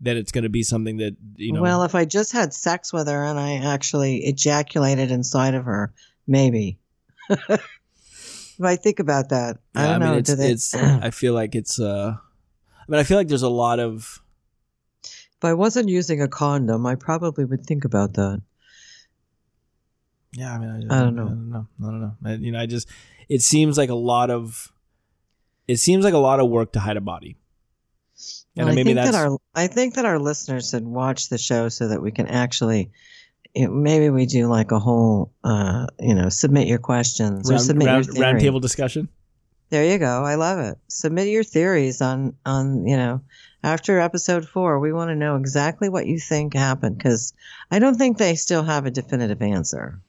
then 0.00 0.16
it's 0.16 0.32
going 0.32 0.44
to 0.44 0.48
be 0.50 0.62
something 0.62 0.98
that 0.98 1.16
you 1.36 1.52
know. 1.52 1.62
Well, 1.62 1.82
if 1.82 1.94
I 1.94 2.04
just 2.04 2.32
had 2.32 2.54
sex 2.54 2.92
with 2.92 3.08
her 3.08 3.24
and 3.24 3.38
I 3.38 3.56
actually 3.56 4.18
ejaculated 4.18 5.10
inside 5.10 5.54
of 5.54 5.64
her, 5.64 5.92
maybe. 6.26 6.78
if 7.30 7.60
I 8.62 8.76
think 8.76 9.00
about 9.00 9.30
that, 9.30 9.58
I 9.74 9.86
don't 9.86 10.00
know. 10.00 10.10
mean, 10.10 10.18
it's, 10.18 10.30
do 10.30 10.36
they- 10.36 10.50
it's. 10.50 10.74
I 10.74 11.10
feel 11.10 11.34
like 11.34 11.54
it's. 11.54 11.80
uh 11.80 12.14
I 12.16 12.90
mean, 12.90 13.00
I 13.00 13.02
feel 13.04 13.18
like 13.18 13.28
there's 13.28 13.42
a 13.42 13.48
lot 13.50 13.80
of. 13.80 14.22
if 15.04 15.44
I 15.44 15.52
wasn't 15.54 15.88
using 15.88 16.22
a 16.22 16.28
condom, 16.28 16.86
I 16.86 16.94
probably 16.94 17.44
would 17.44 17.66
think 17.66 17.84
about 17.84 18.14
that. 18.14 18.40
Yeah, 20.32 20.54
I 20.54 20.58
mean, 20.58 20.88
I, 20.90 20.98
I 20.98 21.00
don't 21.02 21.16
know. 21.16 21.24
I 21.24 21.28
don't 21.28 21.50
know. 21.50 21.66
I 21.80 21.84
don't 21.84 22.00
know. 22.00 22.16
I, 22.24 22.32
you 22.34 22.52
know, 22.52 22.60
I 22.60 22.66
just. 22.66 22.88
It 23.28 23.42
seems 23.42 23.76
like 23.76 23.90
a 23.90 23.94
lot 23.94 24.30
of. 24.30 24.72
It 25.66 25.76
seems 25.76 26.04
like 26.04 26.14
a 26.14 26.18
lot 26.18 26.40
of 26.40 26.48
work 26.48 26.72
to 26.72 26.80
hide 26.80 26.96
a 26.96 27.00
body. 27.00 27.36
And 28.58 28.66
Well, 28.66 28.72
I 28.72 28.74
maybe 28.74 28.88
think 28.88 28.96
that's 28.96 29.12
that 29.12 29.28
our 29.28 29.38
I 29.54 29.68
think 29.68 29.94
that 29.94 30.04
our 30.04 30.18
listeners 30.18 30.70
should 30.70 30.84
watch 30.84 31.28
the 31.28 31.38
show 31.38 31.68
so 31.68 31.88
that 31.88 32.02
we 32.02 32.10
can 32.10 32.26
actually. 32.26 32.90
It, 33.54 33.68
maybe 33.68 34.10
we 34.10 34.26
do 34.26 34.46
like 34.46 34.72
a 34.72 34.78
whole, 34.78 35.32
uh, 35.42 35.86
you 35.98 36.14
know, 36.14 36.28
submit 36.28 36.68
your 36.68 36.78
questions 36.78 37.50
or 37.50 37.58
submit 37.58 37.86
round, 37.86 38.04
your 38.04 38.14
theory. 38.14 38.26
round 38.26 38.40
table 38.40 38.60
discussion. 38.60 39.08
There 39.70 39.84
you 39.84 39.98
go. 39.98 40.24
I 40.24 40.34
love 40.34 40.58
it. 40.58 40.76
Submit 40.88 41.28
your 41.28 41.44
theories 41.44 42.02
on 42.02 42.34
on 42.44 42.86
you 42.86 42.96
know 42.96 43.22
after 43.62 44.00
episode 44.00 44.48
four. 44.48 44.80
We 44.80 44.92
want 44.92 45.10
to 45.10 45.16
know 45.16 45.36
exactly 45.36 45.88
what 45.88 46.06
you 46.06 46.18
think 46.18 46.54
happened 46.54 46.98
because 46.98 47.32
I 47.70 47.78
don't 47.78 47.94
think 47.94 48.18
they 48.18 48.34
still 48.34 48.64
have 48.64 48.86
a 48.86 48.90
definitive 48.90 49.40
answer. 49.40 50.00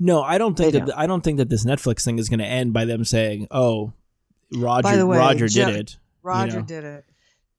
No, 0.00 0.22
I 0.22 0.38
don't 0.38 0.56
think 0.56 0.72
They 0.72 0.80
that. 0.80 0.98
I 0.98 1.06
don't 1.06 1.22
think 1.22 1.38
that 1.38 1.50
this 1.50 1.64
Netflix 1.64 2.04
thing 2.04 2.18
is 2.18 2.28
going 2.28 2.38
to 2.38 2.46
end 2.46 2.72
by 2.72 2.84
them 2.84 3.04
saying, 3.04 3.48
"Oh, 3.50 3.92
Roger, 4.54 5.06
way, 5.06 5.18
Roger 5.18 5.48
Jo- 5.48 5.66
did 5.66 5.76
it." 5.76 5.96
Roger 6.22 6.60
know. 6.60 6.62
did 6.62 6.84
it. 6.84 7.04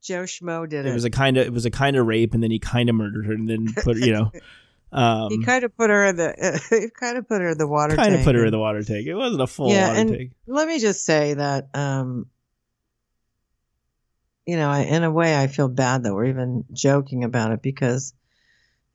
Joe 0.02 0.24
Schmo 0.24 0.68
did 0.70 0.86
It 0.86 0.90
it. 0.90 0.94
was 0.94 1.04
a 1.06 1.10
kind 1.10 1.38
of 1.38 1.46
it 1.46 1.54
was 1.54 1.66
a 1.66 1.72
kind 1.72 1.96
of 1.98 2.06
rape, 2.06 2.34
and 2.34 2.42
then 2.42 2.52
he 2.52 2.60
kind 2.60 2.90
of 2.90 2.96
murdered 2.96 3.26
her, 3.26 3.34
and 3.34 3.50
then 3.50 3.68
put 3.74 3.98
you 3.98 4.14
know, 4.14 4.32
um, 4.92 5.30
he 5.30 5.44
kind 5.44 5.64
of 5.64 5.76
put 5.76 5.90
her 5.90 6.06
in 6.06 6.16
the. 6.16 6.62
he 6.70 6.90
kind 6.90 7.18
of 7.18 7.28
put 7.28 7.42
her 7.42 7.50
in 7.50 7.58
the 7.58 7.68
water. 7.68 7.96
kind 7.96 8.16
of 8.16 8.24
put 8.24 8.36
her 8.36 8.46
in 8.46 8.52
the 8.52 8.60
water 8.60 8.82
tank. 8.84 9.08
It 9.08 9.16
wasn't 9.16 9.42
a 9.42 9.48
full 9.48 9.70
Yeah, 9.70 9.90
water 9.90 10.00
and- 10.00 10.10
tank. 10.12 10.32
Let 10.48 10.68
me 10.68 10.80
just 10.80 11.06
say 11.06 11.34
that, 11.34 11.70
um, 11.74 12.28
you 14.46 14.56
know, 14.58 14.70
I, 14.70 14.80
in 14.82 15.04
a 15.04 15.12
way, 15.12 15.38
I 15.38 15.48
feel 15.48 15.68
bad 15.68 16.04
that 16.04 16.14
we're 16.14 16.26
even 16.26 16.66
joking 16.74 17.24
about 17.24 17.52
it 17.52 17.62
because, 17.62 18.14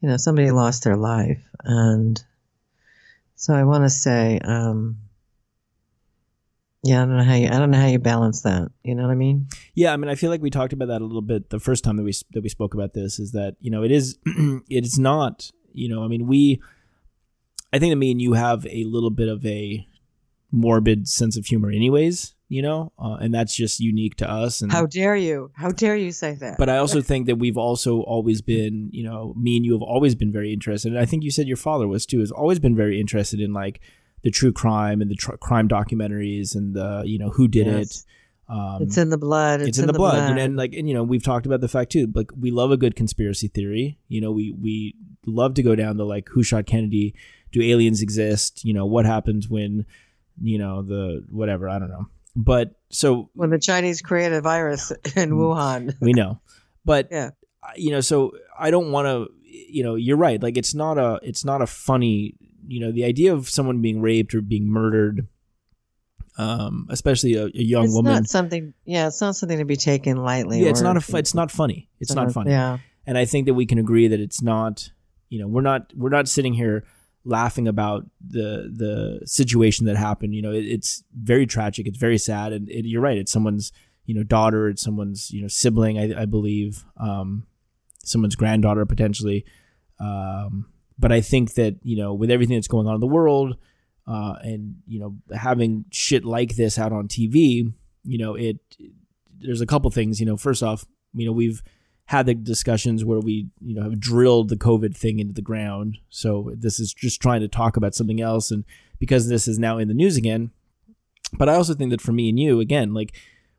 you 0.01 0.09
know, 0.09 0.17
somebody 0.17 0.51
lost 0.51 0.83
their 0.85 0.97
life, 0.97 1.43
and 1.63 2.23
so 3.37 3.55
I 3.55 3.65
want 3.65 3.85
to 3.85 3.91
say, 3.91 4.41
um, 4.43 4.99
yeah, 6.85 7.03
I 7.03 7.07
don't 7.07 7.17
know 7.17 7.25
how 7.25 7.35
you, 7.35 7.49
I 7.49 7.59
don't 7.59 7.71
know 7.71 7.79
how 7.79 7.87
you 7.87 7.99
balance 7.99 8.43
that. 8.43 8.71
You 8.83 8.95
know 8.95 9.03
what 9.05 9.11
I 9.11 9.15
mean? 9.15 9.49
Yeah, 9.75 9.95
I 9.95 9.97
mean, 9.97 10.11
I 10.11 10.15
feel 10.15 10.29
like 10.29 10.43
we 10.43 10.51
talked 10.51 10.75
about 10.75 10.89
that 10.89 11.01
a 11.01 11.05
little 11.05 11.23
bit 11.23 11.49
the 11.49 11.59
first 11.59 11.83
time 11.83 11.97
that 11.97 12.03
we 12.05 12.13
that 12.33 12.43
we 12.43 12.51
spoke 12.51 12.75
about 12.75 12.93
this. 12.93 13.19
Is 13.19 13.33
that 13.33 13.57
you 13.61 13.71
know 13.71 13.83
it 13.83 13.91
is 13.91 14.19
it 14.27 14.85
is 14.85 14.99
not 14.99 15.51
you 15.73 15.89
know 15.89 16.05
I 16.05 16.09
mean 16.09 16.27
we 16.27 16.61
I 17.73 17.79
think 17.79 17.91
that 17.91 17.97
me 17.97 18.11
and 18.11 18.21
you 18.21 18.35
have 18.35 18.67
a 18.67 18.85
little 18.85 19.11
bit 19.11 19.29
of 19.29 19.45
a 19.47 19.87
morbid 20.53 21.09
sense 21.09 21.37
of 21.37 21.47
humor, 21.47 21.71
anyways. 21.71 22.35
You 22.49 22.61
know, 22.63 22.93
uh, 22.99 23.15
and 23.15 23.35
that's 23.35 23.57
just 23.57 23.81
unique 23.81 24.17
to 24.17 24.31
us. 24.31 24.61
And 24.61 24.71
How 24.71 24.85
dare 24.87 25.17
you? 25.17 25.51
How 25.55 25.71
dare 25.71 25.97
you 25.97 26.13
say 26.13 26.35
that? 26.35 26.57
but 26.59 26.69
I 26.69 26.77
also 26.77 27.01
think 27.01 27.27
that 27.27 27.37
we've 27.37 27.57
also 27.57 28.03
always 28.03 28.43
been, 28.43 28.91
you 28.93 29.03
know, 29.03 29.35
me 29.37 29.57
and 29.57 29.65
you 29.65 29.73
have 29.73 29.83
always 29.83 30.15
been 30.15 30.31
very 30.31 30.53
interested. 30.53 30.93
And 30.93 31.01
I 31.01 31.07
think 31.07 31.25
you 31.25 31.31
said 31.31 31.49
your 31.49 31.57
father 31.57 31.89
was 31.89 32.05
too. 32.05 32.21
Has 32.21 32.31
always 32.31 32.61
been 32.61 32.77
very 32.77 33.01
interested 33.01 33.41
in 33.41 33.55
like 33.55 33.81
the 34.25 34.31
true 34.31 34.53
crime 34.53 35.01
and 35.01 35.11
the 35.11 35.15
tr- 35.15 35.37
crime 35.37 35.69
documentaries 35.69 36.55
and 36.57 36.75
the 36.75 37.03
you 37.07 37.19
know 37.19 37.31
who 37.31 37.47
did 37.47 37.67
Yes. 37.67 38.01
it. 38.01 38.05
Um, 38.47 38.83
it's 38.83 38.99
in 38.99 39.09
the 39.09 39.17
blood. 39.17 39.61
It's, 39.61 39.69
it's 39.71 39.79
in, 39.79 39.87
the, 39.87 39.95
blood, 39.95 40.31
And, 40.31 40.39
and 40.39 40.57
like 40.57 40.75
and 40.75 40.87
you 40.87 40.93
know 40.95 41.03
we've 41.03 41.23
talked 41.23 41.47
about 41.47 41.61
the 41.63 41.69
fact 41.69 41.93
too 41.93 42.11
like 42.15 42.31
we 42.39 42.51
love 42.51 42.71
a 42.73 42.77
good 42.77 42.95
conspiracy 42.95 43.49
theory 43.49 43.99
you 44.09 44.21
know 44.21 44.33
we 44.33 44.53
we 44.61 44.95
love 45.25 45.55
to 45.55 45.63
go 45.63 45.75
down 45.75 45.97
the 45.97 46.05
like 46.05 46.29
who 46.29 46.43
shot 46.43 46.67
kennedy 46.67 47.15
do 47.53 47.63
aliens 47.63 48.03
exist 48.03 48.63
you 48.63 48.75
know 48.75 48.85
what 48.85 49.07
happens 49.07 49.49
when 49.49 49.87
you 50.43 50.59
know 50.59 50.83
the 50.83 51.25
whatever 51.31 51.71
i 51.71 51.79
don't 51.79 51.89
know 51.89 52.05
but 52.37 52.75
so 52.91 53.31
when 53.35 53.49
the 53.49 53.59
Chinese 53.59 54.03
created 54.03 54.35
a 54.37 54.41
virus 54.43 54.91
in 55.17 55.31
Wuhan. 55.31 55.95
we 56.01 56.13
know 56.13 56.39
but 56.85 57.09
Yeah. 57.11 57.31
you 57.77 57.93
know 57.93 58.01
so 58.03 58.33
i 58.59 58.71
don't 58.71 58.93
want 58.93 59.07
to 59.07 59.33
you 59.47 59.83
know 59.83 59.95
you're 59.95 60.19
right 60.19 60.43
like 60.43 60.59
it's 60.59 60.75
not 60.75 60.99
a 60.99 61.19
it's 61.23 61.47
not 61.47 61.63
a 61.63 61.67
funny 61.67 62.35
you 62.67 62.81
know 62.81 62.93
the 62.93 63.05
idea 63.05 63.33
of 63.35 63.49
someone 63.49 63.81
being 63.83 64.01
raped 64.01 64.35
or 64.35 64.41
being 64.41 64.67
murdered 64.67 65.27
um 66.37 66.87
especially 66.91 67.35
a, 67.35 67.45
a 67.47 67.51
young 67.55 67.85
it's 67.85 67.95
woman 67.95 68.13
not 68.15 68.27
something. 68.29 68.75
Yeah, 68.85 69.07
it's 69.07 69.21
not 69.21 69.37
something 69.37 69.59
to 69.59 69.65
be 69.65 69.77
taken 69.77 70.17
lightly. 70.17 70.63
yeah 70.63 70.71
it's 70.71 70.81
not 70.81 70.97
a 70.97 71.17
it's 71.17 71.35
not 71.35 71.51
funny 71.51 71.89
it's 72.01 72.15
not 72.15 72.33
funny 72.33 72.51
Yeah. 72.51 72.79
and 73.07 73.17
I 73.17 73.25
think 73.25 73.47
that 73.47 73.55
we 73.55 73.67
can 73.67 73.79
agree 73.79 74.09
that 74.09 74.19
it's 74.21 74.43
not, 74.43 74.91
you 75.29 75.39
know, 75.39 75.47
we're 75.47 75.61
not 75.63 75.93
we're 75.97 76.09
not 76.11 76.27
sitting 76.29 76.53
here 76.55 76.85
laughing 77.25 77.69
about 77.69 78.05
the 78.21 78.69
the 78.75 79.21
situation 79.27 79.87
that 79.87 79.97
happened. 79.97 80.35
You 80.35 80.43
know, 80.43 80.53
it, 80.53 80.65
it's 80.65 81.05
very 81.17 81.47
tragic. 81.47 81.87
It's 81.87 81.99
very 81.99 82.19
sad, 82.19 82.53
and 82.53 82.69
it, 82.69 82.85
you're 82.85 83.01
right. 83.01 83.17
It's 83.17 83.33
someone's 83.33 83.73
you 84.05 84.15
know 84.15 84.23
daughter. 84.23 84.69
It's 84.69 84.83
someone's 84.83 85.31
you 85.31 85.41
know 85.43 85.49
sibling. 85.49 85.99
I, 85.99 86.23
I 86.23 86.25
believe, 86.27 86.85
um, 86.99 87.47
someone's 88.05 88.37
granddaughter 88.37 88.85
potentially. 88.87 89.45
Um, 90.01 90.67
but 90.99 91.13
I 91.13 91.21
think 91.21 91.55
that 91.55 91.77
you 91.83 91.97
know 91.97 92.15
with 92.15 92.31
everything 92.31 92.57
that's 92.57 92.69
going 92.69 92.87
on 92.87 92.95
in 92.95 93.01
the 93.01 93.07
world, 93.07 93.57
uh, 94.07 94.35
and 94.43 94.77
you 94.87 95.01
know 95.01 95.17
having 95.37 95.85
shit 95.91 96.25
like 96.25 96.57
this 96.57 96.79
out 96.79 96.93
on 96.93 97.09
TV, 97.09 97.73
you 98.05 98.19
know 98.19 98.35
it. 98.35 98.59
There's 99.39 99.61
a 99.61 99.67
couple 99.67 99.91
things. 99.91 100.21
You 100.21 100.27
know, 100.27 100.37
first 100.37 100.63
off, 100.63 100.85
you 101.15 101.27
know 101.27 101.33
we've 101.33 101.63
had 102.07 102.27
the 102.27 102.35
discussions 102.35 103.05
where 103.05 103.21
we 103.21 103.49
you 103.61 103.75
know 103.75 103.83
have 103.83 103.99
drilled 103.99 104.51
the 104.51 104.57
covid 104.57 104.95
thing 104.95 105.19
into 105.21 105.33
the 105.33 105.41
ground 105.41 105.97
so 106.11 106.53
this 106.55 106.79
is 106.79 106.93
just 106.93 107.19
trying 107.23 107.41
to 107.41 107.49
talk 107.49 107.79
about 107.79 107.95
something 107.95 108.21
else 108.21 108.51
and 108.51 108.63
because 108.99 109.29
this 109.29 109.49
is 109.49 109.59
now 109.59 109.79
in 109.79 109.89
the 109.89 109.95
news 109.95 110.15
again 110.19 110.51
but 111.39 111.49
i 111.49 111.55
also 111.55 111.73
think 111.73 111.91
that 111.91 112.03
for 112.03 112.13
me 112.13 112.29
and 112.29 112.39
you 112.39 112.61
again 112.61 112.93
like 112.93 113.17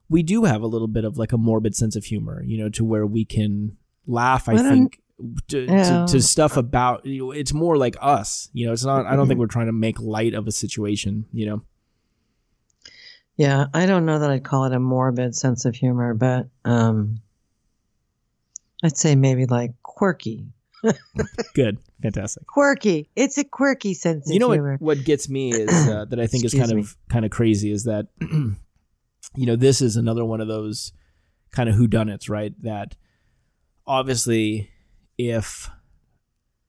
we 0.09 0.21
do 0.21 0.43
have 0.43 0.61
a 0.61 0.67
little 0.67 0.87
bit 0.87 1.03
of 1.03 1.17
like 1.17 1.31
a 1.31 1.39
morbid 1.39 1.75
sense 1.75 1.95
of 1.95 2.05
humor 2.05 2.43
you 2.43 2.55
know 2.55 2.69
to 2.69 2.85
where 2.85 3.07
we 3.07 3.25
can 3.25 3.77
laugh 4.05 4.47
i 4.47 4.53
Well, 4.53 4.69
think 4.69 5.01
to, 5.47 5.65
yeah. 5.65 6.05
to, 6.05 6.11
to 6.11 6.21
stuff 6.21 6.57
about 6.57 7.05
you 7.05 7.25
know, 7.25 7.31
it's 7.31 7.53
more 7.53 7.77
like 7.77 7.95
us 8.01 8.49
you 8.53 8.65
know 8.65 8.73
it's 8.73 8.83
not 8.83 9.05
i 9.05 9.15
don't 9.15 9.27
think 9.27 9.39
we're 9.39 9.47
trying 9.47 9.67
to 9.67 9.71
make 9.71 9.99
light 9.99 10.33
of 10.33 10.45
a 10.47 10.51
situation 10.51 11.25
you 11.31 11.45
know 11.45 11.61
Yeah, 13.37 13.65
I 13.73 13.85
don't 13.85 14.05
know 14.05 14.19
that 14.19 14.29
I'd 14.29 14.45
call 14.45 14.63
it 14.65 14.73
a 14.73 14.79
morbid 14.79 15.35
sense 15.35 15.65
of 15.65 15.75
humor, 15.75 16.13
but 16.13 16.47
um, 16.63 17.21
I'd 18.81 18.95
say 18.95 19.15
maybe 19.15 19.45
like 19.45 19.71
quirky. 19.83 20.47
good 21.53 21.77
fantastic 22.01 22.45
Quirky. 22.47 23.09
It's 23.15 23.37
a 23.37 23.43
quirky 23.43 23.93
sense 23.93 24.29
you 24.31 24.39
know 24.39 24.45
of 24.45 24.49
what, 24.49 24.55
humor. 24.55 24.77
what 24.79 25.03
gets 25.03 25.27
me 25.27 25.51
is 25.51 25.69
uh, 25.69 26.05
that 26.09 26.19
I 26.19 26.27
think 26.27 26.45
is 26.45 26.53
kind 26.53 26.71
me. 26.71 26.81
of 26.81 26.95
kind 27.09 27.25
of 27.25 27.31
crazy 27.31 27.71
is 27.71 27.85
that 27.85 28.07
you 28.21 28.55
know 29.35 29.55
this 29.55 29.81
is 29.81 29.95
another 29.95 30.23
one 30.23 30.41
of 30.41 30.47
those 30.47 30.93
kind 31.51 31.67
of 31.67 31.75
whodunits, 31.75 32.29
right? 32.29 32.53
That 32.61 32.95
obviously 33.87 34.69
if 35.17 35.69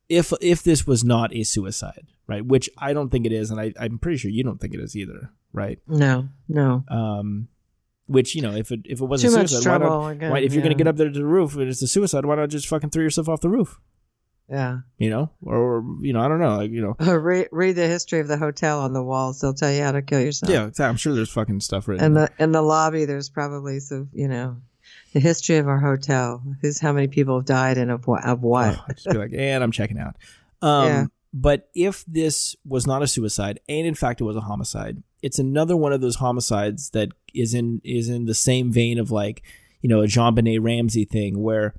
if 0.08 0.32
if 0.40 0.62
this 0.62 0.86
was 0.86 1.04
not 1.04 1.34
a 1.34 1.42
suicide, 1.42 2.06
right, 2.26 2.44
which 2.44 2.70
I 2.78 2.92
don't 2.92 3.10
think 3.10 3.26
it 3.26 3.32
is, 3.32 3.50
and 3.50 3.60
I, 3.60 3.72
I'm 3.78 3.98
pretty 3.98 4.18
sure 4.18 4.30
you 4.30 4.44
don't 4.44 4.60
think 4.60 4.74
it 4.74 4.80
is 4.80 4.96
either, 4.96 5.30
right? 5.52 5.78
No, 5.86 6.28
no. 6.48 6.84
Um, 6.88 7.48
which 8.06 8.34
you 8.34 8.42
know, 8.42 8.52
if 8.54 8.70
it 8.70 8.80
if 8.84 9.00
it 9.00 9.04
wasn't 9.04 9.34
much 9.34 9.50
suicide, 9.50 9.80
why 9.80 9.88
not? 9.88 10.08
again, 10.08 10.30
Why, 10.30 10.38
if 10.40 10.54
you're 10.54 10.62
gonna 10.62 10.74
get 10.74 10.86
up 10.86 10.96
there 10.96 11.10
to 11.10 11.18
the 11.18 11.26
roof 11.26 11.54
and 11.56 11.68
it's 11.68 11.82
a 11.82 11.88
suicide, 11.88 12.24
why 12.24 12.36
not 12.36 12.50
just 12.50 12.68
fucking 12.68 12.90
throw 12.90 13.02
yourself 13.02 13.28
off 13.28 13.40
the 13.40 13.50
roof? 13.50 13.80
Yeah. 14.48 14.78
You 14.98 15.10
know, 15.10 15.30
or, 15.42 15.56
or 15.56 15.84
you 16.00 16.12
know, 16.12 16.20
I 16.20 16.28
don't 16.28 16.38
know, 16.38 16.56
like 16.56 16.70
you 16.70 16.80
know, 16.80 17.14
read, 17.16 17.48
read 17.50 17.72
the 17.74 17.88
history 17.88 18.20
of 18.20 18.28
the 18.28 18.36
hotel 18.36 18.80
on 18.80 18.92
the 18.92 19.02
walls. 19.02 19.40
They'll 19.40 19.54
tell 19.54 19.72
you 19.72 19.82
how 19.82 19.90
to 19.90 20.02
kill 20.02 20.20
yourself. 20.20 20.52
yeah, 20.52 20.86
I'm 20.86 20.96
sure 20.96 21.14
there's 21.14 21.30
fucking 21.30 21.60
stuff 21.60 21.88
written. 21.88 22.04
And 22.04 22.16
the 22.16 22.30
in 22.38 22.52
the 22.52 22.62
lobby, 22.62 23.06
there's 23.06 23.28
probably 23.28 23.80
some, 23.80 24.08
you 24.12 24.28
know, 24.28 24.58
the 25.12 25.20
history 25.20 25.56
of 25.56 25.68
our 25.68 25.78
hotel. 25.78 26.42
Who's 26.60 26.78
how 26.80 26.92
many 26.92 27.08
people 27.08 27.36
have 27.38 27.46
died 27.46 27.78
and 27.78 27.90
of 27.90 28.06
what? 28.06 28.24
Of 28.24 28.42
what? 28.42 28.76
Oh, 28.76 28.92
just 28.92 29.06
be 29.08 29.18
like, 29.18 29.32
and 29.36 29.62
I'm 29.62 29.72
checking 29.72 29.98
out. 29.98 30.16
Um, 30.62 30.86
Yeah. 30.86 31.04
But 31.34 31.68
if 31.74 32.02
this 32.06 32.56
was 32.64 32.86
not 32.86 33.02
a 33.02 33.06
suicide, 33.06 33.60
and 33.68 33.86
in 33.86 33.94
fact 33.94 34.22
it 34.22 34.24
was 34.24 34.36
a 34.36 34.40
homicide, 34.40 35.02
it's 35.22 35.38
another 35.38 35.76
one 35.76 35.92
of 35.92 36.00
those 36.00 36.16
homicides 36.16 36.90
that 36.90 37.10
is 37.34 37.52
in 37.52 37.82
is 37.84 38.08
in 38.08 38.24
the 38.24 38.34
same 38.34 38.72
vein 38.72 38.98
of 38.98 39.10
like, 39.10 39.42
you 39.82 39.88
know, 39.88 40.00
a 40.00 40.06
JonBenét 40.06 40.60
Ramsey 40.62 41.04
thing 41.04 41.42
where 41.42 41.74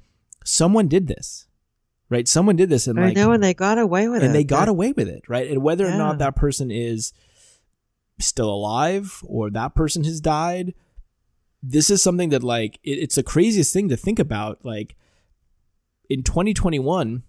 someone 0.45 0.88
did 0.88 1.07
this, 1.07 1.47
right? 2.09 2.28
Someone 2.28 2.55
did 2.55 2.69
this, 2.69 2.86
and 2.86 2.99
I 2.99 3.07
like, 3.07 3.15
know, 3.15 3.32
and 3.32 3.43
they 3.43 3.55
got 3.55 3.80
away 3.80 4.07
with 4.07 4.21
it. 4.21 4.28
and 4.28 4.36
they 4.36 4.43
got 4.43 4.67
away 4.67 4.91
with 4.91 5.07
it, 5.07 5.28
right? 5.28 5.49
And 5.49 5.63
whether 5.63 5.88
or 5.88 5.95
not 5.97 6.19
that 6.19 6.36
person 6.36 6.69
is 6.69 7.11
still 8.19 8.49
alive 8.49 9.23
or 9.25 9.49
that 9.49 9.73
person 9.73 10.03
has 10.03 10.21
died, 10.21 10.75
this 11.62 11.89
is 11.89 12.01
something 12.01 12.30
that 12.30 12.43
like 12.43 12.80
it, 12.84 12.99
it's 12.99 13.16
the 13.16 13.24
craziest 13.24 13.74
thing 13.74 13.89
to 13.89 13.97
think 13.97 14.20
about. 14.20 14.64
Like 14.64 14.95
in 16.10 16.24
2021, 16.24 17.24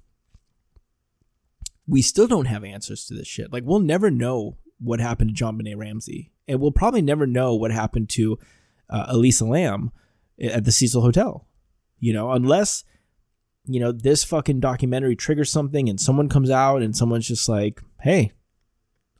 we 1.86 2.02
still 2.02 2.26
don't 2.26 2.46
have 2.46 2.64
answers 2.64 3.06
to 3.06 3.14
this 3.14 3.26
shit. 3.26 3.52
Like 3.52 3.64
we'll 3.64 3.80
never 3.80 4.10
know 4.10 4.56
what 4.78 5.00
happened 5.00 5.36
to 5.36 5.44
JonBenét 5.44 5.76
Ramsey, 5.76 6.32
and 6.46 6.60
we'll 6.60 6.72
probably 6.72 7.02
never 7.02 7.26
know 7.26 7.54
what 7.54 7.70
happened 7.70 8.08
to 8.10 8.38
uh, 8.90 9.06
Elisa 9.08 9.44
Lam 9.44 9.90
at 10.40 10.64
the 10.64 10.72
Cecil 10.72 11.02
Hotel. 11.02 11.46
You 11.98 12.12
know, 12.12 12.30
unless 12.30 12.84
you 13.64 13.80
know 13.80 13.92
this 13.92 14.24
fucking 14.24 14.60
documentary 14.60 15.16
triggers 15.16 15.50
something, 15.50 15.88
and 15.88 16.00
someone 16.00 16.28
comes 16.28 16.50
out 16.50 16.82
and 16.82 16.96
someone's 16.96 17.26
just 17.26 17.48
like, 17.48 17.82
"Hey, 18.02 18.32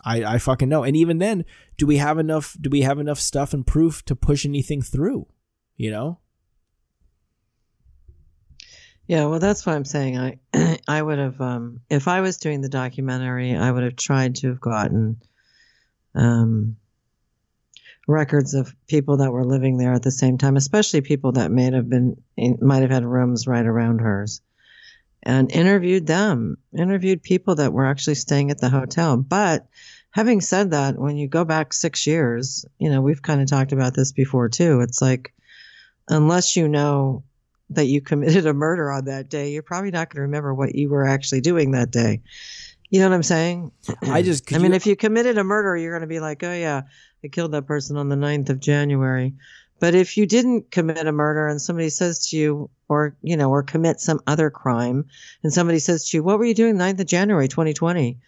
I 0.05 0.25
I 0.25 0.39
fucking 0.39 0.69
know." 0.69 0.85
And 0.85 0.97
even 0.97 1.19
then, 1.19 1.45
do 1.77 1.87
we 1.87 1.97
have 1.97 2.19
enough? 2.19 2.57
Do 2.61 2.71
we 2.71 2.83
have 2.83 2.99
enough 2.99 3.21
stuff 3.21 3.53
and 3.53 3.67
proof 3.67 4.05
to 4.07 4.17
push 4.17 4.45
anything 4.45 4.83
through? 4.83 5.27
You 5.77 5.91
know? 5.91 6.19
Yeah, 9.09 9.25
well, 9.25 9.39
that's 9.39 9.65
why 9.65 9.75
I'm 9.75 9.87
saying 9.87 10.19
I, 10.19 10.39
I 10.89 11.01
would 11.01 11.19
have, 11.19 11.41
um, 11.41 11.81
if 11.89 12.09
I 12.09 12.21
was 12.21 12.37
doing 12.37 12.61
the 12.61 12.69
documentary, 12.69 13.57
I 13.57 13.71
would 13.71 13.83
have 13.83 13.97
tried 13.97 14.37
to 14.37 14.49
have 14.49 14.61
gotten, 14.61 15.23
um, 16.15 16.77
records 18.07 18.53
of 18.53 18.75
people 18.87 19.17
that 19.19 19.33
were 19.33 19.47
living 19.47 19.79
there 19.79 19.95
at 19.95 20.03
the 20.03 20.11
same 20.11 20.37
time, 20.37 20.57
especially 20.59 21.01
people 21.01 21.33
that 21.33 21.51
may 21.51 21.73
have 21.73 21.89
been, 21.89 22.23
might 22.61 22.83
have 22.83 22.91
had 22.91 23.05
rooms 23.07 23.47
right 23.47 23.65
around 23.65 24.01
hers, 24.01 24.43
and 25.23 25.51
interviewed 25.53 26.07
them, 26.07 26.57
interviewed 26.77 27.23
people 27.23 27.57
that 27.57 27.73
were 27.73 27.87
actually 27.87 28.15
staying 28.15 28.51
at 28.51 28.59
the 28.61 28.69
hotel. 28.71 29.17
But 29.17 29.67
having 30.11 30.41
said 30.41 30.71
that, 30.71 30.97
when 30.99 31.17
you 31.17 31.29
go 31.29 31.45
back 31.45 31.73
six 31.73 32.07
years, 32.07 32.65
you 32.79 32.91
know, 32.91 33.01
we've 33.01 33.23
kind 33.23 33.41
of 33.41 33.49
talked 33.49 33.73
about 33.73 33.95
this 33.95 34.13
before 34.13 34.49
too. 34.49 34.81
It's 34.81 35.03
like, 35.03 35.35
unless 36.09 36.57
you 36.57 36.69
know 36.69 37.23
that 37.71 37.85
you 37.87 38.01
committed 38.11 38.47
a 38.47 38.55
murder 38.55 38.91
on 38.91 39.07
that 39.07 39.29
day, 39.29 39.51
you're 39.53 39.63
probably 39.63 39.91
not 39.91 40.09
going 40.11 40.19
to 40.19 40.23
remember 40.23 40.55
what 40.55 40.75
you 40.75 40.89
were 40.89 41.07
actually 41.07 41.41
doing 41.41 41.73
that 41.73 41.91
day. 41.91 42.23
You 42.91 43.01
know 43.01 43.09
what 43.11 43.17
I'm 43.17 43.23
saying? 43.23 43.73
I 44.05 44.23
just- 44.23 44.53
I 44.55 44.59
mean, 44.59 44.71
you- 44.71 44.77
if 44.77 44.87
you 44.87 44.97
committed 44.97 45.37
a 45.37 45.45
murder, 45.45 45.77
you're 45.77 45.93
going 45.93 46.01
to 46.01 46.07
be 46.07 46.21
like, 46.21 46.43
oh, 46.43 46.55
yeah, 46.55 46.83
I 47.23 47.29
killed 47.29 47.53
that 47.53 47.67
person 47.67 47.97
on 47.97 48.09
the 48.09 48.17
9th 48.17 48.49
of 48.51 48.61
January. 48.61 49.35
But 49.81 49.95
if 49.95 50.17
you 50.17 50.27
didn't 50.27 50.71
commit 50.71 51.07
a 51.07 51.13
murder 51.13 51.47
and 51.47 51.61
somebody 51.61 51.91
says 51.91 52.29
to 52.29 52.37
you, 52.37 52.71
or, 52.89 53.17
you 53.23 53.37
know, 53.37 53.51
or 53.51 53.63
commit 53.63 54.01
some 54.01 54.21
other 54.27 54.51
crime, 54.51 55.07
and 55.43 55.53
somebody 55.53 55.79
says 55.79 56.09
to 56.09 56.17
you, 56.17 56.23
what 56.23 56.39
were 56.39 56.45
you 56.45 56.55
doing 56.55 56.77
9th 56.77 57.01
of 57.01 57.07
January 57.07 57.49
2020? 57.49 58.19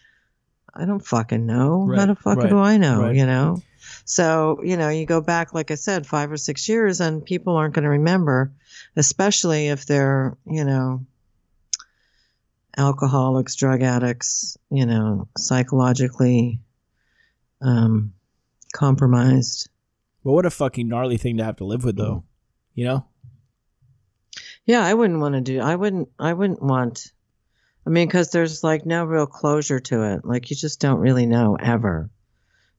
I 0.73 0.85
don't 0.85 1.05
fucking 1.05 1.45
know. 1.45 1.91
How 1.93 2.05
the 2.05 2.15
fuck 2.15 2.37
right, 2.37 2.49
do 2.49 2.57
I 2.57 2.77
know? 2.77 3.01
right. 3.01 3.15
You 3.15 3.25
know? 3.25 3.61
So, 4.05 4.61
you 4.63 4.77
know, 4.77 4.89
you 4.89 5.05
go 5.05 5.21
back, 5.21 5.53
like 5.53 5.71
I 5.71 5.75
said, 5.75 6.07
five 6.07 6.31
or 6.31 6.37
six 6.37 6.69
years, 6.69 7.01
and 7.01 7.25
people 7.25 7.55
aren't 7.55 7.73
going 7.73 7.83
to 7.83 7.89
remember, 7.89 8.51
especially 8.95 9.67
if 9.67 9.85
they're, 9.85 10.37
you 10.45 10.63
know, 10.63 11.05
alcoholics, 12.77 13.55
drug 13.55 13.81
addicts, 13.81 14.57
you 14.69 14.85
know, 14.85 15.27
psychologically 15.37 16.59
um, 17.61 18.13
compromised. 18.73 19.69
But 20.23 20.33
what 20.33 20.45
a 20.45 20.51
fucking 20.51 20.87
gnarly 20.87 21.17
thing 21.17 21.37
to 21.37 21.43
have 21.43 21.57
to 21.57 21.65
live 21.65 21.83
with, 21.83 21.97
though. 21.97 22.15
Mm-hmm. 22.15 22.25
You 22.75 22.85
know? 22.85 23.05
Yeah, 24.65 24.85
I 24.85 24.93
wouldn't 24.93 25.19
want 25.19 25.35
to 25.35 25.41
do. 25.41 25.59
I 25.59 25.75
wouldn't. 25.75 26.09
I 26.19 26.33
wouldn't 26.33 26.61
want. 26.61 27.11
I 27.85 27.89
mean, 27.89 28.07
because 28.07 28.31
there's 28.31 28.63
like 28.63 28.85
no 28.85 29.03
real 29.05 29.25
closure 29.25 29.79
to 29.79 30.03
it. 30.13 30.25
Like 30.25 30.49
you 30.49 30.55
just 30.55 30.79
don't 30.79 30.99
really 30.99 31.25
know 31.25 31.57
ever, 31.59 32.09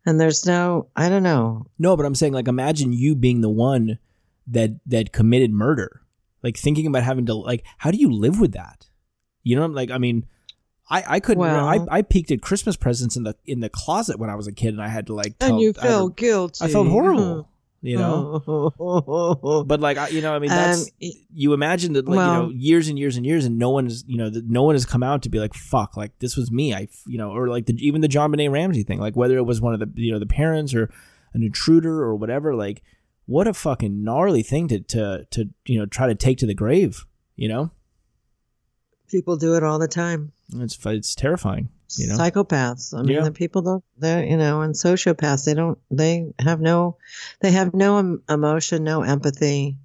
and 0.07 0.21
there's 0.21 0.47
no. 0.47 0.89
I 0.95 1.09
don't 1.09 1.25
know. 1.25 1.67
No, 1.79 1.97
but 1.97 2.07
I'm 2.07 2.15
saying 2.15 2.33
like 2.33 2.49
imagine 2.49 2.93
you 2.93 3.17
being 3.17 3.41
the 3.41 3.51
one 3.51 3.99
that 4.47 4.71
that 4.87 5.13
committed 5.13 5.51
murder. 5.51 6.03
Like 6.43 6.57
thinking 6.57 6.87
about 6.87 7.03
having 7.03 7.27
to 7.27 7.35
like 7.35 7.65
how 7.79 7.91
do 7.91 7.99
you 7.99 8.13
live 8.13 8.41
with 8.41 8.53
that? 8.53 8.89
You 9.43 9.57
know, 9.57 9.65
I'm 9.65 9.75
like 9.75 9.91
I 9.91 9.99
mean, 9.99 10.27
I 10.91 11.05
I 11.07 11.21
couldn't. 11.21 11.41
Well- 11.41 11.67
I 11.67 11.79
I 11.91 12.03
peeked 12.03 12.31
at 12.31 12.43
Christmas 12.43 12.77
presents 12.77 13.17
in 13.17 13.23
the 13.25 13.35
in 13.47 13.61
the 13.61 13.69
closet 13.69 14.19
when 14.19 14.31
I 14.31 14.35
was 14.35 14.47
a 14.47 14.53
kid, 14.53 14.75
and 14.75 14.83
I 14.83 14.89
had 14.89 15.07
to 15.07 15.15
like. 15.15 15.39
Tell, 15.39 15.51
and 15.53 15.61
you 15.61 15.73
I 15.81 15.87
had 15.87 16.17
guilty. 16.17 16.65
I 16.65 16.69
felt 16.69 16.89
horrible. 16.89 17.49
You 17.85 17.99
know. 17.99 18.73
But 19.67 19.81
like 19.81 19.99
I, 19.99 20.09
you 20.09 20.21
know, 20.23 20.35
I 20.35 20.39
mean, 20.39 20.51
that's 20.51 20.91
Um, 21.03 21.11
you 21.35 21.53
imagine 21.53 21.95
that 21.95 22.07
like 22.07 22.17
you 22.17 22.33
know 22.33 22.51
years 22.51 22.89
and 22.89 22.99
years 22.99 23.17
and 23.17 23.27
years, 23.27 23.45
and 23.45 23.59
no 23.59 23.71
one 23.71 23.87
is 23.87 24.05
you 24.07 24.19
know 24.19 24.31
that 24.31 24.45
no 24.49 24.63
one 24.63 24.75
has 24.75 24.87
come 24.87 25.03
out 25.03 25.23
to 25.23 25.29
be 25.29 25.39
like 25.41 25.55
fuck, 25.55 25.97
like 25.97 26.17
this 26.21 26.37
was 26.37 26.51
me. 26.53 26.75
I 26.75 26.89
you 27.07 27.19
know, 27.19 27.31
or 27.31 27.49
like 27.49 27.67
the 27.67 27.75
even 27.85 28.01
the 28.01 28.09
JonBenét 28.09 28.51
Ramsey 28.53 28.83
thing, 28.85 29.01
like 29.01 29.17
whether 29.17 29.37
it 29.37 29.43
was 29.45 29.61
one 29.61 29.75
of 29.75 29.81
the 29.81 29.91
you 30.01 30.13
know 30.13 30.19
the 30.19 30.27
parents 30.27 30.75
or 30.75 30.91
an 31.35 31.43
intruder 31.43 32.03
or 32.03 32.15
whatever, 32.15 32.55
like 32.55 32.83
what 33.27 33.47
a 33.49 33.55
fucking 33.55 34.03
gnarly 34.05 34.43
thing 34.43 34.69
to 34.69 34.81
to 34.81 35.27
to 35.31 35.49
you 35.67 35.79
know 35.79 35.87
try 35.87 36.07
to 36.07 36.15
take 36.15 36.39
to 36.39 36.47
the 36.47 36.55
grave. 36.55 37.05
You 37.37 37.49
know, 37.49 37.71
people 39.13 39.37
do 39.37 39.55
it 39.55 39.63
all 39.63 39.79
the 39.79 39.87
time. 39.87 40.33
it's 40.55 40.77
it's 40.87 41.15
terrifying. 41.15 41.69
You 41.97 42.09
know, 42.09 42.17
psychopaths. 42.17 42.99
I 42.99 43.03
mean, 43.03 43.17
Yeah. 43.17 43.25
the 43.25 43.33
people 43.33 43.63
don't. 43.63 43.85
They 43.99 44.31
you 44.31 44.37
know, 44.37 44.63
and 44.63 44.75
sociopaths. 44.75 45.45
They 45.45 45.55
don't. 45.55 45.79
They 45.91 46.33
have 46.39 46.61
no. 46.61 46.97
They 47.41 47.53
have 47.53 47.75
no 47.75 48.19
emotion, 48.29 48.83
no 48.83 49.03
empathy, 49.03 49.77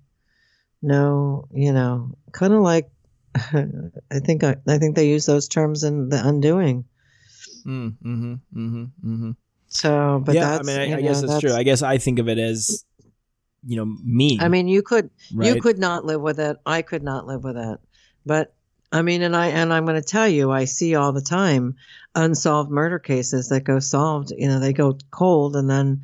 no. 0.82 1.48
You 1.54 1.74
know, 1.74 2.16
kind 2.32 2.54
of 2.54 2.62
like. 2.62 2.90
I 3.36 4.20
think 4.20 4.44
I, 4.44 4.56
I 4.68 4.80
think 4.80 4.96
they 4.96 5.10
use 5.10 5.26
those 5.28 5.48
terms 5.48 5.84
in 5.84 6.10
the 6.10 6.28
Undoing. 6.28 6.86
mm, 7.66 7.94
mm-hmm, 8.04 8.34
mm-hmm, 8.34 8.84
mm-hmm. 9.06 9.32
So, 9.68 10.24
but 10.26 10.34
yeah, 10.34 10.58
I 10.58 10.64
mean, 10.64 10.80
I, 10.80 10.98
I 10.98 11.02
guess 11.02 11.22
know, 11.22 11.28
that's, 11.28 11.42
true. 11.42 11.54
I 11.54 11.64
guess 11.64 11.84
I 11.84 11.98
think 11.98 12.20
of 12.20 12.30
it 12.30 12.40
as 12.40 12.86
you 13.68 13.76
know 13.76 13.86
me. 14.04 14.40
I 14.42 14.48
mean, 14.48 14.68
you 14.68 14.82
could 14.82 15.10
right? 15.34 15.54
you 15.54 15.62
could 15.62 15.78
not 15.78 16.06
live 16.06 16.22
with 16.22 16.40
it. 16.40 16.58
I 16.66 16.82
could 16.82 17.04
not 17.04 17.28
live 17.28 17.44
with 17.44 17.58
it. 17.58 17.80
But 18.26 18.56
I 18.92 19.02
mean, 19.02 19.22
and 19.22 19.36
I 19.36 19.48
and 19.48 19.74
I'm 19.74 19.86
going 19.86 20.02
to 20.02 20.08
tell 20.08 20.28
you, 20.28 20.52
I 20.52 20.66
see 20.66 20.96
all 20.96 21.12
the 21.12 21.22
time 21.22 21.76
unsolved 22.16 22.72
murder 22.72 23.00
cases 23.00 23.50
that 23.50 23.64
go 23.64 23.80
solved. 23.80 24.32
You 24.36 24.48
know, 24.48 24.60
they 24.60 24.74
go 24.74 24.98
cold, 25.12 25.56
and 25.56 25.70
then 25.70 26.04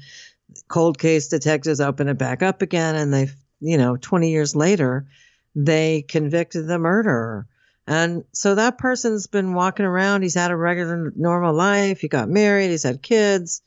cold 0.67 0.97
case 0.97 1.27
detectives 1.29 1.79
open 1.79 2.09
it 2.09 2.17
back 2.17 2.43
up 2.43 2.61
again, 2.61 2.95
and 2.95 3.13
they, 3.13 3.29
you 3.59 3.77
know, 3.77 3.95
20 3.95 4.29
years 4.31 4.55
later, 4.55 5.07
they 5.55 6.01
convicted 6.01 6.67
the 6.67 6.77
murderer. 6.79 7.47
And 7.85 8.23
so 8.31 8.55
that 8.55 8.77
person's 8.77 9.27
been 9.27 9.53
walking 9.53 9.85
around. 9.85 10.21
He's 10.21 10.35
had 10.35 10.51
a 10.51 10.55
regular, 10.55 11.11
normal 11.15 11.53
life. 11.53 11.99
He 11.99 12.07
got 12.07 12.29
married. 12.29 12.69
He's 12.69 12.83
had 12.83 13.01
kids. 13.01 13.61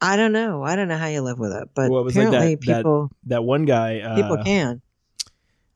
I 0.00 0.16
don't 0.16 0.32
know. 0.32 0.62
I 0.62 0.76
don't 0.76 0.86
know 0.86 0.96
how 0.96 1.08
you 1.08 1.22
live 1.22 1.40
with 1.40 1.52
it, 1.52 1.68
but 1.74 1.90
Well, 1.90 2.02
it 2.02 2.04
was 2.04 2.16
like 2.16 2.26
that- 2.26 2.36
apparently 2.36 2.54
that 2.66 2.76
people 2.78 3.10
that 3.26 3.42
one 3.42 3.64
guy. 3.64 4.00
Uh, 4.00 4.14
people 4.14 4.38
can. 4.44 4.80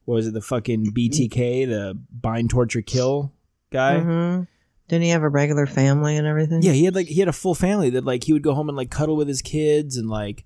What 0.05 0.17
was 0.17 0.27
it 0.27 0.35
the 0.35 0.41
fucking 0.41 0.93
BTK, 0.93 1.67
the 1.69 1.99
bind, 2.11 2.51
torture, 2.51 2.83
kill 2.83 3.33
guy? 3.71 4.01
hmm 4.01 4.43
Didn't 4.89 5.05
he 5.05 5.11
have 5.11 5.23
a 5.23 5.29
regular 5.29 5.67
family 5.67 6.17
and 6.17 6.27
everything? 6.27 6.63
Yeah, 6.63 6.73
he 6.73 6.85
had 6.85 6.95
like 6.95 7.07
he 7.07 7.21
had 7.21 7.29
a 7.29 7.33
full 7.33 7.55
family 7.55 7.91
that 7.91 8.05
like 8.05 8.25
he 8.25 8.33
would 8.33 8.43
go 8.43 8.55
home 8.55 8.69
and 8.69 8.77
like 8.77 8.91
cuddle 8.91 9.17
with 9.17 9.29
his 9.29 9.43
kids 9.43 9.97
and 9.97 10.09
like, 10.11 10.45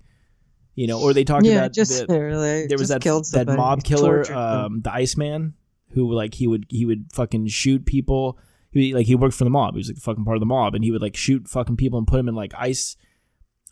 you 0.74 0.86
know, 0.86 1.00
or 1.00 1.12
they 1.14 1.24
talked 1.24 1.46
yeah. 1.46 1.54
about 1.58 1.72
Just 1.72 2.06
the- 2.06 2.66
there 2.68 2.78
was 2.78 2.88
that 2.90 3.00
killed 3.00 3.26
that 3.32 3.46
mob 3.48 3.82
killer, 3.82 4.30
um, 4.32 4.82
the 4.82 4.92
Iceman, 4.92 5.54
who 5.90 6.12
like 6.12 6.34
he 6.34 6.46
would 6.46 6.66
he 6.68 6.84
would 6.84 7.06
fucking 7.12 7.46
shoot 7.48 7.86
people. 7.86 8.38
He 8.72 8.92
like 8.92 9.06
he 9.06 9.14
worked 9.14 9.34
for 9.34 9.44
the 9.44 9.50
mob. 9.50 9.74
He 9.74 9.78
was 9.78 9.88
like 9.88 9.96
fucking 9.96 10.24
part 10.24 10.36
of 10.36 10.40
the 10.40 10.46
mob, 10.46 10.74
and 10.74 10.84
he 10.84 10.90
would 10.90 11.00
like 11.00 11.16
shoot 11.16 11.48
fucking 11.48 11.76
people 11.76 11.98
and 11.98 12.06
put 12.06 12.18
them 12.18 12.28
in 12.28 12.34
like 12.34 12.52
ice, 12.58 12.96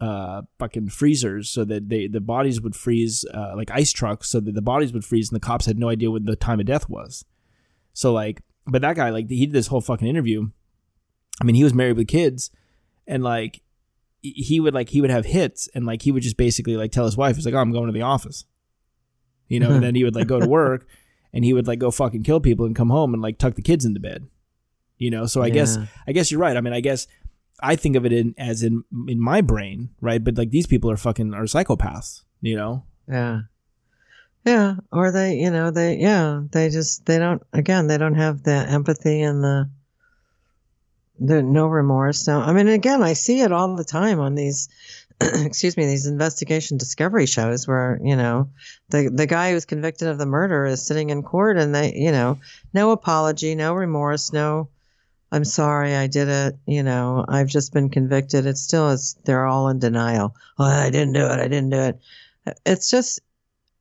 uh, 0.00 0.42
fucking 0.58 0.88
freezers 0.88 1.48
so 1.48 1.64
that 1.64 1.88
they 1.88 2.06
the 2.06 2.20
bodies 2.20 2.60
would 2.60 2.74
freeze, 2.74 3.24
uh, 3.32 3.54
like 3.56 3.70
ice 3.70 3.92
trucks, 3.92 4.28
so 4.28 4.40
that 4.40 4.54
the 4.54 4.62
bodies 4.62 4.92
would 4.92 5.04
freeze, 5.04 5.30
and 5.30 5.36
the 5.36 5.44
cops 5.44 5.66
had 5.66 5.78
no 5.78 5.88
idea 5.88 6.10
what 6.10 6.26
the 6.26 6.36
time 6.36 6.60
of 6.60 6.66
death 6.66 6.88
was. 6.88 7.24
So 7.92 8.12
like, 8.12 8.42
but 8.66 8.82
that 8.82 8.96
guy 8.96 9.10
like 9.10 9.28
he 9.28 9.46
did 9.46 9.54
this 9.54 9.68
whole 9.68 9.80
fucking 9.80 10.08
interview. 10.08 10.50
I 11.40 11.44
mean, 11.44 11.54
he 11.54 11.64
was 11.64 11.74
married 11.74 11.96
with 11.96 12.08
kids, 12.08 12.50
and 13.06 13.22
like 13.22 13.62
he 14.20 14.58
would 14.58 14.74
like 14.74 14.88
he 14.88 15.00
would 15.00 15.10
have 15.10 15.26
hits, 15.26 15.68
and 15.74 15.86
like 15.86 16.02
he 16.02 16.12
would 16.12 16.22
just 16.22 16.36
basically 16.36 16.76
like 16.76 16.92
tell 16.92 17.04
his 17.04 17.16
wife, 17.16 17.36
he's 17.36 17.44
like, 17.44 17.54
"Oh, 17.54 17.58
I'm 17.58 17.72
going 17.72 17.86
to 17.86 17.92
the 17.92 18.02
office," 18.02 18.44
you 19.48 19.60
know, 19.60 19.70
and 19.70 19.82
then 19.84 19.94
he 19.94 20.04
would 20.04 20.14
like 20.14 20.26
go 20.26 20.40
to 20.40 20.48
work, 20.48 20.86
and 21.32 21.44
he 21.44 21.52
would 21.52 21.66
like 21.66 21.78
go 21.78 21.90
fucking 21.90 22.22
kill 22.22 22.40
people 22.40 22.66
and 22.66 22.74
come 22.74 22.90
home 22.90 23.14
and 23.14 23.22
like 23.22 23.38
tuck 23.38 23.54
the 23.54 23.62
kids 23.62 23.84
into 23.84 24.00
bed, 24.00 24.26
you 24.98 25.10
know. 25.10 25.26
So 25.26 25.42
I 25.42 25.50
guess 25.50 25.76
I 26.06 26.12
guess 26.12 26.30
you're 26.30 26.40
right. 26.40 26.56
I 26.56 26.60
mean, 26.60 26.72
I 26.72 26.80
guess 26.80 27.06
I 27.60 27.76
think 27.76 27.96
of 27.96 28.04
it 28.04 28.12
in 28.12 28.34
as 28.38 28.62
in 28.62 28.84
in 29.08 29.20
my 29.20 29.40
brain, 29.40 29.90
right? 30.00 30.22
But 30.22 30.36
like 30.36 30.50
these 30.50 30.66
people 30.66 30.90
are 30.90 30.96
fucking 30.96 31.34
are 31.34 31.44
psychopaths, 31.44 32.22
you 32.40 32.56
know. 32.56 32.84
Yeah. 33.08 33.42
Yeah, 34.44 34.74
or 34.92 35.10
they, 35.10 35.36
you 35.36 35.50
know, 35.50 35.70
they, 35.70 35.96
yeah, 35.96 36.42
they 36.52 36.68
just, 36.68 37.06
they 37.06 37.18
don't, 37.18 37.42
again, 37.54 37.86
they 37.86 37.96
don't 37.96 38.16
have 38.16 38.42
the 38.42 38.52
empathy 38.52 39.22
and 39.22 39.42
the, 39.42 39.70
the 41.18 41.42
no 41.42 41.66
remorse. 41.66 42.26
Now, 42.26 42.42
I 42.42 42.52
mean, 42.52 42.68
again, 42.68 43.02
I 43.02 43.14
see 43.14 43.40
it 43.40 43.52
all 43.52 43.74
the 43.74 43.84
time 43.84 44.20
on 44.20 44.34
these, 44.34 44.68
excuse 45.20 45.78
me, 45.78 45.86
these 45.86 46.06
investigation 46.06 46.76
discovery 46.76 47.24
shows 47.24 47.66
where, 47.66 47.98
you 48.04 48.16
know, 48.16 48.50
the, 48.90 49.10
the 49.10 49.26
guy 49.26 49.52
who's 49.52 49.64
convicted 49.64 50.08
of 50.08 50.18
the 50.18 50.26
murder 50.26 50.66
is 50.66 50.86
sitting 50.86 51.08
in 51.08 51.22
court 51.22 51.56
and 51.56 51.74
they, 51.74 51.94
you 51.94 52.12
know, 52.12 52.38
no 52.74 52.90
apology, 52.90 53.54
no 53.54 53.72
remorse, 53.72 54.30
no, 54.30 54.68
I'm 55.34 55.44
sorry, 55.44 55.94
I 55.96 56.06
did 56.06 56.28
it. 56.28 56.54
You 56.66 56.82
know, 56.82 57.24
I've 57.28 57.48
just 57.48 57.72
been 57.72 57.90
convicted. 57.90 58.46
It 58.46 58.56
still 58.56 58.90
is, 58.90 59.16
they're 59.24 59.46
all 59.46 59.68
in 59.68 59.78
denial. 59.80 60.34
Oh, 60.58 60.64
I 60.64 60.90
didn't 60.90 61.14
do 61.14 61.24
it. 61.26 61.40
I 61.40 61.48
didn't 61.48 61.70
do 61.70 61.78
it. 61.80 62.00
It's 62.64 62.88
just, 62.90 63.20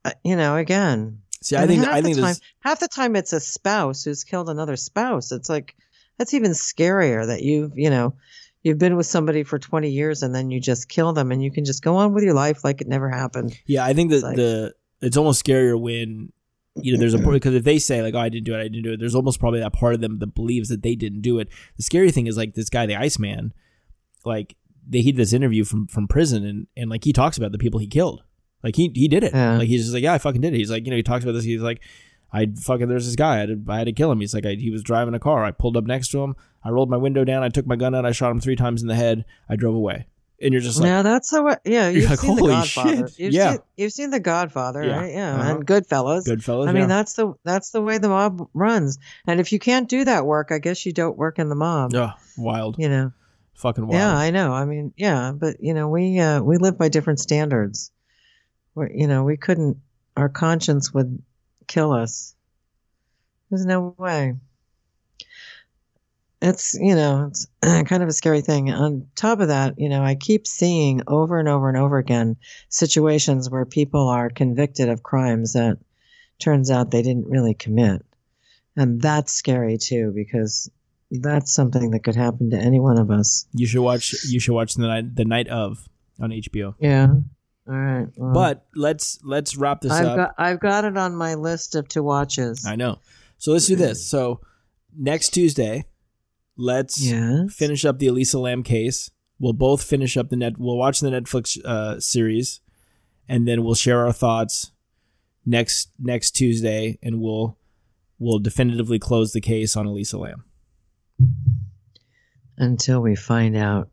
uh, 0.04 0.12
you 0.24 0.36
know, 0.36 0.56
again. 0.58 1.20
See, 1.42 1.56
I 1.58 1.68
think 1.68 1.84
half 1.84 1.94
I 1.94 2.02
think 2.02 2.16
the 2.16 2.22
time, 2.22 2.36
half 2.62 2.80
the 2.80 2.88
time 2.88 3.16
it's 3.16 3.34
a 3.34 3.40
spouse 3.40 4.04
who's 4.04 4.24
killed 4.24 4.50
another 4.50 4.76
spouse. 4.78 5.32
It's 5.32 5.50
like 5.50 5.76
that's 6.18 6.34
even 6.34 6.52
scarier 6.52 7.28
that 7.28 7.42
you've 7.42 7.78
you 7.78 7.90
know 7.90 8.16
you've 8.64 8.78
been 8.78 8.96
with 8.96 9.06
somebody 9.06 9.44
for 9.44 9.60
20 9.60 9.90
years 9.90 10.24
and 10.24 10.34
then 10.34 10.50
you 10.52 10.62
just 10.62 10.88
kill 10.88 11.12
them 11.12 11.34
and 11.34 11.44
you 11.44 11.52
can 11.52 11.66
just 11.66 11.84
go 11.84 11.98
on 11.98 12.14
with 12.14 12.24
your 12.24 12.34
life 12.34 12.64
like 12.64 12.80
it 12.80 12.88
never 12.88 13.10
happened. 13.10 13.60
yeah, 13.66 13.84
I 13.84 13.94
think 13.94 14.10
that 14.12 14.16
It's 14.18 14.24
like- 14.24 14.38
the 14.38 14.74
it's 15.02 15.18
almost 15.18 15.46
scarier 15.46 15.78
when 15.78 16.32
you 16.76 16.92
know 16.92 17.00
there's 17.00 17.14
a 17.14 17.20
point 17.20 17.36
because 17.36 17.54
if 17.54 17.64
they 17.64 17.78
say 17.78 18.02
like 18.02 18.16
oh 18.16 18.20
I 18.20 18.30
didn't 18.30 18.46
do 18.46 18.56
it 18.56 18.60
I 18.60 18.64
didn't 18.64 18.84
do 18.84 18.94
it 18.94 19.00
there's 19.00 19.16
almost 19.16 19.40
probably 19.40 19.60
that 19.60 19.74
part 19.74 19.94
of 19.94 20.02
them 20.02 20.20
that 20.20 20.34
believes 20.34 20.70
that 20.70 20.82
they 20.82 20.96
didn't 20.96 21.22
do 21.22 21.40
it. 21.40 21.50
The 21.78 21.84
scary 21.84 22.12
thing 22.12 22.28
is 22.28 22.38
like 22.38 22.56
this 22.56 22.70
guy 22.70 22.86
the 22.86 22.96
Iceman, 22.96 23.54
like 24.26 24.56
they 24.88 25.02
he 25.02 25.12
did 25.12 25.20
this 25.20 25.34
interview 25.34 25.64
from 25.64 25.88
from 25.88 26.08
prison 26.08 26.46
and 26.46 26.68
and 26.76 26.90
like 26.90 27.04
he 27.04 27.14
talks 27.14 27.38
about 27.38 27.52
the 27.52 27.58
people 27.58 27.80
he 27.80 27.88
killed. 27.88 28.24
Like 28.64 28.76
he 28.76 28.92
he 28.96 29.08
did 29.08 29.24
it. 29.24 29.34
Yeah. 29.34 29.58
Like 29.58 29.68
he's 29.68 29.84
just 29.84 29.94
like 29.94 30.04
yeah 30.04 30.14
I 30.14 30.18
fucking 30.18 30.42
did 30.42 30.54
it. 30.54 30.58
He's 30.58 30.72
like 30.72 30.86
you 30.86 30.92
know 30.92 30.98
he 30.98 31.04
talks 31.04 31.24
about 31.24 31.34
this. 31.34 31.44
He's 31.44 31.62
like 31.62 31.82
I 32.32 32.48
fucking 32.48 32.88
there's 32.88 33.06
this 33.06 33.16
guy 33.16 33.36
I 33.36 33.40
had 33.40 33.50
to, 33.50 33.72
I 33.72 33.78
had 33.78 33.86
to 33.86 33.94
kill 33.94 34.12
him. 34.12 34.20
He's 34.20 34.34
like 34.34 34.46
I, 34.46 34.56
he 34.56 34.72
was 34.72 34.82
driving 34.82 35.14
a 35.14 35.20
car. 35.20 35.44
I 35.44 35.52
pulled 35.52 35.78
up 35.78 35.86
next 35.86 36.10
to 36.10 36.24
him. 36.24 36.36
I 36.64 36.70
rolled 36.70 36.90
my 36.90 36.98
window 36.98 37.24
down. 37.24 37.44
I 37.44 37.50
took 37.50 37.68
my 37.68 37.76
gun 37.76 37.94
out. 37.94 38.06
I 38.06 38.12
shot 38.12 38.32
him 38.32 38.40
three 38.40 38.56
times 38.56 38.82
in 38.82 38.88
the 38.88 38.96
head. 38.96 39.26
I 39.48 39.56
drove 39.56 39.76
away. 39.76 40.08
And 40.44 40.52
you're 40.54 40.62
just 40.62 40.80
like 40.80 40.88
yeah, 40.88 41.02
that's 41.02 41.32
it- 41.32 41.60
Yeah, 41.66 41.88
You're 41.90 42.02
you've 42.02 42.10
like, 42.10 42.20
seen 42.20 42.36
the 42.36 42.42
Godfather. 42.48 43.08
shit." 43.08 43.20
You've 43.20 43.34
Yeah. 43.34 43.52
seen, 43.52 43.60
you've 43.78 43.92
seen 43.94 44.10
the 44.10 44.20
Godfather, 44.20 44.84
Yeah. 44.84 45.00
right? 45.00 45.14
Yeah, 45.14 45.36
Uh-huh. 45.36 45.56
and 45.56 45.66
Goodfellas. 45.66 46.28
Goodfellas. 46.28 46.68
I 46.68 46.72
mean, 46.74 46.82
yeah. 46.82 46.88
that's 46.88 47.14
the 47.14 47.34
that's 47.46 47.72
the 47.72 47.82
way 47.82 47.98
the 47.98 48.10
mob 48.10 48.48
runs. 48.54 49.00
And 49.26 49.40
if 49.40 49.52
you 49.54 49.60
can't 49.60 49.88
do 49.90 50.04
that 50.06 50.26
work, 50.26 50.52
I 50.52 50.60
guess 50.60 50.86
you 50.86 50.92
don't 50.94 51.18
work 51.18 51.40
in 51.40 51.50
the 51.50 51.56
mob. 51.56 51.94
Ugh, 51.96 52.12
wild, 52.38 52.76
You 52.78 52.90
know. 52.90 53.12
fucking 53.56 53.88
wild. 53.88 53.96
Yeah, 54.00 54.14
I 54.16 54.32
know. 54.32 54.52
I 54.52 54.66
mean, 54.66 54.94
yeah, 54.98 55.32
but 55.32 55.58
you 55.62 55.74
know, 55.74 55.88
we 55.90 56.20
uh, 56.20 56.42
we 56.42 56.58
live 56.58 56.78
by 56.78 56.90
different 56.90 57.20
standards. 57.20 57.92
Where 58.74 58.92
you 58.92 59.08
know, 59.08 59.24
we 59.24 59.38
couldn't. 59.38 59.78
Our 60.18 60.30
conscience 60.30 60.94
would 60.94 61.22
kill 61.68 61.92
us. 61.94 62.36
There's 63.50 63.66
no 63.66 63.96
way. 63.98 64.36
It's 66.46 66.74
you 66.74 66.94
know, 66.94 67.28
it's 67.30 67.48
kind 67.64 68.04
of 68.04 68.10
a 68.10 68.14
scary 68.14 68.42
thing. 68.42 68.70
On 68.70 69.08
top 69.16 69.40
of 69.40 69.48
that, 69.48 69.76
you 69.78 69.88
know, 69.88 70.04
I 70.04 70.16
keep 70.16 70.46
seeing 70.46 71.02
over 71.08 71.40
and 71.40 71.48
over 71.48 71.70
and 71.70 71.78
over 71.78 71.98
again 71.98 72.36
situations 72.70 73.50
where 73.50 73.66
people 73.66 74.10
are 74.10 74.30
convicted 74.30 74.90
of 74.90 75.04
crimes 75.04 75.54
that 75.54 75.78
turns 76.40 76.70
out 76.70 76.92
they 76.92 77.02
didn't 77.02 77.28
really 77.30 77.54
commit, 77.54 78.06
and 78.76 79.02
that's 79.02 79.32
scary 79.32 79.78
too 79.78 80.12
because 80.14 80.70
that's 81.12 81.54
something 81.54 81.92
that 81.92 82.04
could 82.04 82.16
happen 82.16 82.50
to 82.50 82.58
any 82.58 82.80
one 82.80 82.98
of 82.98 83.10
us. 83.10 83.46
You 83.54 83.66
should 83.66 83.82
watch. 83.82 84.14
You 84.26 84.40
should 84.42 84.54
watch 84.54 84.74
the 84.74 84.88
night 84.88 85.16
the 85.16 85.26
night 85.26 85.48
of 85.48 85.88
on 86.20 86.32
HBO. 86.32 86.76
Yeah. 86.80 87.08
All 87.66 87.74
right. 87.74 88.08
well, 88.18 88.34
But 88.34 88.66
let's 88.76 89.20
let's 89.24 89.56
wrap 89.56 89.80
this 89.80 89.94
I've 89.94 90.06
up. 90.06 90.18
got 90.18 90.32
I've 90.38 90.60
got 90.60 90.84
it 90.84 90.98
on 90.98 91.16
my 91.16 91.36
list 91.36 91.76
of 91.76 91.88
to 91.90 92.04
watches. 92.04 92.66
I 92.68 92.76
know. 92.76 93.00
So 93.38 93.54
let's 93.54 93.68
do 93.68 93.78
this. 93.78 94.06
So 94.06 94.42
next 94.98 95.30
Tuesday, 95.30 95.86
let's 96.58 97.02
yes. 97.02 97.54
finish 97.54 97.86
up 97.86 98.00
the 98.00 98.08
Elisa 98.08 98.40
Lam 98.40 98.64
case. 98.64 99.10
We'll 99.40 99.54
both 99.54 99.84
finish 99.84 100.16
up 100.18 100.30
the 100.30 100.36
net. 100.36 100.58
We'll 100.58 100.78
watch 100.78 101.00
the 101.00 101.10
Netflix 101.10 101.64
uh, 101.66 102.00
series, 102.00 102.62
and 103.28 103.48
then 103.48 103.64
we'll 103.64 103.76
share 103.76 104.06
our 104.06 104.14
thoughts 104.14 104.72
next 105.46 105.90
next 106.00 106.32
Tuesday, 106.32 106.98
and 107.02 107.20
we'll 107.20 107.58
we'll 108.20 108.40
definitively 108.40 109.00
close 109.00 109.34
the 109.34 109.42
case 109.42 109.76
on 109.76 109.86
Elisa 109.86 110.18
Lam. 110.18 110.46
Until 112.58 113.02
we 113.02 113.16
find 113.16 113.58
out, 113.58 113.90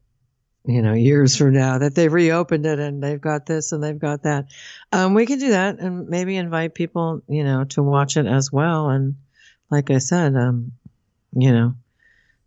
you 0.67 0.83
know, 0.83 0.93
years 0.93 1.37
from 1.37 1.55
now 1.55 1.79
that 1.79 1.95
they've 1.95 2.13
reopened 2.13 2.67
it 2.67 2.79
and 2.79 3.03
they've 3.03 3.21
got 3.21 3.47
this 3.47 3.73
and 3.73 3.83
they've 3.83 3.99
got 3.99 4.23
that. 4.25 4.47
Um, 4.93 5.15
we 5.15 5.27
can 5.27 5.39
do 5.39 5.51
that 5.51 5.79
and 5.79 6.09
maybe 6.09 6.37
invite 6.37 6.75
people, 6.75 7.23
you 7.27 7.43
know, 7.43 7.65
to 7.65 7.83
watch 7.83 8.17
it 8.17 8.27
as 8.27 8.53
well. 8.53 8.91
And 8.91 9.17
like 9.71 9.91
I 9.91 9.99
said, 9.99 10.37
um, 10.37 10.73
you 11.33 11.53
know, 11.53 11.75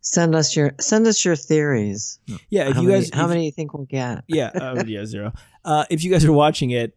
send 0.06 0.36
us 0.36 0.56
your 0.56 0.74
send 0.80 1.08
us 1.08 1.24
your 1.26 1.36
theories. 1.36 2.20
Yeah, 2.50 2.68
if 2.70 2.76
how 2.76 2.82
you 2.82 2.90
many, 2.90 3.00
guys, 3.02 3.10
how 3.14 3.24
if- 3.24 3.30
many 3.30 3.46
you 3.46 3.52
think 3.52 3.74
we'll 3.74 3.86
get? 3.86 4.24
yeah, 4.28 4.48
uh, 4.54 4.84
yeah, 4.88 5.06
zero. 5.06 5.34
Uh, 5.66 5.86
if 5.90 6.04
you 6.04 6.12
guys 6.12 6.26
are 6.26 6.32
watching 6.34 6.72
it, 6.72 6.96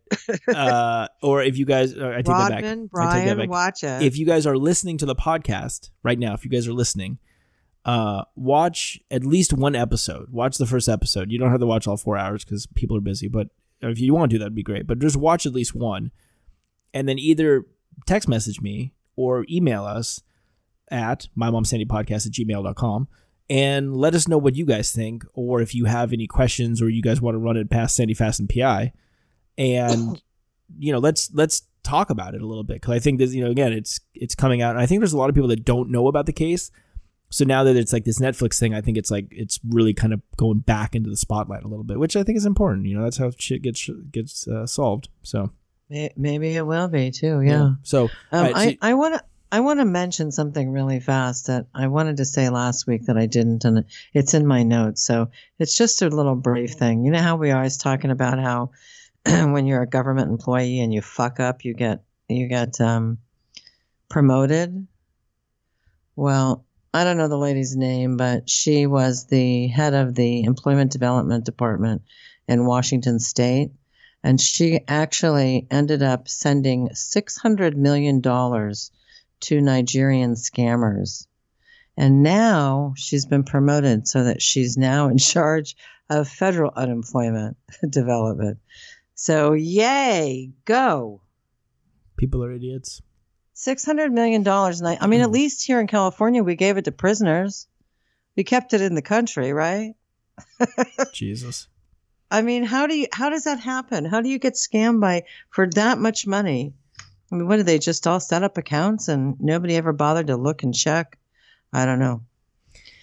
uh, 0.55 1.07
or 1.23 1.41
if 1.43 1.57
you 1.57 1.65
guys, 1.65 1.97
uh, 1.97 2.09
I 2.09 2.17
take 2.17 2.27
that 2.27 2.49
back. 2.51 2.63
Rodman, 2.63 2.63
I 2.63 2.63
take 2.63 2.81
that 2.81 2.91
Brian, 2.91 3.39
back. 3.39 3.49
watch 3.49 3.85
it. 3.85 4.03
if 4.03 4.19
you 4.19 4.27
guys 4.27 4.45
are 4.47 4.57
listening 4.59 4.99
to 4.99 5.07
the 5.07 5.15
podcast 5.15 5.91
right 6.03 6.19
now, 6.19 6.35
if 6.35 6.45
you 6.45 6.51
guys 6.51 6.67
are 6.67 6.73
listening, 6.73 7.19
uh, 7.85 8.25
watch 8.35 8.99
at 9.11 9.25
least 9.25 9.53
one 9.53 9.77
episode. 9.77 10.31
Watch 10.33 10.59
the 10.59 10.67
first 10.67 10.89
episode. 10.89 11.31
You 11.31 11.39
don't 11.39 11.53
have 11.53 11.61
to 11.61 11.67
watch 11.67 11.87
all 11.87 11.97
four 11.97 12.17
hours 12.17 12.45
because 12.45 12.67
people 12.75 12.97
are 12.97 13.01
busy, 13.01 13.29
but 13.29 13.49
if 13.81 14.01
you 14.01 14.13
want 14.15 14.31
to 14.31 14.35
do 14.35 14.39
that, 14.41 14.47
would 14.47 14.55
be 14.57 14.65
great. 14.65 14.87
But 14.89 14.99
just 14.99 15.17
watch 15.17 15.47
at 15.47 15.53
least 15.53 15.73
one, 15.75 16.11
and 16.93 17.09
then 17.09 17.21
either 17.21 17.67
text 18.05 18.29
message 18.29 18.61
me 18.61 18.93
or 19.15 19.47
email 19.49 19.85
us 19.85 20.23
at 20.91 21.29
mymomsandypodcast 21.39 22.27
at 22.27 22.33
gmail.com 22.33 23.09
and 23.49 23.97
let 23.97 24.15
us 24.15 24.27
know 24.27 24.39
what 24.39 24.57
you 24.57 24.65
guys 24.67 24.91
think, 24.93 25.25
or 25.35 25.61
if 25.61 25.75
you 25.75 25.85
have 25.85 26.13
any 26.13 26.27
questions 26.27 26.83
or 26.83 26.89
you 26.89 27.03
guys 27.03 27.21
want 27.21 27.35
to 27.35 27.39
run 27.39 27.57
it 27.57 27.71
past 27.71 27.95
Sandy 27.97 28.15
Fast 28.15 28.41
and 28.41 28.49
PI, 28.49 28.93
and 29.57 30.21
you 30.79 30.93
know 30.93 30.99
let's 30.99 31.31
let's 31.33 31.63
talk 31.83 32.11
about 32.11 32.35
it 32.35 32.43
a 32.43 32.47
little 32.47 32.65
bit 32.65 32.81
because 32.81 32.93
I 32.95 32.99
think 32.99 33.19
this 33.19 33.33
you 33.33 33.45
know 33.45 33.51
again 33.51 33.73
it's 33.73 34.01
it's 34.15 34.35
coming 34.35 34.61
out 34.63 34.71
and 34.75 34.81
I 34.81 34.87
think 34.87 35.01
there's 35.01 35.13
a 35.13 35.17
lot 35.19 35.29
of 35.29 35.35
people 35.37 35.49
that 35.51 35.65
don't 35.65 35.91
know 35.91 36.09
about 36.09 36.27
the 36.27 36.33
case. 36.33 36.71
So 37.29 37.45
now 37.45 37.65
that 37.65 37.77
it's 37.77 37.93
like 37.93 38.05
this 38.05 38.21
Netflix 38.21 38.59
thing, 38.59 38.73
I 38.73 38.81
think 38.81 38.97
it's 38.97 39.11
like 39.11 39.27
it's 39.31 39.59
really 39.69 39.93
kind 39.95 40.13
of 40.13 40.23
going 40.37 40.61
back 40.61 40.95
into 40.95 41.11
the 41.11 41.17
spotlight 41.17 41.65
a 41.65 41.69
little 41.69 41.85
bit, 41.85 41.99
which 41.99 42.15
I 42.17 42.23
think 42.23 42.39
is 42.39 42.47
important. 42.47 42.87
You 42.87 42.97
know, 42.97 43.03
that's 43.05 43.17
how 43.17 43.31
shit 43.37 43.63
gets 43.63 43.89
gets 44.13 44.47
uh, 44.47 44.67
solved. 44.67 45.09
So 45.23 45.51
maybe 45.89 46.55
it 46.57 46.67
will 46.67 46.89
be 46.89 47.11
too. 47.11 47.43
Yeah. 47.43 47.75
So 47.83 48.05
Um, 48.33 48.47
Alright, 48.47 48.55
so- 48.57 48.61
I 48.61 48.91
I 48.91 48.95
want 48.95 49.15
to 49.15 49.25
I 49.57 49.61
want 49.61 49.81
to 49.81 49.87
mention 49.87 50.33
something 50.33 50.71
really 50.71 51.01
fast 51.01 51.47
that 51.47 51.65
I 51.75 51.87
wanted 51.87 52.19
to 52.19 52.27
say 52.27 52.51
last 52.51 52.87
week 52.87 53.07
that 53.07 53.17
I 53.17 53.25
didn't, 53.25 53.65
and 53.65 53.87
it's 54.13 54.35
in 54.35 54.47
my 54.47 54.65
notes. 54.65 55.03
So 55.03 55.31
it's 55.59 55.75
just 55.75 56.03
a 56.03 56.11
little 56.11 56.35
brief 56.35 56.73
thing. 56.73 57.07
You 57.07 57.11
know 57.11 57.23
how 57.23 57.37
we 57.37 57.53
always 57.53 57.79
talking 57.79 58.11
about 58.11 58.39
how 58.39 58.73
when 59.25 59.67
you're 59.67 59.81
a 59.81 59.89
government 59.89 60.31
employee 60.31 60.81
and 60.81 60.93
you 60.93 61.01
fuck 61.01 61.41
up, 61.41 61.65
you 61.65 61.73
get 61.73 62.03
you 62.29 62.49
get 62.49 62.79
um, 62.83 63.17
promoted. 64.11 64.87
Well, 66.17 66.67
I 66.93 67.05
don't 67.05 67.17
know 67.17 67.29
the 67.29 67.39
lady's 67.39 67.75
name, 67.75 68.19
but 68.19 68.51
she 68.51 68.87
was 68.87 69.25
the 69.25 69.69
head 69.69 69.95
of 69.95 70.15
the 70.15 70.43
Employment 70.43 70.93
Development 70.93 71.47
Department 71.47 72.03
in 72.47 72.67
Washington 72.67 73.19
State 73.21 73.71
and 74.23 74.41
she 74.41 74.81
actually 74.89 75.69
ended 75.71 76.03
up 76.03 76.27
sending 76.29 76.89
$600 76.89 77.77
million 77.77 78.21
to 79.41 79.61
Nigerian 79.61 80.35
scammers. 80.35 81.27
And 81.97 82.23
now 82.23 82.95
she's 82.97 83.27
been 83.27 83.45
promoted 83.45 84.07
so 84.07 84.25
that 84.25 84.43
she's 84.43 84.77
now 84.77 85.09
in 85.09 85.19
charge 85.33 85.77
of 86.11 86.29
federal 86.29 86.73
unemployment 86.75 87.57
development. 87.91 88.59
So, 89.15 89.55
yay, 89.55 90.53
go. 90.65 91.23
people 92.17 92.45
are 92.45 92.53
idiots. 92.53 93.01
$600 93.57 94.13
million. 94.13 94.47
And 94.47 94.89
I, 94.89 94.99
I 95.01 95.07
mean, 95.07 95.23
at 95.23 95.29
hmm. 95.29 95.33
least 95.33 95.67
here 95.67 95.81
in 95.81 95.87
California, 95.87 96.43
we 96.45 96.57
gave 96.57 96.77
it 96.77 96.85
to 96.85 96.93
prisoners. 96.93 97.67
We 98.37 98.45
kept 98.45 98.75
it 98.75 98.83
in 98.83 98.95
the 98.95 99.03
country, 99.03 99.53
right? 99.53 99.95
Jesus. 101.13 101.69
I 102.31 102.43
mean, 102.43 102.65
how 102.65 102.87
do 102.87 102.95
you 102.95 103.07
how 103.13 103.31
does 103.31 103.45
that 103.45 103.61
happen? 103.61 104.05
How 104.05 104.21
do 104.21 104.29
you 104.29 104.39
get 104.39 104.55
scammed 104.55 105.01
by 105.01 105.25
for 105.51 105.69
that 105.71 105.99
much 105.99 106.27
money? 106.27 106.75
I 107.31 107.35
mean, 107.35 107.49
what 107.49 107.57
did 107.57 107.67
they 107.67 107.79
just 107.79 108.07
all 108.07 108.21
set 108.21 108.43
up 108.43 108.57
accounts 108.57 109.09
and 109.09 109.37
nobody 109.41 109.75
ever 109.77 109.93
bothered 109.93 110.29
to 110.29 110.37
look 110.37 110.63
and 110.63 110.75
check? 110.75 111.19
I 111.73 111.85
don't 111.85 111.99
know. 111.99 112.23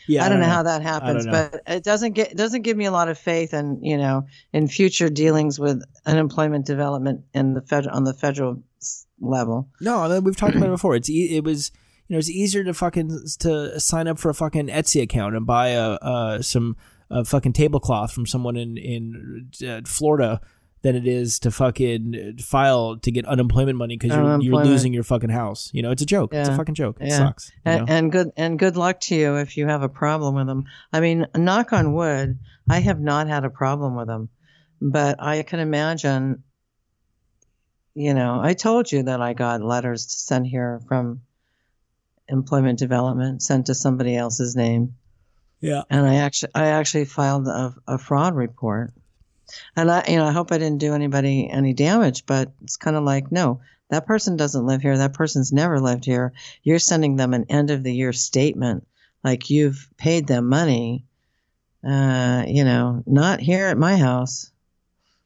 Yeah, 0.07 0.25
I 0.25 0.29
don't 0.29 0.39
know 0.39 0.47
how 0.47 0.63
that 0.63 0.81
happens, 0.81 1.25
but 1.25 1.61
it 1.65 1.83
doesn't 1.83 2.11
get 2.11 2.31
it 2.31 2.37
doesn't 2.37 2.63
give 2.63 2.75
me 2.75 2.85
a 2.85 2.91
lot 2.91 3.07
of 3.07 3.17
faith 3.17 3.53
in 3.53 3.81
you 3.81 3.97
know 3.97 4.27
in 4.51 4.67
future 4.67 5.09
dealings 5.09 5.59
with 5.59 5.81
unemployment 6.05 6.65
development 6.65 7.23
in 7.33 7.53
the 7.53 7.61
fed 7.61 7.87
on 7.87 8.03
the 8.03 8.13
federal 8.13 8.61
level. 9.21 9.69
No, 9.79 10.19
we've 10.19 10.35
talked 10.35 10.55
about 10.55 10.67
it 10.67 10.71
before. 10.71 10.95
It's 10.95 11.09
e- 11.09 11.37
it 11.37 11.45
was 11.45 11.71
you 12.07 12.15
know 12.15 12.19
it's 12.19 12.29
easier 12.29 12.65
to 12.65 12.73
fucking 12.73 13.17
to 13.39 13.79
sign 13.79 14.07
up 14.09 14.19
for 14.19 14.29
a 14.29 14.33
fucking 14.33 14.67
Etsy 14.67 15.01
account 15.01 15.35
and 15.35 15.45
buy 15.45 15.69
a 15.69 15.91
uh, 15.93 16.41
some 16.41 16.75
a 17.09 17.23
fucking 17.23 17.53
tablecloth 17.53 18.11
from 18.11 18.25
someone 18.25 18.57
in 18.57 18.77
in 18.77 19.51
uh, 19.65 19.81
Florida 19.85 20.41
than 20.83 20.97
it 20.97 21.07
is 21.07 21.39
to 21.39 21.49
fucking 21.49 22.35
uh, 22.37 22.41
file 22.41 22.97
to 22.97 23.11
get 23.11 23.25
unemployment 23.25 23.77
money 23.77 23.97
because 23.97 24.15
you're, 24.15 24.41
you're 24.41 24.65
losing 24.65 24.93
your 24.93 25.03
fucking 25.03 25.29
house. 25.29 25.71
You 25.73 25.81
know, 25.81 25.91
it's 25.91 26.01
a 26.01 26.05
joke. 26.05 26.33
It's 26.33 26.49
a 26.49 26.55
fucking 26.55 26.75
joke. 26.75 26.97
It 26.99 27.11
sucks. 27.11 27.51
and, 27.65 27.89
and 27.89 28.11
good 28.11 28.31
and 28.37 28.59
good 28.59 28.75
luck 28.75 28.99
to 29.01 29.15
you 29.15 29.37
if 29.37 29.57
you 29.57 29.65
have 29.67 29.81
a 29.81 29.89
problem 29.89 30.35
with 30.35 30.45
them. 30.45 30.65
I 30.91 30.99
mean, 30.99 31.25
knock 31.35 31.73
on 31.73 31.93
wood, 31.93 32.37
I 32.69 32.79
have 32.79 32.99
not 32.99 33.27
had 33.27 33.45
a 33.45 33.49
problem 33.49 33.95
with 33.95 34.07
them, 34.07 34.29
but 34.79 35.21
I 35.23 35.41
can 35.43 35.59
imagine. 35.59 36.43
You 37.95 38.13
know, 38.15 38.39
I 38.41 38.53
told 38.53 38.91
you 38.91 39.03
that 39.03 39.21
I 39.21 39.33
got 39.33 39.61
letters 39.61 40.07
to 40.07 40.15
send 40.15 40.47
here 40.47 40.81
from 40.87 41.21
employment 42.27 42.79
development 42.79 43.43
sent 43.43 43.67
to 43.67 43.75
somebody 43.75 44.17
else's 44.17 44.55
name, 44.55 44.95
yeah. 45.61 45.83
and 45.89 46.05
I 46.05 46.15
actually 46.15 46.51
I 46.55 46.67
actually 46.67 47.05
filed 47.05 47.47
a, 47.47 47.73
a 47.87 47.97
fraud 47.97 48.35
report. 48.35 48.93
And 49.75 49.89
I, 49.91 50.03
you 50.07 50.15
know, 50.17 50.25
I 50.25 50.31
hope 50.31 50.51
I 50.51 50.57
didn't 50.57 50.79
do 50.79 50.93
anybody 50.93 51.49
any 51.49 51.73
damage, 51.73 52.25
but 52.25 52.51
it's 52.63 52.77
kind 52.77 52.95
of 52.95 53.03
like, 53.03 53.31
no, 53.31 53.61
that 53.89 54.05
person 54.05 54.37
doesn't 54.37 54.65
live 54.65 54.81
here. 54.81 54.97
That 54.97 55.13
person's 55.13 55.51
never 55.51 55.79
lived 55.79 56.05
here. 56.05 56.33
You're 56.63 56.79
sending 56.79 57.15
them 57.15 57.33
an 57.33 57.45
end 57.49 57.69
of 57.69 57.83
the 57.83 57.93
year 57.93 58.13
statement, 58.13 58.87
like 59.23 59.49
you've 59.49 59.87
paid 59.97 60.27
them 60.27 60.49
money. 60.49 61.05
Uh, 61.85 62.45
you 62.47 62.63
know, 62.63 63.03
not 63.05 63.41
here 63.41 63.67
at 63.67 63.77
my 63.77 63.97
house. 63.97 64.49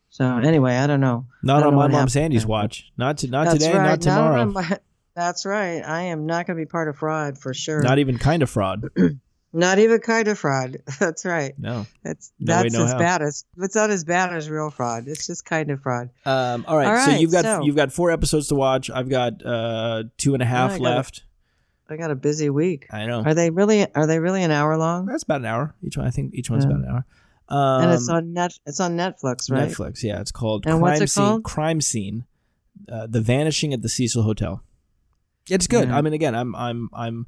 So 0.10 0.26
anyway, 0.38 0.76
I 0.76 0.88
don't 0.88 1.02
know. 1.02 1.28
Not 1.44 1.60
don't 1.60 1.68
on 1.68 1.74
know 1.74 1.80
my 1.80 1.88
mom 1.88 2.10
Sandy's 2.10 2.46
watch. 2.46 2.92
Not 2.98 3.20
to, 3.20 3.28
not 3.28 3.46
That's 3.46 3.60
today. 3.64 3.78
right. 3.78 3.90
Not 3.90 4.02
tomorrow. 4.02 4.42
on 4.42 4.54
my- 4.54 4.80
that's 5.14 5.46
right. 5.46 5.82
I 5.82 6.04
am 6.04 6.26
not 6.28 6.46
going 6.46 6.58
to 6.58 6.62
be 6.62 6.68
part 6.68 6.88
of 6.90 6.98
fraud 6.98 7.40
for 7.40 7.54
sure. 7.54 7.82
Not 7.82 7.98
even 8.00 8.18
kind 8.18 8.44
of 8.44 8.50
fraud. 8.50 8.90
Not 9.58 9.80
even 9.80 10.00
kind 10.00 10.28
of 10.28 10.38
fraud. 10.38 10.78
That's 11.00 11.26
right. 11.26 11.54
No. 11.58 11.86
That's 12.04 12.32
No 12.40 12.56
that's 12.62 12.76
as 12.76 12.92
how. 12.94 13.00
bad 13.00 13.22
as 13.22 13.44
it's 13.58 13.76
not 13.76 13.90
as 13.90 14.04
bad 14.04 14.34
as 14.34 14.50
real 14.50 14.70
fraud. 14.70 15.08
It's 15.08 15.26
just 15.28 15.46
kind 15.46 15.72
of 15.72 15.82
fraud. 15.82 16.10
Um, 16.26 16.64
all 16.68 16.78
right. 16.78 16.88
All 16.88 17.06
so 17.06 17.12
you've 17.12 17.32
got 17.32 17.44
so- 17.46 17.64
you've 17.64 17.76
got 17.76 17.92
four 17.92 18.12
episodes 18.12 18.48
to 18.50 18.56
watch. 18.56 18.90
I've 18.90 19.10
got 19.10 19.44
uh, 19.46 20.04
two 20.18 20.34
and 20.34 20.44
a 20.44 20.46
half 20.46 20.74
I 20.74 20.78
left. 20.78 21.24
I 21.90 21.96
got 21.98 22.12
a 22.12 22.16
busy 22.16 22.50
week. 22.50 22.88
I 22.92 23.06
know. 23.06 23.24
Are 23.24 23.34
they 23.34 23.50
really? 23.50 23.86
Are 23.96 24.06
they 24.06 24.20
really 24.20 24.44
an 24.44 24.52
hour 24.52 24.78
long? 24.78 25.06
That's 25.06 25.24
about 25.24 25.40
an 25.42 25.46
hour 25.48 25.74
each 25.82 25.98
one. 25.98 26.06
I 26.06 26.12
think 26.12 26.34
each 26.34 26.50
one's 26.50 26.66
Yeah. 26.66 26.72
about 26.72 26.84
an 26.84 26.90
hour. 26.92 27.06
Um, 27.50 27.84
and 27.84 27.92
it's 27.94 28.10
on 28.10 28.34
net. 28.34 28.60
It's 28.66 28.80
on 28.82 28.98
Netflix, 28.98 29.50
right? 29.50 29.70
Netflix. 29.70 30.04
Yeah, 30.04 30.20
it's 30.20 30.32
called 30.34 30.66
And 30.66 30.74
Crime 30.74 30.82
what's 30.82 31.02
it 31.02 31.08
Scene. 31.10 31.24
called? 31.24 31.44
Crime 31.44 31.80
Scene. 31.82 32.26
Uh, 32.92 33.08
the 33.08 33.22
Vanishing 33.22 33.74
at 33.74 33.82
the 33.82 33.90
Cecil 33.90 34.22
Hotel. 34.24 34.62
It's 35.50 35.66
good. 35.66 35.88
Yeah. 35.88 35.98
I 35.98 36.02
mean, 36.02 36.12
again, 36.14 36.36
I'm 36.36 36.54
I'm 36.56 36.90
I'm, 36.94 37.26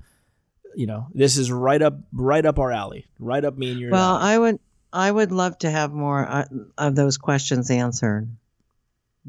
you 0.75 0.87
know, 0.87 1.07
this 1.13 1.37
is 1.37 1.51
right 1.51 1.81
up 1.81 1.99
right 2.11 2.45
up 2.45 2.59
our 2.59 2.71
alley, 2.71 3.07
right 3.19 3.43
up 3.43 3.57
me 3.57 3.71
and 3.71 3.79
your. 3.79 3.91
Well, 3.91 4.15
alley. 4.15 4.23
I 4.23 4.37
would. 4.37 4.59
I 4.91 5.11
would 5.11 5.31
love 5.31 5.57
to 5.59 5.69
have 5.69 5.91
more 5.91 6.27
uh, 6.27 6.45
of 6.77 6.95
those 6.95 7.17
questions 7.17 7.69
answered. 7.69 8.27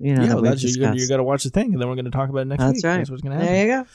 You 0.01 0.15
know, 0.15 0.23
yeah, 0.23 0.29
that 0.29 0.35
well, 0.37 0.43
that's, 0.45 0.65
you're, 0.65 0.87
gonna, 0.87 0.97
you're 0.97 1.09
gonna 1.09 1.23
watch 1.23 1.45
the 1.45 1.51
thing, 1.51 1.73
and 1.73 1.81
then 1.81 1.89
we're 1.89 1.97
gonna 1.97 2.11
talk 2.11 2.31
about 2.31 2.41
it 2.41 2.45
next 2.47 2.62
That's 2.62 2.77
week. 2.77 2.85
right. 2.85 2.97
That's 2.99 3.11
what's 3.11 3.23
gonna 3.23 3.35
happen. 3.35 3.53
There 3.53 3.67
you 3.67 3.83
go. 3.83 3.89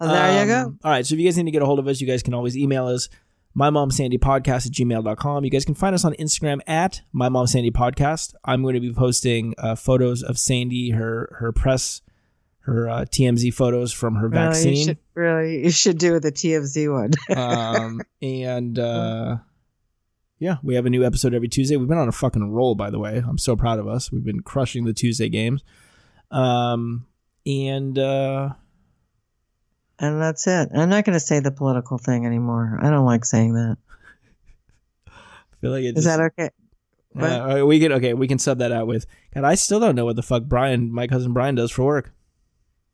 Well, 0.00 0.10
there 0.10 0.40
you 0.42 0.46
go. 0.46 0.60
Um, 0.60 0.78
All 0.84 0.90
right. 0.90 1.04
So 1.04 1.14
if 1.14 1.20
you 1.20 1.26
guys 1.26 1.36
need 1.36 1.46
to 1.46 1.50
get 1.50 1.62
a 1.62 1.66
hold 1.66 1.80
of 1.80 1.88
us, 1.88 2.00
you 2.00 2.06
guys 2.06 2.22
can 2.22 2.34
always 2.34 2.56
email 2.56 2.86
us. 2.86 3.08
My 3.54 3.70
mom 3.70 3.90
Sandy 3.90 4.18
podcast 4.18 4.66
at 4.66 4.72
gmail.com. 4.72 5.44
You 5.44 5.50
guys 5.50 5.64
can 5.64 5.74
find 5.74 5.94
us 5.94 6.04
on 6.04 6.12
Instagram 6.14 6.60
at 6.68 7.00
my 7.12 7.28
mom 7.28 7.48
Sandy 7.48 7.72
podcast. 7.72 8.34
I'm 8.44 8.62
going 8.62 8.74
to 8.74 8.80
be 8.80 8.92
posting 8.92 9.54
uh, 9.58 9.74
photos 9.74 10.22
of 10.22 10.38
Sandy, 10.38 10.90
her 10.90 11.36
her 11.40 11.50
press, 11.50 12.02
her 12.68 12.88
uh, 12.88 13.04
TMZ 13.06 13.52
photos 13.54 13.92
from 13.92 14.14
her 14.16 14.28
Really, 14.28 14.44
you 14.44 14.50
vaccine. 14.50 14.86
should, 14.86 14.98
really, 15.14 15.64
you 15.64 15.70
should 15.70 15.98
do 15.98 16.20
the 16.20 16.30
TMZ 16.30 16.92
one. 16.92 17.10
um, 17.36 18.02
and 18.20 18.78
uh, 18.78 19.36
yeah, 20.38 20.56
we 20.62 20.74
have 20.74 20.84
a 20.84 20.90
new 20.90 21.04
episode 21.04 21.34
every 21.34 21.48
Tuesday. 21.48 21.76
We've 21.76 21.88
been 21.88 21.98
on 21.98 22.08
a 22.08 22.12
fucking 22.12 22.52
roll, 22.52 22.74
by 22.74 22.90
the 22.90 22.98
way. 22.98 23.22
I'm 23.26 23.38
so 23.38 23.56
proud 23.56 23.78
of 23.78 23.88
us. 23.88 24.12
We've 24.12 24.24
been 24.24 24.40
crushing 24.40 24.84
the 24.84 24.92
Tuesday 24.92 25.30
games. 25.30 25.64
Um, 26.30 27.06
and 27.46 27.98
uh, 27.98 28.50
and 29.98 30.20
that's 30.20 30.46
it. 30.46 30.68
I'm 30.74 30.90
not 30.90 31.04
going 31.04 31.14
to 31.14 31.20
say 31.20 31.40
the 31.40 31.50
political 31.50 31.96
thing 31.96 32.26
anymore. 32.26 32.78
I 32.82 32.90
don't 32.90 33.06
like 33.06 33.24
saying 33.24 33.54
that. 33.54 33.78
I 35.06 35.56
feel 35.60 35.70
like 35.70 35.84
it 35.84 35.96
Is 35.96 36.04
just, 36.04 36.06
that 36.06 36.20
okay? 36.20 36.50
Uh, 37.18 37.64
we 37.66 37.80
can 37.80 37.92
okay, 37.92 38.12
we 38.12 38.28
can 38.28 38.38
sub 38.38 38.58
that 38.58 38.70
out 38.72 38.86
with. 38.86 39.06
God, 39.34 39.44
I 39.44 39.54
still 39.54 39.80
don't 39.80 39.96
know 39.96 40.04
what 40.04 40.16
the 40.16 40.22
fuck 40.22 40.44
Brian, 40.44 40.92
my 40.92 41.06
cousin 41.06 41.32
Brian, 41.32 41.54
does 41.54 41.70
for 41.70 41.84
work. 41.84 42.12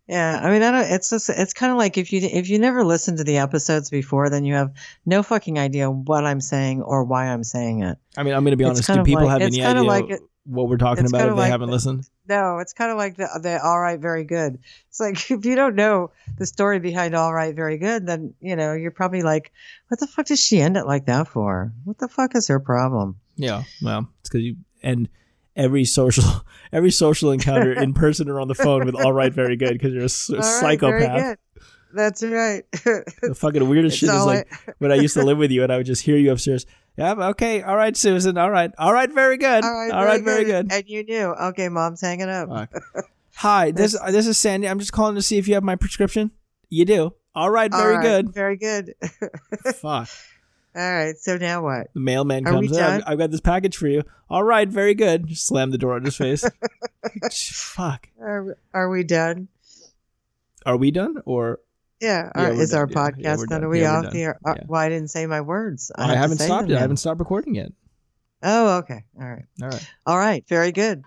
Yeah, 0.07 0.39
I 0.43 0.51
mean, 0.51 0.63
I 0.63 0.71
don't. 0.71 0.93
It's 0.93 1.09
just, 1.11 1.31
it's 1.31 1.55
kind 1.55 1.73
of 1.73 1.79
like 1.79 1.97
if 1.97 2.13
you 2.13 2.21
if 2.21 2.51
you 2.51 2.59
never 2.59 2.85
listened 2.85 3.19
to 3.19 3.25
the 3.25 3.39
episodes 3.39 3.89
before, 3.89 4.29
then 4.29 4.45
you 4.45 4.55
have 4.55 4.73
no 5.07 5.23
fucking 5.23 5.59
idea 5.59 5.91
what 5.91 6.27
I'm 6.27 6.43
saying 6.43 6.83
or 6.83 7.05
why 7.05 7.29
I'm 7.29 7.43
saying 7.43 7.83
it. 7.83 7.97
I 8.17 8.23
mean, 8.23 8.35
I'm 8.35 8.45
going 8.45 8.53
to 8.53 8.57
be 8.59 8.65
honest. 8.65 8.87
Do 8.87 9.03
people 9.03 9.25
like- 9.25 9.31
have 9.31 9.41
any 9.43 9.63
idea 9.63 9.83
like 9.83 10.11
it- 10.11 10.21
what 10.47 10.69
we're 10.69 10.77
talking 10.77 11.07
about 11.07 11.23
if 11.23 11.29
they 11.29 11.41
like 11.41 11.51
haven't 11.51 11.69
the- 11.69 11.73
listened? 11.73 12.07
No, 12.29 12.59
it's 12.59 12.75
kind 12.75 12.91
of 12.91 12.99
like 12.99 13.17
the 13.17 13.29
the 13.43 13.65
all 13.65 13.81
right, 13.81 13.99
very 13.99 14.25
good. 14.25 14.59
It's 14.91 15.01
like 15.01 15.15
if 15.31 15.47
you 15.47 15.55
don't 15.57 15.75
know 15.75 16.11
the 16.37 16.45
story 16.45 16.81
behind 16.81 17.15
all 17.15 17.33
right, 17.33 17.55
very 17.55 17.79
good, 17.79 18.07
then 18.07 18.35
you 18.43 18.57
know 18.57 18.75
you're 18.75 18.91
probably 18.91 19.23
like, 19.23 19.53
what 19.89 20.01
the 20.01 20.07
fuck 20.07 20.27
does 20.27 20.41
she 20.41 20.61
end 20.61 20.77
it 20.77 20.87
like 20.87 21.07
that 21.07 21.29
for? 21.29 21.73
What 21.85 21.97
the 21.97 22.09
fuck 22.09 22.35
is 22.35 22.49
her 22.49 22.61
problem? 22.61 23.17
Yeah, 23.37 23.63
well, 23.83 24.07
it's 24.21 24.29
because 24.29 24.43
you 24.45 24.57
and 24.83 25.09
every 25.57 25.85
social 25.85 26.25
every 26.73 26.91
social 26.91 27.31
encounter 27.33 27.73
in 27.73 27.95
person 28.05 28.29
or 28.29 28.41
on 28.41 28.49
the 28.49 28.55
phone 28.55 28.85
with 28.87 28.95
all 28.95 29.13
right, 29.13 29.33
very 29.33 29.57
good 29.57 29.73
because 29.73 29.93
you're 29.93 30.03
a 30.03 30.07
s- 30.07 30.31
All 30.31 30.37
right, 30.37 30.45
very 30.45 31.03
psychopath. 31.03 31.39
That's 31.95 32.23
right. 32.25 32.65
The 32.73 33.35
fucking 33.37 33.69
weirdest 33.69 33.99
shit 33.99 34.09
is 34.09 34.15
all 34.17 34.27
like 34.27 34.49
when 34.79 34.91
I 34.91 34.97
used 34.97 35.15
to 35.15 35.23
live 35.23 35.39
with 35.39 35.53
you 35.53 35.63
and 35.63 35.73
I 35.73 35.77
would 35.77 35.87
just 35.87 36.03
hear 36.03 36.17
you 36.17 36.33
upstairs. 36.33 36.67
Yeah, 36.97 37.13
okay, 37.31 37.63
all 37.63 37.77
right, 37.77 37.97
Susan, 37.97 38.37
all 38.39 38.51
right, 38.51 38.71
all 38.79 38.93
right, 38.93 39.11
very 39.13 39.37
good, 39.37 39.65
all 39.65 39.73
right, 39.73 39.91
all 39.93 40.05
right, 40.05 40.23
very 40.23 40.45
good. 40.45 40.73
And 40.73 40.85
you 40.89 41.03
knew. 41.05 41.27
Okay, 41.27 41.69
mom's 41.69 42.01
hanging 42.01 42.29
up. 42.29 42.69
Hi, 43.37 43.71
this 43.73 43.97
this 44.11 44.27
is 44.27 44.39
Sandy. 44.39 44.69
I'm 44.69 44.79
just 44.79 44.93
calling 44.93 45.15
to 45.17 45.23
see 45.23 45.39
if 45.39 45.47
you 45.49 45.55
have 45.55 45.65
my 45.65 45.77
prescription. 45.77 46.31
You 46.69 46.85
do. 46.85 47.15
All 47.35 47.51
right, 47.51 47.71
very 47.71 47.97
right, 47.97 48.03
good. 48.03 48.33
Very 48.35 48.57
good. 48.57 48.95
Fuck. 49.77 50.09
All 50.77 50.95
right. 50.95 51.17
So 51.17 51.37
now 51.37 51.63
what? 51.63 51.89
The 51.95 52.01
mailman 52.01 52.47
Are 52.47 52.53
comes. 52.53 52.77
"Hey, 52.77 52.83
I've. 52.83 53.03
I've 53.07 53.19
got 53.19 53.31
this 53.31 53.41
package 53.41 53.77
for 53.77 53.89
you. 53.89 54.03
All 54.29 54.43
right, 54.43 54.69
very 54.69 54.95
good. 54.95 55.27
Just 55.29 55.47
slam 55.47 55.71
the 55.71 55.79
door 55.79 55.95
on 55.95 56.05
his 56.05 56.17
face. 56.17 56.45
Fuck. 57.33 58.09
Are, 58.21 58.57
are 58.73 58.89
we 58.89 59.05
done? 59.05 59.49
Are 60.67 60.77
we 60.77 60.91
done 60.91 61.17
or 61.27 61.61
Yeah. 62.01 62.31
Yeah, 62.35 62.43
Are- 62.49 62.53
is 62.53 62.71
done. 62.71 62.81
our 62.81 62.89
Yeah, 62.91 63.11
yeah, 63.19 63.35
podcast 63.35 63.39
we're 63.39 63.47
done? 63.47 63.65
Are 63.65 63.69
we 63.69 63.81
Yeah, 63.83 63.99
off 63.99 64.13
here? 64.13 64.39
Uh, 64.45 64.55
Yeah. 64.57 64.63
Well, 64.67 64.81
I 64.81 64.89
didn't 64.89 65.11
say 65.11 65.27
my 65.27 65.43
words. 65.43 65.93
I, 65.95 66.05
I, 66.05 66.07
have 66.09 66.17
haven't 66.17 66.39
stopped 66.39 66.71
it. 66.71 66.77
I 66.77 66.81
haven't 66.81 66.97
stopped 66.97 67.21
recording 67.21 67.55
yet. 67.55 67.73
Oh, 68.43 68.79
okay. 68.79 69.05
All 69.21 69.29
right. 69.29 69.45
All 69.63 69.69
right. 69.69 69.91
All 70.07 70.19
right. 70.19 70.45
Very 70.49 70.73
good. 70.73 71.03